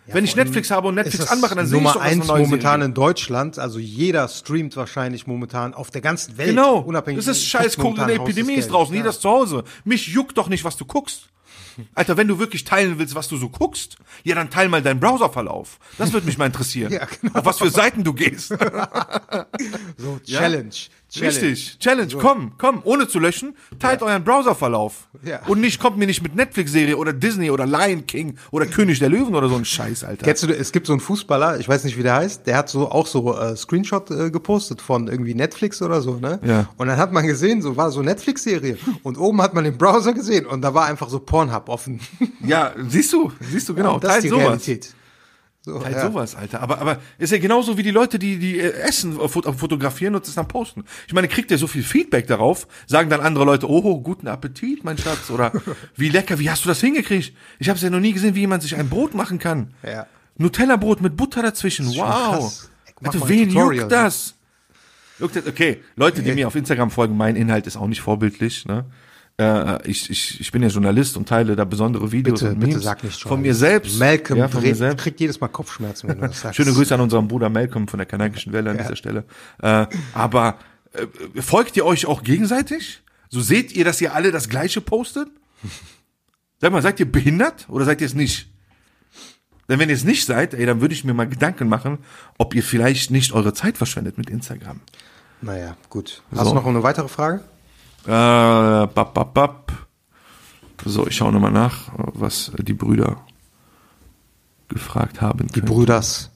Wenn 0.07 0.25
ich 0.25 0.37
Netflix 0.37 0.71
habe 0.71 0.89
und 0.89 0.95
Netflix 0.95 1.27
anmache, 1.27 1.55
dann 1.55 1.67
sehe 1.67 1.79
ich 1.79 1.85
Nummer 1.85 2.01
eins 2.01 2.27
momentan 2.27 2.81
Serie 2.81 2.85
in 2.87 2.95
Deutschland. 2.95 3.59
Also 3.59 3.79
jeder 3.79 4.29
streamt 4.29 4.77
wahrscheinlich 4.77 5.27
momentan 5.27 5.75
auf 5.75 5.91
der 5.91 6.01
ganzen 6.01 6.39
Welt. 6.39 6.51
Genau. 6.51 6.79
Unabhängig. 6.79 7.25
das 7.25 7.37
ist 7.37 7.45
scheiß, 7.45 7.77
guckt 7.77 7.85
momentan 7.99 8.11
eine 8.11 8.19
Haus 8.21 8.27
des 8.29 8.37
Epidemie 8.37 8.59
ist 8.59 8.71
draußen, 8.71 8.95
Ja. 8.95 8.99
jeder 9.01 9.11
ist 9.11 9.23
zu 9.23 9.29
Hause. 9.29 9.65
Mich 9.85 10.09
juckt 10.09 10.39
doch 10.39 10.49
nicht, 10.49 10.65
was 10.65 10.77
du 10.77 10.85
guckst. 10.85 11.29
Alter, 11.95 12.17
wenn 12.17 12.29
du 12.29 12.39
wirklich 12.39 12.65
teilen 12.65 12.99
willst, 12.99 13.15
was 13.15 13.29
du 13.29 13.37
so 13.37 13.49
guckst, 13.49 13.97
ja, 14.25 14.35
dann 14.35 14.51
teil 14.51 14.69
mal 14.69 14.83
deinen 14.83 15.01
Browserverlauf. 15.01 15.79
Das 15.99 16.13
würde 16.13 16.27
mich 16.27 16.39
mal 16.39 16.47
interessieren. 16.47 16.93
Ja, 16.97 17.07
genau. 17.21 17.39
Auf 17.39 17.45
was 17.45 17.59
für 17.59 17.69
Seiten 17.71 18.05
du 18.05 18.13
gehst. 18.15 18.55
So, 19.99 20.21
Ja? 20.25 20.41
Challenge. 20.41 20.71
Challenge. 21.09 21.29
Richtig. 21.29 21.79
Challenge. 21.79 22.15
Komm, 22.19 22.53
komm, 22.59 22.81
ohne 22.85 23.07
zu 23.07 23.19
löschen, 23.21 23.57
teilt 23.79 24.03
euren 24.03 24.25
Browserverlauf. 24.25 25.09
Ja. 25.23 25.41
Und 25.47 25.61
nicht, 25.61 25.81
kommt 25.81 25.97
mir 25.97 26.07
nicht 26.07 26.21
mit 26.23 26.35
Netflix-Serie 26.35 26.97
oder 26.97 27.13
Disney 27.13 27.51
oder 27.51 27.65
Lion 27.65 28.07
King 28.07 28.37
oder 28.51 28.67
König 28.67 28.99
der 28.99 29.09
Löwen 29.09 29.35
oder 29.35 29.49
so 29.49 29.55
ein 29.55 29.65
Scheiß, 29.65 30.03
Alter. 30.05 30.25
Kennst 30.25 30.43
du, 30.43 30.49
es 30.49 30.73
gibt 30.73 30.87
so 30.89 30.93
einen 30.93 31.01
Fußballer, 31.01 31.61
ich 31.61 31.69
weiß 31.69 31.85
nicht, 31.85 31.97
wie 31.97 32.03
der 32.03 32.17
heißt, 32.17 32.47
der 32.47 32.57
hat 32.57 32.69
so 32.69 32.91
auch 32.91 33.07
so 33.07 33.39
äh, 33.39 33.57
Screenshot 33.57 34.11
äh, 34.11 34.31
gepostet 34.31 34.83
von 34.83 35.07
irgendwie 35.07 35.35
Netflix 35.35 35.81
oder 35.81 36.03
so, 36.03 36.17
ne? 36.17 36.41
Ja. 36.45 36.69
Und 36.77 36.89
dann 36.89 36.97
hat 36.99 37.13
man 37.13 37.27
gesehen, 37.27 37.63
so 37.63 37.77
war 37.77 37.91
so 37.91 38.03
Netflix-Serie. 38.03 38.77
Und 39.05 39.17
oben 39.17 39.41
hat 39.43 39.55
man 39.55 39.63
den 39.65 39.79
Browser 39.79 40.13
gesehen 40.13 40.45
und 40.47 40.61
da 40.63 40.75
war 40.75 40.87
einfach 40.87 41.09
so 41.09 41.21
Pornhub 41.37 41.69
offen. 41.69 42.01
Ja, 42.47 42.73
siehst 42.89 43.13
du, 43.13 43.33
siehst 43.41 43.69
du, 43.69 43.75
genau. 43.75 43.99
das 43.99 44.17
ist 44.19 44.23
die 44.25 44.29
sowas. 44.29 44.45
Realität. 44.45 44.95
So, 45.63 45.85
Halt 45.85 45.97
ja. 45.97 46.03
sowas, 46.09 46.37
Alter. 46.37 46.63
Aber, 46.63 46.79
aber 46.79 46.99
ist 47.19 47.33
ja 47.33 47.39
genauso 47.39 47.77
wie 47.77 47.83
die 47.83 47.91
Leute, 47.91 48.21
die, 48.21 48.39
die 48.39 48.61
äh, 48.61 48.71
Essen 48.71 49.15
fot- 49.29 49.53
fotografieren 49.59 50.15
und 50.15 50.25
das 50.25 50.35
dann 50.37 50.47
posten. 50.47 50.85
Ich 51.09 51.13
meine, 51.13 51.27
kriegt 51.27 51.51
ihr 51.51 51.59
so 51.59 51.67
viel 51.67 51.83
Feedback 51.83 52.29
darauf? 52.29 52.69
Sagen 52.87 53.11
dann 53.11 53.21
andere 53.21 53.45
Leute, 53.45 53.69
oh, 53.69 54.01
guten 54.01 54.29
Appetit, 54.29 54.85
mein 54.85 54.97
Schatz. 54.97 55.29
Oder 55.29 55.51
wie 55.97 56.09
lecker, 56.09 56.39
wie 56.39 56.49
hast 56.49 56.65
du 56.65 56.69
das 56.69 56.81
hingekriegt? 56.81 57.33
Ich 57.59 57.69
habe 57.69 57.77
es 57.77 57.83
ja 57.83 57.91
noch 57.91 57.99
nie 57.99 58.13
gesehen, 58.13 58.37
wie 58.37 58.41
jemand 58.41 58.63
sich 58.63 58.77
ein 58.77 58.89
Brot 58.89 59.15
machen 59.15 59.41
kann. 59.41 59.75
Ja. 59.83 60.07
Nutella-Brot 60.39 61.01
mit 61.01 61.17
Butter 61.17 61.43
dazwischen. 61.43 61.87
Wow. 61.89 62.69
Alter, 63.03 63.29
wen 63.29 63.49
Tutorial, 63.49 63.75
juckt 63.81 63.93
das? 63.93 64.35
Juckt 65.19 65.35
das? 65.35 65.47
Okay, 65.49 65.83
Leute, 65.97 66.23
die 66.23 66.33
mir 66.33 66.47
auf 66.47 66.55
Instagram 66.55 66.93
folgen, 66.93 67.17
mein 67.17 67.35
Inhalt 67.35 67.67
ist 67.67 67.77
auch 67.77 67.89
nicht 67.89 68.03
vorbildlich. 68.03 68.67
Ne? 68.67 68.85
Äh, 69.39 69.91
ich, 69.91 70.09
ich, 70.09 70.41
ich 70.41 70.51
bin 70.53 70.63
ja 70.63 70.69
Journalist 70.69 71.17
und 71.17 71.29
teile 71.29 71.57
da 71.57 71.65
besondere 71.65 72.11
Videos 72.11 72.41
Bitte, 72.41 72.53
und 72.53 72.59
bitte 72.61 72.71
Memes 72.73 72.85
sag 72.85 73.05
nicht 73.05 73.21
von 73.23 73.43
mir 73.43 73.55
selbst. 73.55 73.99
Malcolm 73.99 74.39
ja, 74.39 74.49
von 74.49 74.63
mir 74.63 74.75
selbst. 74.75 75.03
kriegt 75.03 75.21
jedes 75.21 75.41
Mal 75.41 75.49
Kopfschmerzen, 75.49 76.09
wenn 76.09 76.21
du 76.21 76.29
das 76.29 76.41
sagst. 76.41 76.57
Schöne 76.57 76.73
Grüße 76.73 76.95
an 76.95 77.03
unseren 77.03 77.29
Bruder 77.29 77.51
Malcolm 77.51 77.87
von 77.87 77.99
der 77.99 78.07
kanadischen 78.07 78.53
Welle 78.55 78.71
an 78.71 78.79
dieser 78.79 78.97
Stelle. 78.97 79.25
Äh, 79.61 79.87
aber 80.15 80.59
äh, 80.93 81.43
folgt 81.43 81.77
ihr 81.77 81.85
euch 81.85 82.07
auch 82.07 82.23
gegenseitig? 82.23 83.03
So 83.29 83.41
seht 83.41 83.73
ihr, 83.73 83.85
dass 83.85 84.01
ihr 84.01 84.15
alle 84.15 84.31
das 84.33 84.49
Gleiche 84.49 84.81
postet? 84.81 85.29
Sag 86.61 86.73
mal, 86.73 86.81
seid 86.81 86.99
ihr 87.01 87.11
behindert 87.11 87.67
oder 87.69 87.85
seid 87.85 88.01
ihr 88.01 88.07
es 88.07 88.15
nicht? 88.15 88.49
Denn 89.69 89.79
wenn 89.79 89.89
ihr 89.91 89.97
es 89.97 90.05
nicht 90.05 90.25
seid, 90.25 90.55
ey, 90.55 90.65
dann 90.65 90.81
würde 90.81 90.95
ich 90.95 91.05
mir 91.05 91.13
mal 91.13 91.29
Gedanken 91.29 91.69
machen, 91.69 91.99
ob 92.39 92.55
ihr 92.55 92.63
vielleicht 92.63 93.11
nicht 93.11 93.33
eure 93.33 93.53
Zeit 93.53 93.77
verschwendet 93.77 94.17
mit 94.17 94.31
Instagram. 94.31 94.81
Naja, 95.43 95.77
gut. 95.91 96.23
Hast 96.31 96.45
So. 96.45 96.49
du 96.51 96.55
noch 96.55 96.67
eine 96.67 96.83
weitere 96.83 97.09
Frage? 97.09 97.43
Äh, 98.07 98.09
bap, 98.09 99.15
bap, 99.15 99.35
bap. 99.35 99.73
So, 100.85 101.07
ich 101.07 101.17
schaue 101.17 101.33
nochmal 101.33 101.53
nach, 101.53 101.91
was 101.97 102.53
die 102.59 102.75
Brüder 102.75 103.17
gefragt 104.69 105.21
haben. 105.21 105.49
Die 105.49 105.61
Brüders. 105.61 106.31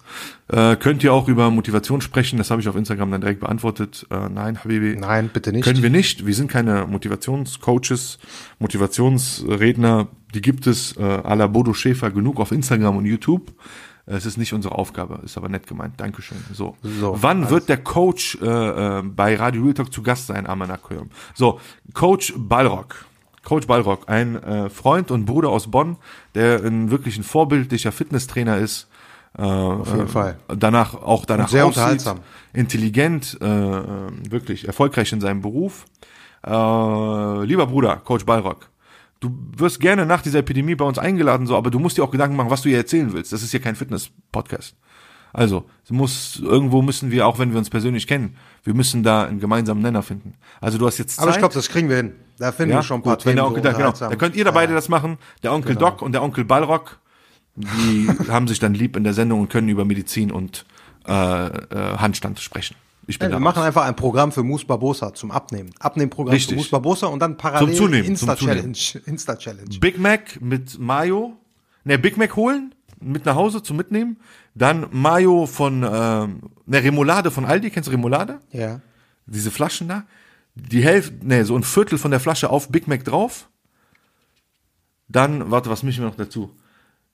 Äh, 0.48 0.74
könnt 0.76 1.04
ihr 1.04 1.12
auch 1.12 1.28
über 1.28 1.50
Motivation 1.50 2.00
sprechen? 2.00 2.36
Das 2.36 2.50
habe 2.50 2.60
ich 2.60 2.68
auf 2.68 2.74
Instagram 2.74 3.12
dann 3.12 3.20
direkt 3.20 3.40
beantwortet. 3.40 4.06
Äh, 4.10 4.28
nein, 4.28 4.58
Habibi. 4.58 4.96
Nein, 4.98 5.30
bitte 5.32 5.52
nicht. 5.52 5.64
Können 5.64 5.82
wir 5.82 5.90
nicht. 5.90 6.26
Wir 6.26 6.34
sind 6.34 6.50
keine 6.50 6.86
Motivationscoaches, 6.86 8.18
Motivationsredner. 8.58 10.08
Die 10.34 10.40
gibt 10.40 10.66
es 10.66 10.96
äh, 10.96 11.00
à 11.02 11.36
la 11.36 11.46
Bodo 11.46 11.72
Schäfer 11.72 12.10
genug 12.10 12.40
auf 12.40 12.50
Instagram 12.50 12.96
und 12.96 13.04
YouTube. 13.04 13.52
Äh, 14.06 14.14
Es 14.16 14.26
ist 14.26 14.36
nicht 14.38 14.52
unsere 14.52 14.76
Aufgabe, 14.76 15.20
ist 15.24 15.36
aber 15.36 15.48
nett 15.48 15.66
gemeint. 15.66 15.94
Dankeschön. 15.98 16.38
So. 16.52 16.76
So, 16.82 17.16
Wann 17.20 17.50
wird 17.50 17.68
der 17.68 17.78
Coach 17.78 18.38
äh, 18.40 18.46
äh, 18.98 19.02
bei 19.02 19.36
Radio 19.36 19.62
Real 19.62 19.74
Talk 19.74 19.92
zu 19.92 20.02
Gast 20.02 20.26
sein, 20.28 20.46
Amanaköm? 20.46 21.10
So, 21.34 21.60
Coach 21.94 22.32
Ballrock. 22.36 23.04
Coach 23.42 23.66
Ballrock, 23.66 24.02
ein 24.08 24.36
äh, 24.42 24.68
Freund 24.68 25.10
und 25.10 25.24
Bruder 25.24 25.48
aus 25.48 25.70
Bonn, 25.70 25.96
der 26.34 26.62
ein 26.62 26.90
wirklich 26.90 27.16
ein 27.16 27.22
vorbildlicher 27.24 27.90
Fitnesstrainer 27.90 28.58
ist. 28.58 28.86
Äh, 29.38 29.42
auf 29.42 29.90
jeden 29.94 30.08
Fall. 30.08 30.38
Danach 30.48 30.94
auch 30.94 31.24
danach 31.24 31.44
Und 31.44 31.50
sehr 31.50 31.64
aussieht, 31.64 31.78
unterhaltsam. 31.78 32.20
intelligent, 32.52 33.38
äh, 33.40 33.46
äh, 33.46 33.82
wirklich 34.30 34.66
erfolgreich 34.66 35.12
in 35.12 35.20
seinem 35.20 35.40
Beruf. 35.40 35.86
Äh, 36.44 37.44
lieber 37.44 37.66
Bruder, 37.66 37.96
Coach 37.98 38.24
Ballrock, 38.26 38.68
du 39.20 39.30
wirst 39.56 39.80
gerne 39.80 40.06
nach 40.06 40.22
dieser 40.22 40.40
Epidemie 40.40 40.74
bei 40.74 40.84
uns 40.84 40.98
eingeladen, 40.98 41.46
so, 41.46 41.56
aber 41.56 41.70
du 41.70 41.78
musst 41.78 41.96
dir 41.98 42.04
auch 42.04 42.10
Gedanken 42.10 42.36
machen, 42.36 42.50
was 42.50 42.62
du 42.62 42.68
hier 42.68 42.78
erzählen 42.78 43.12
willst. 43.12 43.32
Das 43.32 43.42
ist 43.42 43.50
hier 43.50 43.60
kein 43.60 43.76
Fitness-Podcast. 43.76 44.74
Also, 45.32 45.64
muss, 45.90 46.40
irgendwo 46.42 46.82
müssen 46.82 47.10
wir, 47.12 47.26
auch 47.26 47.38
wenn 47.38 47.52
wir 47.52 47.58
uns 47.58 47.70
persönlich 47.70 48.06
kennen, 48.08 48.36
Wir 48.64 48.74
müssen 48.74 49.02
da 49.02 49.24
einen 49.24 49.40
gemeinsamen 49.40 49.80
Nenner 49.80 50.02
finden. 50.02 50.34
Also 50.60 50.76
du 50.76 50.86
hast 50.86 50.98
jetzt 50.98 51.16
Zeit. 51.16 51.22
Aber 51.22 51.30
ich 51.32 51.38
glaube, 51.38 51.54
das 51.54 51.68
kriegen 51.70 51.88
wir 51.88 51.96
hin. 51.96 52.12
Da 52.38 52.52
finden 52.52 52.74
wir 52.74 52.82
schon 52.82 53.00
ein 53.00 53.02
paar 53.02 53.16
gut, 53.16 53.26
wenn 53.26 53.36
der 53.36 53.44
Themen 53.44 53.56
Onkel, 53.56 53.72
so 53.72 53.78
da, 53.78 53.92
genau, 53.92 54.10
da 54.10 54.16
könnt 54.16 54.34
ihr 54.36 54.44
da 54.44 54.50
beide 54.50 54.72
Ja. 54.72 54.76
das 54.76 54.88
machen. 54.88 55.16
Der 55.42 55.52
Onkel 55.52 55.74
Genau. 55.76 55.90
Doc 55.90 56.02
und 56.02 56.12
der 56.12 56.22
Onkel 56.22 56.44
Ballrock, 56.44 56.98
die 57.56 58.08
haben 58.28 58.48
sich 58.48 58.58
dann 58.58 58.74
lieb 58.74 58.96
in 58.96 59.04
der 59.04 59.14
Sendung 59.14 59.40
und 59.40 59.48
können 59.50 59.68
über 59.68 59.84
Medizin 59.84 60.30
und 60.30 60.66
äh, 61.06 61.12
äh, 61.12 61.96
Handstand 61.98 62.40
sprechen. 62.40 62.74
Ich 63.10 63.18
bin 63.18 63.30
Ja, 63.30 63.36
wir 63.36 63.40
machen 63.40 63.62
einfach 63.64 63.86
ein 63.86 63.96
Programm 63.96 64.30
für 64.30 64.44
Mus 64.44 64.64
Barbosa 64.64 65.12
zum 65.12 65.32
Abnehmen. 65.32 65.70
Abnehmprogramm 65.80 66.32
Richtig. 66.32 66.50
für 66.50 66.56
Mus 66.56 66.70
Barbosa 66.70 67.08
und 67.08 67.18
dann 67.18 67.36
parallel 67.36 67.74
Zum 67.74 67.86
Zunehmen, 67.86 68.16
zum 68.16 68.28
Insta-Challenge. 68.28 68.78
Insta-Challenge. 69.06 69.78
Big 69.80 69.98
Mac 69.98 70.40
mit 70.40 70.78
Mayo. 70.78 71.36
Ne, 71.82 71.98
Big 71.98 72.16
Mac 72.16 72.36
holen, 72.36 72.72
mit 73.00 73.26
nach 73.26 73.34
Hause 73.34 73.64
zum 73.64 73.76
Mitnehmen. 73.76 74.18
Dann 74.54 74.86
Mayo 74.92 75.46
von, 75.46 75.82
ähm, 75.82 76.40
ne, 76.66 76.84
Remoulade 76.84 77.32
von 77.32 77.44
Aldi. 77.44 77.70
Kennst 77.70 77.88
du 77.88 77.92
Remoulade? 77.92 78.38
Ja. 78.52 78.80
Diese 79.26 79.50
Flaschen 79.50 79.88
da. 79.88 80.04
Die 80.54 80.84
Hälfte, 80.84 81.26
ne, 81.26 81.44
so 81.44 81.56
ein 81.56 81.64
Viertel 81.64 81.98
von 81.98 82.12
der 82.12 82.20
Flasche 82.20 82.48
auf 82.48 82.68
Big 82.68 82.86
Mac 82.86 83.04
drauf. 83.04 83.48
Dann, 85.08 85.50
warte, 85.50 85.68
was 85.68 85.82
mischen 85.82 86.04
wir 86.04 86.10
noch 86.10 86.16
dazu? 86.16 86.54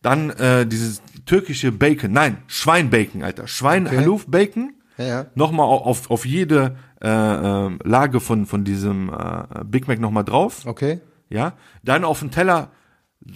Dann 0.03 0.29
äh, 0.31 0.67
dieses 0.67 1.01
türkische 1.25 1.73
Bacon. 1.73 2.13
Nein, 2.13 2.43
Schweinbacon, 2.49 3.23
Alter. 3.23 3.49
Schwein 3.49 3.87
Okay. 3.87 3.97
Haluf 3.97 4.27
Bacon. 4.27 4.75
Ja. 4.99 5.27
Nochmal 5.35 5.67
auf, 5.67 6.11
auf 6.11 6.25
jede 6.25 6.77
äh, 7.03 7.09
äh, 7.09 7.79
Lage 7.85 8.21
von, 8.21 8.47
von 8.47 8.65
diesem 8.65 9.11
äh, 9.11 9.65
Big 9.65 9.89
Mac 9.89 10.01
nochmal 10.01 10.25
drauf. 10.25 10.65
Okay. 10.67 11.01
Ja. 11.29 11.55
Dann 11.83 12.05
auf 12.05 12.21
den 12.21 12.31
Teller 12.31 12.71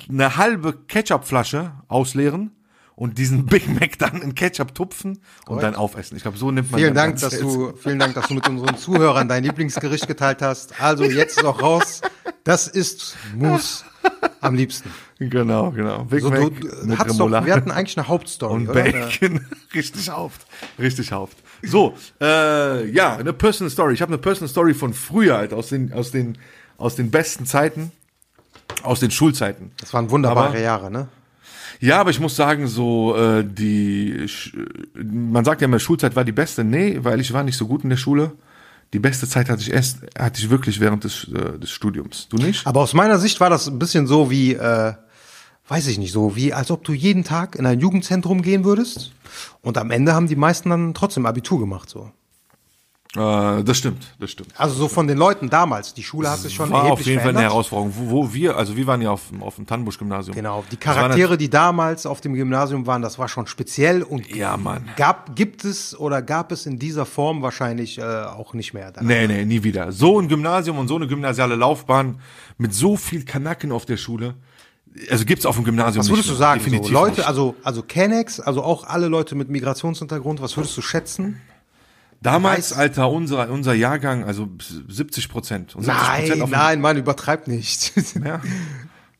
eine 0.08 0.36
halbe 0.36 0.72
Ketchupflasche 0.72 1.72
ausleeren 1.88 2.52
und 2.94 3.18
diesen 3.18 3.46
Big 3.46 3.68
Mac 3.68 3.98
dann 3.98 4.22
in 4.22 4.34
Ketchup 4.34 4.74
tupfen 4.74 5.20
und 5.46 5.62
dann 5.62 5.74
aufessen. 5.74 6.16
Ich 6.16 6.22
glaube, 6.22 6.38
so 6.38 6.50
nimmt 6.50 6.70
man 6.70 6.80
Vielen 6.80 6.94
Dank, 6.94 7.18
dass 7.18 7.38
du, 7.38 7.72
vielen 7.82 7.98
Dank, 7.98 8.14
dass 8.14 8.28
du 8.28 8.34
mit 8.34 8.48
unseren 8.48 8.76
Zuhörern 8.76 9.28
dein 9.28 9.42
Lieblingsgericht 9.42 10.06
geteilt 10.06 10.42
hast. 10.42 10.80
Also 10.80 11.04
jetzt 11.04 11.38
ist 11.38 11.44
auch 11.44 11.62
raus. 11.62 12.02
Das 12.44 12.68
ist 12.68 13.16
Mus 13.34 13.84
am 14.40 14.54
liebsten. 14.54 14.90
Genau, 15.18 15.70
genau. 15.70 16.04
Big 16.04 16.22
So, 16.22 16.30
Mac 16.30 16.40
du 16.40 16.86
mit 16.86 17.00
doch, 17.00 17.44
wir 17.44 17.54
hatten 17.54 17.70
eigentlich 17.70 17.98
eine 17.98 18.08
Hauptstory, 18.08 18.54
und 18.54 18.68
oder? 18.68 18.84
Bacon. 18.84 19.46
Richtig 19.74 20.08
hauft. 20.10 20.46
Richtig 20.78 21.12
hauft. 21.12 21.38
So, 21.62 21.94
äh, 22.20 22.90
ja, 22.90 23.16
eine 23.16 23.32
Personal 23.32 23.70
Story. 23.70 23.94
Ich 23.94 24.02
habe 24.02 24.10
eine 24.12 24.18
Personal 24.20 24.48
Story 24.48 24.74
von 24.74 24.94
früher, 24.94 25.36
halt, 25.36 25.52
aus 25.52 25.68
den, 25.68 25.92
aus 25.92 26.10
den, 26.10 26.38
aus 26.78 26.96
den 26.96 27.10
besten 27.10 27.46
Zeiten, 27.46 27.92
aus 28.82 29.00
den 29.00 29.10
Schulzeiten. 29.10 29.72
Das 29.80 29.92
waren 29.92 30.10
wunderbare 30.10 30.48
Aber- 30.48 30.58
Jahre, 30.60 30.90
ne? 30.90 31.08
Ja, 31.82 31.98
aber 32.00 32.10
ich 32.10 32.20
muss 32.20 32.36
sagen, 32.36 32.66
so 32.66 33.16
äh, 33.16 33.42
die, 33.42 34.26
man 35.02 35.44
sagt 35.46 35.62
ja 35.62 35.64
immer, 35.64 35.78
Schulzeit 35.78 36.14
war 36.14 36.24
die 36.24 36.32
beste. 36.32 36.62
Nee, 36.62 36.98
weil 37.02 37.20
ich 37.20 37.32
war 37.32 37.42
nicht 37.42 37.56
so 37.56 37.66
gut 37.66 37.84
in 37.84 37.90
der 37.90 37.96
Schule. 37.96 38.32
Die 38.92 38.98
beste 38.98 39.26
Zeit 39.26 39.48
hatte 39.48 39.62
ich 39.62 39.70
erst, 39.72 39.98
hatte 40.18 40.42
ich 40.42 40.50
wirklich 40.50 40.78
während 40.80 41.04
des, 41.04 41.24
äh, 41.32 41.58
des 41.58 41.70
Studiums. 41.70 42.28
Du 42.28 42.36
nicht? 42.36 42.66
Aber 42.66 42.80
aus 42.80 42.92
meiner 42.92 43.18
Sicht 43.18 43.40
war 43.40 43.48
das 43.48 43.66
ein 43.66 43.78
bisschen 43.78 44.06
so 44.06 44.30
wie, 44.30 44.54
äh, 44.54 44.92
weiß 45.70 45.86
ich 45.86 45.98
nicht, 45.98 46.12
so 46.12 46.34
wie, 46.36 46.52
als 46.52 46.70
ob 46.70 46.84
du 46.84 46.92
jeden 46.92 47.24
Tag 47.24 47.54
in 47.56 47.64
ein 47.64 47.80
Jugendzentrum 47.80 48.42
gehen 48.42 48.64
würdest. 48.64 49.12
Und 49.62 49.78
am 49.78 49.90
Ende 49.90 50.14
haben 50.14 50.26
die 50.26 50.36
meisten 50.36 50.68
dann 50.70 50.94
trotzdem 50.94 51.24
Abitur 51.26 51.58
gemacht, 51.60 51.88
so. 51.88 52.10
Äh, 53.16 53.64
das 53.64 53.76
stimmt, 53.78 54.14
das 54.20 54.30
stimmt. 54.30 54.50
Also 54.56 54.74
so 54.76 54.86
von 54.86 55.08
den 55.08 55.18
Leuten 55.18 55.50
damals. 55.50 55.94
Die 55.94 56.02
Schule 56.04 56.30
hat 56.30 56.38
sich 56.38 56.54
schon 56.54 56.70
war 56.70 56.84
erheblich 56.84 57.00
auf 57.00 57.06
jeden 57.06 57.18
Fall 57.20 57.30
eine 57.30 57.38
verändert. 57.38 57.52
Herausforderung, 57.52 57.92
wo, 57.96 58.10
wo 58.28 58.32
wir, 58.34 58.56
also 58.56 58.76
wir 58.76 58.86
waren 58.86 59.02
ja 59.02 59.10
auf, 59.10 59.28
dem- 59.30 59.42
auf 59.42 59.56
dem 59.56 59.66
Tannenbusch-Gymnasium. 59.66 60.34
Genau, 60.36 60.62
die 60.70 60.76
Charaktere, 60.76 61.36
die 61.36 61.50
damals 61.50 62.06
auf 62.06 62.20
dem 62.20 62.34
Gymnasium 62.34 62.86
waren, 62.86 63.02
das 63.02 63.18
war 63.18 63.26
schon 63.28 63.48
speziell 63.48 64.04
und 64.04 64.28
Ja, 64.32 64.56
Mann. 64.56 64.88
gab, 64.96 65.34
gibt 65.34 65.64
es 65.64 65.98
oder 65.98 66.22
gab 66.22 66.52
es 66.52 66.66
in 66.66 66.78
dieser 66.78 67.04
Form 67.04 67.42
wahrscheinlich 67.42 67.98
äh, 67.98 68.02
auch 68.02 68.54
nicht 68.54 68.74
mehr. 68.74 68.92
Danach. 68.92 69.08
Nee, 69.08 69.26
nee, 69.26 69.44
nie 69.44 69.64
wieder. 69.64 69.90
So 69.90 70.20
ein 70.20 70.28
Gymnasium 70.28 70.78
und 70.78 70.86
so 70.86 70.94
eine 70.94 71.08
gymnasiale 71.08 71.56
Laufbahn 71.56 72.20
mit 72.58 72.74
so 72.74 72.96
viel 72.96 73.24
Kanaken 73.24 73.72
auf 73.72 73.86
der 73.86 73.96
Schule. 73.96 74.34
Also 75.10 75.24
gibt's 75.24 75.46
auf 75.46 75.54
dem 75.56 75.64
Gymnasium 75.64 76.00
Was 76.02 76.08
würdest 76.10 76.28
nicht 76.28 76.36
du 76.36 76.38
sagen? 76.38 76.60
So, 76.60 76.64
Definitiv 76.64 76.92
Leute, 76.92 77.16
nicht. 77.18 77.26
also, 77.28 77.54
also 77.62 77.82
Kennex, 77.82 78.40
also 78.40 78.62
auch 78.62 78.84
alle 78.84 79.08
Leute 79.08 79.34
mit 79.34 79.48
Migrationshintergrund, 79.48 80.40
was 80.42 80.56
würdest 80.56 80.76
du 80.76 80.82
schätzen? 80.82 81.40
Damals, 82.22 82.74
weiß- 82.74 82.78
Alter, 82.78 83.10
unser, 83.10 83.48
unser 83.50 83.72
Jahrgang, 83.72 84.24
also 84.24 84.48
70 84.88 85.28
Prozent. 85.30 85.74
Und 85.74 85.84
70 85.84 86.02
Nein, 86.38 86.50
nein, 86.50 86.80
Mann, 86.80 86.96
übertreib 86.98 87.46
nicht. 87.48 87.92
Ja. 88.24 88.40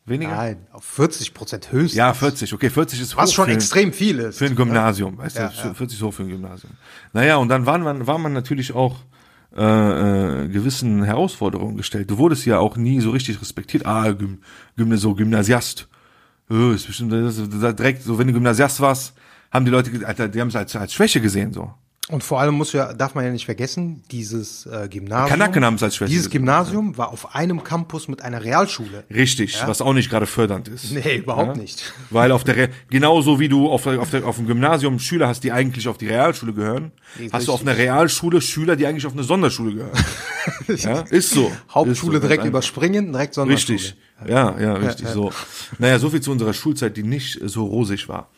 Weniger? 0.05 0.31
Nein, 0.35 0.67
auf 0.71 0.83
40 0.83 1.33
Prozent 1.33 1.71
höchstens. 1.71 1.95
Ja, 1.95 2.13
40. 2.13 2.53
Okay, 2.53 2.69
40 2.71 2.99
ist 3.01 3.15
hoch 3.15 3.21
Was 3.21 3.33
schon 3.33 3.45
für, 3.45 3.51
extrem 3.51 3.93
viel 3.93 4.17
ist. 4.19 4.39
für 4.39 4.45
ein 4.47 4.55
Gymnasium. 4.55 5.17
Weißt 5.19 5.37
Ja, 5.37 5.49
du, 5.49 5.67
ja. 5.67 5.73
40 5.75 5.97
ist 5.99 6.03
hoch 6.03 6.11
für 6.13 6.23
ein 6.23 6.29
Gymnasium. 6.29 6.73
Naja, 7.13 7.35
und 7.37 7.49
dann 7.49 7.67
war 7.67 7.77
man, 7.77 8.07
war 8.07 8.17
man 8.17 8.33
natürlich 8.33 8.73
auch 8.73 8.97
äh, 9.55 10.43
äh, 10.43 10.47
gewissen 10.47 11.03
Herausforderungen 11.03 11.77
gestellt. 11.77 12.09
Du 12.09 12.17
wurdest 12.17 12.45
ja 12.45 12.59
auch 12.59 12.77
nie 12.77 13.01
so 13.01 13.11
richtig 13.11 13.41
respektiert. 13.41 13.85
Ah, 13.85 14.11
Gym, 14.11 14.39
Gymna 14.77 14.97
so 14.97 15.13
Gymnasiast. 15.13 15.87
Oh, 16.49 16.71
ist 16.71 16.87
bestimmt 16.87 17.13
das 17.13 17.37
ist 17.37 17.51
direkt 17.51 18.03
so, 18.03 18.17
wenn 18.17 18.27
du 18.27 18.33
Gymnasiast 18.33 18.79
warst, 18.81 19.13
haben 19.51 19.65
die 19.65 19.71
Leute, 19.71 20.05
Alter, 20.05 20.27
die 20.27 20.39
haben 20.41 20.49
es 20.49 20.55
als, 20.55 20.75
als 20.75 20.93
Schwäche 20.93 21.21
gesehen 21.21 21.53
so. 21.53 21.73
Und 22.09 22.23
vor 22.23 22.41
allem 22.41 22.55
muss 22.55 22.73
ja, 22.73 22.93
darf 22.93 23.13
man 23.13 23.23
ja 23.23 23.31
nicht 23.31 23.45
vergessen, 23.45 24.03
dieses 24.09 24.65
äh, 24.65 24.89
Gymnasium. 24.89 25.29
Kanaken 25.29 25.63
haben 25.63 25.75
es 25.75 25.83
als 25.83 25.95
Schwäche 25.95 26.11
Dieses. 26.11 26.31
Gymnasium 26.31 26.97
war 26.97 27.09
auf 27.09 27.35
einem 27.35 27.63
Campus 27.63 28.07
mit 28.07 28.23
einer 28.23 28.43
Realschule. 28.43 29.03
Richtig, 29.13 29.61
was 29.67 29.81
auch 29.81 29.93
nicht 29.93 30.09
gerade 30.09 30.25
fördernd 30.25 30.67
ist. 30.67 30.91
Nee, 30.91 31.17
überhaupt 31.17 31.57
nicht. 31.57 31.93
Weil 32.09 32.31
auf 32.31 32.43
der 32.43 32.57
Re 32.57 32.69
genauso 32.89 33.39
wie 33.39 33.47
du 33.47 33.69
auf, 33.69 33.85
auf, 33.85 34.09
der, 34.09 34.25
auf 34.25 34.37
dem 34.37 34.47
Gymnasium 34.47 34.97
Schüler 34.97 35.27
hast, 35.27 35.43
die 35.43 35.51
eigentlich 35.51 35.87
auf 35.87 35.99
die 35.99 36.07
Realschule 36.07 36.53
gehören, 36.53 36.91
hast 37.31 37.47
du 37.47 37.53
auf 37.53 37.61
einer 37.61 37.77
Realschule 37.77 38.41
Schüler, 38.41 38.75
die 38.75 38.87
eigentlich 38.87 39.05
auf 39.05 39.13
eine 39.13 39.23
Sonderschule 39.23 39.75
gehören. 39.75 39.99
ja, 40.77 41.01
ist 41.01 41.29
so. 41.29 41.51
Hauptschule 41.69 42.17
ist 42.17 42.23
so, 42.23 42.27
direkt 42.27 42.45
überspringen, 42.45 43.11
direkt 43.11 43.35
Sonderschule. 43.35 43.77
Richtig. 43.77 43.95
Ja, 44.27 44.59
ja, 44.59 44.73
richtig 44.73 45.07
so. 45.07 45.31
Naja, 45.77 45.99
so 45.99 46.09
viel 46.09 46.21
zu 46.21 46.31
unserer 46.31 46.53
Schulzeit, 46.53 46.97
die 46.97 47.03
nicht 47.03 47.39
so 47.43 47.63
rosig 47.63 48.09
war. 48.09 48.29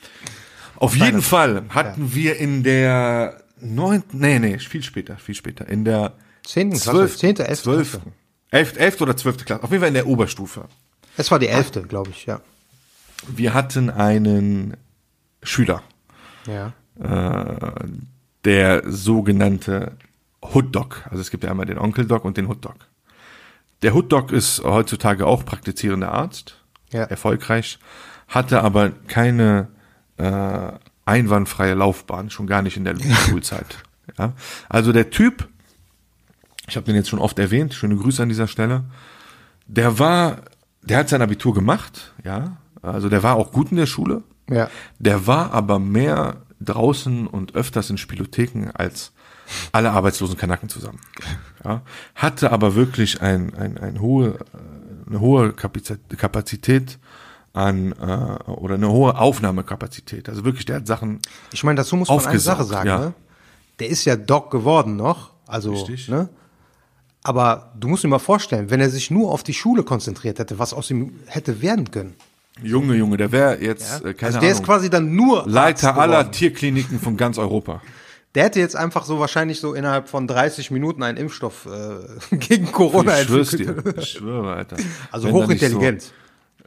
Auf 0.76 0.96
jeden 0.98 1.22
Fall 1.22 1.64
hatten 1.70 2.14
wir 2.14 2.36
in 2.38 2.64
der 2.64 3.43
neunten, 3.64 4.20
nee, 4.20 4.40
nee, 4.40 4.58
viel 4.60 4.84
später, 4.84 5.18
viel 5.18 5.36
später, 5.36 5.68
in 5.68 5.86
der 5.86 6.14
Zehnten 6.46 6.78
Klasse, 6.80 7.16
zehnte, 7.18 7.48
elfte, 7.48 7.86
elfte 8.52 9.04
oder 9.04 9.16
zwölfte 9.18 9.46
Klasse, 9.46 9.64
auf 9.64 9.72
jeden 9.72 9.82
Fall 9.82 9.88
in 9.90 9.94
der 9.96 10.08
Oberstufe. 10.08 10.66
Es 11.18 11.32
war 11.32 11.40
die 11.40 11.48
elfte, 11.48 11.84
glaube 11.84 12.10
ich, 12.12 12.26
ja. 12.26 12.42
Wir 13.28 13.54
hatten 13.54 13.90
einen 13.90 14.76
Schüler, 15.42 15.82
Ja. 16.48 16.74
äh, 17.00 17.88
der 18.46 18.84
sogenannte 18.92 19.94
Hood 20.42 20.76
Dog. 20.76 21.04
Also 21.10 21.22
es 21.22 21.32
gibt 21.32 21.44
ja 21.46 21.52
einmal 21.52 21.66
den 21.66 21.78
Onkel 21.78 22.06
Dog 22.06 22.26
und 22.26 22.36
den 22.36 22.48
Hood 22.48 22.66
Dog. 22.66 22.76
Der 23.82 23.96
Hood 23.96 24.12
Dog 24.12 24.32
ist 24.32 24.64
heutzutage 24.64 25.26
auch 25.26 25.46
praktizierender 25.46 26.12
Arzt, 26.12 26.58
Ja. 26.92 27.04
erfolgreich, 27.04 27.80
hatte 28.28 28.62
aber 28.62 28.92
keine 29.08 29.70
äh, 30.18 30.72
einwandfreie 31.06 31.74
Laufbahn, 31.74 32.30
schon 32.30 32.48
gar 32.48 32.62
nicht 32.62 32.78
in 32.78 32.86
der 32.86 32.96
Schulzeit. 32.98 33.78
Ja? 34.18 34.34
Also 34.70 34.92
der 34.92 35.10
Typ, 35.10 35.48
ich 36.68 36.76
habe 36.76 36.86
den 36.86 36.96
jetzt 36.96 37.10
schon 37.10 37.20
oft 37.20 37.38
erwähnt, 37.40 37.74
schöne 37.74 37.96
Grüße 37.96 38.24
an 38.24 38.30
dieser 38.30 38.48
Stelle, 38.48 38.84
der 39.68 40.00
war, 40.00 40.38
der 40.82 41.00
hat 41.00 41.10
sein 41.10 41.22
Abitur 41.22 41.54
gemacht, 41.54 42.14
ja, 42.24 42.58
also 42.82 43.10
der 43.10 43.24
war 43.24 43.36
auch 43.36 43.52
gut 43.52 43.72
in 43.72 43.78
der 43.78 43.86
Schule, 43.86 44.24
Ja. 44.50 44.70
der 45.00 45.26
war 45.28 45.54
aber 45.54 45.80
mehr 45.80 46.38
draußen 46.62 47.28
und 47.28 47.56
öfters 47.56 47.90
in 47.90 47.98
Spielotheken 47.98 48.72
als 48.74 49.12
alle 49.74 49.92
arbeitslosen 49.92 50.38
Kanaken 50.38 50.70
zusammen. 50.70 51.00
Ja, 51.66 51.82
hatte 52.16 52.52
aber 52.52 52.76
wirklich 52.76 53.22
ein, 53.22 53.54
ein, 53.56 53.78
ein 53.78 54.00
hohe, 54.00 54.30
äh, 54.36 55.10
eine 55.10 55.20
hohe 55.20 55.50
Kapazität- 55.50 56.18
Kapazität 56.18 56.98
an 57.54 57.92
äh, 57.94 58.52
oder 58.52 58.76
eine 58.76 58.90
hohe 58.90 59.18
Aufnahmekapazität. 59.18 60.28
Also 60.28 60.44
wirklich, 60.44 60.66
der 60.66 60.78
hat 60.78 60.88
Sachen. 60.88 61.20
Ich 61.52 61.64
meine, 61.64 61.78
dazu 61.78 61.96
muss 61.96 62.10
man 62.10 62.18
eine 62.18 62.28
Aufgesaugt, 62.28 62.58
Sache 62.58 62.68
sagen, 62.68 62.88
ja. 62.88 63.00
ne? 63.00 63.14
Der 63.80 63.90
ist 63.90 64.06
ja 64.06 64.16
Doc 64.16 64.52
geworden 64.52 64.98
noch, 64.98 65.32
also, 65.48 65.72
Richtig. 65.72 66.10
ne? 66.10 66.30
Aber 67.24 67.72
du 67.80 67.88
musst 67.88 68.04
dir 68.04 68.10
mal 68.10 68.20
vorstellen, 68.20 68.70
wenn 68.70 68.82
er 68.82 68.90
sich 68.90 69.10
nur 69.10 69.32
auf 69.32 69.44
die 69.44 69.54
Schule 69.54 69.84
konzentriert 69.84 70.40
hätte, 70.40 70.60
was 70.60 70.74
aus 70.74 70.92
ihm 70.92 71.20
hätte 71.28 71.62
werden 71.62 71.90
können. 71.90 72.16
Junge, 72.62 72.96
Junge, 72.96 73.18
der 73.18 73.32
wäre 73.32 73.62
jetzt 73.64 74.04
äh, 74.04 74.14
keine 74.14 74.28
also 74.28 74.40
der 74.40 74.50
ist 74.50 74.58
Ahnung, 74.58 74.66
quasi 74.66 74.90
dann 74.90 75.16
nur 75.16 75.48
Leiter 75.48 75.98
aller. 75.98 76.32
Tierkliniken 76.32 77.00
von 77.00 77.18
ganz 77.18 77.38
Europa. 77.38 77.82
Der 78.36 78.46
hätte 78.46 78.60
jetzt 78.60 78.76
einfach 78.76 79.06
so 79.06 79.20
wahrscheinlich 79.20 79.60
so 79.60 79.74
innerhalb 79.74 80.10
von 80.10 80.28
30 80.28 80.72
Minuten 80.72 81.04
einen 81.04 81.18
Impfstoff 81.18 81.68
äh, 81.68 82.36
gegen 82.36 82.72
Corona 82.72 83.20
Ich 83.20 83.28
schwör's 83.28 83.54
entwickelt. 83.54 83.98
dir. 83.98 84.02
Ich 84.02 84.10
schwöre, 84.10 84.54
Alter. 84.54 84.78
Also 85.12 85.28
Wenn 85.28 85.36
hochintelligent. 85.36 86.02
So, 86.02 86.12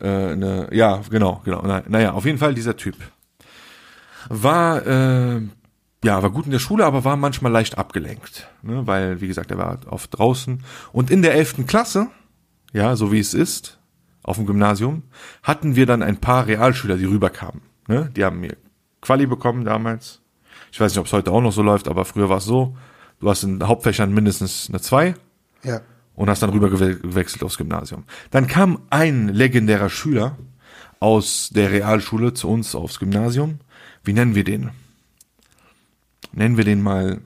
äh, 0.00 0.76
ja, 0.76 1.00
genau, 1.10 1.40
genau. 1.44 1.62
Na- 1.66 1.82
Naja, 1.88 2.12
auf 2.12 2.24
jeden 2.24 2.38
Fall 2.38 2.54
dieser 2.54 2.76
Typ. 2.76 2.96
War, 4.28 4.86
äh, 4.86 5.40
ja, 6.04 6.22
war 6.22 6.30
gut 6.30 6.46
in 6.46 6.50
der 6.52 6.58
Schule, 6.58 6.84
aber 6.84 7.04
war 7.04 7.16
manchmal 7.16 7.52
leicht 7.52 7.78
abgelenkt. 7.78 8.48
Ne? 8.62 8.86
Weil, 8.86 9.20
wie 9.20 9.28
gesagt, 9.28 9.50
er 9.50 9.58
war 9.58 9.78
oft 9.88 10.16
draußen. 10.18 10.62
Und 10.92 11.10
in 11.10 11.22
der 11.22 11.34
elften 11.34 11.66
Klasse, 11.66 12.08
ja, 12.72 12.96
so 12.96 13.12
wie 13.12 13.20
es 13.20 13.34
ist, 13.34 13.78
auf 14.22 14.36
dem 14.36 14.46
Gymnasium, 14.46 15.04
hatten 15.42 15.76
wir 15.76 15.86
dann 15.86 16.02
ein 16.02 16.16
paar 16.18 16.46
Realschüler, 16.46 16.96
die 16.96 17.04
rüberkamen. 17.04 17.62
Ne? 17.88 18.10
Die 18.16 18.24
haben 18.24 18.40
mir 18.40 18.56
Quali 19.00 19.26
bekommen 19.26 19.64
damals. 19.64 20.20
Ich 20.72 20.80
weiß 20.80 20.92
nicht, 20.92 20.98
ob 20.98 21.06
es 21.06 21.12
heute 21.12 21.30
auch 21.30 21.40
noch 21.40 21.52
so 21.52 21.62
läuft, 21.62 21.86
aber 21.88 22.04
früher 22.04 22.28
war 22.28 22.38
es 22.38 22.44
so. 22.44 22.76
Du 23.20 23.30
hast 23.30 23.44
in 23.44 23.62
Hauptfächern 23.66 24.12
mindestens 24.12 24.68
eine 24.68 24.80
2 24.80 25.14
Ja. 25.62 25.80
Und 26.16 26.28
hast 26.28 26.42
dann 26.42 26.50
rüber 26.50 26.68
gewe- 26.68 27.00
gewechselt 27.00 27.44
aufs 27.44 27.56
Gymnasium. 27.58 28.04
Dann 28.30 28.48
kam 28.48 28.82
ein 28.90 29.28
legendärer 29.28 29.90
Schüler 29.90 30.36
aus 30.98 31.50
der 31.50 31.70
Realschule 31.70 32.34
zu 32.34 32.48
uns 32.48 32.74
aufs 32.74 32.98
Gymnasium. 32.98 33.60
Wie 34.02 34.12
nennen 34.12 34.34
wir 34.34 34.44
den? 34.44 34.70
Nennen 36.32 36.56
wir 36.56 36.64
den 36.64 36.82
mal 36.82 37.20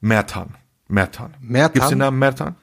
Mertan. 0.00 0.56
Mertan. 0.88 1.34
Mertan? 1.40 1.72
Gibt's 1.74 1.88
den 1.90 1.98
Namen 1.98 2.18
Mertan? 2.18 2.56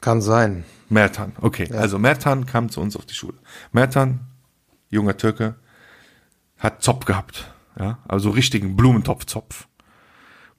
Kann 0.00 0.20
sein. 0.20 0.64
Mertan, 0.88 1.32
okay. 1.40 1.72
Also 1.72 1.98
Mertan 1.98 2.44
kam 2.44 2.68
zu 2.68 2.80
uns 2.82 2.96
auf 2.96 3.06
die 3.06 3.14
Schule. 3.14 3.38
Mertan, 3.72 4.20
junger 4.90 5.16
Türke, 5.16 5.54
hat 6.58 6.82
Zopf 6.82 7.06
gehabt. 7.06 7.50
Ja, 7.78 7.98
also 8.06 8.28
richtigen 8.28 8.76
Blumentopfzopf. 8.76 9.68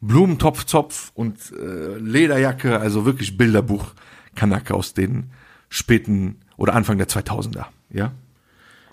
Blumentopfzopf 0.08 1.12
und 1.16 1.38
äh, 1.52 1.98
Lederjacke, 1.98 2.80
also 2.80 3.06
wirklich 3.06 3.38
Bilderbuch 3.38 3.94
Kanake 4.36 4.74
aus 4.74 4.94
den 4.94 5.32
späten 5.70 6.40
oder 6.58 6.74
Anfang 6.76 6.98
der 6.98 7.08
2000er, 7.08 7.66
ja. 7.90 8.12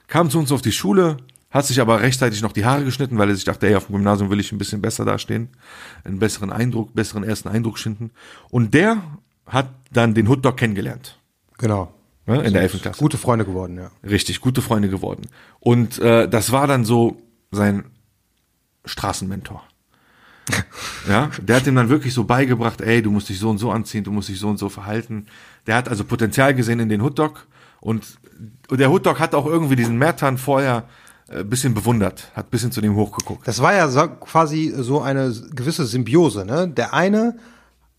Kam 0.07 0.31
zu 0.31 0.39
uns 0.39 0.51
auf 0.51 0.63
die 0.63 0.73
Schule, 0.73 1.19
hat 1.51 1.67
sich 1.67 1.81
aber 1.81 2.01
rechtzeitig 2.01 2.43
noch 2.43 2.53
die 2.53 2.65
Haare 2.65 2.85
geschnitten, 2.85 3.19
weil 3.19 3.29
er 3.29 3.35
sich 3.35 3.45
dachte, 3.45 3.67
ey, 3.69 3.75
auf 3.75 3.87
dem 3.87 3.97
Gymnasium 3.97 4.31
will 4.31 4.41
ich 4.41 4.51
ein 4.53 4.59
bisschen 4.59 4.81
besser 4.81 5.05
dastehen, 5.05 5.49
einen 6.05 6.19
besseren 6.19 6.51
Eindruck, 6.53 6.95
besseren 6.95 7.25
ersten 7.25 7.49
Eindruck 7.49 7.79
schinden. 7.79 8.11
Und 8.51 8.73
der 8.75 9.03
hat 9.47 9.69
dann 9.93 10.15
den 10.15 10.29
Hotdog 10.29 10.57
kennengelernt, 10.57 11.19
Genau. 11.59 11.93
ne, 12.27 12.43
in 12.43 12.53
der 12.53 12.63
11. 12.63 12.83
Klasse. 12.83 12.99
Gute 13.01 13.19
Freunde 13.19 13.45
geworden, 13.45 13.77
ja. 13.79 13.91
Richtig, 14.09 14.41
gute 14.41 14.63
Freunde 14.63 14.89
geworden. 14.89 15.23
Und 15.59 15.99
äh, 15.99 16.29
das 16.29 16.53
war 16.53 16.67
dann 16.67 16.85
so 16.85 17.21
sein 17.51 17.85
Straßenmentor. 18.85 19.63
Ja, 21.09 21.31
der 21.41 21.57
hat 21.57 21.67
ihm 21.67 21.75
dann 21.75 21.89
wirklich 21.89 22.15
so 22.15 22.25
beigebracht, 22.25 22.81
ey, 22.81 23.03
du 23.03 23.11
musst 23.11 23.29
dich 23.29 23.39
so 23.39 23.51
und 23.51 23.59
so 23.59 23.71
anziehen, 23.71 24.05
du 24.05 24.13
musst 24.13 24.29
dich 24.29 24.39
so 24.39 24.49
und 24.49 24.59
so 24.59 24.69
verhalten. 24.69 25.27
Der 25.67 25.77
hat 25.77 25.89
also 25.89 26.05
Potenzial 26.05 26.55
gesehen 26.55 26.81
in 26.81 26.89
den 26.89 27.03
Hotdog 27.03 27.47
und 27.81 28.05
der 28.71 28.91
Hotdog 28.91 29.21
hat 29.21 29.35
auch 29.35 29.47
irgendwie 29.47 29.77
diesen 29.77 29.99
Mertan 29.99 30.39
vorher 30.39 30.85
äh, 31.29 31.45
bisschen 31.45 31.75
bewundert, 31.75 32.31
hat 32.35 32.51
bisschen 32.51 32.73
zu 32.73 32.81
dem 32.81 32.97
hochgeguckt. 32.97 33.47
Das 33.47 33.63
war 33.63 33.75
ja 33.75 33.89
so, 33.89 34.09
quasi 34.09 34.73
so 34.77 35.01
eine 35.01 35.33
gewisse 35.55 35.87
Symbiose, 35.87 36.45
ne? 36.45 36.69
Der 36.69 36.95
eine 36.95 37.37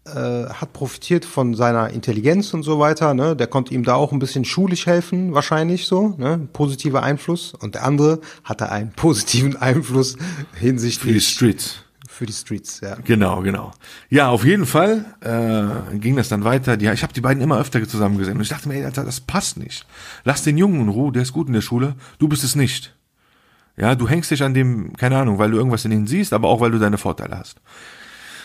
äh, 0.05 0.49
hat 0.49 0.73
profitiert 0.73 1.25
von 1.25 1.53
seiner 1.53 1.91
Intelligenz 1.91 2.53
und 2.53 2.63
so 2.63 2.79
weiter, 2.79 3.13
ne? 3.13 3.35
Der 3.35 3.47
konnte 3.47 3.73
ihm 3.73 3.83
da 3.83 3.95
auch 3.95 4.11
ein 4.11 4.19
bisschen 4.19 4.45
schulisch 4.45 4.85
helfen, 4.85 5.33
wahrscheinlich 5.33 5.85
so, 5.85 6.15
ne? 6.17 6.49
Positiver 6.51 7.03
Einfluss. 7.03 7.53
Und 7.53 7.75
der 7.75 7.85
andere 7.85 8.19
hatte 8.43 8.69
einen 8.69 8.91
positiven 8.91 9.55
Einfluss 9.55 10.13
Für 10.13 10.17
die 10.19 10.59
hinsichtlich 10.59 11.27
Streets. 11.27 11.83
Für 12.21 12.27
die 12.27 12.33
Streets, 12.33 12.81
ja. 12.81 12.97
Genau, 13.03 13.41
genau. 13.41 13.71
Ja, 14.09 14.29
auf 14.29 14.45
jeden 14.45 14.67
Fall 14.67 15.05
äh, 15.21 15.97
ging 15.97 16.15
das 16.15 16.29
dann 16.29 16.43
weiter. 16.43 16.77
Die, 16.77 16.85
ich 16.85 17.01
habe 17.01 17.13
die 17.13 17.21
beiden 17.21 17.41
immer 17.41 17.57
öfter 17.57 17.83
zusammen 17.87 18.19
gesehen 18.19 18.35
und 18.35 18.43
ich 18.43 18.49
dachte 18.49 18.67
mir, 18.67 18.75
ey, 18.75 18.85
Alter, 18.85 19.03
das 19.03 19.19
passt 19.19 19.57
nicht. 19.57 19.87
Lass 20.23 20.43
den 20.43 20.55
Jungen 20.55 20.81
in 20.81 20.89
Ruhe, 20.89 21.11
der 21.11 21.23
ist 21.23 21.33
gut 21.33 21.47
in 21.47 21.53
der 21.53 21.61
Schule, 21.61 21.95
du 22.19 22.27
bist 22.27 22.43
es 22.43 22.55
nicht. 22.55 22.95
Ja, 23.75 23.95
du 23.95 24.07
hängst 24.07 24.29
dich 24.29 24.43
an 24.43 24.53
dem, 24.53 24.95
keine 24.97 25.17
Ahnung, 25.17 25.39
weil 25.39 25.49
du 25.49 25.57
irgendwas 25.57 25.83
in 25.83 25.91
ihnen 25.91 26.05
siehst, 26.05 26.31
aber 26.31 26.47
auch 26.47 26.59
weil 26.61 26.69
du 26.69 26.77
deine 26.77 26.99
Vorteile 26.99 27.39
hast. 27.39 27.59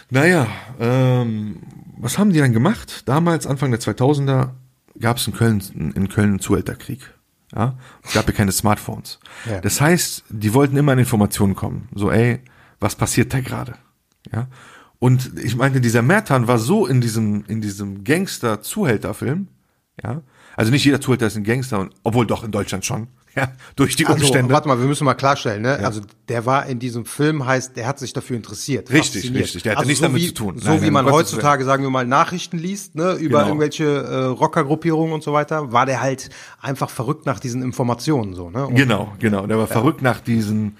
Naja, 0.08 0.46
ähm, 0.80 1.58
was 1.98 2.16
haben 2.16 2.32
die 2.32 2.38
dann 2.38 2.54
gemacht? 2.54 3.02
Damals, 3.04 3.46
Anfang 3.46 3.72
der 3.72 3.80
2000er, 3.80 4.52
gab 4.98 5.18
es 5.18 5.26
in 5.26 5.34
Köln, 5.34 5.92
in 5.94 6.08
Köln 6.08 6.30
einen 6.30 6.40
Zuhälterkrieg. 6.40 7.12
Ja, 7.54 7.74
es 8.02 8.14
gab 8.14 8.26
ja 8.26 8.32
keine 8.32 8.52
Smartphones. 8.52 9.18
Ja. 9.44 9.60
Das 9.60 9.82
heißt, 9.82 10.24
die 10.30 10.54
wollten 10.54 10.78
immer 10.78 10.92
an 10.92 10.98
Informationen 10.98 11.54
kommen. 11.54 11.90
So, 11.94 12.10
ey, 12.10 12.40
was 12.80 12.94
passiert 12.96 13.32
da 13.32 13.40
gerade? 13.40 13.74
Ja. 14.32 14.48
Und 14.98 15.32
ich 15.42 15.56
meinte, 15.56 15.80
dieser 15.80 16.02
Mertan 16.02 16.48
war 16.48 16.58
so 16.58 16.86
in 16.86 17.00
diesem, 17.00 17.44
in 17.48 17.60
diesem 17.60 18.02
Gangster-Zuhälter-Film, 18.04 19.48
ja. 20.02 20.22
Also 20.56 20.70
nicht 20.70 20.84
jeder 20.84 21.00
Zuhälter 21.02 21.26
ist 21.26 21.36
ein 21.36 21.44
Gangster, 21.44 21.80
und, 21.80 21.92
obwohl 22.02 22.26
doch 22.26 22.42
in 22.42 22.50
Deutschland 22.50 22.84
schon, 22.86 23.08
ja, 23.36 23.52
durch 23.76 23.94
die 23.96 24.06
Also, 24.06 24.20
Umstände. 24.24 24.50
warte 24.54 24.66
mal, 24.68 24.78
wir 24.80 24.86
müssen 24.86 25.04
mal 25.04 25.12
klarstellen, 25.12 25.60
ne? 25.60 25.78
Also, 25.84 26.00
der 26.28 26.46
war 26.46 26.64
in 26.64 26.78
diesem 26.78 27.04
Film, 27.04 27.44
heißt, 27.44 27.76
der 27.76 27.86
hat 27.86 27.98
sich 27.98 28.14
dafür 28.14 28.36
interessiert. 28.38 28.90
Richtig, 28.90 29.22
fasziniert. 29.24 29.44
richtig. 29.44 29.62
Der 29.64 29.72
hatte 29.72 29.80
also 29.80 29.88
nichts 29.88 30.00
so 30.00 30.06
damit 30.06 30.22
wie, 30.22 30.26
zu 30.28 30.34
tun. 30.34 30.58
So 30.58 30.68
Nein, 30.70 30.80
wie 30.80 30.84
nein, 30.86 30.92
man 31.04 31.10
heutzutage, 31.12 31.64
sagen 31.66 31.82
wir 31.82 31.90
mal, 31.90 32.06
Nachrichten 32.06 32.56
liest, 32.56 32.94
ne? 32.94 33.12
Über 33.12 33.40
Genau. 33.40 33.48
irgendwelche 33.48 33.84
äh, 33.84 34.24
Rockergruppierungen 34.24 35.12
und 35.12 35.22
so 35.22 35.34
weiter, 35.34 35.72
war 35.72 35.84
der 35.84 36.00
halt 36.00 36.30
einfach 36.62 36.88
verrückt 36.88 37.26
nach 37.26 37.38
diesen 37.38 37.60
Informationen, 37.62 38.32
so, 38.34 38.48
ne? 38.48 38.66
Und 38.66 38.74
Genau, 38.76 39.12
genau. 39.18 39.46
Der 39.46 39.58
war 39.58 39.66
verrückt 39.66 40.00
nach 40.00 40.20
diesen 40.20 40.78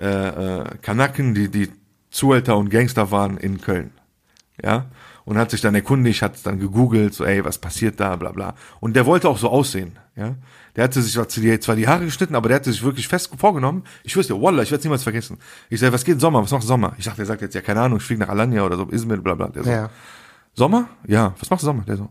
äh, 0.00 0.60
äh, 0.60 0.64
Kanaken, 0.82 1.34
die 1.34 1.48
die 1.48 1.70
Zuhälter 2.10 2.56
und 2.56 2.70
Gangster 2.70 3.10
waren 3.10 3.36
in 3.36 3.60
Köln. 3.60 3.90
Ja. 4.62 4.86
Und 5.24 5.38
hat 5.38 5.50
sich 5.50 5.60
dann 5.60 5.74
erkundigt, 5.74 6.22
hat 6.22 6.46
dann 6.46 6.60
gegoogelt, 6.60 7.12
so, 7.12 7.24
ey, 7.24 7.44
was 7.44 7.58
passiert 7.58 7.98
da, 7.98 8.14
bla 8.14 8.30
bla. 8.30 8.54
Und 8.78 8.94
der 8.94 9.06
wollte 9.06 9.28
auch 9.28 9.38
so 9.38 9.48
aussehen, 9.48 9.98
ja. 10.14 10.36
Der 10.76 10.84
hatte 10.84 11.00
sich 11.00 11.14
zwar 11.14 11.74
die, 11.74 11.88
Haare 11.88 12.04
geschnitten, 12.04 12.34
aber 12.34 12.48
der 12.48 12.56
hatte 12.56 12.70
sich 12.70 12.82
wirklich 12.82 13.08
fest 13.08 13.30
vorgenommen. 13.38 13.84
Ich 14.04 14.14
wüsste, 14.14 14.40
Wallah, 14.40 14.62
ich 14.62 14.70
werde 14.70 14.80
es 14.80 14.84
niemals 14.84 15.02
vergessen. 15.02 15.38
Ich 15.70 15.80
sage, 15.80 15.92
was 15.94 16.04
geht 16.04 16.14
in 16.14 16.20
Sommer? 16.20 16.42
Was 16.42 16.50
macht 16.50 16.64
Sommer? 16.64 16.94
Ich 16.98 17.06
dachte, 17.06 17.16
der 17.16 17.26
sagt 17.26 17.40
jetzt, 17.40 17.54
ja, 17.54 17.62
keine 17.62 17.80
Ahnung, 17.80 17.96
ich 17.96 18.04
fliege 18.04 18.20
nach 18.20 18.28
Alanya 18.28 18.62
oder 18.62 18.76
so, 18.76 18.86
Izmir, 18.90 19.16
bla 19.16 19.34
bla. 19.34 19.48
Der 19.48 19.64
so, 19.64 19.70
Ja. 19.70 19.90
Sommer? 20.52 20.88
Ja. 21.06 21.34
Was 21.38 21.48
machst 21.48 21.62
du 21.62 21.66
Sommer? 21.66 21.82
Der 21.84 21.96
so, 21.96 22.10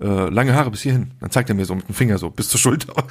äh, 0.00 0.28
lange 0.28 0.54
Haare 0.54 0.70
bis 0.70 0.82
hierhin. 0.82 1.12
Dann 1.20 1.30
zeigt 1.30 1.48
er 1.48 1.54
mir 1.54 1.64
so 1.64 1.74
mit 1.74 1.88
dem 1.88 1.94
Finger 1.94 2.18
so, 2.18 2.28
bis 2.30 2.48
zur 2.48 2.60
Schulter. 2.60 2.92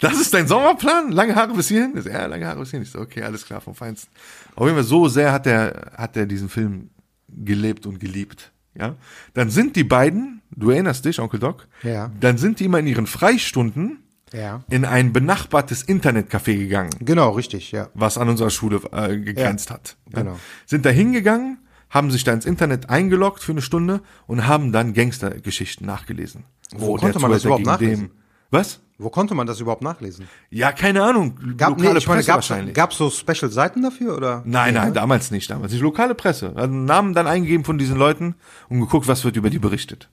Das 0.00 0.14
ist 0.20 0.32
dein 0.34 0.46
Sommerplan? 0.48 1.12
Lange 1.12 1.34
Haare 1.34 1.52
bis 1.54 1.68
hierhin? 1.68 1.92
Ja, 2.04 2.26
lange 2.26 2.46
Haare 2.46 2.60
bis 2.60 2.70
hierhin. 2.70 2.84
Ich 2.84 2.90
so, 2.90 2.98
okay, 3.00 3.22
alles 3.22 3.44
klar, 3.44 3.60
vom 3.60 3.74
Feinsten. 3.74 4.10
Auf 4.56 4.64
jeden 4.64 4.74
Fall, 4.76 4.84
so 4.84 5.08
sehr 5.08 5.32
hat 5.32 5.46
er, 5.46 5.92
hat 5.96 6.16
er 6.16 6.26
diesen 6.26 6.48
Film 6.48 6.90
gelebt 7.28 7.86
und 7.86 8.00
geliebt. 8.00 8.52
Ja. 8.74 8.96
Dann 9.34 9.50
sind 9.50 9.76
die 9.76 9.84
beiden, 9.84 10.42
du 10.56 10.70
erinnerst 10.70 11.04
dich, 11.04 11.18
Onkel 11.20 11.40
Doc? 11.40 11.68
Ja. 11.82 12.10
Dann 12.20 12.38
sind 12.38 12.60
die 12.60 12.64
immer 12.64 12.78
in 12.78 12.86
ihren 12.86 13.06
Freistunden 13.06 13.98
Ja. 14.32 14.62
in 14.70 14.84
ein 14.84 15.12
benachbartes 15.12 15.86
Internetcafé 15.86 16.56
gegangen 16.56 16.90
Genau, 17.00 17.30
richtig, 17.30 17.72
ja. 17.72 17.88
was 17.94 18.16
an 18.16 18.28
unserer 18.28 18.50
Schule 18.50 18.80
äh, 18.92 19.18
gegrenzt 19.18 19.68
Ja, 19.70 19.74
hat. 19.74 19.96
Ja. 20.12 20.22
genau. 20.22 20.38
Sind 20.66 20.86
da 20.86 20.90
hingegangen, 20.90 21.58
haben 21.90 22.10
sich 22.12 22.22
da 22.24 22.32
ins 22.32 22.46
Internet 22.46 22.88
eingeloggt 22.88 23.42
für 23.42 23.52
eine 23.52 23.62
Stunde 23.62 24.00
und 24.28 24.46
haben 24.46 24.70
dann 24.72 24.94
Gangstergeschichten 24.94 25.84
nachgelesen. 25.86 26.44
Wo 26.76 26.96
der 26.96 27.00
konnte 27.10 27.18
man 27.18 27.32
das 27.32 27.44
überhaupt 27.44 27.66
nachlesen? 27.66 28.12
Was? 28.52 28.80
Wo 29.00 29.08
konnte 29.08 29.34
man 29.34 29.46
das 29.46 29.60
überhaupt 29.60 29.82
nachlesen? 29.82 30.28
Ja, 30.50 30.72
keine 30.72 31.02
Ahnung. 31.02 31.36
Gab, 31.56 31.70
Lokale 31.70 31.92
nee, 31.92 31.98
ich 31.98 32.06
meine, 32.06 32.18
Presse 32.18 32.26
gab's, 32.26 32.50
wahrscheinlich. 32.50 32.74
gab's 32.74 32.98
so 32.98 33.08
Special-Seiten 33.08 33.82
dafür, 33.82 34.16
oder? 34.16 34.42
Nein, 34.44 34.74
nein, 34.74 34.88
ne? 34.88 34.92
damals 34.92 35.30
nicht, 35.30 35.50
damals 35.50 35.72
nicht. 35.72 35.80
Lokale 35.80 36.14
Presse. 36.14 36.52
Also 36.54 36.74
Namen 36.74 37.14
dann 37.14 37.26
eingegeben 37.26 37.64
von 37.64 37.78
diesen 37.78 37.96
Leuten 37.96 38.34
und 38.68 38.80
geguckt, 38.80 39.08
was 39.08 39.24
wird 39.24 39.36
über 39.36 39.48
die 39.48 39.58
berichtet. 39.58 40.10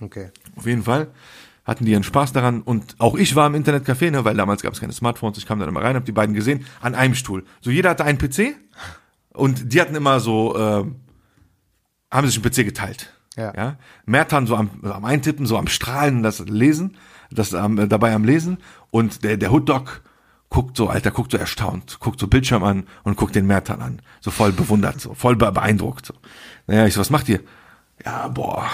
Okay. 0.00 0.30
Auf 0.56 0.66
jeden 0.66 0.82
Fall 0.82 1.08
hatten 1.64 1.84
die 1.84 1.92
ihren 1.92 2.02
Spaß 2.02 2.32
daran 2.32 2.62
und 2.62 2.96
auch 2.98 3.14
ich 3.14 3.36
war 3.36 3.46
im 3.46 3.54
Internetcafé, 3.54 4.10
ne, 4.10 4.24
weil 4.24 4.36
damals 4.36 4.62
gab 4.62 4.74
es 4.74 4.80
keine 4.80 4.92
Smartphones, 4.92 5.38
ich 5.38 5.46
kam 5.46 5.60
dann 5.60 5.68
immer 5.68 5.82
rein, 5.82 5.96
hab 5.96 6.04
die 6.04 6.12
beiden 6.12 6.34
gesehen, 6.34 6.66
an 6.80 6.94
einem 6.94 7.14
Stuhl. 7.14 7.44
So 7.60 7.70
jeder 7.70 7.90
hatte 7.90 8.04
einen 8.04 8.18
PC 8.18 8.56
und 9.32 9.72
die 9.72 9.80
hatten 9.80 9.94
immer 9.94 10.20
so, 10.20 10.56
äh, 10.56 10.84
haben 12.10 12.26
sich 12.26 12.36
einen 12.36 12.44
PC 12.44 12.66
geteilt. 12.66 13.14
Ja. 13.36 13.52
ja? 13.56 13.76
Mertan 14.04 14.46
so 14.46 14.56
am, 14.56 14.70
am 14.82 15.04
Eintippen, 15.04 15.46
so 15.46 15.56
am 15.56 15.66
Strahlen, 15.66 16.22
das 16.22 16.40
Lesen, 16.40 16.96
das 17.34 17.54
am, 17.54 17.78
äh, 17.78 17.88
dabei 17.88 18.14
am 18.14 18.24
Lesen 18.24 18.58
und 18.90 19.24
der, 19.24 19.36
der 19.36 19.50
Hotdog 19.52 20.02
guckt 20.50 20.76
so, 20.76 20.88
Alter, 20.88 21.10
guckt 21.10 21.32
so 21.32 21.38
erstaunt, 21.38 21.98
guckt 22.00 22.20
so 22.20 22.28
Bildschirm 22.28 22.62
an 22.62 22.84
und 23.02 23.16
guckt 23.16 23.34
den 23.34 23.46
Mertan 23.46 23.82
an. 23.82 24.02
So 24.20 24.30
voll 24.30 24.52
bewundert, 24.52 25.00
so 25.00 25.14
voll 25.14 25.34
be- 25.36 25.50
beeindruckt. 25.50 26.06
So. 26.06 26.14
Naja, 26.66 26.86
ich 26.86 26.94
so, 26.94 27.00
was 27.00 27.10
macht 27.10 27.28
ihr? 27.28 27.40
Ja, 28.04 28.28
boah, 28.28 28.70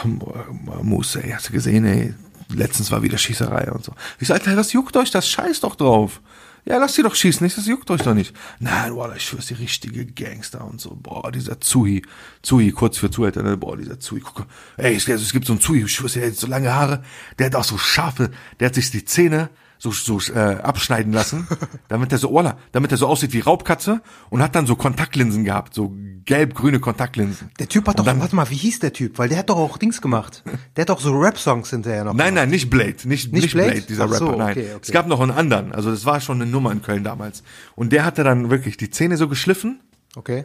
Musse, 0.83 1.23
ey, 1.25 1.31
hast 1.31 1.49
du 1.49 1.53
gesehen, 1.53 1.85
ey, 1.87 2.15
letztens 2.55 2.91
war 2.91 3.03
wieder 3.03 3.17
Schießerei 3.19 3.71
und 3.73 3.85
so. 3.85 3.93
Ich 4.19 4.29
so, 4.29 4.35
Alter, 4.35 4.57
was 4.57 4.73
juckt 4.73 4.97
euch 4.97 5.11
das? 5.11 5.29
Scheiß 5.29 5.61
doch 5.61 5.75
drauf. 5.75 6.21
Ja, 6.65 6.79
lasst 6.79 6.95
sie 6.95 7.03
doch 7.03 7.15
schießen, 7.15 7.45
nicht, 7.45 7.57
das 7.57 7.67
juckt 7.67 7.91
euch 7.91 8.03
doch 8.03 8.15
nicht. 8.15 8.35
Nein, 8.59 8.93
boah, 8.93 9.15
ich 9.15 9.23
schwör's, 9.25 9.47
die 9.47 9.55
richtige 9.55 10.07
Gangster 10.07 10.65
und 10.65 10.81
so. 10.81 10.95
Boah, 10.95 11.33
dieser 11.33 11.61
Zuhi, 11.61 12.03
Zuhi, 12.43 12.71
kurz 12.71 12.99
für 12.99 13.11
Zuhälter, 13.11 13.43
ne? 13.43 13.57
Boah, 13.57 13.77
dieser 13.77 13.99
Zuhi, 13.99 14.21
guck 14.21 14.41
mal. 14.41 14.47
Ey, 14.77 14.95
es, 14.95 15.09
es 15.09 15.33
gibt 15.33 15.47
so 15.47 15.55
einen 15.55 15.61
Zuhi, 15.61 15.83
ich 15.85 15.93
schwör's, 15.93 16.15
der 16.15 16.27
hat 16.27 16.37
so 16.37 16.47
lange 16.47 16.73
Haare, 16.73 17.03
der 17.39 17.47
hat 17.47 17.55
auch 17.55 17.65
so 17.65 17.79
scharfe, 17.79 18.31
der 18.59 18.67
hat 18.69 18.75
sich 18.75 18.91
die 18.91 19.05
Zähne 19.05 19.51
so, 19.83 19.91
so 19.93 20.21
äh, 20.35 20.57
abschneiden 20.59 21.11
lassen, 21.13 21.49
damit 21.89 22.13
er 22.13 22.19
so, 22.19 22.31
Ola, 22.31 22.59
damit 22.73 22.91
er 22.93 22.99
so 22.99 23.07
aussieht 23.07 23.33
wie 23.33 23.41
Raubkatze 23.41 24.03
und 24.29 24.43
hat 24.43 24.55
dann 24.55 24.67
so 24.67 24.77
Kontaktlinsen 24.77 25.43
gehabt, 25.43 25.73
so 25.75 25.95
gelb-grüne 26.27 26.81
Kontaktlinsen. 26.81 27.51
Der 27.59 27.67
Typ 27.67 27.89
hat 27.89 27.95
Und 27.95 28.01
doch, 28.01 28.05
dann- 28.05 28.21
warte 28.21 28.37
mal, 28.37 28.49
wie 28.51 28.57
hieß 28.57 28.81
der 28.81 28.93
Typ? 28.93 29.19
Weil 29.19 29.31
der 29.31 29.39
hat 29.39 29.49
doch 29.49 29.57
auch 29.57 29.79
Dings 29.79 30.03
gemacht. 30.03 30.45
Der 30.77 30.83
hat 30.83 30.91
doch 30.91 31.01
so 31.01 31.13
Rap-Songs 31.19 31.71
hinterher 31.71 32.05
noch. 32.05 32.13
Nein, 32.13 32.35
nein, 32.35 32.51
nicht 32.51 32.69
Blade, 32.69 32.97
nicht, 33.07 33.33
nicht, 33.33 33.53
Blade? 33.53 33.71
Blade? 33.71 33.87
dieser 33.89 34.07
so, 34.09 34.27
Rapper, 34.27 34.37
nein. 34.37 34.51
okay, 34.51 34.67
okay. 34.75 34.81
Es 34.83 34.93
gab 34.93 35.07
noch 35.07 35.21
einen 35.21 35.31
anderen, 35.31 35.73
also 35.73 35.91
das 35.91 36.05
war 36.05 36.21
schon 36.21 36.43
eine 36.43 36.51
Nummer 36.51 36.73
in 36.73 36.83
Köln 36.83 37.03
damals. 37.03 37.43
Und 37.75 37.93
der 37.93 38.05
hatte 38.05 38.23
dann 38.23 38.51
wirklich 38.51 38.77
die 38.77 38.91
Zähne 38.91 39.17
so 39.17 39.29
geschliffen 39.29 39.81
Okay. 40.15 40.45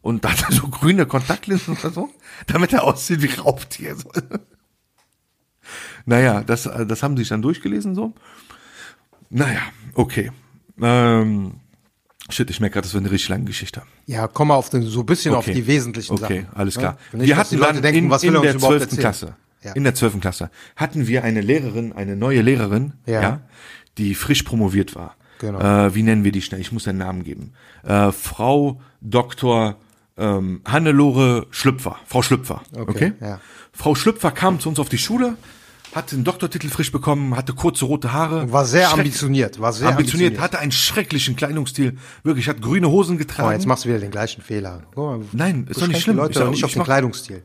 und 0.00 0.26
hatte 0.26 0.46
so 0.54 0.66
grüne 0.68 1.04
Kontaktlinsen 1.04 1.76
oder 1.76 1.90
so, 1.90 2.08
damit 2.46 2.72
er 2.72 2.84
aussieht 2.84 3.20
wie 3.20 3.38
Raubtier. 3.38 3.96
So. 3.96 4.10
Naja, 6.04 6.42
das, 6.42 6.66
äh, 6.66 6.86
das 6.86 7.02
haben 7.02 7.16
sie 7.16 7.22
sich 7.22 7.28
dann 7.28 7.42
durchgelesen 7.42 7.94
so. 7.94 8.12
Naja, 9.34 9.60
okay. 9.94 10.30
Ähm, 10.80 11.54
Shit, 12.30 12.48
ich 12.50 12.60
merke 12.60 12.74
gerade, 12.74 12.84
das 12.86 12.94
wird 12.94 13.02
eine 13.04 13.10
richtig 13.12 13.28
lange 13.30 13.44
Geschichte. 13.44 13.82
Ja, 14.06 14.28
komm 14.28 14.48
mal 14.48 14.54
auf 14.54 14.70
den, 14.70 14.82
so 14.82 15.00
ein 15.00 15.06
bisschen 15.06 15.34
Okay. 15.34 15.38
auf 15.50 15.56
die 15.56 15.66
wesentlichen 15.66 16.16
Sachen. 16.16 16.38
Okay, 16.38 16.46
alles 16.54 16.78
klar. 16.78 16.96
Ja? 17.12 17.18
Nicht, 17.18 17.28
wir 17.28 17.36
hatten 17.36 17.56
Leute 17.58 17.72
dann 17.74 17.82
denken, 17.82 17.98
in, 18.04 18.10
was 18.10 18.22
will 18.22 18.30
in 18.30 18.34
er 18.36 18.40
der 18.42 18.54
überhaupt 18.54 18.70
12. 18.78 18.82
erzählen? 18.82 19.00
Klasse, 19.00 19.36
Ja. 19.64 19.72
in 19.72 19.84
der 19.84 19.94
12. 19.94 20.20
Klasse, 20.20 20.50
hatten 20.76 21.06
wir 21.08 21.24
eine 21.24 21.40
Lehrerin, 21.40 21.92
eine 21.92 22.14
neue 22.16 22.40
Lehrerin, 22.42 22.92
Ja. 23.06 23.20
ja, 23.22 23.40
die 23.98 24.14
frisch 24.14 24.44
promoviert 24.44 24.94
war. 24.94 25.16
Genau. 25.40 25.58
Äh, 25.60 25.94
wie 25.94 26.02
nennen 26.04 26.22
wir 26.24 26.30
die 26.32 26.42
schnell? 26.42 26.60
Ich 26.60 26.70
muss 26.72 26.86
einen 26.86 26.98
Namen 26.98 27.24
geben. 27.24 27.52
Äh, 27.82 28.12
Frau 28.12 28.80
Dr. 29.00 29.76
Ähm, 30.16 30.60
Hannelore 30.64 31.48
Schlüpfer. 31.50 31.96
Frau 32.06 32.22
Schlüpfer. 32.22 32.62
Okay. 32.76 33.12
ja. 33.20 33.40
Frau 33.72 33.94
Schlüpfer 33.96 34.30
kam 34.30 34.60
zu 34.60 34.68
uns 34.68 34.78
auf 34.78 34.88
die 34.88 34.98
Schule, 34.98 35.36
hatte 35.94 36.16
einen 36.16 36.24
Doktortitel 36.24 36.68
frisch 36.68 36.90
bekommen, 36.92 37.36
hatte 37.36 37.52
kurze 37.52 37.84
rote 37.84 38.12
Haare. 38.12 38.50
War 38.52 38.64
sehr 38.64 38.92
ambitioniert, 38.92 39.60
war 39.60 39.72
sehr 39.72 39.88
ambitioniert, 39.88 40.28
ambitioniert. 40.32 40.40
hatte 40.40 40.58
einen 40.58 40.72
schrecklichen 40.72 41.36
Kleidungsstil. 41.36 41.98
Wirklich, 42.22 42.48
hat 42.48 42.62
grüne 42.62 42.88
Hosen 42.90 43.16
Oh, 43.16 43.18
getragen. 43.18 43.52
jetzt 43.52 43.66
machst 43.66 43.84
du 43.84 43.88
wieder 43.88 43.98
den 43.98 44.10
gleichen 44.10 44.42
Fehler. 44.42 44.82
Mal, 44.96 45.20
Nein, 45.32 45.66
ist 45.68 45.80
doch 45.82 45.86
nicht 45.88 46.00
schlimm. 46.00 46.16
Leute 46.16 46.32
Ich 46.32 46.38
sag, 46.38 46.50
nicht 46.50 46.64
auf 46.64 46.70
ich 46.70 46.74
den 46.74 46.78
mach- 46.80 46.86
Kleidungsstil. 46.86 47.42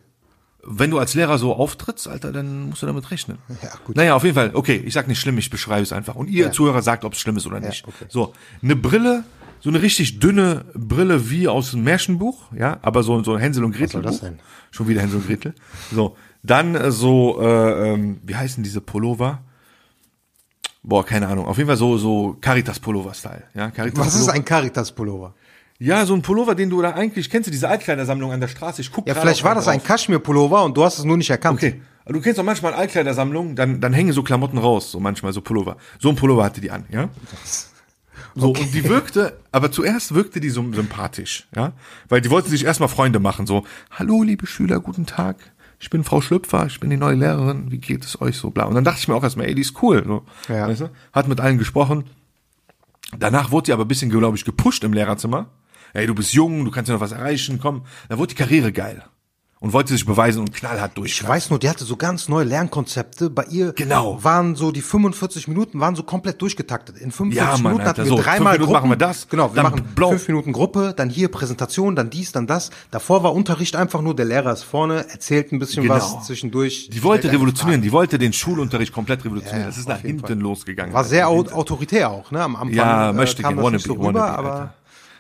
Wenn 0.70 0.92
du 0.92 1.00
als 1.00 1.14
Lehrer 1.14 1.38
so 1.38 1.54
auftrittst, 1.56 2.10
Alter, 2.10 2.34
dann 2.34 2.70
musst 2.70 2.82
du 2.82 2.86
damit 2.88 3.10
rechnen. 3.10 3.38
Ja, 3.64 3.70
gut. 3.86 3.96
Naja, 3.96 4.16
auf 4.16 4.24
jeden 4.24 4.36
Fall. 4.36 4.52
Okay, 4.54 4.82
ich 4.86 4.94
sag 4.94 5.08
nicht 5.08 5.20
schlimm, 5.20 5.38
ich 5.38 5.50
beschreibe 5.50 5.82
es 5.84 5.94
einfach. 5.94 6.16
Und 6.16 6.30
ihr 6.30 6.46
Ja. 6.48 6.52
Zuhörer 6.52 6.82
sagt, 6.82 7.06
ob 7.06 7.14
es 7.14 7.20
schlimm 7.20 7.38
ist 7.38 7.48
oder 7.48 7.62
Ja, 7.62 7.68
nicht. 7.70 7.88
okay. 7.88 8.06
So, 8.10 8.34
eine 8.62 8.76
Brille, 8.76 9.24
so 9.62 9.70
eine 9.70 9.82
richtig 9.82 10.20
dünne 10.20 10.66
Brille 10.74 11.30
wie 11.30 11.48
aus 11.48 11.74
einem 11.74 11.86
Märchenbuch, 11.86 12.52
ja, 12.58 12.80
aber 12.82 13.02
so, 13.04 13.24
so 13.24 13.34
ein 13.34 13.40
Hänsel 13.40 13.64
und 13.64 13.72
Gretel. 13.72 13.90
soll 13.92 14.02
das 14.02 14.20
sein? 14.20 14.40
Schon 14.72 14.88
wieder 14.90 15.02
Hänsel 15.02 15.20
und 15.20 15.28
Gretel. 15.28 15.54
So, 15.94 16.18
dann 16.50 16.76
äh, 16.76 16.92
so, 16.92 17.42
äh, 17.42 17.94
ähm, 17.94 18.20
wie 18.24 18.36
heißen 18.36 18.64
diese 18.64 18.82
Pullover? 18.82 19.42
Boah, 20.84 21.06
keine 21.06 21.28
Ahnung. 21.28 21.46
Auf 21.46 21.58
jeden 21.58 21.68
Fall 21.68 21.78
so, 21.78 21.98
so 21.98 22.38
Caritas-Pullover-Style. 22.40 23.44
Ja, 23.54 23.72
Caritas 23.72 24.06
Was 24.06 24.16
ist 24.16 24.30
ein 24.30 24.46
Caritas-Pullover? 24.46 25.34
Ja, 25.80 26.06
so 26.06 26.16
ein 26.16 26.22
Pullover, 26.22 26.56
den 26.56 26.70
du 26.70 26.82
da 26.82 26.92
eigentlich, 26.92 27.30
kennst 27.30 27.48
du 27.48 27.52
diese 27.52 27.70
Altkleidersammlung 27.70 28.32
an 28.32 28.40
der 28.40 28.48
Straße? 28.48 28.82
Ich 28.82 28.92
guck 28.92 29.08
Ja, 29.08 29.14
vielleicht 29.14 29.44
war 29.44 29.54
das 29.54 29.68
ein 29.68 29.80
drauf. 29.80 29.88
Kaschmir-Pullover 29.88 30.64
und 30.64 30.76
du 30.76 30.84
hast 30.84 30.98
es 30.98 31.04
nur 31.04 31.18
nicht 31.18 31.30
erkannt. 31.30 31.58
Okay. 31.58 31.82
Du 32.08 32.22
kennst 32.22 32.40
doch 32.40 32.44
manchmal 32.44 32.74
Altkleidersammlungen, 32.74 33.56
dann, 33.56 33.82
dann 33.82 33.94
hängen 33.94 34.14
so 34.14 34.24
Klamotten 34.24 34.58
raus, 34.58 34.92
so 34.92 35.00
manchmal 35.00 35.34
so 35.34 35.42
Pullover. 35.42 35.76
So 36.00 36.10
ein 36.10 36.16
Pullover 36.16 36.46
hatte 36.46 36.62
die 36.62 36.72
an, 36.72 36.86
ja? 36.90 37.10
So, 38.34 38.52
und 38.52 38.74
die 38.74 38.86
wirkte, 38.86 39.38
aber 39.52 39.72
zuerst 39.72 40.14
wirkte 40.14 40.40
die 40.40 40.50
so 40.50 40.62
sympathisch, 40.72 41.48
ja? 41.56 41.74
Weil 42.08 42.22
die 42.22 42.30
wollten 42.30 42.50
sich 42.50 42.64
erstmal 42.64 42.88
Freunde 42.88 43.20
machen, 43.20 43.46
so, 43.46 43.66
hallo, 43.92 44.24
liebe 44.24 44.48
Schüler, 44.48 44.80
guten 44.80 45.06
Tag. 45.06 45.36
Ich 45.80 45.90
bin 45.90 46.04
Frau 46.04 46.22
Schlüpfer, 46.22 46.66
ich 46.66 46.80
bin 46.80 46.90
die 46.90 46.98
neue 46.98 47.16
Lehrerin, 47.16 47.72
wie 47.72 47.78
geht 47.78 48.04
es 48.04 48.20
euch 48.20 48.38
so, 48.38 48.50
bla. 48.50 48.66
Und 48.66 48.76
dann 48.76 48.84
dachte 48.84 49.00
ich 49.00 49.08
mir 49.08 49.16
auch 49.16 49.24
erstmal, 49.24 49.48
ey, 49.48 49.56
die 49.56 49.62
ist 49.62 49.82
cool, 49.82 50.04
so. 50.06 50.26
Ja. 50.52 50.68
Weißt 50.68 50.82
du? 50.82 50.90
Hat 51.14 51.28
mit 51.28 51.40
allen 51.40 51.58
gesprochen. 51.58 52.06
Danach 53.18 53.52
wurde 53.52 53.68
sie 53.68 53.74
aber 53.74 53.86
ein 53.86 53.88
bisschen, 53.88 54.10
glaube 54.10 54.38
ich, 54.38 54.46
gepusht 54.46 54.84
im 54.84 54.94
Lehrerzimmer. 54.94 55.50
Ey, 55.94 56.08
du 56.08 56.16
bist 56.16 56.34
jung, 56.34 56.66
du 56.66 56.72
kannst 56.72 56.90
ja 56.90 56.96
noch 56.96 57.02
was 57.02 57.12
erreichen, 57.12 57.60
komm. 57.62 57.84
Da 58.10 58.18
wurde 58.18 58.30
die 58.30 58.36
Karriere 58.36 58.72
geil. 58.72 59.04
Und 59.60 59.74
wollte 59.74 59.92
sich 59.94 60.06
beweisen 60.06 60.42
und 60.42 60.54
knallhart 60.54 60.96
durch. 60.96 61.14
Ich 61.20 61.28
weiß 61.28 61.50
nur, 61.50 61.58
die 61.58 61.68
hatte 61.68 61.84
so 61.84 61.96
ganz 61.96 62.30
neue 62.30 62.44
Lernkonzepte. 62.46 63.32
Bei 63.32 63.44
ihr 63.46 63.74
Genau. 63.74 64.24
waren 64.24 64.56
so 64.56 64.72
die 64.72 64.84
45 64.84 65.48
Minuten 65.48 65.80
waren 65.80 65.96
so 65.96 66.04
komplett 66.04 66.40
durchgetaktet. 66.44 66.98
In 66.98 67.12
45 67.12 67.36
Ja, 67.38 67.46
Mann, 67.54 67.64
Minuten 67.64 67.80
Alter, 67.82 67.90
hatten 67.90 68.04
wir 68.04 68.18
so, 68.18 68.22
dreimal 68.22 68.36
fünf 68.38 68.44
Minuten 68.44 68.60
Gruppen. 68.60 68.74
machen 68.74 68.90
wir 68.92 68.96
das, 68.98 69.28
Genau, 69.30 69.56
wir 69.56 69.64
machen 69.64 69.84
blau. 69.96 70.10
fünf 70.10 70.28
Minuten 70.28 70.54
Gruppe, 70.54 70.94
dann 70.96 71.10
hier 71.10 71.30
Präsentation, 71.30 71.96
dann 71.96 72.12
dies, 72.12 72.32
dann 72.32 72.46
das. 72.46 72.70
Davor 72.92 73.24
war 73.24 73.34
Unterricht 73.34 73.76
einfach 73.76 74.02
nur, 74.02 74.16
der 74.16 74.26
Lehrer 74.26 74.54
ist 74.54 74.62
vorne, 74.62 75.10
erzählt 75.10 75.52
ein 75.52 75.58
bisschen 75.58 75.82
Genau. 75.82 75.96
was 75.96 76.28
zwischendurch. 76.28 76.90
Die 76.94 77.02
wollte 77.02 77.32
revolutionieren, 77.32 77.82
die 77.82 77.92
wollte 77.92 78.20
den 78.20 78.34
Schulunterricht 78.34 78.94
komplett 78.94 79.26
revolutionieren. 79.26 79.62
Ja, 79.62 79.68
das 79.70 79.80
ist 79.80 79.88
nach 79.90 80.02
hinten 80.02 80.28
Fall. 80.28 80.38
losgegangen. 80.38 80.94
War 80.94 81.04
sehr 81.04 81.28
Alter. 81.28 81.56
au 81.56 81.58
autoritär 81.62 82.12
auch, 82.12 82.30
ne? 82.30 82.44
Am 82.44 82.56
Anfang 82.56 82.74
Ja, 82.76 83.10
äh, 83.10 83.14
möchte 83.14 83.42
kam 83.42 83.56
das 83.56 83.64
nicht 83.64 83.66
wannabe, 83.66 83.84
so 83.84 83.94
rüber, 83.94 84.06
wannabe, 84.20 84.38
aber 84.38 84.52
Alter. 84.54 84.74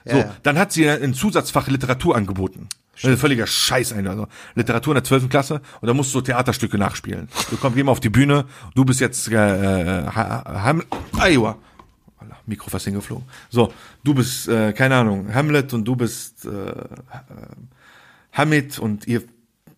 ja, 0.05 0.11
So, 0.11 0.17
ja. 0.19 0.35
dann 0.43 0.59
hat 0.59 0.71
sie 0.71 0.87
ein 0.87 1.15
Zusatzfach 1.15 1.67
Literatur 1.69 2.15
angeboten. 2.15 2.69
Das 3.01 3.11
ist 3.11 3.19
völliger 3.21 3.45
Scheiß, 3.47 3.93
Alter. 3.93 4.09
Also 4.09 4.27
Literatur 4.55 4.93
in 4.93 4.95
der 4.95 5.03
12. 5.03 5.29
Klasse 5.29 5.61
und 5.81 5.87
da 5.87 5.93
musst 5.93 6.09
du 6.09 6.19
so 6.19 6.21
Theaterstücke 6.21 6.77
nachspielen. 6.77 7.27
Du 7.49 7.57
kommst, 7.57 7.77
mal 7.77 7.91
auf 7.91 7.99
die 7.99 8.09
Bühne, 8.09 8.45
du 8.75 8.83
bist 8.85 8.99
jetzt 8.99 9.27
äh, 9.31 9.35
äh, 9.35 10.07
Ha- 10.07 10.63
Ham. 10.63 10.83
Wallah, 11.11 11.57
Mikro 12.45 12.69
fast 12.69 12.85
hingeflogen. 12.85 13.25
So, 13.49 13.71
du 14.03 14.13
bist, 14.13 14.47
äh, 14.47 14.73
keine 14.73 14.95
Ahnung, 14.95 15.33
Hamlet 15.33 15.73
und 15.73 15.85
du 15.85 15.95
bist 15.95 16.45
äh, 16.45 16.49
äh, 16.49 16.73
Hamid 18.33 18.79
und 18.79 19.07
ihr 19.07 19.23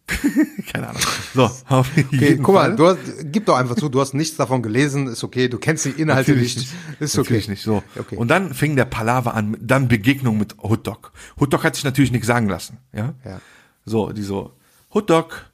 keine 0.72 0.90
Ahnung. 0.90 1.02
So, 1.34 1.44
auf 1.70 1.90
Okay, 1.98 2.06
jeden 2.12 2.44
guck 2.44 2.56
Fall. 2.56 2.70
mal, 2.70 2.76
du 2.76 2.88
hast, 2.88 2.98
gib 3.32 3.46
doch 3.46 3.56
einfach 3.58 3.76
zu, 3.76 3.90
du 3.90 4.00
hast 4.02 4.14
nichts 4.14 4.38
davon 4.38 4.62
gelesen, 4.62 5.08
ist 5.08 5.24
okay, 5.24 5.48
du 5.48 5.58
kennst 5.58 5.86
die 5.86 5.90
Inhalte 5.90 6.32
Natürlich 6.32 6.58
nicht, 6.58 6.74
ist 7.00 7.16
Natürlich 7.18 7.44
okay. 7.46 7.52
nicht 7.52 7.64
so. 7.64 7.84
Okay. 7.98 8.16
Und 8.18 8.28
dann 8.30 8.54
fing 8.54 8.76
der 8.76 8.86
Palaver 8.86 9.34
an, 9.34 9.58
dann 9.62 9.88
Begegnung 9.88 10.38
mit 10.38 10.56
Hotdog. 10.62 11.12
Hotdog 11.40 11.64
hat 11.64 11.76
sich 11.76 11.84
natürlich 11.84 12.12
nichts 12.12 12.28
sagen 12.28 12.48
lassen. 12.50 12.78
Ja? 12.94 13.14
Ja. 13.26 13.42
So, 13.86 14.12
die 14.12 14.24
so, 14.24 14.54
Hotdog, 14.94 15.46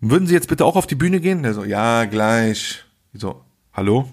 würden 0.00 0.26
Sie 0.26 0.34
jetzt 0.34 0.48
bitte 0.48 0.64
auch 0.64 0.76
auf 0.76 0.86
die 0.86 0.94
Bühne 0.94 1.20
gehen? 1.20 1.42
Der 1.42 1.54
so, 1.54 1.64
ja, 1.64 2.06
gleich. 2.06 2.84
Die 3.12 3.18
so, 3.18 3.42
hallo? 3.72 4.08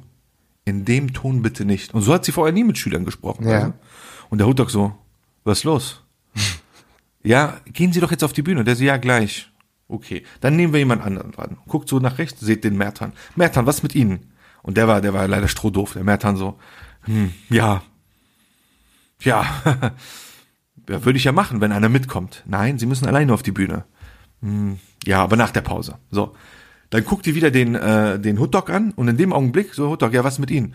In 0.66 0.84
dem 0.84 1.14
Ton 1.14 1.41
bitte 1.41 1.64
nicht. 1.64 1.93
Und 1.93 2.01
so 2.01 2.14
hat 2.14 2.26
sie 2.26 2.34
vorher 2.34 2.51
nie 2.53 2.66
mit 2.66 2.78
Schülern 2.78 3.05
gesprochen. 3.05 3.47
Ja. 3.47 3.55
Also. 3.60 3.74
Und 4.30 4.39
der 4.39 4.47
Hotdog 4.47 4.70
so, 4.70 4.93
was 5.45 5.60
ist 5.60 5.64
los? 5.64 6.03
ja, 7.28 7.59
gehen 7.65 7.91
Sie 7.91 7.99
doch 7.99 8.11
jetzt 8.11 8.23
auf 8.23 8.34
die 8.34 8.41
Bühne. 8.41 8.63
Der 8.63 8.75
so, 8.75 8.84
ja, 8.84 8.97
gleich. 8.97 9.49
Okay, 9.89 10.23
dann 10.41 10.55
nehmen 10.55 10.73
wir 10.73 10.80
jemand 10.80 11.03
anderen 11.03 11.32
dran. 11.32 11.57
Guckt 11.67 11.88
so 11.88 11.99
nach 11.99 12.17
rechts, 12.17 12.41
seht 12.41 12.63
den 12.63 12.78
Mertan. 12.78 13.13
Mertan, 13.36 13.65
was 13.65 13.84
mit 13.84 13.95
Ihnen? 13.95 14.32
Und 14.61 14.78
der 14.78 14.88
war, 14.88 15.01
der 15.01 15.13
war 15.13 15.28
leider 15.28 15.47
strohdoof. 15.47 15.93
Der 15.93 16.03
Mertan 16.03 16.36
so, 16.36 16.57
hm, 17.03 17.34
ja, 17.49 17.84
ja, 19.21 19.45
ja, 20.89 21.05
würde 21.05 21.17
ich 21.17 21.23
ja 21.23 21.32
machen, 21.32 21.61
wenn 21.61 21.71
einer 21.71 21.89
mitkommt. 21.89 22.43
Nein, 22.45 22.80
Sie 22.80 22.86
müssen 22.86 23.07
alleine 23.07 23.34
auf 23.34 23.43
die 23.43 23.51
Bühne. 23.51 23.86
Hm, 24.41 24.80
ja, 25.05 25.23
aber 25.23 25.36
nach 25.36 25.51
der 25.51 25.61
Pause. 25.61 25.97
So, 26.11 26.36
dann 26.89 27.03
guckt 27.03 27.25
die 27.25 27.36
wieder 27.36 27.51
den, 27.51 27.75
äh, 27.75 28.19
den 28.19 28.39
Hotdog 28.39 28.69
an 28.69 28.91
und 28.91 29.07
in 29.07 29.17
dem 29.17 29.34
Augenblick 29.34 29.73
so 29.73 29.89
Hotdog, 29.89 30.13
ja, 30.13 30.23
was 30.23 30.39
mit 30.39 30.51
Ihnen? 30.51 30.73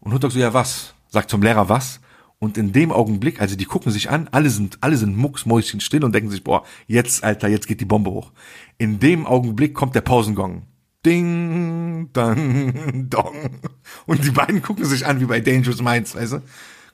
Und 0.00 0.12
Hotdog 0.12 0.32
so, 0.32 0.38
ja, 0.38 0.52
was? 0.52 0.94
Sagt 1.08 1.30
zum 1.30 1.42
Lehrer 1.42 1.68
was? 1.68 2.00
Und 2.42 2.56
in 2.56 2.72
dem 2.72 2.90
Augenblick, 2.90 3.38
also 3.38 3.54
die 3.54 3.66
gucken 3.66 3.92
sich 3.92 4.08
an, 4.08 4.26
alle 4.32 4.48
sind, 4.48 4.78
alle 4.80 4.96
sind 4.96 5.14
mucksmäuschen 5.14 5.80
still 5.80 6.02
und 6.04 6.14
denken 6.14 6.30
sich, 6.30 6.42
boah, 6.42 6.64
jetzt, 6.86 7.22
Alter, 7.22 7.48
jetzt 7.48 7.68
geht 7.68 7.82
die 7.82 7.84
Bombe 7.84 8.10
hoch. 8.10 8.32
In 8.78 8.98
dem 8.98 9.26
Augenblick 9.26 9.74
kommt 9.74 9.94
der 9.94 10.00
Pausengong. 10.00 10.62
Ding, 11.04 12.08
dang, 12.14 13.08
dong. 13.10 13.60
Und 14.06 14.24
die 14.24 14.30
beiden 14.30 14.62
gucken 14.62 14.86
sich 14.86 15.04
an, 15.04 15.20
wie 15.20 15.26
bei 15.26 15.40
Dangerous 15.40 15.82
Minds, 15.82 16.14
weißt 16.14 16.32
du? 16.32 16.42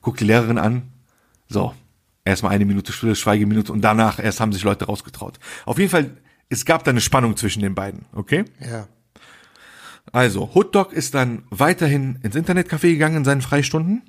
Guckt 0.01 0.19
die 0.19 0.25
Lehrerin 0.25 0.57
an. 0.57 0.83
So. 1.47 1.73
Erstmal 2.25 2.51
eine 2.51 2.65
Minute 2.65 2.91
Stille, 2.91 3.15
Schweigeminute 3.15 3.71
und 3.71 3.79
danach 3.79 4.19
erst 4.19 4.41
haben 4.41 4.51
sich 4.51 4.63
Leute 4.63 4.83
rausgetraut. 4.83 5.39
Auf 5.65 5.79
jeden 5.79 5.89
Fall, 5.89 6.17
es 6.49 6.65
gab 6.65 6.83
da 6.83 6.91
eine 6.91 6.99
Spannung 6.99 7.37
zwischen 7.37 7.61
den 7.61 7.73
beiden, 7.73 8.05
okay? 8.13 8.43
Ja. 8.59 8.89
Also, 10.11 10.53
Hotdog 10.53 10.91
ist 10.91 11.13
dann 11.13 11.43
weiterhin 11.51 12.19
ins 12.23 12.35
Internetcafé 12.35 12.91
gegangen 12.91 13.17
in 13.17 13.25
seinen 13.25 13.41
Freistunden 13.41 14.01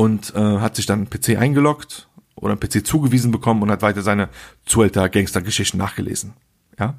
und 0.00 0.34
äh, 0.34 0.58
hat 0.60 0.76
sich 0.76 0.86
dann 0.86 1.00
einen 1.00 1.10
PC 1.10 1.38
eingeloggt 1.38 2.08
oder 2.34 2.52
einen 2.52 2.60
PC 2.60 2.86
zugewiesen 2.86 3.30
bekommen 3.30 3.62
und 3.62 3.70
hat 3.70 3.82
weiter 3.82 4.00
seine 4.00 4.30
Zuhälter 4.64 5.10
Gangster-Geschichten 5.10 5.76
nachgelesen. 5.76 6.32
Ja? 6.78 6.94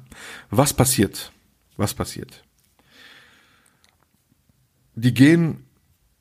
Was 0.50 0.72
passiert? 0.72 1.32
Was 1.76 1.94
passiert? 1.94 2.44
Die 4.94 5.12
gehen 5.12 5.64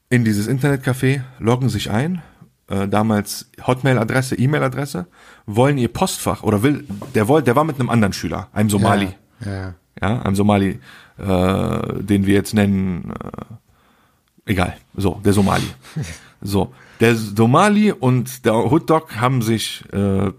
in 0.10 0.26
dieses 0.26 0.50
Internetcafé, 0.50 1.22
loggen 1.38 1.70
sich 1.70 1.92
ein, 1.92 2.24
äh, 2.68 2.88
damals 2.88 3.52
Hotmail-Adresse, 3.68 4.40
E-Mail-Adresse, 4.40 5.06
wollen 5.46 5.78
ihr 5.78 5.94
Postfach 5.94 6.42
oder 6.42 6.64
will, 6.64 6.88
der 7.14 7.28
wollte, 7.28 7.46
der 7.46 7.56
war 7.56 7.64
mit 7.64 7.80
einem 7.80 7.92
anderen 7.92 8.14
Schüler, 8.14 8.48
einem 8.54 8.72
Somali 8.72 9.14
Ja. 9.46 9.52
ja. 9.52 9.74
ja, 10.02 10.22
einem 10.24 10.36
Somali, 10.36 10.80
äh, 11.20 12.04
den 12.04 12.26
wir 12.26 12.34
jetzt 12.34 12.56
nennen, 12.56 13.14
äh, 13.14 14.52
egal, 14.52 14.78
so, 14.96 15.22
der 15.24 15.34
Somali. 15.34 15.68
so, 16.42 16.74
der 17.00 17.16
Somali 17.16 17.92
und 17.92 18.46
der 18.46 18.54
Hotdog 18.54 19.16
haben 19.18 19.42
sich 19.42 19.84
äh, 19.94 20.32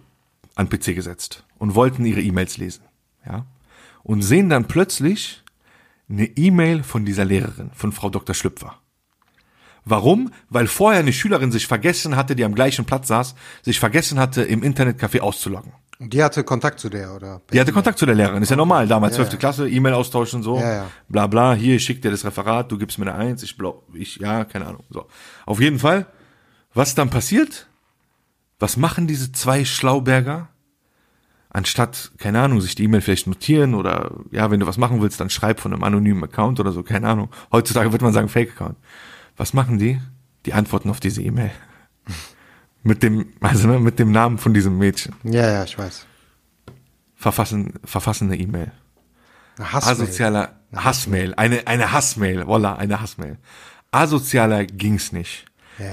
an 0.54 0.68
PC 0.68 0.94
gesetzt 0.94 1.44
und 1.58 1.74
wollten 1.74 2.04
ihre 2.04 2.20
E-Mails 2.20 2.58
lesen, 2.58 2.84
ja, 3.26 3.46
und 4.02 4.22
sehen 4.22 4.48
dann 4.48 4.66
plötzlich 4.66 5.42
eine 6.08 6.24
E-Mail 6.24 6.82
von 6.82 7.04
dieser 7.04 7.24
Lehrerin, 7.24 7.70
von 7.74 7.92
Frau 7.92 8.10
Dr. 8.10 8.34
Schlüpfer. 8.34 8.78
Warum? 9.84 10.32
Weil 10.48 10.66
vorher 10.66 11.00
eine 11.00 11.12
Schülerin 11.12 11.50
sich 11.50 11.66
vergessen 11.66 12.16
hatte, 12.16 12.36
die 12.36 12.44
am 12.44 12.54
gleichen 12.54 12.84
Platz 12.84 13.08
saß, 13.08 13.34
sich 13.62 13.80
vergessen 13.80 14.18
hatte, 14.18 14.42
im 14.42 14.62
Internetcafé 14.62 15.20
auszuloggen. 15.20 15.72
Die 16.08 16.22
hatte 16.22 16.44
Kontakt 16.44 16.80
zu 16.80 16.88
der, 16.88 17.14
oder? 17.14 17.40
Die 17.52 17.60
hatte 17.60 17.72
Kontakt 17.72 17.98
zu 17.98 18.06
der 18.06 18.14
Lehrerin, 18.14 18.42
ist 18.42 18.50
ja 18.50 18.56
normal, 18.56 18.86
damals 18.88 19.12
Ja, 19.16 19.22
12. 19.24 19.32
ja. 19.34 19.38
Klasse, 19.38 19.68
E-Mail 19.68 19.94
austauschen, 19.94 20.42
so, 20.42 20.58
Ja, 20.58 20.72
ja. 20.74 20.86
bla 21.08 21.26
bla, 21.26 21.54
hier, 21.54 21.76
ich 21.76 21.84
schick 21.84 22.02
dir 22.02 22.10
das 22.10 22.24
Referat, 22.24 22.70
du 22.72 22.78
gibst 22.78 22.98
mir 22.98 23.06
eine 23.06 23.14
Eins, 23.14 23.42
ich 23.42 23.56
blau, 23.56 23.82
ich, 23.94 24.16
ja, 24.16 24.44
keine 24.44 24.66
Ahnung, 24.66 24.84
so. 24.90 25.06
Auf 25.46 25.60
jeden 25.60 25.78
Fall, 25.78 26.06
was 26.74 26.94
dann 26.94 27.10
passiert, 27.10 27.68
was 28.58 28.76
machen 28.76 29.06
diese 29.06 29.32
zwei 29.32 29.64
Schlauberger? 29.64 30.48
Anstatt, 31.50 32.12
keine 32.18 32.40
Ahnung, 32.40 32.60
sich 32.62 32.74
die 32.74 32.84
E-Mail 32.84 33.02
vielleicht 33.02 33.26
notieren 33.26 33.74
oder, 33.74 34.12
ja, 34.30 34.50
wenn 34.50 34.60
du 34.60 34.66
was 34.66 34.78
machen 34.78 35.02
willst, 35.02 35.20
dann 35.20 35.28
schreib 35.28 35.60
von 35.60 35.72
einem 35.74 35.84
anonymen 35.84 36.24
Account 36.24 36.58
oder 36.60 36.72
so, 36.72 36.82
keine 36.82 37.08
Ahnung. 37.08 37.28
Heutzutage 37.52 37.92
wird 37.92 38.00
man 38.00 38.12
sagen 38.14 38.28
Fake-Account. 38.28 38.76
Was 39.36 39.52
machen 39.52 39.78
die? 39.78 40.00
die 40.46 40.54
Antworten 40.54 40.90
auf 40.90 40.98
diese 40.98 41.22
E-Mail. 41.22 41.52
Mit 42.82 43.02
dem, 43.02 43.26
also 43.40 43.68
ne, 43.68 43.78
mit 43.78 43.98
dem 43.98 44.10
Namen 44.12 44.38
von 44.38 44.54
diesem 44.54 44.78
Mädchen. 44.78 45.14
Ja, 45.24 45.50
ja, 45.50 45.64
ich 45.64 45.78
weiß. 45.78 46.06
Verfassen, 47.16 47.74
verfassen 47.84 48.28
eine 48.28 48.40
E-Mail. 48.40 48.72
Eine 49.58 49.72
Hassmail. 49.72 49.92
Asozialer 49.92 50.52
Hassmail. 50.74 51.34
Eine, 51.36 51.66
eine 51.66 51.92
Hassmail. 51.92 52.46
Voila, 52.46 52.76
eine 52.76 53.00
Hassmail. 53.00 53.38
Asozialer 53.90 54.64
ging's 54.64 55.12
nicht. 55.12 55.44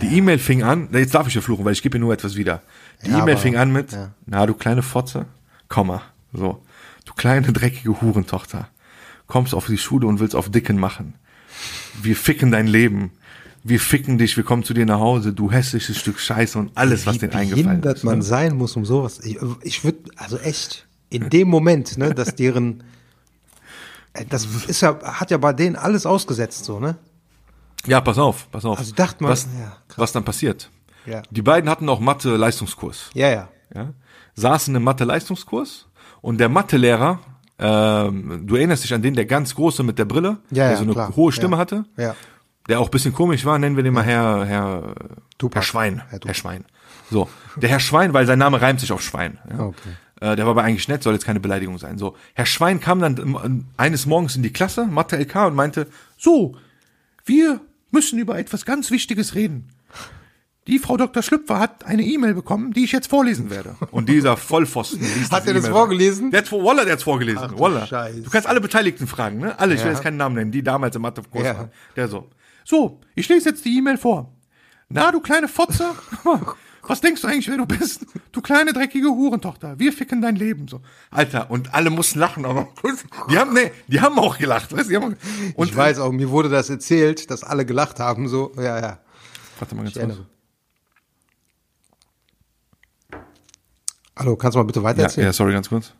Die 0.01 0.17
E-Mail 0.17 0.37
fing 0.39 0.61
an, 0.61 0.89
jetzt 0.91 1.15
darf 1.15 1.27
ich 1.27 1.33
ja 1.33 1.41
fluchen, 1.41 1.65
weil 1.65 1.73
ich 1.73 1.81
gebe 1.81 1.97
dir 1.97 2.03
nur 2.03 2.13
etwas 2.13 2.35
wieder. 2.35 2.61
Die 3.05 3.11
Ja, 3.11 3.19
E-Mail 3.19 3.37
fing 3.37 3.55
an 3.55 3.71
mit, 3.71 3.91
ja. 3.91 4.11
na 4.25 4.45
du 4.45 4.53
kleine 4.53 4.81
Fotze, 4.83 5.25
komm 5.67 5.87
mal, 5.87 6.01
so. 6.33 6.63
Du 7.05 7.13
kleine 7.13 7.51
dreckige 7.53 7.99
Hurentochter, 8.01 8.67
kommst 9.25 9.55
auf 9.55 9.65
die 9.67 9.77
Schule 9.77 10.05
und 10.05 10.19
willst 10.19 10.35
auf 10.35 10.51
Dicken 10.51 10.77
machen. 10.77 11.15
Wir 12.01 12.15
ficken 12.15 12.51
dein 12.51 12.67
Leben. 12.67 13.11
Wir 13.63 13.79
ficken 13.79 14.17
dich, 14.17 14.37
wir 14.37 14.43
kommen 14.43 14.63
zu 14.63 14.73
dir 14.73 14.85
nach 14.85 14.99
Hause, 14.99 15.33
du 15.33 15.51
hässliches 15.51 15.97
Stück 15.97 16.19
Scheiße 16.19 16.57
und 16.57 16.71
alles, 16.75 17.05
was 17.05 17.15
Wie 17.15 17.19
denen 17.19 17.33
eingefallen 17.33 17.83
ist. 17.83 18.03
man 18.03 18.19
ne? 18.19 18.23
sein 18.23 18.55
muss, 18.55 18.75
um 18.75 18.85
sowas. 18.85 19.19
Ich, 19.23 19.37
ich 19.63 19.83
würde, 19.83 19.99
also 20.15 20.37
echt, 20.37 20.87
in 21.09 21.29
dem 21.29 21.49
Moment, 21.49 21.97
ne, 21.97 22.13
dass 22.13 22.35
deren, 22.35 22.83
äh, 24.13 24.23
das 24.29 24.45
ist 24.67 24.81
ja, 24.81 24.97
hat 25.03 25.31
ja 25.31 25.37
bei 25.37 25.51
denen 25.53 25.75
alles 25.75 26.05
ausgesetzt, 26.05 26.63
so, 26.65 26.79
ne? 26.79 26.97
Ja, 27.85 28.01
pass 28.01 28.17
auf, 28.17 28.49
pass 28.51 28.65
auf. 28.65 28.77
Also 28.79 28.93
dachte 28.93 29.23
man- 29.23 29.31
was, 29.31 29.45
ja, 29.59 29.75
was 29.97 30.11
dann 30.11 30.23
passiert. 30.23 30.69
Ja. 31.05 31.21
Die 31.31 31.41
beiden 31.41 31.69
hatten 31.69 31.87
auch 31.89 31.99
Mathe-Leistungskurs. 31.99 33.09
Ja, 33.13 33.29
ja. 33.29 33.49
ja, 33.73 33.93
saßen 34.35 34.73
im 34.75 34.83
Mathe-Leistungskurs 34.83 35.87
und 36.21 36.37
der 36.39 36.49
Mathelehrer, 36.49 37.19
ähm, 37.57 38.43
du 38.47 38.55
erinnerst 38.55 38.83
dich 38.83 38.93
an 38.93 39.01
den, 39.01 39.15
der 39.15 39.25
ganz 39.25 39.53
große 39.55 39.83
mit 39.83 39.97
der 39.99 40.05
Brille, 40.05 40.37
Ja, 40.51 40.69
der 40.69 40.77
so 40.77 40.83
eine 40.83 40.93
klar. 40.93 41.15
hohe 41.15 41.31
Stimme 41.31 41.57
hatte, 41.57 41.83
Ja. 41.97 42.15
Der 42.69 42.79
auch 42.79 42.85
ein 42.87 42.91
bisschen 42.91 43.13
komisch 43.13 43.43
war, 43.45 43.59
nennen 43.59 43.75
wir 43.75 43.83
den 43.83 43.93
mal 43.93 44.03
Herr, 44.03 44.45
Herr, 44.45 44.95
Tupac. 45.37 45.55
Herr 45.55 45.63
Schwein. 45.63 46.01
Herr 46.09 46.19
Herr. 46.23 46.33
Schwein. 46.33 46.65
So, 47.11 47.27
der 47.55 47.69
Herr 47.69 47.79
Schwein, 47.79 48.13
weil 48.13 48.25
sein 48.27 48.39
Name 48.39 48.61
reimt 48.61 48.79
sich 48.79 48.91
auf 48.91 49.01
Schwein. 49.01 49.39
Ja. 49.49 49.59
Okay. 49.65 49.89
Äh, 50.21 50.35
der 50.35 50.45
war 50.45 50.51
aber 50.51 50.63
eigentlich 50.63 50.87
nett, 50.87 51.01
soll 51.01 51.13
jetzt 51.13 51.25
keine 51.25 51.39
Beleidigung 51.39 51.77
sein. 51.77 51.97
So, 51.97 52.15
Herr 52.33 52.45
Schwein 52.45 52.79
kam 52.79 52.99
dann 52.99 53.17
ähm, 53.17 53.65
eines 53.77 54.05
Morgens 54.05 54.35
in 54.35 54.43
die 54.43 54.53
Klasse, 54.53 54.85
Mathe 54.85 55.17
LK, 55.17 55.47
und 55.47 55.55
meinte, 55.55 55.87
so, 56.17 56.55
wir 57.25 57.61
müssen 57.91 58.19
über 58.19 58.37
etwas 58.37 58.65
ganz 58.65 58.91
Wichtiges 58.91 59.33
reden. 59.33 59.69
Die 60.67 60.77
Frau 60.77 60.97
Dr. 60.97 61.23
Schlüpfer 61.23 61.57
hat 61.57 61.85
eine 61.87 62.03
E-Mail 62.03 62.35
bekommen, 62.35 62.73
die 62.73 62.83
ich 62.83 62.91
jetzt 62.91 63.07
vorlesen 63.07 63.49
werde. 63.49 63.75
Und 63.89 64.07
dieser 64.07 64.37
Vollpfosten 64.37 64.99
liest 64.99 65.31
Hat 65.31 65.47
er 65.47 65.55
das 65.55 65.67
vorgelesen? 65.67 66.29
Der 66.29 66.41
hat, 66.41 66.51
Wallah, 66.51 66.83
der 66.83 66.93
hat's 66.93 67.03
vorgelesen. 67.03 67.41
Ach 67.43 67.51
du. 67.51 67.85
Scheiße. 67.87 68.21
Du 68.21 68.29
kannst 68.29 68.47
alle 68.47 68.61
Beteiligten 68.61 69.07
fragen, 69.07 69.39
ne? 69.39 69.57
Alle, 69.59 69.73
ich 69.73 69.83
will 69.83 69.89
jetzt 69.89 70.03
keinen 70.03 70.17
Namen 70.17 70.35
nennen, 70.35 70.51
die 70.51 70.61
damals 70.61 70.95
im 70.95 71.01
Mathekurs 71.01 71.43
Ja. 71.43 71.57
waren. 71.57 71.71
Der 71.95 72.07
so. 72.07 72.29
So, 72.69 72.99
ich 73.15 73.27
lese 73.27 73.49
jetzt 73.49 73.65
die 73.65 73.75
E-Mail 73.79 73.97
vor. 73.97 74.31
Na, 74.89 75.11
du 75.11 75.21
kleine 75.21 75.47
Fotze, 75.47 75.89
was 76.83 77.01
denkst 77.01 77.19
du 77.23 77.27
eigentlich, 77.27 77.47
wer 77.47 77.57
du 77.57 77.65
bist? 77.65 78.05
Du 78.31 78.41
kleine 78.41 78.73
dreckige 78.73 79.07
Hurentochter, 79.07 79.79
wir 79.79 79.91
ficken 79.91 80.21
dein 80.21 80.35
Leben 80.35 80.67
so. 80.67 80.79
Alter, 81.09 81.49
und 81.49 81.73
alle 81.73 81.89
mussten 81.89 82.19
lachen, 82.19 82.45
aber 82.45 82.67
die 83.31 83.39
haben 83.39 83.53
nee, 83.53 83.71
die 83.87 83.99
haben 83.99 84.19
auch 84.19 84.37
gelacht, 84.37 84.71
weißt 84.71 84.91
du? 84.91 84.99
Und 85.55 85.67
ich 85.67 85.75
weiß 85.75 85.97
auch, 85.97 86.11
mir 86.11 86.29
wurde 86.29 86.49
das 86.49 86.69
erzählt, 86.69 87.31
dass 87.31 87.43
alle 87.43 87.65
gelacht 87.65 87.99
haben, 87.99 88.27
so, 88.27 88.51
ja, 88.55 88.79
ja. 88.79 88.99
Warte 89.57 89.73
mal 89.73 89.81
ganz 89.85 89.95
kurz. 89.95 90.19
Hallo, 94.15 94.35
kannst 94.35 94.53
du 94.53 94.59
mal 94.59 94.65
bitte 94.65 94.83
weiter 94.83 95.09
Ja, 95.09 95.23
ja, 95.23 95.33
sorry, 95.33 95.53
ganz 95.53 95.69
kurz. 95.69 95.93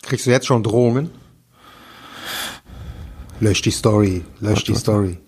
Kriegst 0.00 0.24
du 0.24 0.30
jetzt 0.30 0.46
schon 0.46 0.62
Drohungen? 0.62 1.21
Lösch 3.42 3.60
die 3.60 3.72
Story, 3.72 4.22
lösch 4.38 4.50
Warte, 4.50 4.64
die 4.66 4.70
warte. 4.70 4.80
Story. 4.80 5.18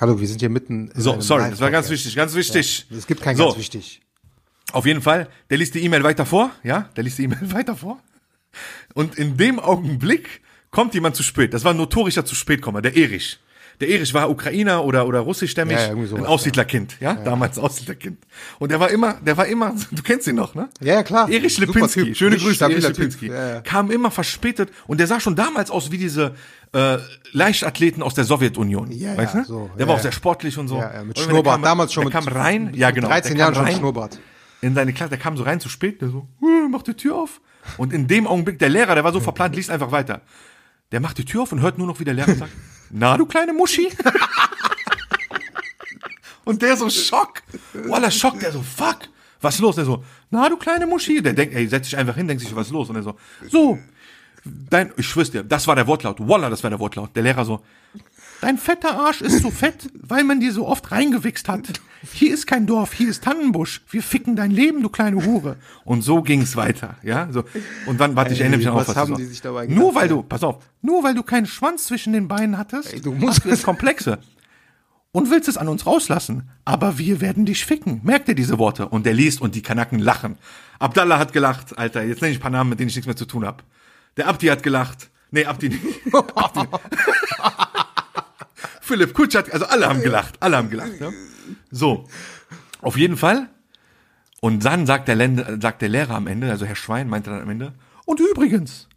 Hallo, 0.00 0.18
wir 0.18 0.26
sind 0.26 0.40
hier 0.40 0.48
mitten. 0.48 0.88
in 0.88 1.00
So, 1.00 1.20
sorry, 1.20 1.50
das 1.50 1.60
war 1.60 1.70
ganz 1.70 1.90
wichtig, 1.90 2.16
ganz 2.16 2.34
wichtig. 2.34 2.86
Es 2.90 3.06
gibt 3.06 3.20
kein 3.20 3.36
so, 3.36 3.48
ganz 3.48 3.58
wichtig. 3.58 4.00
Auf 4.72 4.86
jeden 4.86 5.02
Fall, 5.02 5.28
der 5.50 5.58
liest 5.58 5.74
die 5.74 5.84
E-Mail 5.84 6.02
weiter 6.04 6.24
vor, 6.24 6.52
ja, 6.62 6.88
der 6.96 7.04
liest 7.04 7.18
die 7.18 7.24
E-Mail 7.24 7.38
weiter 7.52 7.76
vor. 7.76 8.00
Und 8.94 9.16
in 9.16 9.36
dem 9.36 9.60
Augenblick 9.60 10.40
kommt 10.70 10.94
jemand 10.94 11.14
zu 11.14 11.22
spät. 11.22 11.52
Das 11.52 11.64
war 11.64 11.74
ein 11.74 11.76
notorischer 11.76 12.24
zu 12.24 12.34
spät 12.34 12.62
Kommer, 12.62 12.80
der 12.80 12.96
Erich. 12.96 13.38
Der 13.82 13.88
Erich 13.90 14.14
war 14.14 14.30
Ukrainer 14.30 14.84
oder, 14.84 15.08
oder 15.08 15.18
russischstämmig, 15.18 15.76
Ja, 15.76 15.92
sowas, 15.92 16.12
ein 16.14 16.24
Aussiedlerkind, 16.24 16.98
ja, 17.00 17.14
damals 17.14 17.58
Aussiedlerkind. 17.58 18.16
Und 18.60 18.70
der 18.70 18.78
war 18.78 18.90
immer, 18.90 19.14
der 19.14 19.36
war 19.36 19.46
immer, 19.46 19.74
du 19.90 20.02
kennst 20.04 20.28
ihn 20.28 20.36
noch, 20.36 20.54
ne? 20.54 20.68
Ja, 20.80 20.94
ja, 20.94 21.02
klar. 21.02 21.28
Erich 21.28 21.58
Lipinski, 21.58 22.04
Typ. 22.04 22.16
schöne 22.16 22.36
Grüße, 22.36 22.62
Erich. 22.64 22.86
Lipinski. 22.86 23.26
Ja, 23.26 23.54
ja. 23.54 23.60
Kam 23.62 23.90
immer 23.90 24.12
verspätet 24.12 24.70
und 24.86 25.00
der 25.00 25.08
sah 25.08 25.18
schon 25.18 25.34
damals 25.34 25.68
aus 25.72 25.90
wie 25.90 25.98
diese 25.98 26.36
äh, 26.72 26.98
Leichtathleten 27.32 28.04
aus 28.04 28.14
der 28.14 28.22
Sowjetunion. 28.22 28.92
Ja, 28.92 29.16
weißt 29.16 29.34
ja, 29.34 29.40
du? 29.40 29.46
so, 29.48 29.70
der 29.76 29.80
ja, 29.80 29.88
war 29.88 29.94
auch 29.94 29.98
ja. 29.98 30.02
sehr 30.04 30.12
sportlich 30.12 30.56
und 30.58 30.68
so. 30.68 30.76
Ja, 30.78 30.94
ja, 30.94 31.02
mit 31.02 31.18
Schnurrbart. 31.18 31.56
kam- 31.56 31.62
Damals 31.62 31.92
schon 31.92 32.08
der 32.08 32.20
mit 32.20 32.28
kam 32.30 32.36
rein, 32.36 32.72
ja 32.74 32.92
genau. 32.92 33.08
13 33.08 33.32
der 33.34 33.40
Jahren 33.40 33.54
schon 33.56 33.66
Schnurrbart. 33.66 34.20
in 34.60 34.76
seine 34.76 34.92
Klasse, 34.92 35.10
der 35.10 35.18
kam 35.18 35.36
so 35.36 35.42
rein 35.42 35.58
zu 35.58 35.68
spät, 35.68 36.00
der 36.00 36.08
so, 36.08 36.28
äh, 36.40 36.68
macht 36.68 36.86
die 36.86 36.94
Tür 36.94 37.16
auf. 37.16 37.40
Und 37.78 37.92
in 37.92 38.06
dem 38.06 38.28
Augenblick, 38.28 38.60
der 38.60 38.68
Lehrer, 38.68 38.94
der 38.94 39.02
war 39.02 39.12
so 39.12 39.18
verplant, 39.18 39.56
liest 39.56 39.70
einfach 39.70 39.90
weiter. 39.90 40.20
Der 40.92 41.00
macht 41.00 41.18
die 41.18 41.24
Tür 41.24 41.42
auf 41.42 41.50
und 41.52 41.62
hört 41.62 41.78
nur 41.78 41.88
noch, 41.88 41.98
wie 41.98 42.04
der 42.04 42.14
Lehrer 42.14 42.34
sagt, 42.36 42.52
na 42.92 43.16
du 43.16 43.26
kleine 43.26 43.52
Muschi. 43.52 43.88
und 46.44 46.60
der 46.62 46.76
so 46.76 46.88
Schock. 46.90 47.42
Voila, 47.72 48.10
Schock, 48.10 48.38
der 48.38 48.52
so, 48.52 48.62
fuck, 48.62 49.08
was 49.40 49.58
los? 49.58 49.76
Der 49.76 49.84
so, 49.84 50.04
na 50.30 50.48
du 50.48 50.56
kleine 50.56 50.86
Muschi. 50.86 51.22
Der 51.22 51.32
denkt, 51.32 51.54
ey, 51.54 51.66
setz 51.66 51.88
dich 51.88 51.96
einfach 51.96 52.14
hin, 52.14 52.28
denkt 52.28 52.42
sich, 52.42 52.54
was 52.54 52.66
ist 52.66 52.72
los? 52.72 52.90
Und 52.90 52.96
er 52.96 53.02
so, 53.02 53.16
so, 53.50 53.78
dein, 54.44 54.92
ich 54.96 55.06
schwör's 55.06 55.30
dir, 55.30 55.42
das 55.42 55.66
war 55.66 55.74
der 55.74 55.86
Wortlaut. 55.86 56.18
Voila, 56.20 56.50
das 56.50 56.62
war 56.62 56.70
der 56.70 56.78
Wortlaut. 56.78 57.16
Der 57.16 57.22
Lehrer 57.22 57.44
so, 57.44 57.64
Dein 58.42 58.58
fetter 58.58 58.98
Arsch 58.98 59.20
ist 59.20 59.40
so 59.40 59.50
fett, 59.52 59.88
weil 59.94 60.24
man 60.24 60.40
dir 60.40 60.52
so 60.52 60.66
oft 60.66 60.90
reingewichst 60.90 61.48
hat. 61.48 61.80
Hier 62.12 62.34
ist 62.34 62.48
kein 62.48 62.66
Dorf, 62.66 62.92
hier 62.92 63.08
ist 63.08 63.22
Tannenbusch. 63.22 63.82
Wir 63.88 64.02
ficken 64.02 64.34
dein 64.34 64.50
Leben, 64.50 64.82
du 64.82 64.88
kleine 64.88 65.24
Hure. 65.24 65.56
Und 65.84 66.02
so 66.02 66.22
ging's 66.22 66.56
weiter, 66.56 66.96
ja? 67.04 67.28
So. 67.30 67.44
Und 67.86 68.00
dann, 68.00 68.16
warte, 68.16 68.34
ich 68.34 68.40
erinnere 68.40 68.58
mich 68.58 68.66
noch 68.66 68.74
was 68.74 68.88
auf, 68.88 68.96
haben 68.96 69.14
die 69.16 69.24
sich 69.26 69.40
dabei 69.40 69.66
Nur 69.68 69.90
gedacht, 69.90 69.94
weil 69.94 70.10
ja? 70.10 70.16
du, 70.16 70.22
pass 70.24 70.42
auf, 70.42 70.58
nur 70.82 71.04
weil 71.04 71.14
du 71.14 71.22
keinen 71.22 71.46
Schwanz 71.46 71.84
zwischen 71.84 72.12
den 72.12 72.26
Beinen 72.26 72.58
hattest, 72.58 72.92
Ey, 72.92 73.00
du 73.00 73.12
musst- 73.12 73.36
hast 73.36 73.44
du 73.44 73.50
das 73.50 73.62
Komplexe. 73.62 74.18
Und 75.12 75.30
willst 75.30 75.48
es 75.48 75.56
an 75.58 75.68
uns 75.68 75.86
rauslassen. 75.86 76.50
Aber 76.64 76.98
wir 76.98 77.20
werden 77.20 77.44
dich 77.46 77.64
ficken. 77.64 78.00
Merkt 78.02 78.28
ihr 78.28 78.34
diese 78.34 78.58
Worte? 78.58 78.88
Und 78.88 79.06
der 79.06 79.12
liest 79.14 79.40
und 79.42 79.54
die 79.54 79.62
Kanaken 79.62 79.98
lachen. 80.00 80.36
Abdallah 80.80 81.18
hat 81.18 81.32
gelacht, 81.32 81.78
Alter. 81.78 82.02
Jetzt 82.02 82.22
nenne 82.22 82.32
ich 82.32 82.38
ein 82.38 82.42
paar 82.42 82.50
Namen, 82.50 82.70
mit 82.70 82.80
denen 82.80 82.88
ich 82.88 82.96
nichts 82.96 83.06
mehr 83.06 83.14
zu 83.16 83.26
tun 83.26 83.44
habe. 83.44 83.62
Der 84.16 84.26
Abdi 84.26 84.46
hat 84.48 84.62
gelacht. 84.62 85.10
Nee, 85.30 85.44
Abdi 85.44 85.68
nicht. 85.68 85.82
Abdi. 86.34 86.60
Philipp 88.92 89.14
Kutsch 89.14 89.34
hat, 89.34 89.50
also 89.50 89.64
alle 89.64 89.88
haben 89.88 90.02
gelacht, 90.02 90.34
alle 90.40 90.58
haben 90.58 90.68
gelacht. 90.68 91.00
Ja? 91.00 91.10
So, 91.70 92.06
auf 92.82 92.98
jeden 92.98 93.16
Fall. 93.16 93.48
Und 94.42 94.66
dann 94.66 94.84
sagt 94.86 95.08
der, 95.08 95.14
Länder, 95.14 95.58
sagt 95.62 95.80
der 95.80 95.88
Lehrer 95.88 96.14
am 96.14 96.26
Ende, 96.26 96.50
also 96.50 96.66
Herr 96.66 96.76
Schwein 96.76 97.08
meinte 97.08 97.30
dann 97.30 97.40
am 97.40 97.48
Ende, 97.48 97.72
und 98.04 98.20
übrigens, 98.20 98.88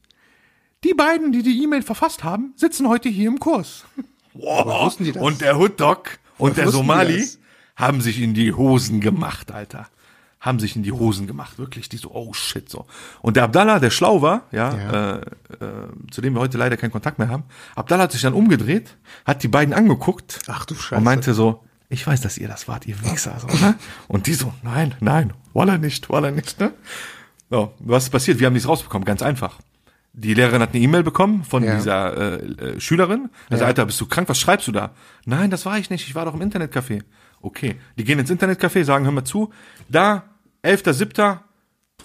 die 0.84 0.94
beiden, 0.94 1.32
die 1.32 1.44
die 1.44 1.64
E-Mail 1.64 1.82
verfasst 1.82 2.26
haben, 2.26 2.52
sitzen 2.58 2.90
heute 2.90 3.08
hier 3.08 3.30
im 3.30 3.40
Kurs. 3.40 3.86
Wow. 4.34 4.84
wussten 4.84 5.06
die 5.06 5.14
das? 5.14 5.24
Und 5.24 5.40
der 5.40 5.58
Hotdog 5.58 6.20
und 6.38 6.58
der 6.58 6.68
Somali 6.70 7.26
haben 7.78 8.02
sich 8.02 8.20
in 8.20 8.34
die 8.34 8.52
Hosen 8.52 9.00
gemacht, 9.00 9.54
Alter. 9.54 9.88
Haben 10.46 10.60
sich 10.60 10.76
in 10.76 10.84
die 10.84 10.92
Hosen 10.92 11.26
gemacht, 11.28 11.58
wirklich. 11.58 11.90
Die 11.90 11.98
so, 11.98 12.12
oh 12.14 12.32
shit, 12.34 12.70
so. 12.70 12.86
Und 13.22 13.36
der 13.36 13.44
Abdallah, 13.46 13.80
der 13.80 13.90
schlau 13.90 14.22
war, 14.22 14.44
ja, 14.52 14.78
Ja. 14.78 15.16
Äh, 15.16 15.22
äh, 15.22 15.26
zu 16.12 16.22
dem 16.22 16.34
wir 16.36 16.40
heute 16.40 16.58
leider 16.60 16.78
keinen 16.78 16.92
Kontakt 16.92 17.18
mehr 17.20 17.30
haben, 17.30 17.44
Abdallah 17.76 18.04
hat 18.04 18.12
sich 18.12 18.22
dann 18.22 18.34
umgedreht, 18.34 18.96
hat 19.26 19.42
die 19.42 19.48
beiden 19.48 19.74
angeguckt 19.74 20.40
Ach 20.48 20.66
du 20.66 20.76
Scheiße. 20.76 20.96
und 20.96 21.04
meinte 21.04 21.34
so, 21.34 21.64
ich 21.90 22.06
weiß, 22.06 22.22
dass 22.22 22.38
ihr 22.38 22.48
das 22.48 22.68
wart, 22.68 22.86
ihr 22.88 23.02
Wichser. 23.04 23.36
So, 23.40 23.48
ne? 23.66 23.76
Und 24.08 24.28
die 24.28 24.34
so, 24.36 24.54
nein, 24.64 24.96
nein, 25.00 25.34
Walla 25.54 25.78
nicht, 25.78 26.10
Walla 26.10 26.30
nicht. 26.32 26.60
Ne? 26.60 26.74
So, 27.50 27.74
was 27.80 28.04
ist 28.06 28.10
passiert? 28.12 28.40
Wir 28.40 28.48
haben 28.48 28.54
nichts 28.54 28.68
rausbekommen, 28.68 29.06
ganz 29.06 29.22
einfach. 29.22 29.60
Die 30.14 30.34
Lehrerin 30.34 30.62
hat 30.62 30.74
eine 30.74 30.82
E-Mail 30.82 31.04
bekommen 31.04 31.44
von 31.44 31.64
Ja. 31.64 31.76
dieser 31.76 32.18
äh, 32.18 32.36
äh, 32.76 32.80
Schülerin. 32.80 33.30
Also, 33.50 33.64
Ja. 33.64 33.68
Alter, 33.68 33.86
bist 33.86 34.00
du 34.00 34.06
krank? 34.06 34.30
Was 34.30 34.40
schreibst 34.40 34.68
du 34.68 34.72
da? 34.72 34.92
Nein, 35.26 35.50
das 35.50 35.66
war 35.66 35.78
ich 35.78 35.90
nicht. 35.90 36.08
Ich 36.08 36.16
war 36.16 36.24
doch 36.26 36.34
im 36.34 36.42
Internetcafé. 36.42 37.02
Okay. 37.42 37.76
Die 37.98 38.04
gehen 38.06 38.18
ins 38.20 38.32
Internetcafé, 38.32 38.84
sagen, 38.86 39.06
hör 39.06 39.12
mal 39.12 39.26
zu. 39.26 39.52
Da, 39.90 40.24
11.07., 40.66 41.40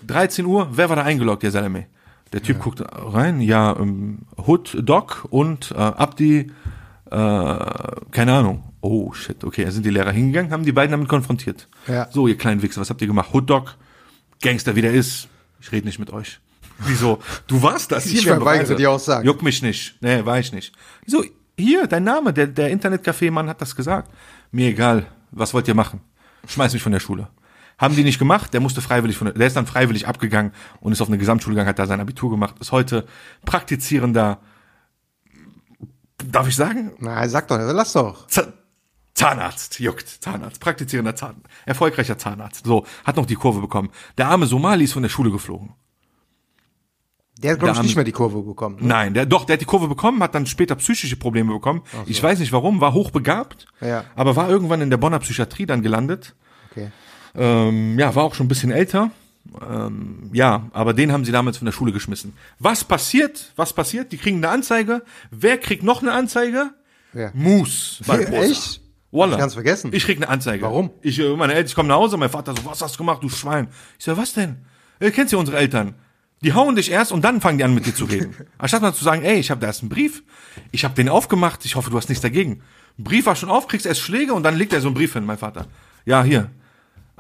13 0.07 0.47
Uhr, 0.47 0.69
wer 0.73 0.89
war 0.89 0.97
da 0.97 1.03
eingeloggt, 1.03 1.43
der 1.43 1.51
Salame? 1.51 1.87
Der 2.33 2.43
Typ 2.43 2.61
guckt 2.61 2.83
rein, 2.91 3.41
ja, 3.41 3.77
ähm, 3.77 4.21
Hood, 4.37 4.77
Doc 4.83 5.27
und 5.31 5.73
äh, 5.73 5.75
Abdi, 5.75 6.53
äh, 7.11 7.11
keine 7.11 8.33
Ahnung. 8.33 8.65
Oh 8.81 9.13
shit, 9.13 9.43
okay, 9.43 9.65
da 9.65 9.71
sind 9.71 9.85
die 9.85 9.91
Lehrer 9.91 10.13
hingegangen, 10.13 10.53
haben 10.53 10.65
die 10.65 10.73
beiden 10.73 10.93
damit 10.93 11.09
konfrontiert. 11.09 11.69
Ja. 11.89 12.09
So, 12.11 12.29
ihr 12.29 12.39
kleinen 12.39 12.63
Wichser, 12.63 12.81
was 12.81 12.89
habt 12.89 13.01
ihr 13.01 13.09
gemacht? 13.09 13.31
Hood 13.35 13.51
Dog, 13.51 13.77
Gangster 14.41 14.77
wie 14.77 14.83
der 14.83 14.93
ist. 14.93 15.29
Ich 15.61 15.73
rede 15.73 15.87
nicht 15.87 15.99
mit 15.99 16.13
euch. 16.13 16.41
Wieso? 16.79 17.19
Du 17.47 17.63
warst 17.63 17.93
das. 17.93 18.07
Ich 18.07 18.25
wir 18.25 18.33
haben 18.33 18.43
verweigere 18.43 18.77
die 18.77 18.87
Aussage. 18.87 19.27
Juck 19.27 19.43
mich 19.43 19.61
nicht. 19.61 19.97
Nee, 20.01 20.25
war 20.25 20.39
ich 20.39 20.53
nicht. 20.53 20.73
Wieso? 21.05 21.25
Hier, 21.59 21.87
dein 21.87 22.05
Name, 22.05 22.33
der, 22.33 22.47
der 22.47 22.71
Internetcafé-Mann 22.71 23.49
hat 23.49 23.61
das 23.61 23.77
gesagt. 23.77 24.11
Mir 24.51 24.69
egal, 24.69 25.07
was 25.31 25.53
wollt 25.53 25.69
ihr 25.69 25.75
machen? 25.75 26.01
Schmeiß 26.47 26.73
mich 26.73 26.83
von 26.83 26.93
der 26.93 27.01
Schule. 27.01 27.29
Haben 27.81 27.97
die 27.97 28.05
nicht 28.05 28.19
gemacht, 28.19 28.53
der 28.53 28.61
musste 28.61 28.83
freiwillig 28.83 29.17
von 29.17 29.33
der, 29.33 29.47
ist 29.47 29.57
dann 29.57 29.67
freiwillig 29.67 30.07
abgegangen 30.07 30.53
und 30.81 30.93
ist 30.93 31.01
auf 31.01 31.09
eine 31.09 31.17
Gesamtschule 31.19 31.55
gegangen, 31.55 31.69
hat 31.71 31.79
da 31.79 31.87
sein 31.87 32.01
Abitur 32.01 32.31
gemacht, 32.31 32.57
ist 32.61 32.73
heute 32.73 33.07
praktizierender, 33.47 34.39
darf 36.25 36.47
ich 36.47 36.57
sagen? 36.57 36.93
Na, 36.99 37.27
sag 37.29 37.49
doch, 37.49 37.57
lass 37.59 37.95
doch. 37.95 38.27
Z 38.27 38.53
Zahnarzt, 39.15 39.81
juckt, 39.81 40.09
Zahnarzt, 40.09 40.61
praktizierender 40.61 41.17
Zahn, 41.17 41.43
erfolgreicher 41.67 42.17
Zahnarzt. 42.17 42.65
So, 42.65 42.87
hat 43.05 43.17
noch 43.17 43.27
die 43.27 43.35
Kurve 43.35 43.61
bekommen. 43.61 43.91
Der 44.17 44.29
arme 44.29 44.47
Somali 44.47 44.85
ist 44.85 44.93
von 44.93 45.03
der 45.03 45.11
Schule 45.11 45.31
geflogen. 45.31 45.75
Der 47.43 47.53
hat, 47.53 47.59
glaube 47.61 47.75
ich, 47.77 47.83
nicht 47.83 47.97
mehr 47.97 48.05
die 48.05 48.13
Kurve 48.13 48.43
bekommen. 48.43 48.77
ne? 48.77 48.87
Nein, 48.87 49.15
der 49.15 49.25
doch, 49.27 49.45
der 49.47 49.55
hat 49.55 49.61
die 49.61 49.67
Kurve 49.67 49.89
bekommen, 49.89 50.23
hat 50.23 50.35
dann 50.35 50.47
später 50.47 50.75
psychische 50.77 51.17
Probleme 51.17 51.53
bekommen. 51.53 51.83
Ich 52.07 52.23
weiß 52.23 52.39
nicht 52.39 52.53
warum, 52.53 52.81
war 52.81 52.93
hochbegabt, 52.93 53.67
Ja. 53.81 54.05
aber 54.15 54.37
war 54.37 54.49
irgendwann 54.51 54.81
in 54.83 54.91
der 54.91 54.99
Bonner 54.99 55.19
Psychiatrie 55.19 55.67
dann 55.67 55.83
gelandet. 55.83 56.35
Okay. 56.71 56.91
Ähm, 57.35 57.99
ja, 57.99 58.15
war 58.15 58.25
auch 58.25 58.35
schon 58.35 58.47
ein 58.47 58.49
bisschen 58.49 58.71
älter. 58.71 59.11
Ähm, 59.69 60.31
ja, 60.33 60.69
aber 60.73 60.95
den 60.95 61.13
haben 61.13 61.25
sie 61.25 61.33
damals 61.33 61.59
von 61.59 61.65
der 61.65 61.73
Schule 61.73 61.93
geschmissen. 61.93 62.35
Was 62.59 62.85
passiert? 62.85 63.53
Was 63.57 63.73
passiert? 63.73 64.13
Die 64.13 64.19
kriegen 64.19 64.39
eine 64.39 64.49
Anzeige. 64.49 65.03
Wer 65.31 65.59
kriegt 65.59 65.83
noch 65.83 66.03
eine 66.03 66.13
Anzeige? 66.13 66.71
Mus. 67.33 68.01
Barbosa. 68.07 68.43
Echt? 68.43 68.81
Wallah. 69.11 69.33
Hab 69.33 69.39
ich 69.39 69.41
ganz 69.41 69.55
vergessen. 69.55 69.91
Ich 69.93 70.05
krieg 70.05 70.19
eine 70.19 70.29
Anzeige. 70.29 70.63
Warum? 70.63 70.91
Ich, 71.03 71.19
äh, 71.19 71.37
meine 71.37 71.55
Eltern, 71.55 71.67
ich 71.67 71.75
komme 71.75 71.89
nach 71.89 71.97
Hause, 71.97 72.17
mein 72.17 72.31
Vater 72.31 72.55
so, 72.55 72.65
was 72.65 72.81
hast 72.81 72.95
du 72.95 72.99
gemacht, 72.99 73.23
du 73.23 73.29
Schwein? 73.29 73.69
Ich 73.99 74.05
so, 74.05 74.17
was 74.17 74.33
denn? 74.35 74.59
Ihr 75.01 75.11
kennt 75.11 75.33
ja 75.33 75.39
unsere 75.39 75.59
Eltern. 75.59 75.95
Die 76.43 76.55
hauen 76.55 76.77
dich 76.77 76.91
erst 76.91 77.13
und 77.13 77.23
dann 77.23 77.41
fangen 77.41 77.59
die 77.59 77.65
an 77.65 77.75
mit 77.75 77.87
dir 77.87 77.95
zu 77.95 78.05
reden. 78.05 78.35
Anstatt 78.59 78.83
mal 78.83 78.95
zu 78.95 79.05
sagen, 79.05 79.23
ey, 79.23 79.39
ich 79.39 79.51
habe 79.51 79.61
da 79.61 79.67
erst 79.67 79.83
einen 79.83 79.91
Brief, 79.91 80.23
ich 80.71 80.85
habe 80.85 80.95
den 80.95 81.09
aufgemacht, 81.09 81.65
ich 81.65 81.75
hoffe, 81.75 81.91
du 81.91 81.97
hast 81.97 82.09
nichts 82.09 82.23
dagegen. 82.23 82.63
Brief 82.97 83.27
war 83.27 83.37
schon 83.37 83.51
auf, 83.51 83.67
kriegst 83.67 83.85
erst 83.85 84.01
Schläge 84.01 84.33
und 84.33 84.43
dann 84.43 84.57
legt 84.57 84.73
er 84.73 84.81
so 84.81 84.89
einen 84.89 84.95
Brief 84.95 85.13
hin, 85.13 85.25
mein 85.27 85.39
Vater. 85.39 85.67
Ja, 86.07 86.23
hier. 86.23 86.51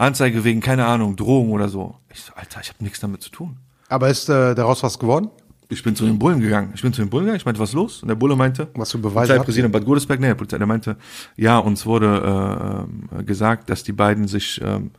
Anzeige 0.00 0.44
wegen, 0.44 0.60
keine 0.60 0.86
Ahnung, 0.86 1.16
Drohung 1.16 1.50
oder 1.50 1.68
so. 1.68 1.96
Ich 2.12 2.22
so, 2.22 2.32
Alter, 2.34 2.60
ich 2.62 2.68
habe 2.68 2.82
nichts 2.82 3.00
damit 3.00 3.22
zu 3.22 3.30
tun. 3.30 3.58
Aber 3.88 4.08
ist 4.08 4.28
äh, 4.28 4.54
daraus 4.54 4.82
was 4.82 4.98
geworden? 4.98 5.30
Ich 5.68 5.82
bin 5.84 5.94
zu 5.94 6.04
den 6.04 6.18
Bullen 6.18 6.40
gegangen. 6.40 6.72
Ich 6.74 6.82
bin 6.82 6.92
zu 6.92 7.00
den 7.02 7.10
Bullen 7.10 7.24
gegangen. 7.24 7.36
Ich 7.36 7.44
meinte, 7.44 7.60
was 7.60 7.70
ist 7.70 7.74
los? 7.74 8.02
Und 8.02 8.08
der 8.08 8.16
Bulle 8.16 8.34
meinte, 8.34 8.68
Was 8.74 8.90
für 8.92 8.98
Beweise 8.98 9.34
habt 9.34 9.44
Polizeipräsident 9.44 9.72
Bad 9.72 9.84
Godesberg, 9.84 10.18
nee, 10.18 10.26
der 10.26 10.34
Polizei, 10.34 10.58
der 10.58 10.66
meinte, 10.66 10.96
ja, 11.36 11.58
uns 11.58 11.86
wurde 11.86 12.88
äh, 13.18 13.22
gesagt, 13.22 13.70
dass 13.70 13.84
die 13.84 13.92
beiden 13.92 14.26
sich 14.26 14.60
ähm, 14.64 14.90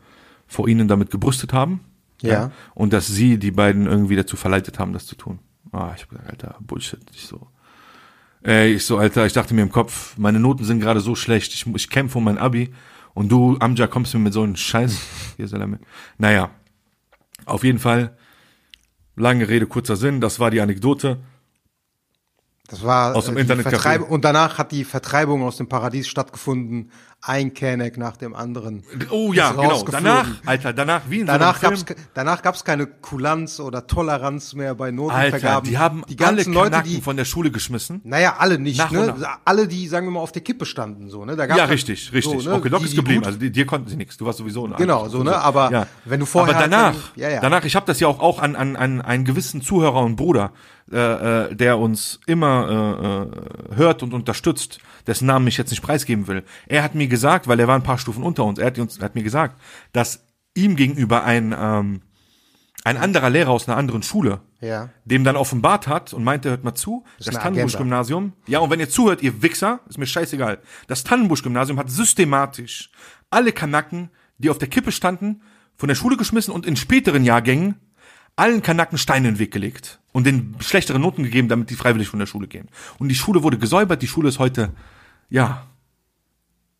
vor 0.47 0.67
ihnen 0.69 0.87
damit 0.87 1.09
gebrüstet 1.09 1.51
haben. 1.51 1.81
Ja. 2.21 2.51
Und 2.75 2.93
dass 2.93 3.07
sie 3.07 3.37
die 3.37 3.51
beiden 3.51 3.87
irgendwie 3.87 4.15
dazu 4.15 4.37
verleitet 4.37 4.79
haben, 4.79 4.93
das 4.93 5.07
zu 5.07 5.15
tun. 5.15 5.39
Ah, 5.71 5.91
ich 5.95 6.03
hab 6.03 6.09
gesagt, 6.09 6.29
Alter, 6.29 6.55
Bullshit. 6.61 7.01
Ich 7.13 7.25
so, 7.25 7.47
ey, 8.43 8.75
ich 8.75 8.85
so, 8.85 8.97
Alter, 8.97 9.25
ich 9.25 9.33
dachte 9.33 9.53
mir 9.53 9.63
im 9.63 9.71
Kopf, 9.71 10.17
meine 10.17 10.39
Noten 10.39 10.63
sind 10.63 10.79
gerade 10.79 10.99
so 10.99 11.15
schlecht, 11.15 11.53
ich, 11.53 11.65
ich 11.65 11.89
kämpfe 11.89 12.19
um 12.19 12.23
mein 12.23 12.37
Abi 12.37 12.71
und 13.13 13.29
du, 13.29 13.57
Amja, 13.59 13.87
kommst 13.87 14.13
mir 14.13 14.19
mit 14.19 14.33
so 14.33 14.43
einem 14.43 14.55
Scheiß. 14.55 14.97
Hier. 15.37 15.79
Naja, 16.17 16.51
auf 17.45 17.63
jeden 17.63 17.79
Fall, 17.79 18.17
lange 19.15 19.47
Rede, 19.47 19.67
kurzer 19.67 19.95
Sinn, 19.95 20.21
das 20.21 20.39
war 20.39 20.51
die 20.51 20.61
Anekdote. 20.61 21.19
Das 22.67 22.83
war 22.83 23.15
Aus 23.15 23.25
dem 23.25 23.35
äh, 23.35 23.43
die 23.43 23.51
Internetcafé. 23.51 23.69
Vertreibung 23.69 24.09
und 24.09 24.23
danach 24.23 24.57
hat 24.57 24.71
die 24.71 24.85
Vertreibung 24.85 25.43
aus 25.43 25.57
dem 25.57 25.67
Paradies 25.67 26.07
stattgefunden. 26.07 26.91
Ein 27.23 27.53
Kenneck 27.53 27.99
nach 27.99 28.17
dem 28.17 28.33
anderen. 28.33 28.83
Oh 29.11 29.31
ja, 29.31 29.51
genau. 29.51 29.83
Danach, 29.83 30.27
Alter, 30.43 30.73
danach 30.73 31.03
wie 31.07 31.19
in 31.19 31.27
Danach 31.27 31.57
so 31.61 31.69
gab's 31.69 31.85
danach 32.15 32.41
gab's 32.41 32.63
keine 32.63 32.87
Kulanz 32.87 33.59
oder 33.59 33.85
Toleranz 33.85 34.55
mehr 34.55 34.73
bei 34.73 34.85
Alter, 34.85 34.95
Notenvergaben. 34.95 35.69
die 35.69 35.77
haben 35.77 36.03
die 36.09 36.17
alle 36.19 36.37
ganzen 36.37 36.53
Leute, 36.53 36.71
Kanaken 36.71 36.89
die 36.91 37.01
von 37.01 37.17
der 37.17 37.25
Schule 37.25 37.51
geschmissen. 37.51 38.01
naja, 38.05 38.37
alle 38.39 38.57
nicht, 38.57 38.79
Nach 38.79 38.89
ne? 38.89 39.13
Alle, 39.45 39.67
die, 39.67 39.87
sagen 39.87 40.07
wir 40.07 40.11
mal, 40.11 40.19
auf 40.19 40.31
der 40.31 40.41
Kippe 40.41 40.65
standen, 40.65 41.11
so, 41.11 41.23
ne? 41.23 41.35
Da 41.35 41.45
gab's 41.45 41.59
Ja, 41.59 41.65
richtig, 41.65 42.11
richtig. 42.11 42.41
So, 42.41 42.49
ne? 42.49 42.55
Okay, 42.55 42.69
die, 42.75 42.85
ist 42.85 42.95
geblieben. 42.95 43.19
gut- 43.21 43.27
Also 43.27 43.37
dir 43.37 43.65
konnten 43.67 43.87
sie 43.87 43.97
nichts. 43.97 44.17
Du 44.17 44.25
warst 44.25 44.39
sowieso 44.39 44.65
ein 44.65 44.75
Genau, 44.77 45.07
so, 45.07 45.21
ne? 45.21 45.35
Aber 45.37 45.87
wenn 46.05 46.19
du 46.19 46.25
vorher 46.25 46.55
Aber 46.55 46.67
danach, 46.67 46.93
irgendwie- 46.95 47.21
ja, 47.21 47.29
ja. 47.29 47.39
danach, 47.39 47.63
ich 47.65 47.75
habe 47.75 47.85
das 47.85 47.99
ja 47.99 48.07
auch, 48.07 48.19
auch 48.19 48.39
an, 48.39 48.55
an, 48.55 48.75
an 48.75 48.99
einen 48.99 49.25
gewissen 49.25 49.61
Zuhörer 49.61 50.01
und 50.01 50.15
Bruder, 50.15 50.53
äh, 50.91 50.97
äh, 51.49 51.55
der 51.55 51.77
uns 51.77 52.19
immer 52.25 53.29
äh, 53.71 53.73
äh, 53.73 53.75
hört 53.75 54.03
und 54.03 54.13
unterstützt, 54.13 54.79
dessen 55.07 55.25
Namen 55.25 55.47
ich 55.47 55.57
jetzt 55.57 55.69
nicht 55.69 55.81
preisgeben 55.81 56.27
will. 56.27 56.43
Er 56.67 56.83
hat 56.83 56.95
mir 56.95 57.07
gesagt, 57.07 57.47
weil 57.47 57.59
er 57.59 57.67
war 57.67 57.75
ein 57.75 57.83
paar 57.83 57.97
Stufen 57.97 58.23
unter 58.23 58.43
uns, 58.43 58.59
er 58.59 58.67
hat, 58.67 58.79
uns, 58.79 58.97
er 58.97 59.05
hat 59.05 59.15
mir 59.15 59.23
gesagt, 59.23 59.59
dass 59.93 60.25
ihm 60.53 60.75
gegenüber 60.75 61.23
ein, 61.23 61.55
ähm, 61.57 62.01
ein 62.83 62.97
anderer 62.97 63.29
Lehrer 63.29 63.51
aus 63.51 63.67
einer 63.67 63.77
anderen 63.77 64.03
Schule 64.03 64.41
Ja. 64.59 64.89
dem 65.05 65.23
dann 65.23 65.35
offenbart 65.35 65.87
hat 65.87 66.13
und 66.13 66.23
meinte, 66.23 66.49
hört 66.49 66.63
mal 66.63 66.75
zu, 66.75 67.05
das, 67.19 67.29
eine 67.29 67.39
Tannenbusch-Gymnasium, 67.39 68.33
ja, 68.47 68.59
und 68.59 68.69
wenn 68.69 68.79
ihr 68.79 68.89
zuhört, 68.89 69.21
ihr 69.21 69.41
Wichser, 69.41 69.79
ist 69.87 69.97
mir 69.97 70.07
scheißegal, 70.07 70.59
das 70.87 71.03
Tannenbusch-Gymnasium 71.03 71.79
hat 71.79 71.89
systematisch 71.89 72.89
alle 73.29 73.53
Kanaken, 73.53 74.09
die 74.39 74.49
auf 74.49 74.57
der 74.57 74.67
Kippe 74.67 74.91
standen, 74.91 75.41
von 75.77 75.87
der 75.87 75.95
Schule 75.95 76.17
geschmissen 76.17 76.53
und 76.53 76.65
in 76.65 76.75
späteren 76.75 77.23
Jahrgängen 77.23 77.75
allen 78.35 78.61
Kanaken 78.61 78.97
Steine 78.97 79.29
in 79.29 79.35
den 79.35 79.39
Weg 79.39 79.51
gelegt 79.51 80.00
und 80.11 80.25
den 80.25 80.55
schlechtere 80.59 80.99
Noten 80.99 81.23
gegeben, 81.23 81.47
damit 81.47 81.69
die 81.69 81.75
freiwillig 81.75 82.07
von 82.07 82.19
der 82.19 82.25
Schule 82.25 82.47
gehen. 82.47 82.67
Und 82.99 83.09
die 83.09 83.15
Schule 83.15 83.43
wurde 83.43 83.57
gesäubert, 83.57 84.01
die 84.01 84.07
Schule 84.07 84.29
ist 84.29 84.39
heute, 84.39 84.71
ja, 85.29 85.65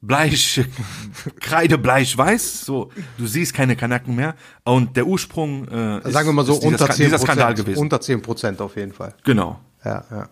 bleich, 0.02 0.62
kreidebleich 1.40 2.18
weiß, 2.18 2.62
so, 2.66 2.92
du 3.18 3.28
siehst 3.28 3.54
keine 3.54 3.76
Kanaken 3.76 4.16
mehr 4.16 4.36
und 4.64 4.98
der 4.98 5.06
Ursprung 5.08 5.68
äh, 5.68 6.00
ist, 6.00 6.12
Sagen 6.14 6.28
wir 6.30 6.34
mal 6.34 6.46
so, 6.46 6.54
ist 6.54 6.60
dieser, 6.64 6.72
unter 6.72 6.86
Ska- 6.86 6.94
10 6.96 7.06
dieser 7.06 7.20
Skandal 7.20 7.54
gewesen. 7.54 7.80
Unter 7.80 8.02
10 8.02 8.22
Prozent 8.22 8.62
auf 8.62 8.76
jeden 8.76 8.94
Fall. 8.94 9.14
Genau. 9.24 9.60
Ja, 9.86 10.04
ja. 10.12 10.30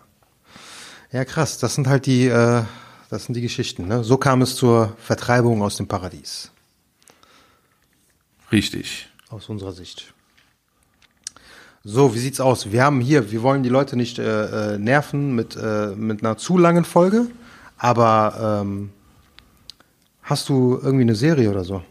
Ja, 1.12 1.24
krass. 1.24 1.58
Das 1.58 1.74
sind 1.74 1.88
halt 1.88 2.06
die, 2.06 2.26
äh, 2.26 2.62
das 3.08 3.24
sind 3.24 3.34
die 3.34 3.40
Geschichten. 3.40 3.88
Ne? 3.88 4.04
So 4.04 4.16
kam 4.16 4.42
es 4.42 4.54
zur 4.54 4.96
Vertreibung 4.98 5.62
aus 5.62 5.76
dem 5.76 5.88
Paradies. 5.88 6.52
Richtig. 8.52 9.08
Aus 9.28 9.48
unserer 9.48 9.72
Sicht. 9.72 10.12
So, 11.82 12.14
wie 12.14 12.18
sieht's 12.18 12.40
aus? 12.40 12.72
Wir 12.72 12.84
haben 12.84 13.00
hier, 13.00 13.30
wir 13.32 13.42
wollen 13.42 13.62
die 13.62 13.70
Leute 13.70 13.96
nicht 13.96 14.18
äh, 14.18 14.74
äh, 14.74 14.78
nerven 14.78 15.34
mit, 15.34 15.56
äh, 15.56 15.94
mit 15.96 16.22
einer 16.22 16.36
zu 16.36 16.58
langen 16.58 16.84
Folge, 16.84 17.26
aber 17.78 18.60
ähm, 18.62 18.90
hast 20.22 20.48
du 20.50 20.78
irgendwie 20.82 21.02
eine 21.04 21.14
Serie 21.14 21.50
oder 21.50 21.64
so? 21.64 21.82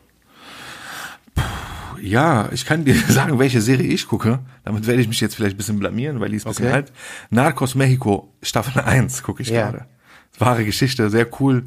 Ja, 2.02 2.50
ich 2.52 2.66
kann 2.66 2.86
dir 2.86 2.96
sagen, 3.10 3.40
welche 3.40 3.62
Serie 3.62 3.88
ich 3.88 4.08
gucke. 4.08 4.40
Damit 4.64 4.86
werde 4.86 5.02
ich 5.02 5.08
mich 5.08 5.20
jetzt 5.22 5.36
vielleicht 5.36 5.56
ein 5.56 5.58
bisschen 5.58 5.80
blamieren, 5.80 6.20
weil 6.20 6.30
die 6.30 6.36
ist 6.38 6.46
ein 6.46 6.50
bisschen 6.52 6.66
Okay. 6.68 6.76
alt. 6.76 6.94
Narcos 7.32 7.74
Mexico, 7.74 8.32
Staffel 8.44 8.82
1 8.86 9.24
gucke 9.24 9.42
ich 9.42 9.50
Ja. 9.50 9.72
gerade. 9.72 9.86
Wahre 10.38 10.64
Geschichte, 10.66 11.10
sehr 11.10 11.28
cool. 11.42 11.64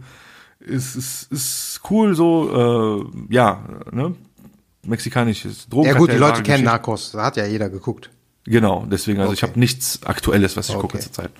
Ist, 0.61 0.95
ist, 0.95 1.31
ist 1.33 1.81
cool 1.91 2.15
so, 2.15 3.03
äh, 3.29 3.35
ja, 3.35 3.65
ne? 3.91 4.15
Mexikanisches 4.87 5.65
Ja 5.65 5.71
Drogenkartell. 5.71 6.01
gut, 6.07 6.13
die 6.13 6.19
Leute 6.19 6.43
kennen. 6.43 6.65
Narcos, 6.65 7.13
da 7.13 7.25
hat 7.25 7.37
ja 7.37 7.47
jeder 7.47 7.69
geguckt. 7.71 8.11
Genau, 8.45 8.85
deswegen, 8.91 9.21
also 9.21 9.33
ich 9.33 9.43
Okay. 9.43 9.51
habe 9.51 9.61
nichts 9.61 10.01
Aktuelles, 10.05 10.57
was 10.57 10.69
ich 10.69 10.75
gucke 10.75 10.97
Okay. 10.97 11.01
zurzeit. 11.01 11.31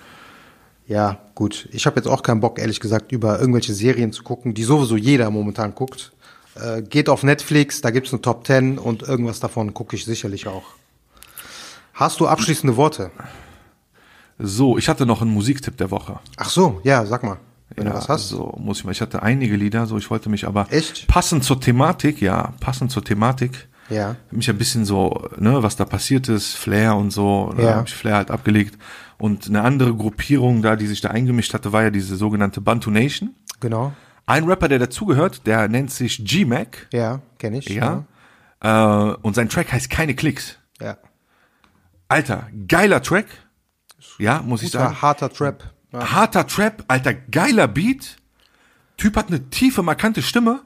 Ja, 0.87 1.19
gut. 1.35 1.69
Ich 1.73 1.87
habe 1.87 1.97
jetzt 1.97 2.07
auch 2.07 2.23
keinen 2.23 2.41
Bock, 2.41 2.59
ehrlich 2.59 2.79
gesagt, 2.81 3.13
über 3.13 3.41
irgendwelche 3.41 3.73
Serien 3.75 4.13
zu 4.13 4.23
gucken, 4.23 4.55
die 4.55 4.63
sowieso 4.65 4.97
jeder 4.97 5.31
momentan 5.31 5.75
guckt. 5.75 6.13
Äh, 6.55 6.83
geht 6.83 7.09
auf 7.09 7.23
Netflix, 7.23 7.81
da 7.81 7.91
gibt's 7.91 8.13
eine 8.13 8.21
Top 8.21 8.47
10 8.47 8.79
und 8.79 9.03
irgendwas 9.03 9.41
davon 9.41 9.73
gucke 9.75 9.97
ich 9.97 10.05
sicherlich 10.05 10.47
auch. 10.47 10.65
Hast 11.95 12.21
du 12.21 12.27
abschließende 12.27 12.77
Worte? 12.77 13.11
So, 14.39 14.77
ich 14.79 14.89
hatte 14.89 15.07
noch 15.07 15.23
einen 15.23 15.31
Musiktipp 15.33 15.77
der 15.77 15.91
Woche. 15.91 16.19
Ach 16.37 16.49
so, 16.51 16.81
ja, 16.85 17.07
sag 17.07 17.23
mal, 17.23 17.39
wenn 17.77 17.85
ja, 17.87 17.93
du 17.93 17.97
was 17.99 18.09
hast. 18.09 18.29
So, 18.29 18.55
muss 18.59 18.79
ich 18.79 18.85
mal. 18.85 18.93
Ich 18.93 19.01
hatte 19.01 19.23
einige 19.23 19.57
Lieder, 19.57 19.87
so 19.87 19.97
ich 19.99 20.11
wollte 20.11 20.29
mich 20.29 20.47
aber 20.47 20.67
Echt? 20.71 21.07
passend 21.09 21.45
zur 21.45 21.61
Thematik, 21.61 22.21
ja, 22.21 22.53
passend 22.61 22.91
zur 22.91 23.05
Thematik. 23.05 23.69
Ja. 23.89 24.17
Mich 24.31 24.49
ein 24.49 24.57
bisschen 24.59 24.85
so, 24.85 25.29
ne, 25.39 25.63
was 25.63 25.77
da 25.77 25.85
passiert 25.85 26.29
ist, 26.29 26.55
Flair 26.55 26.97
und 26.97 27.11
so, 27.11 27.53
da 27.57 27.63
Ja. 27.63 27.75
habe 27.77 27.89
ich 27.89 27.95
Flair 27.95 28.17
halt 28.17 28.31
abgelegt. 28.31 28.79
Und 29.19 29.49
eine 29.49 29.63
andere 29.63 29.95
Gruppierung 29.95 30.63
da, 30.63 30.77
die 30.77 30.87
sich 30.87 31.01
da 31.01 31.11
eingemischt 31.11 31.53
hatte, 31.55 31.73
war 31.73 31.83
ja 31.83 31.91
diese 31.91 32.17
sogenannte 32.17 32.61
Bantu 32.61 32.91
Nation. 32.91 33.35
Genau. 33.61 33.93
Ein 34.25 34.45
Rapper, 34.45 34.69
der 34.69 34.79
dazugehört, 34.79 35.47
der 35.47 35.69
nennt 35.69 35.91
sich 35.91 36.25
G-Mac, 36.25 36.89
Ja, 36.93 37.21
kenne 37.39 37.59
ich. 37.59 37.69
ja. 37.69 38.05
Äh, 38.61 39.15
und 39.23 39.35
sein 39.35 39.49
Track 39.49 39.73
heißt 39.73 39.91
Keine 39.91 40.15
Klicks. 40.15 40.57
Ja. 40.81 40.97
Alter, 42.09 42.47
geiler 42.69 43.03
Track. 43.03 43.27
Ja, 44.19 44.43
muss 44.43 44.63
ich 44.63 44.73
Guter, 44.73 44.85
sagen. 44.85 45.03
harter 45.03 45.31
Trap. 45.31 45.65
Ja. 45.93 46.13
Harter 46.13 46.47
Trap, 46.47 46.85
alter, 46.89 47.15
geiler 47.15 47.69
Beat. 47.69 48.17
Typ 48.97 49.17
hat 49.17 49.29
eine 49.29 49.51
tiefe, 49.51 49.83
markante 49.83 50.23
Stimme. 50.23 50.63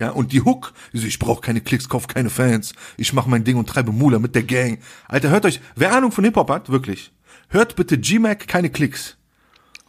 Ja, 0.00 0.10
und 0.10 0.32
die 0.32 0.42
Hook, 0.42 0.72
die 0.92 0.98
so, 0.98 1.06
ich 1.06 1.18
brauche 1.18 1.40
keine 1.40 1.60
Klicks, 1.60 1.88
kauf 1.88 2.06
keine 2.06 2.30
Fans. 2.30 2.72
Ich 2.96 3.12
mach 3.12 3.26
mein 3.26 3.42
Ding 3.42 3.56
und 3.56 3.68
treibe 3.68 3.90
Mula 3.90 4.20
mit 4.20 4.36
der 4.36 4.44
Gang. 4.44 4.78
Alter, 5.08 5.30
hört 5.30 5.44
euch, 5.44 5.60
wer 5.74 5.92
Ahnung 5.92 6.12
von 6.12 6.22
Hip-Hop 6.22 6.48
hat, 6.50 6.68
wirklich, 6.68 7.12
hört 7.48 7.74
bitte 7.74 7.98
G-Mac 7.98 8.46
keine 8.46 8.70
Klicks. 8.70 9.16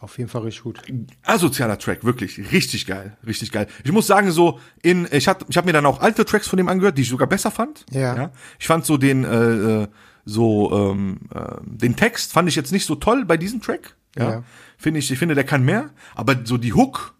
Auf 0.00 0.18
jeden 0.18 0.30
Fall 0.30 0.42
richtig 0.42 0.64
gut. 0.64 0.80
Asozialer 1.22 1.78
Track, 1.78 2.02
wirklich, 2.04 2.38
richtig 2.50 2.86
geil, 2.86 3.18
richtig 3.24 3.52
geil. 3.52 3.68
Ich 3.84 3.92
muss 3.92 4.06
sagen, 4.06 4.32
so 4.32 4.58
in, 4.82 5.06
ich 5.12 5.28
hab, 5.28 5.48
ich 5.48 5.56
hab 5.56 5.66
mir 5.66 5.74
dann 5.74 5.86
auch 5.86 6.00
alte 6.00 6.24
Tracks 6.24 6.48
von 6.48 6.56
dem 6.56 6.68
angehört, 6.68 6.96
die 6.98 7.02
ich 7.02 7.08
sogar 7.08 7.28
besser 7.28 7.50
fand. 7.50 7.84
Ja. 7.92 8.32
Ich 8.58 8.66
fand 8.66 8.86
so 8.86 8.96
den, 8.96 9.24
äh, 9.24 9.82
äh, 9.82 9.88
so 10.24 10.72
ähm, 10.72 11.20
äh, 11.34 11.56
den 11.62 11.96
Text 11.96 12.32
fand 12.32 12.48
ich 12.48 12.56
jetzt 12.56 12.72
nicht 12.72 12.86
so 12.86 12.94
toll 12.94 13.26
bei 13.26 13.36
diesem 13.36 13.60
Track. 13.60 13.94
Ja. 14.16 14.30
Ja. 14.30 14.44
Finde 14.80 14.98
ich, 14.98 15.10
ich 15.10 15.18
finde, 15.18 15.34
der 15.34 15.44
kann 15.44 15.62
mehr, 15.62 15.90
aber 16.14 16.36
so 16.44 16.56
die 16.56 16.72
Hook 16.72 17.12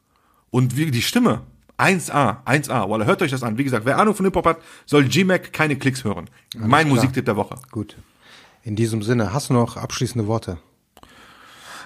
und 0.51 0.79
wie 0.79 0.91
die 0.91 1.03
Stimme, 1.03 1.43
1A, 1.77 2.43
1A. 2.47 2.89
Wallah, 2.89 3.05
hört 3.05 3.21
euch 3.21 3.31
das 3.31 3.43
an. 3.43 3.59
Wie 3.59 3.65
gesagt, 3.65 3.85
wer 3.85 3.99
Ahnung 3.99 4.15
von 4.15 4.25
Hip-Hop 4.25 4.47
hat, 4.47 4.63
soll 4.87 5.05
G-Mac 5.05 5.53
keine 5.53 5.77
Klicks 5.77 6.03
hören. 6.03 6.31
mein 6.57 6.87
klar. 6.87 6.97
Musiktipp 6.97 7.27
der 7.27 7.37
Woche. 7.37 7.57
Gut. 7.71 7.99
In 8.63 8.77
diesem 8.77 9.03
Sinne, 9.03 9.35
hast 9.35 9.51
du 9.51 9.53
noch 9.53 9.77
abschließende 9.77 10.27
Worte? 10.27 10.57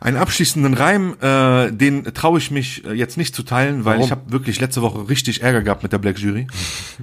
Einen 0.04 0.18
abschließenden 0.18 0.74
Reim, 0.74 1.16
äh, 1.22 1.72
den 1.72 2.04
traue 2.12 2.36
ich 2.36 2.50
mich 2.50 2.84
äh, 2.84 2.92
jetzt 2.92 3.16
nicht 3.16 3.34
zu 3.34 3.42
teilen, 3.42 3.86
weil 3.86 3.94
Warum? 3.94 4.04
ich 4.04 4.10
habe 4.10 4.32
wirklich 4.32 4.60
letzte 4.60 4.82
Woche 4.82 5.08
richtig 5.08 5.42
Ärger 5.42 5.62
gehabt 5.62 5.82
mit 5.82 5.92
der 5.94 5.98
Black 5.98 6.18
Jury. 6.18 6.46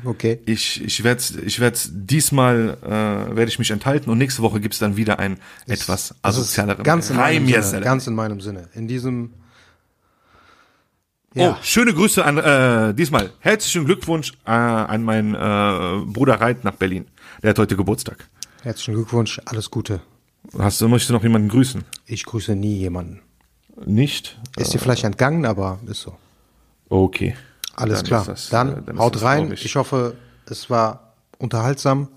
Okay. 0.05 0.39
Ich, 0.45 0.81
ich 0.83 1.03
werde 1.03 1.21
ich 1.43 1.59
werd 1.59 1.89
diesmal 1.91 2.77
äh, 2.81 2.89
werde 3.35 3.47
ich 3.47 3.59
mich 3.59 3.71
enthalten 3.71 4.09
und 4.09 4.19
nächste 4.19 4.41
Woche 4.41 4.61
gibt's 4.61 4.79
dann 4.79 4.95
wieder 4.95 5.19
ein 5.19 5.37
etwas 5.65 5.87
Das 5.87 6.11
ist 6.11 6.15
asozialeren 6.21 6.83
ganz 6.83 7.09
in 7.09 7.17
meinem 7.17 7.47
yes, 7.47 7.71
Sinne. 7.71 7.83
Ganz 7.83 8.07
in 8.07 8.13
meinem 8.13 8.39
Sinne. 8.39 8.69
In 8.73 8.87
diesem. 8.87 9.33
Oh, 11.35 11.55
schöne 11.61 11.93
Grüße 11.93 12.23
an 12.23 12.37
äh, 12.37 12.93
diesmal. 12.93 13.31
Herzlichen 13.39 13.85
Glückwunsch 13.85 14.33
äh, 14.45 14.51
an 14.51 15.03
meinen 15.03 15.33
äh, 15.33 16.05
Bruder 16.05 16.39
Reit 16.39 16.63
nach 16.63 16.75
Berlin. 16.75 17.07
Der 17.41 17.49
hat 17.49 17.59
heute 17.59 17.75
Geburtstag. 17.75 18.29
Herzlichen 18.61 18.93
Glückwunsch, 18.93 19.41
alles 19.45 19.71
Gute. 19.71 20.01
Hast 20.57 20.81
du 20.81 20.87
möchtest 20.87 21.09
du 21.09 21.13
noch 21.13 21.23
jemanden 21.23 21.49
grüßen? 21.49 21.83
Ich 22.05 22.25
grüße 22.25 22.55
nie 22.55 22.75
jemanden. 22.77 23.21
Nicht? 23.85 24.39
Ist 24.57 24.73
dir 24.73 24.79
vielleicht 24.79 25.03
entgangen, 25.03 25.45
aber 25.45 25.79
ist 25.87 26.01
so. 26.01 26.15
Okay. 26.89 27.35
Alles 27.75 27.99
Dann 27.99 28.05
klar. 28.07 28.25
das, 28.25 28.49
dann 28.49 28.77
äh, 28.77 28.81
dann 28.85 28.99
haut 28.99 29.21
rein. 29.21 29.43
traurig. 29.45 29.65
Ich 29.65 29.75
hoffe, 29.75 30.15
es 30.45 30.69
war 30.69 31.13
unterhaltsam. 31.37 32.09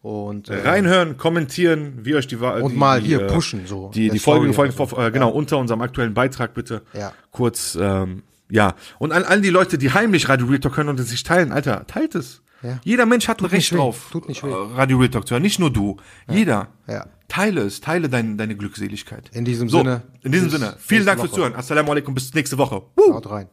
Und 0.00 0.48
äh, 0.48 0.60
Reinhören, 0.66 1.16
kommentieren, 1.16 1.98
wie 2.04 2.14
euch 2.14 2.28
die 2.28 2.40
Wa- 2.40 2.60
Und 2.60 2.72
die, 2.72 2.76
mal 2.78 3.00
die, 3.00 3.08
hier 3.08 3.22
äh, 3.22 3.26
pushen, 3.26 3.66
so, 3.66 3.90
Die, 3.92 4.08
die 4.08 4.18
Story 4.18 4.52
Folgen 4.52 4.74
oder 4.78 4.86
so. 4.88 4.98
äh, 4.98 5.10
genau, 5.10 5.30
unter 5.30 5.58
unserem 5.58 5.82
aktuellen 5.82 6.14
Beitrag 6.14 6.54
bitte. 6.54 6.82
Ja. 6.94 7.12
Kurz, 7.32 7.76
ähm, 7.78 8.22
ja. 8.48 8.74
Und 9.00 9.10
an 9.12 9.24
all 9.24 9.40
die 9.40 9.50
Leute, 9.50 9.76
die 9.76 9.92
heimlich 9.92 10.28
Radio 10.28 10.46
Real 10.46 10.60
Talk 10.60 10.76
hören 10.76 10.88
und 10.88 11.00
es 11.00 11.08
sich 11.10 11.24
teilen, 11.24 11.50
Alter, 11.50 11.86
teilt 11.88 12.14
es. 12.14 12.40
Ja. 12.62 12.78
Jeder 12.84 13.06
Mensch 13.06 13.26
hat 13.26 13.40
ein 13.40 13.44
nicht 13.44 13.52
Recht 13.52 13.72
weh. 13.72 13.76
drauf, 13.76 14.08
Tut 14.12 14.28
nicht 14.28 14.42
weh. 14.44 14.50
äh, 14.50 14.54
Radio 14.76 14.98
Real 14.98 15.10
Talk 15.10 15.26
zu 15.26 15.34
hören. 15.34 15.42
Nicht 15.42 15.58
nur 15.58 15.72
du. 15.72 15.96
Jeder. 16.30 16.68
Ja. 16.86 17.06
Teile 17.28 17.60
es, 17.60 17.80
teile 17.80 18.08
dein, 18.08 18.38
deine 18.38 18.56
Glückseligkeit. 18.56 19.30
In 19.34 19.44
diesem 19.44 19.68
so, 19.68 19.78
Sinne, 19.78 20.02
In 20.22 20.32
diesem 20.32 20.48
Sinne. 20.48 20.76
Vielen 20.78 21.04
Dank 21.04 21.20
fürs. 21.20 21.32
Zuhören. 21.32 21.54
Assalamu 21.54 21.92
alaikum. 21.92 22.14
Bis 22.14 22.32
nächste 22.32 22.56
Woche. 22.56 22.82
Woo! 22.96 23.14
haut 23.14 23.30
rein. 23.30 23.48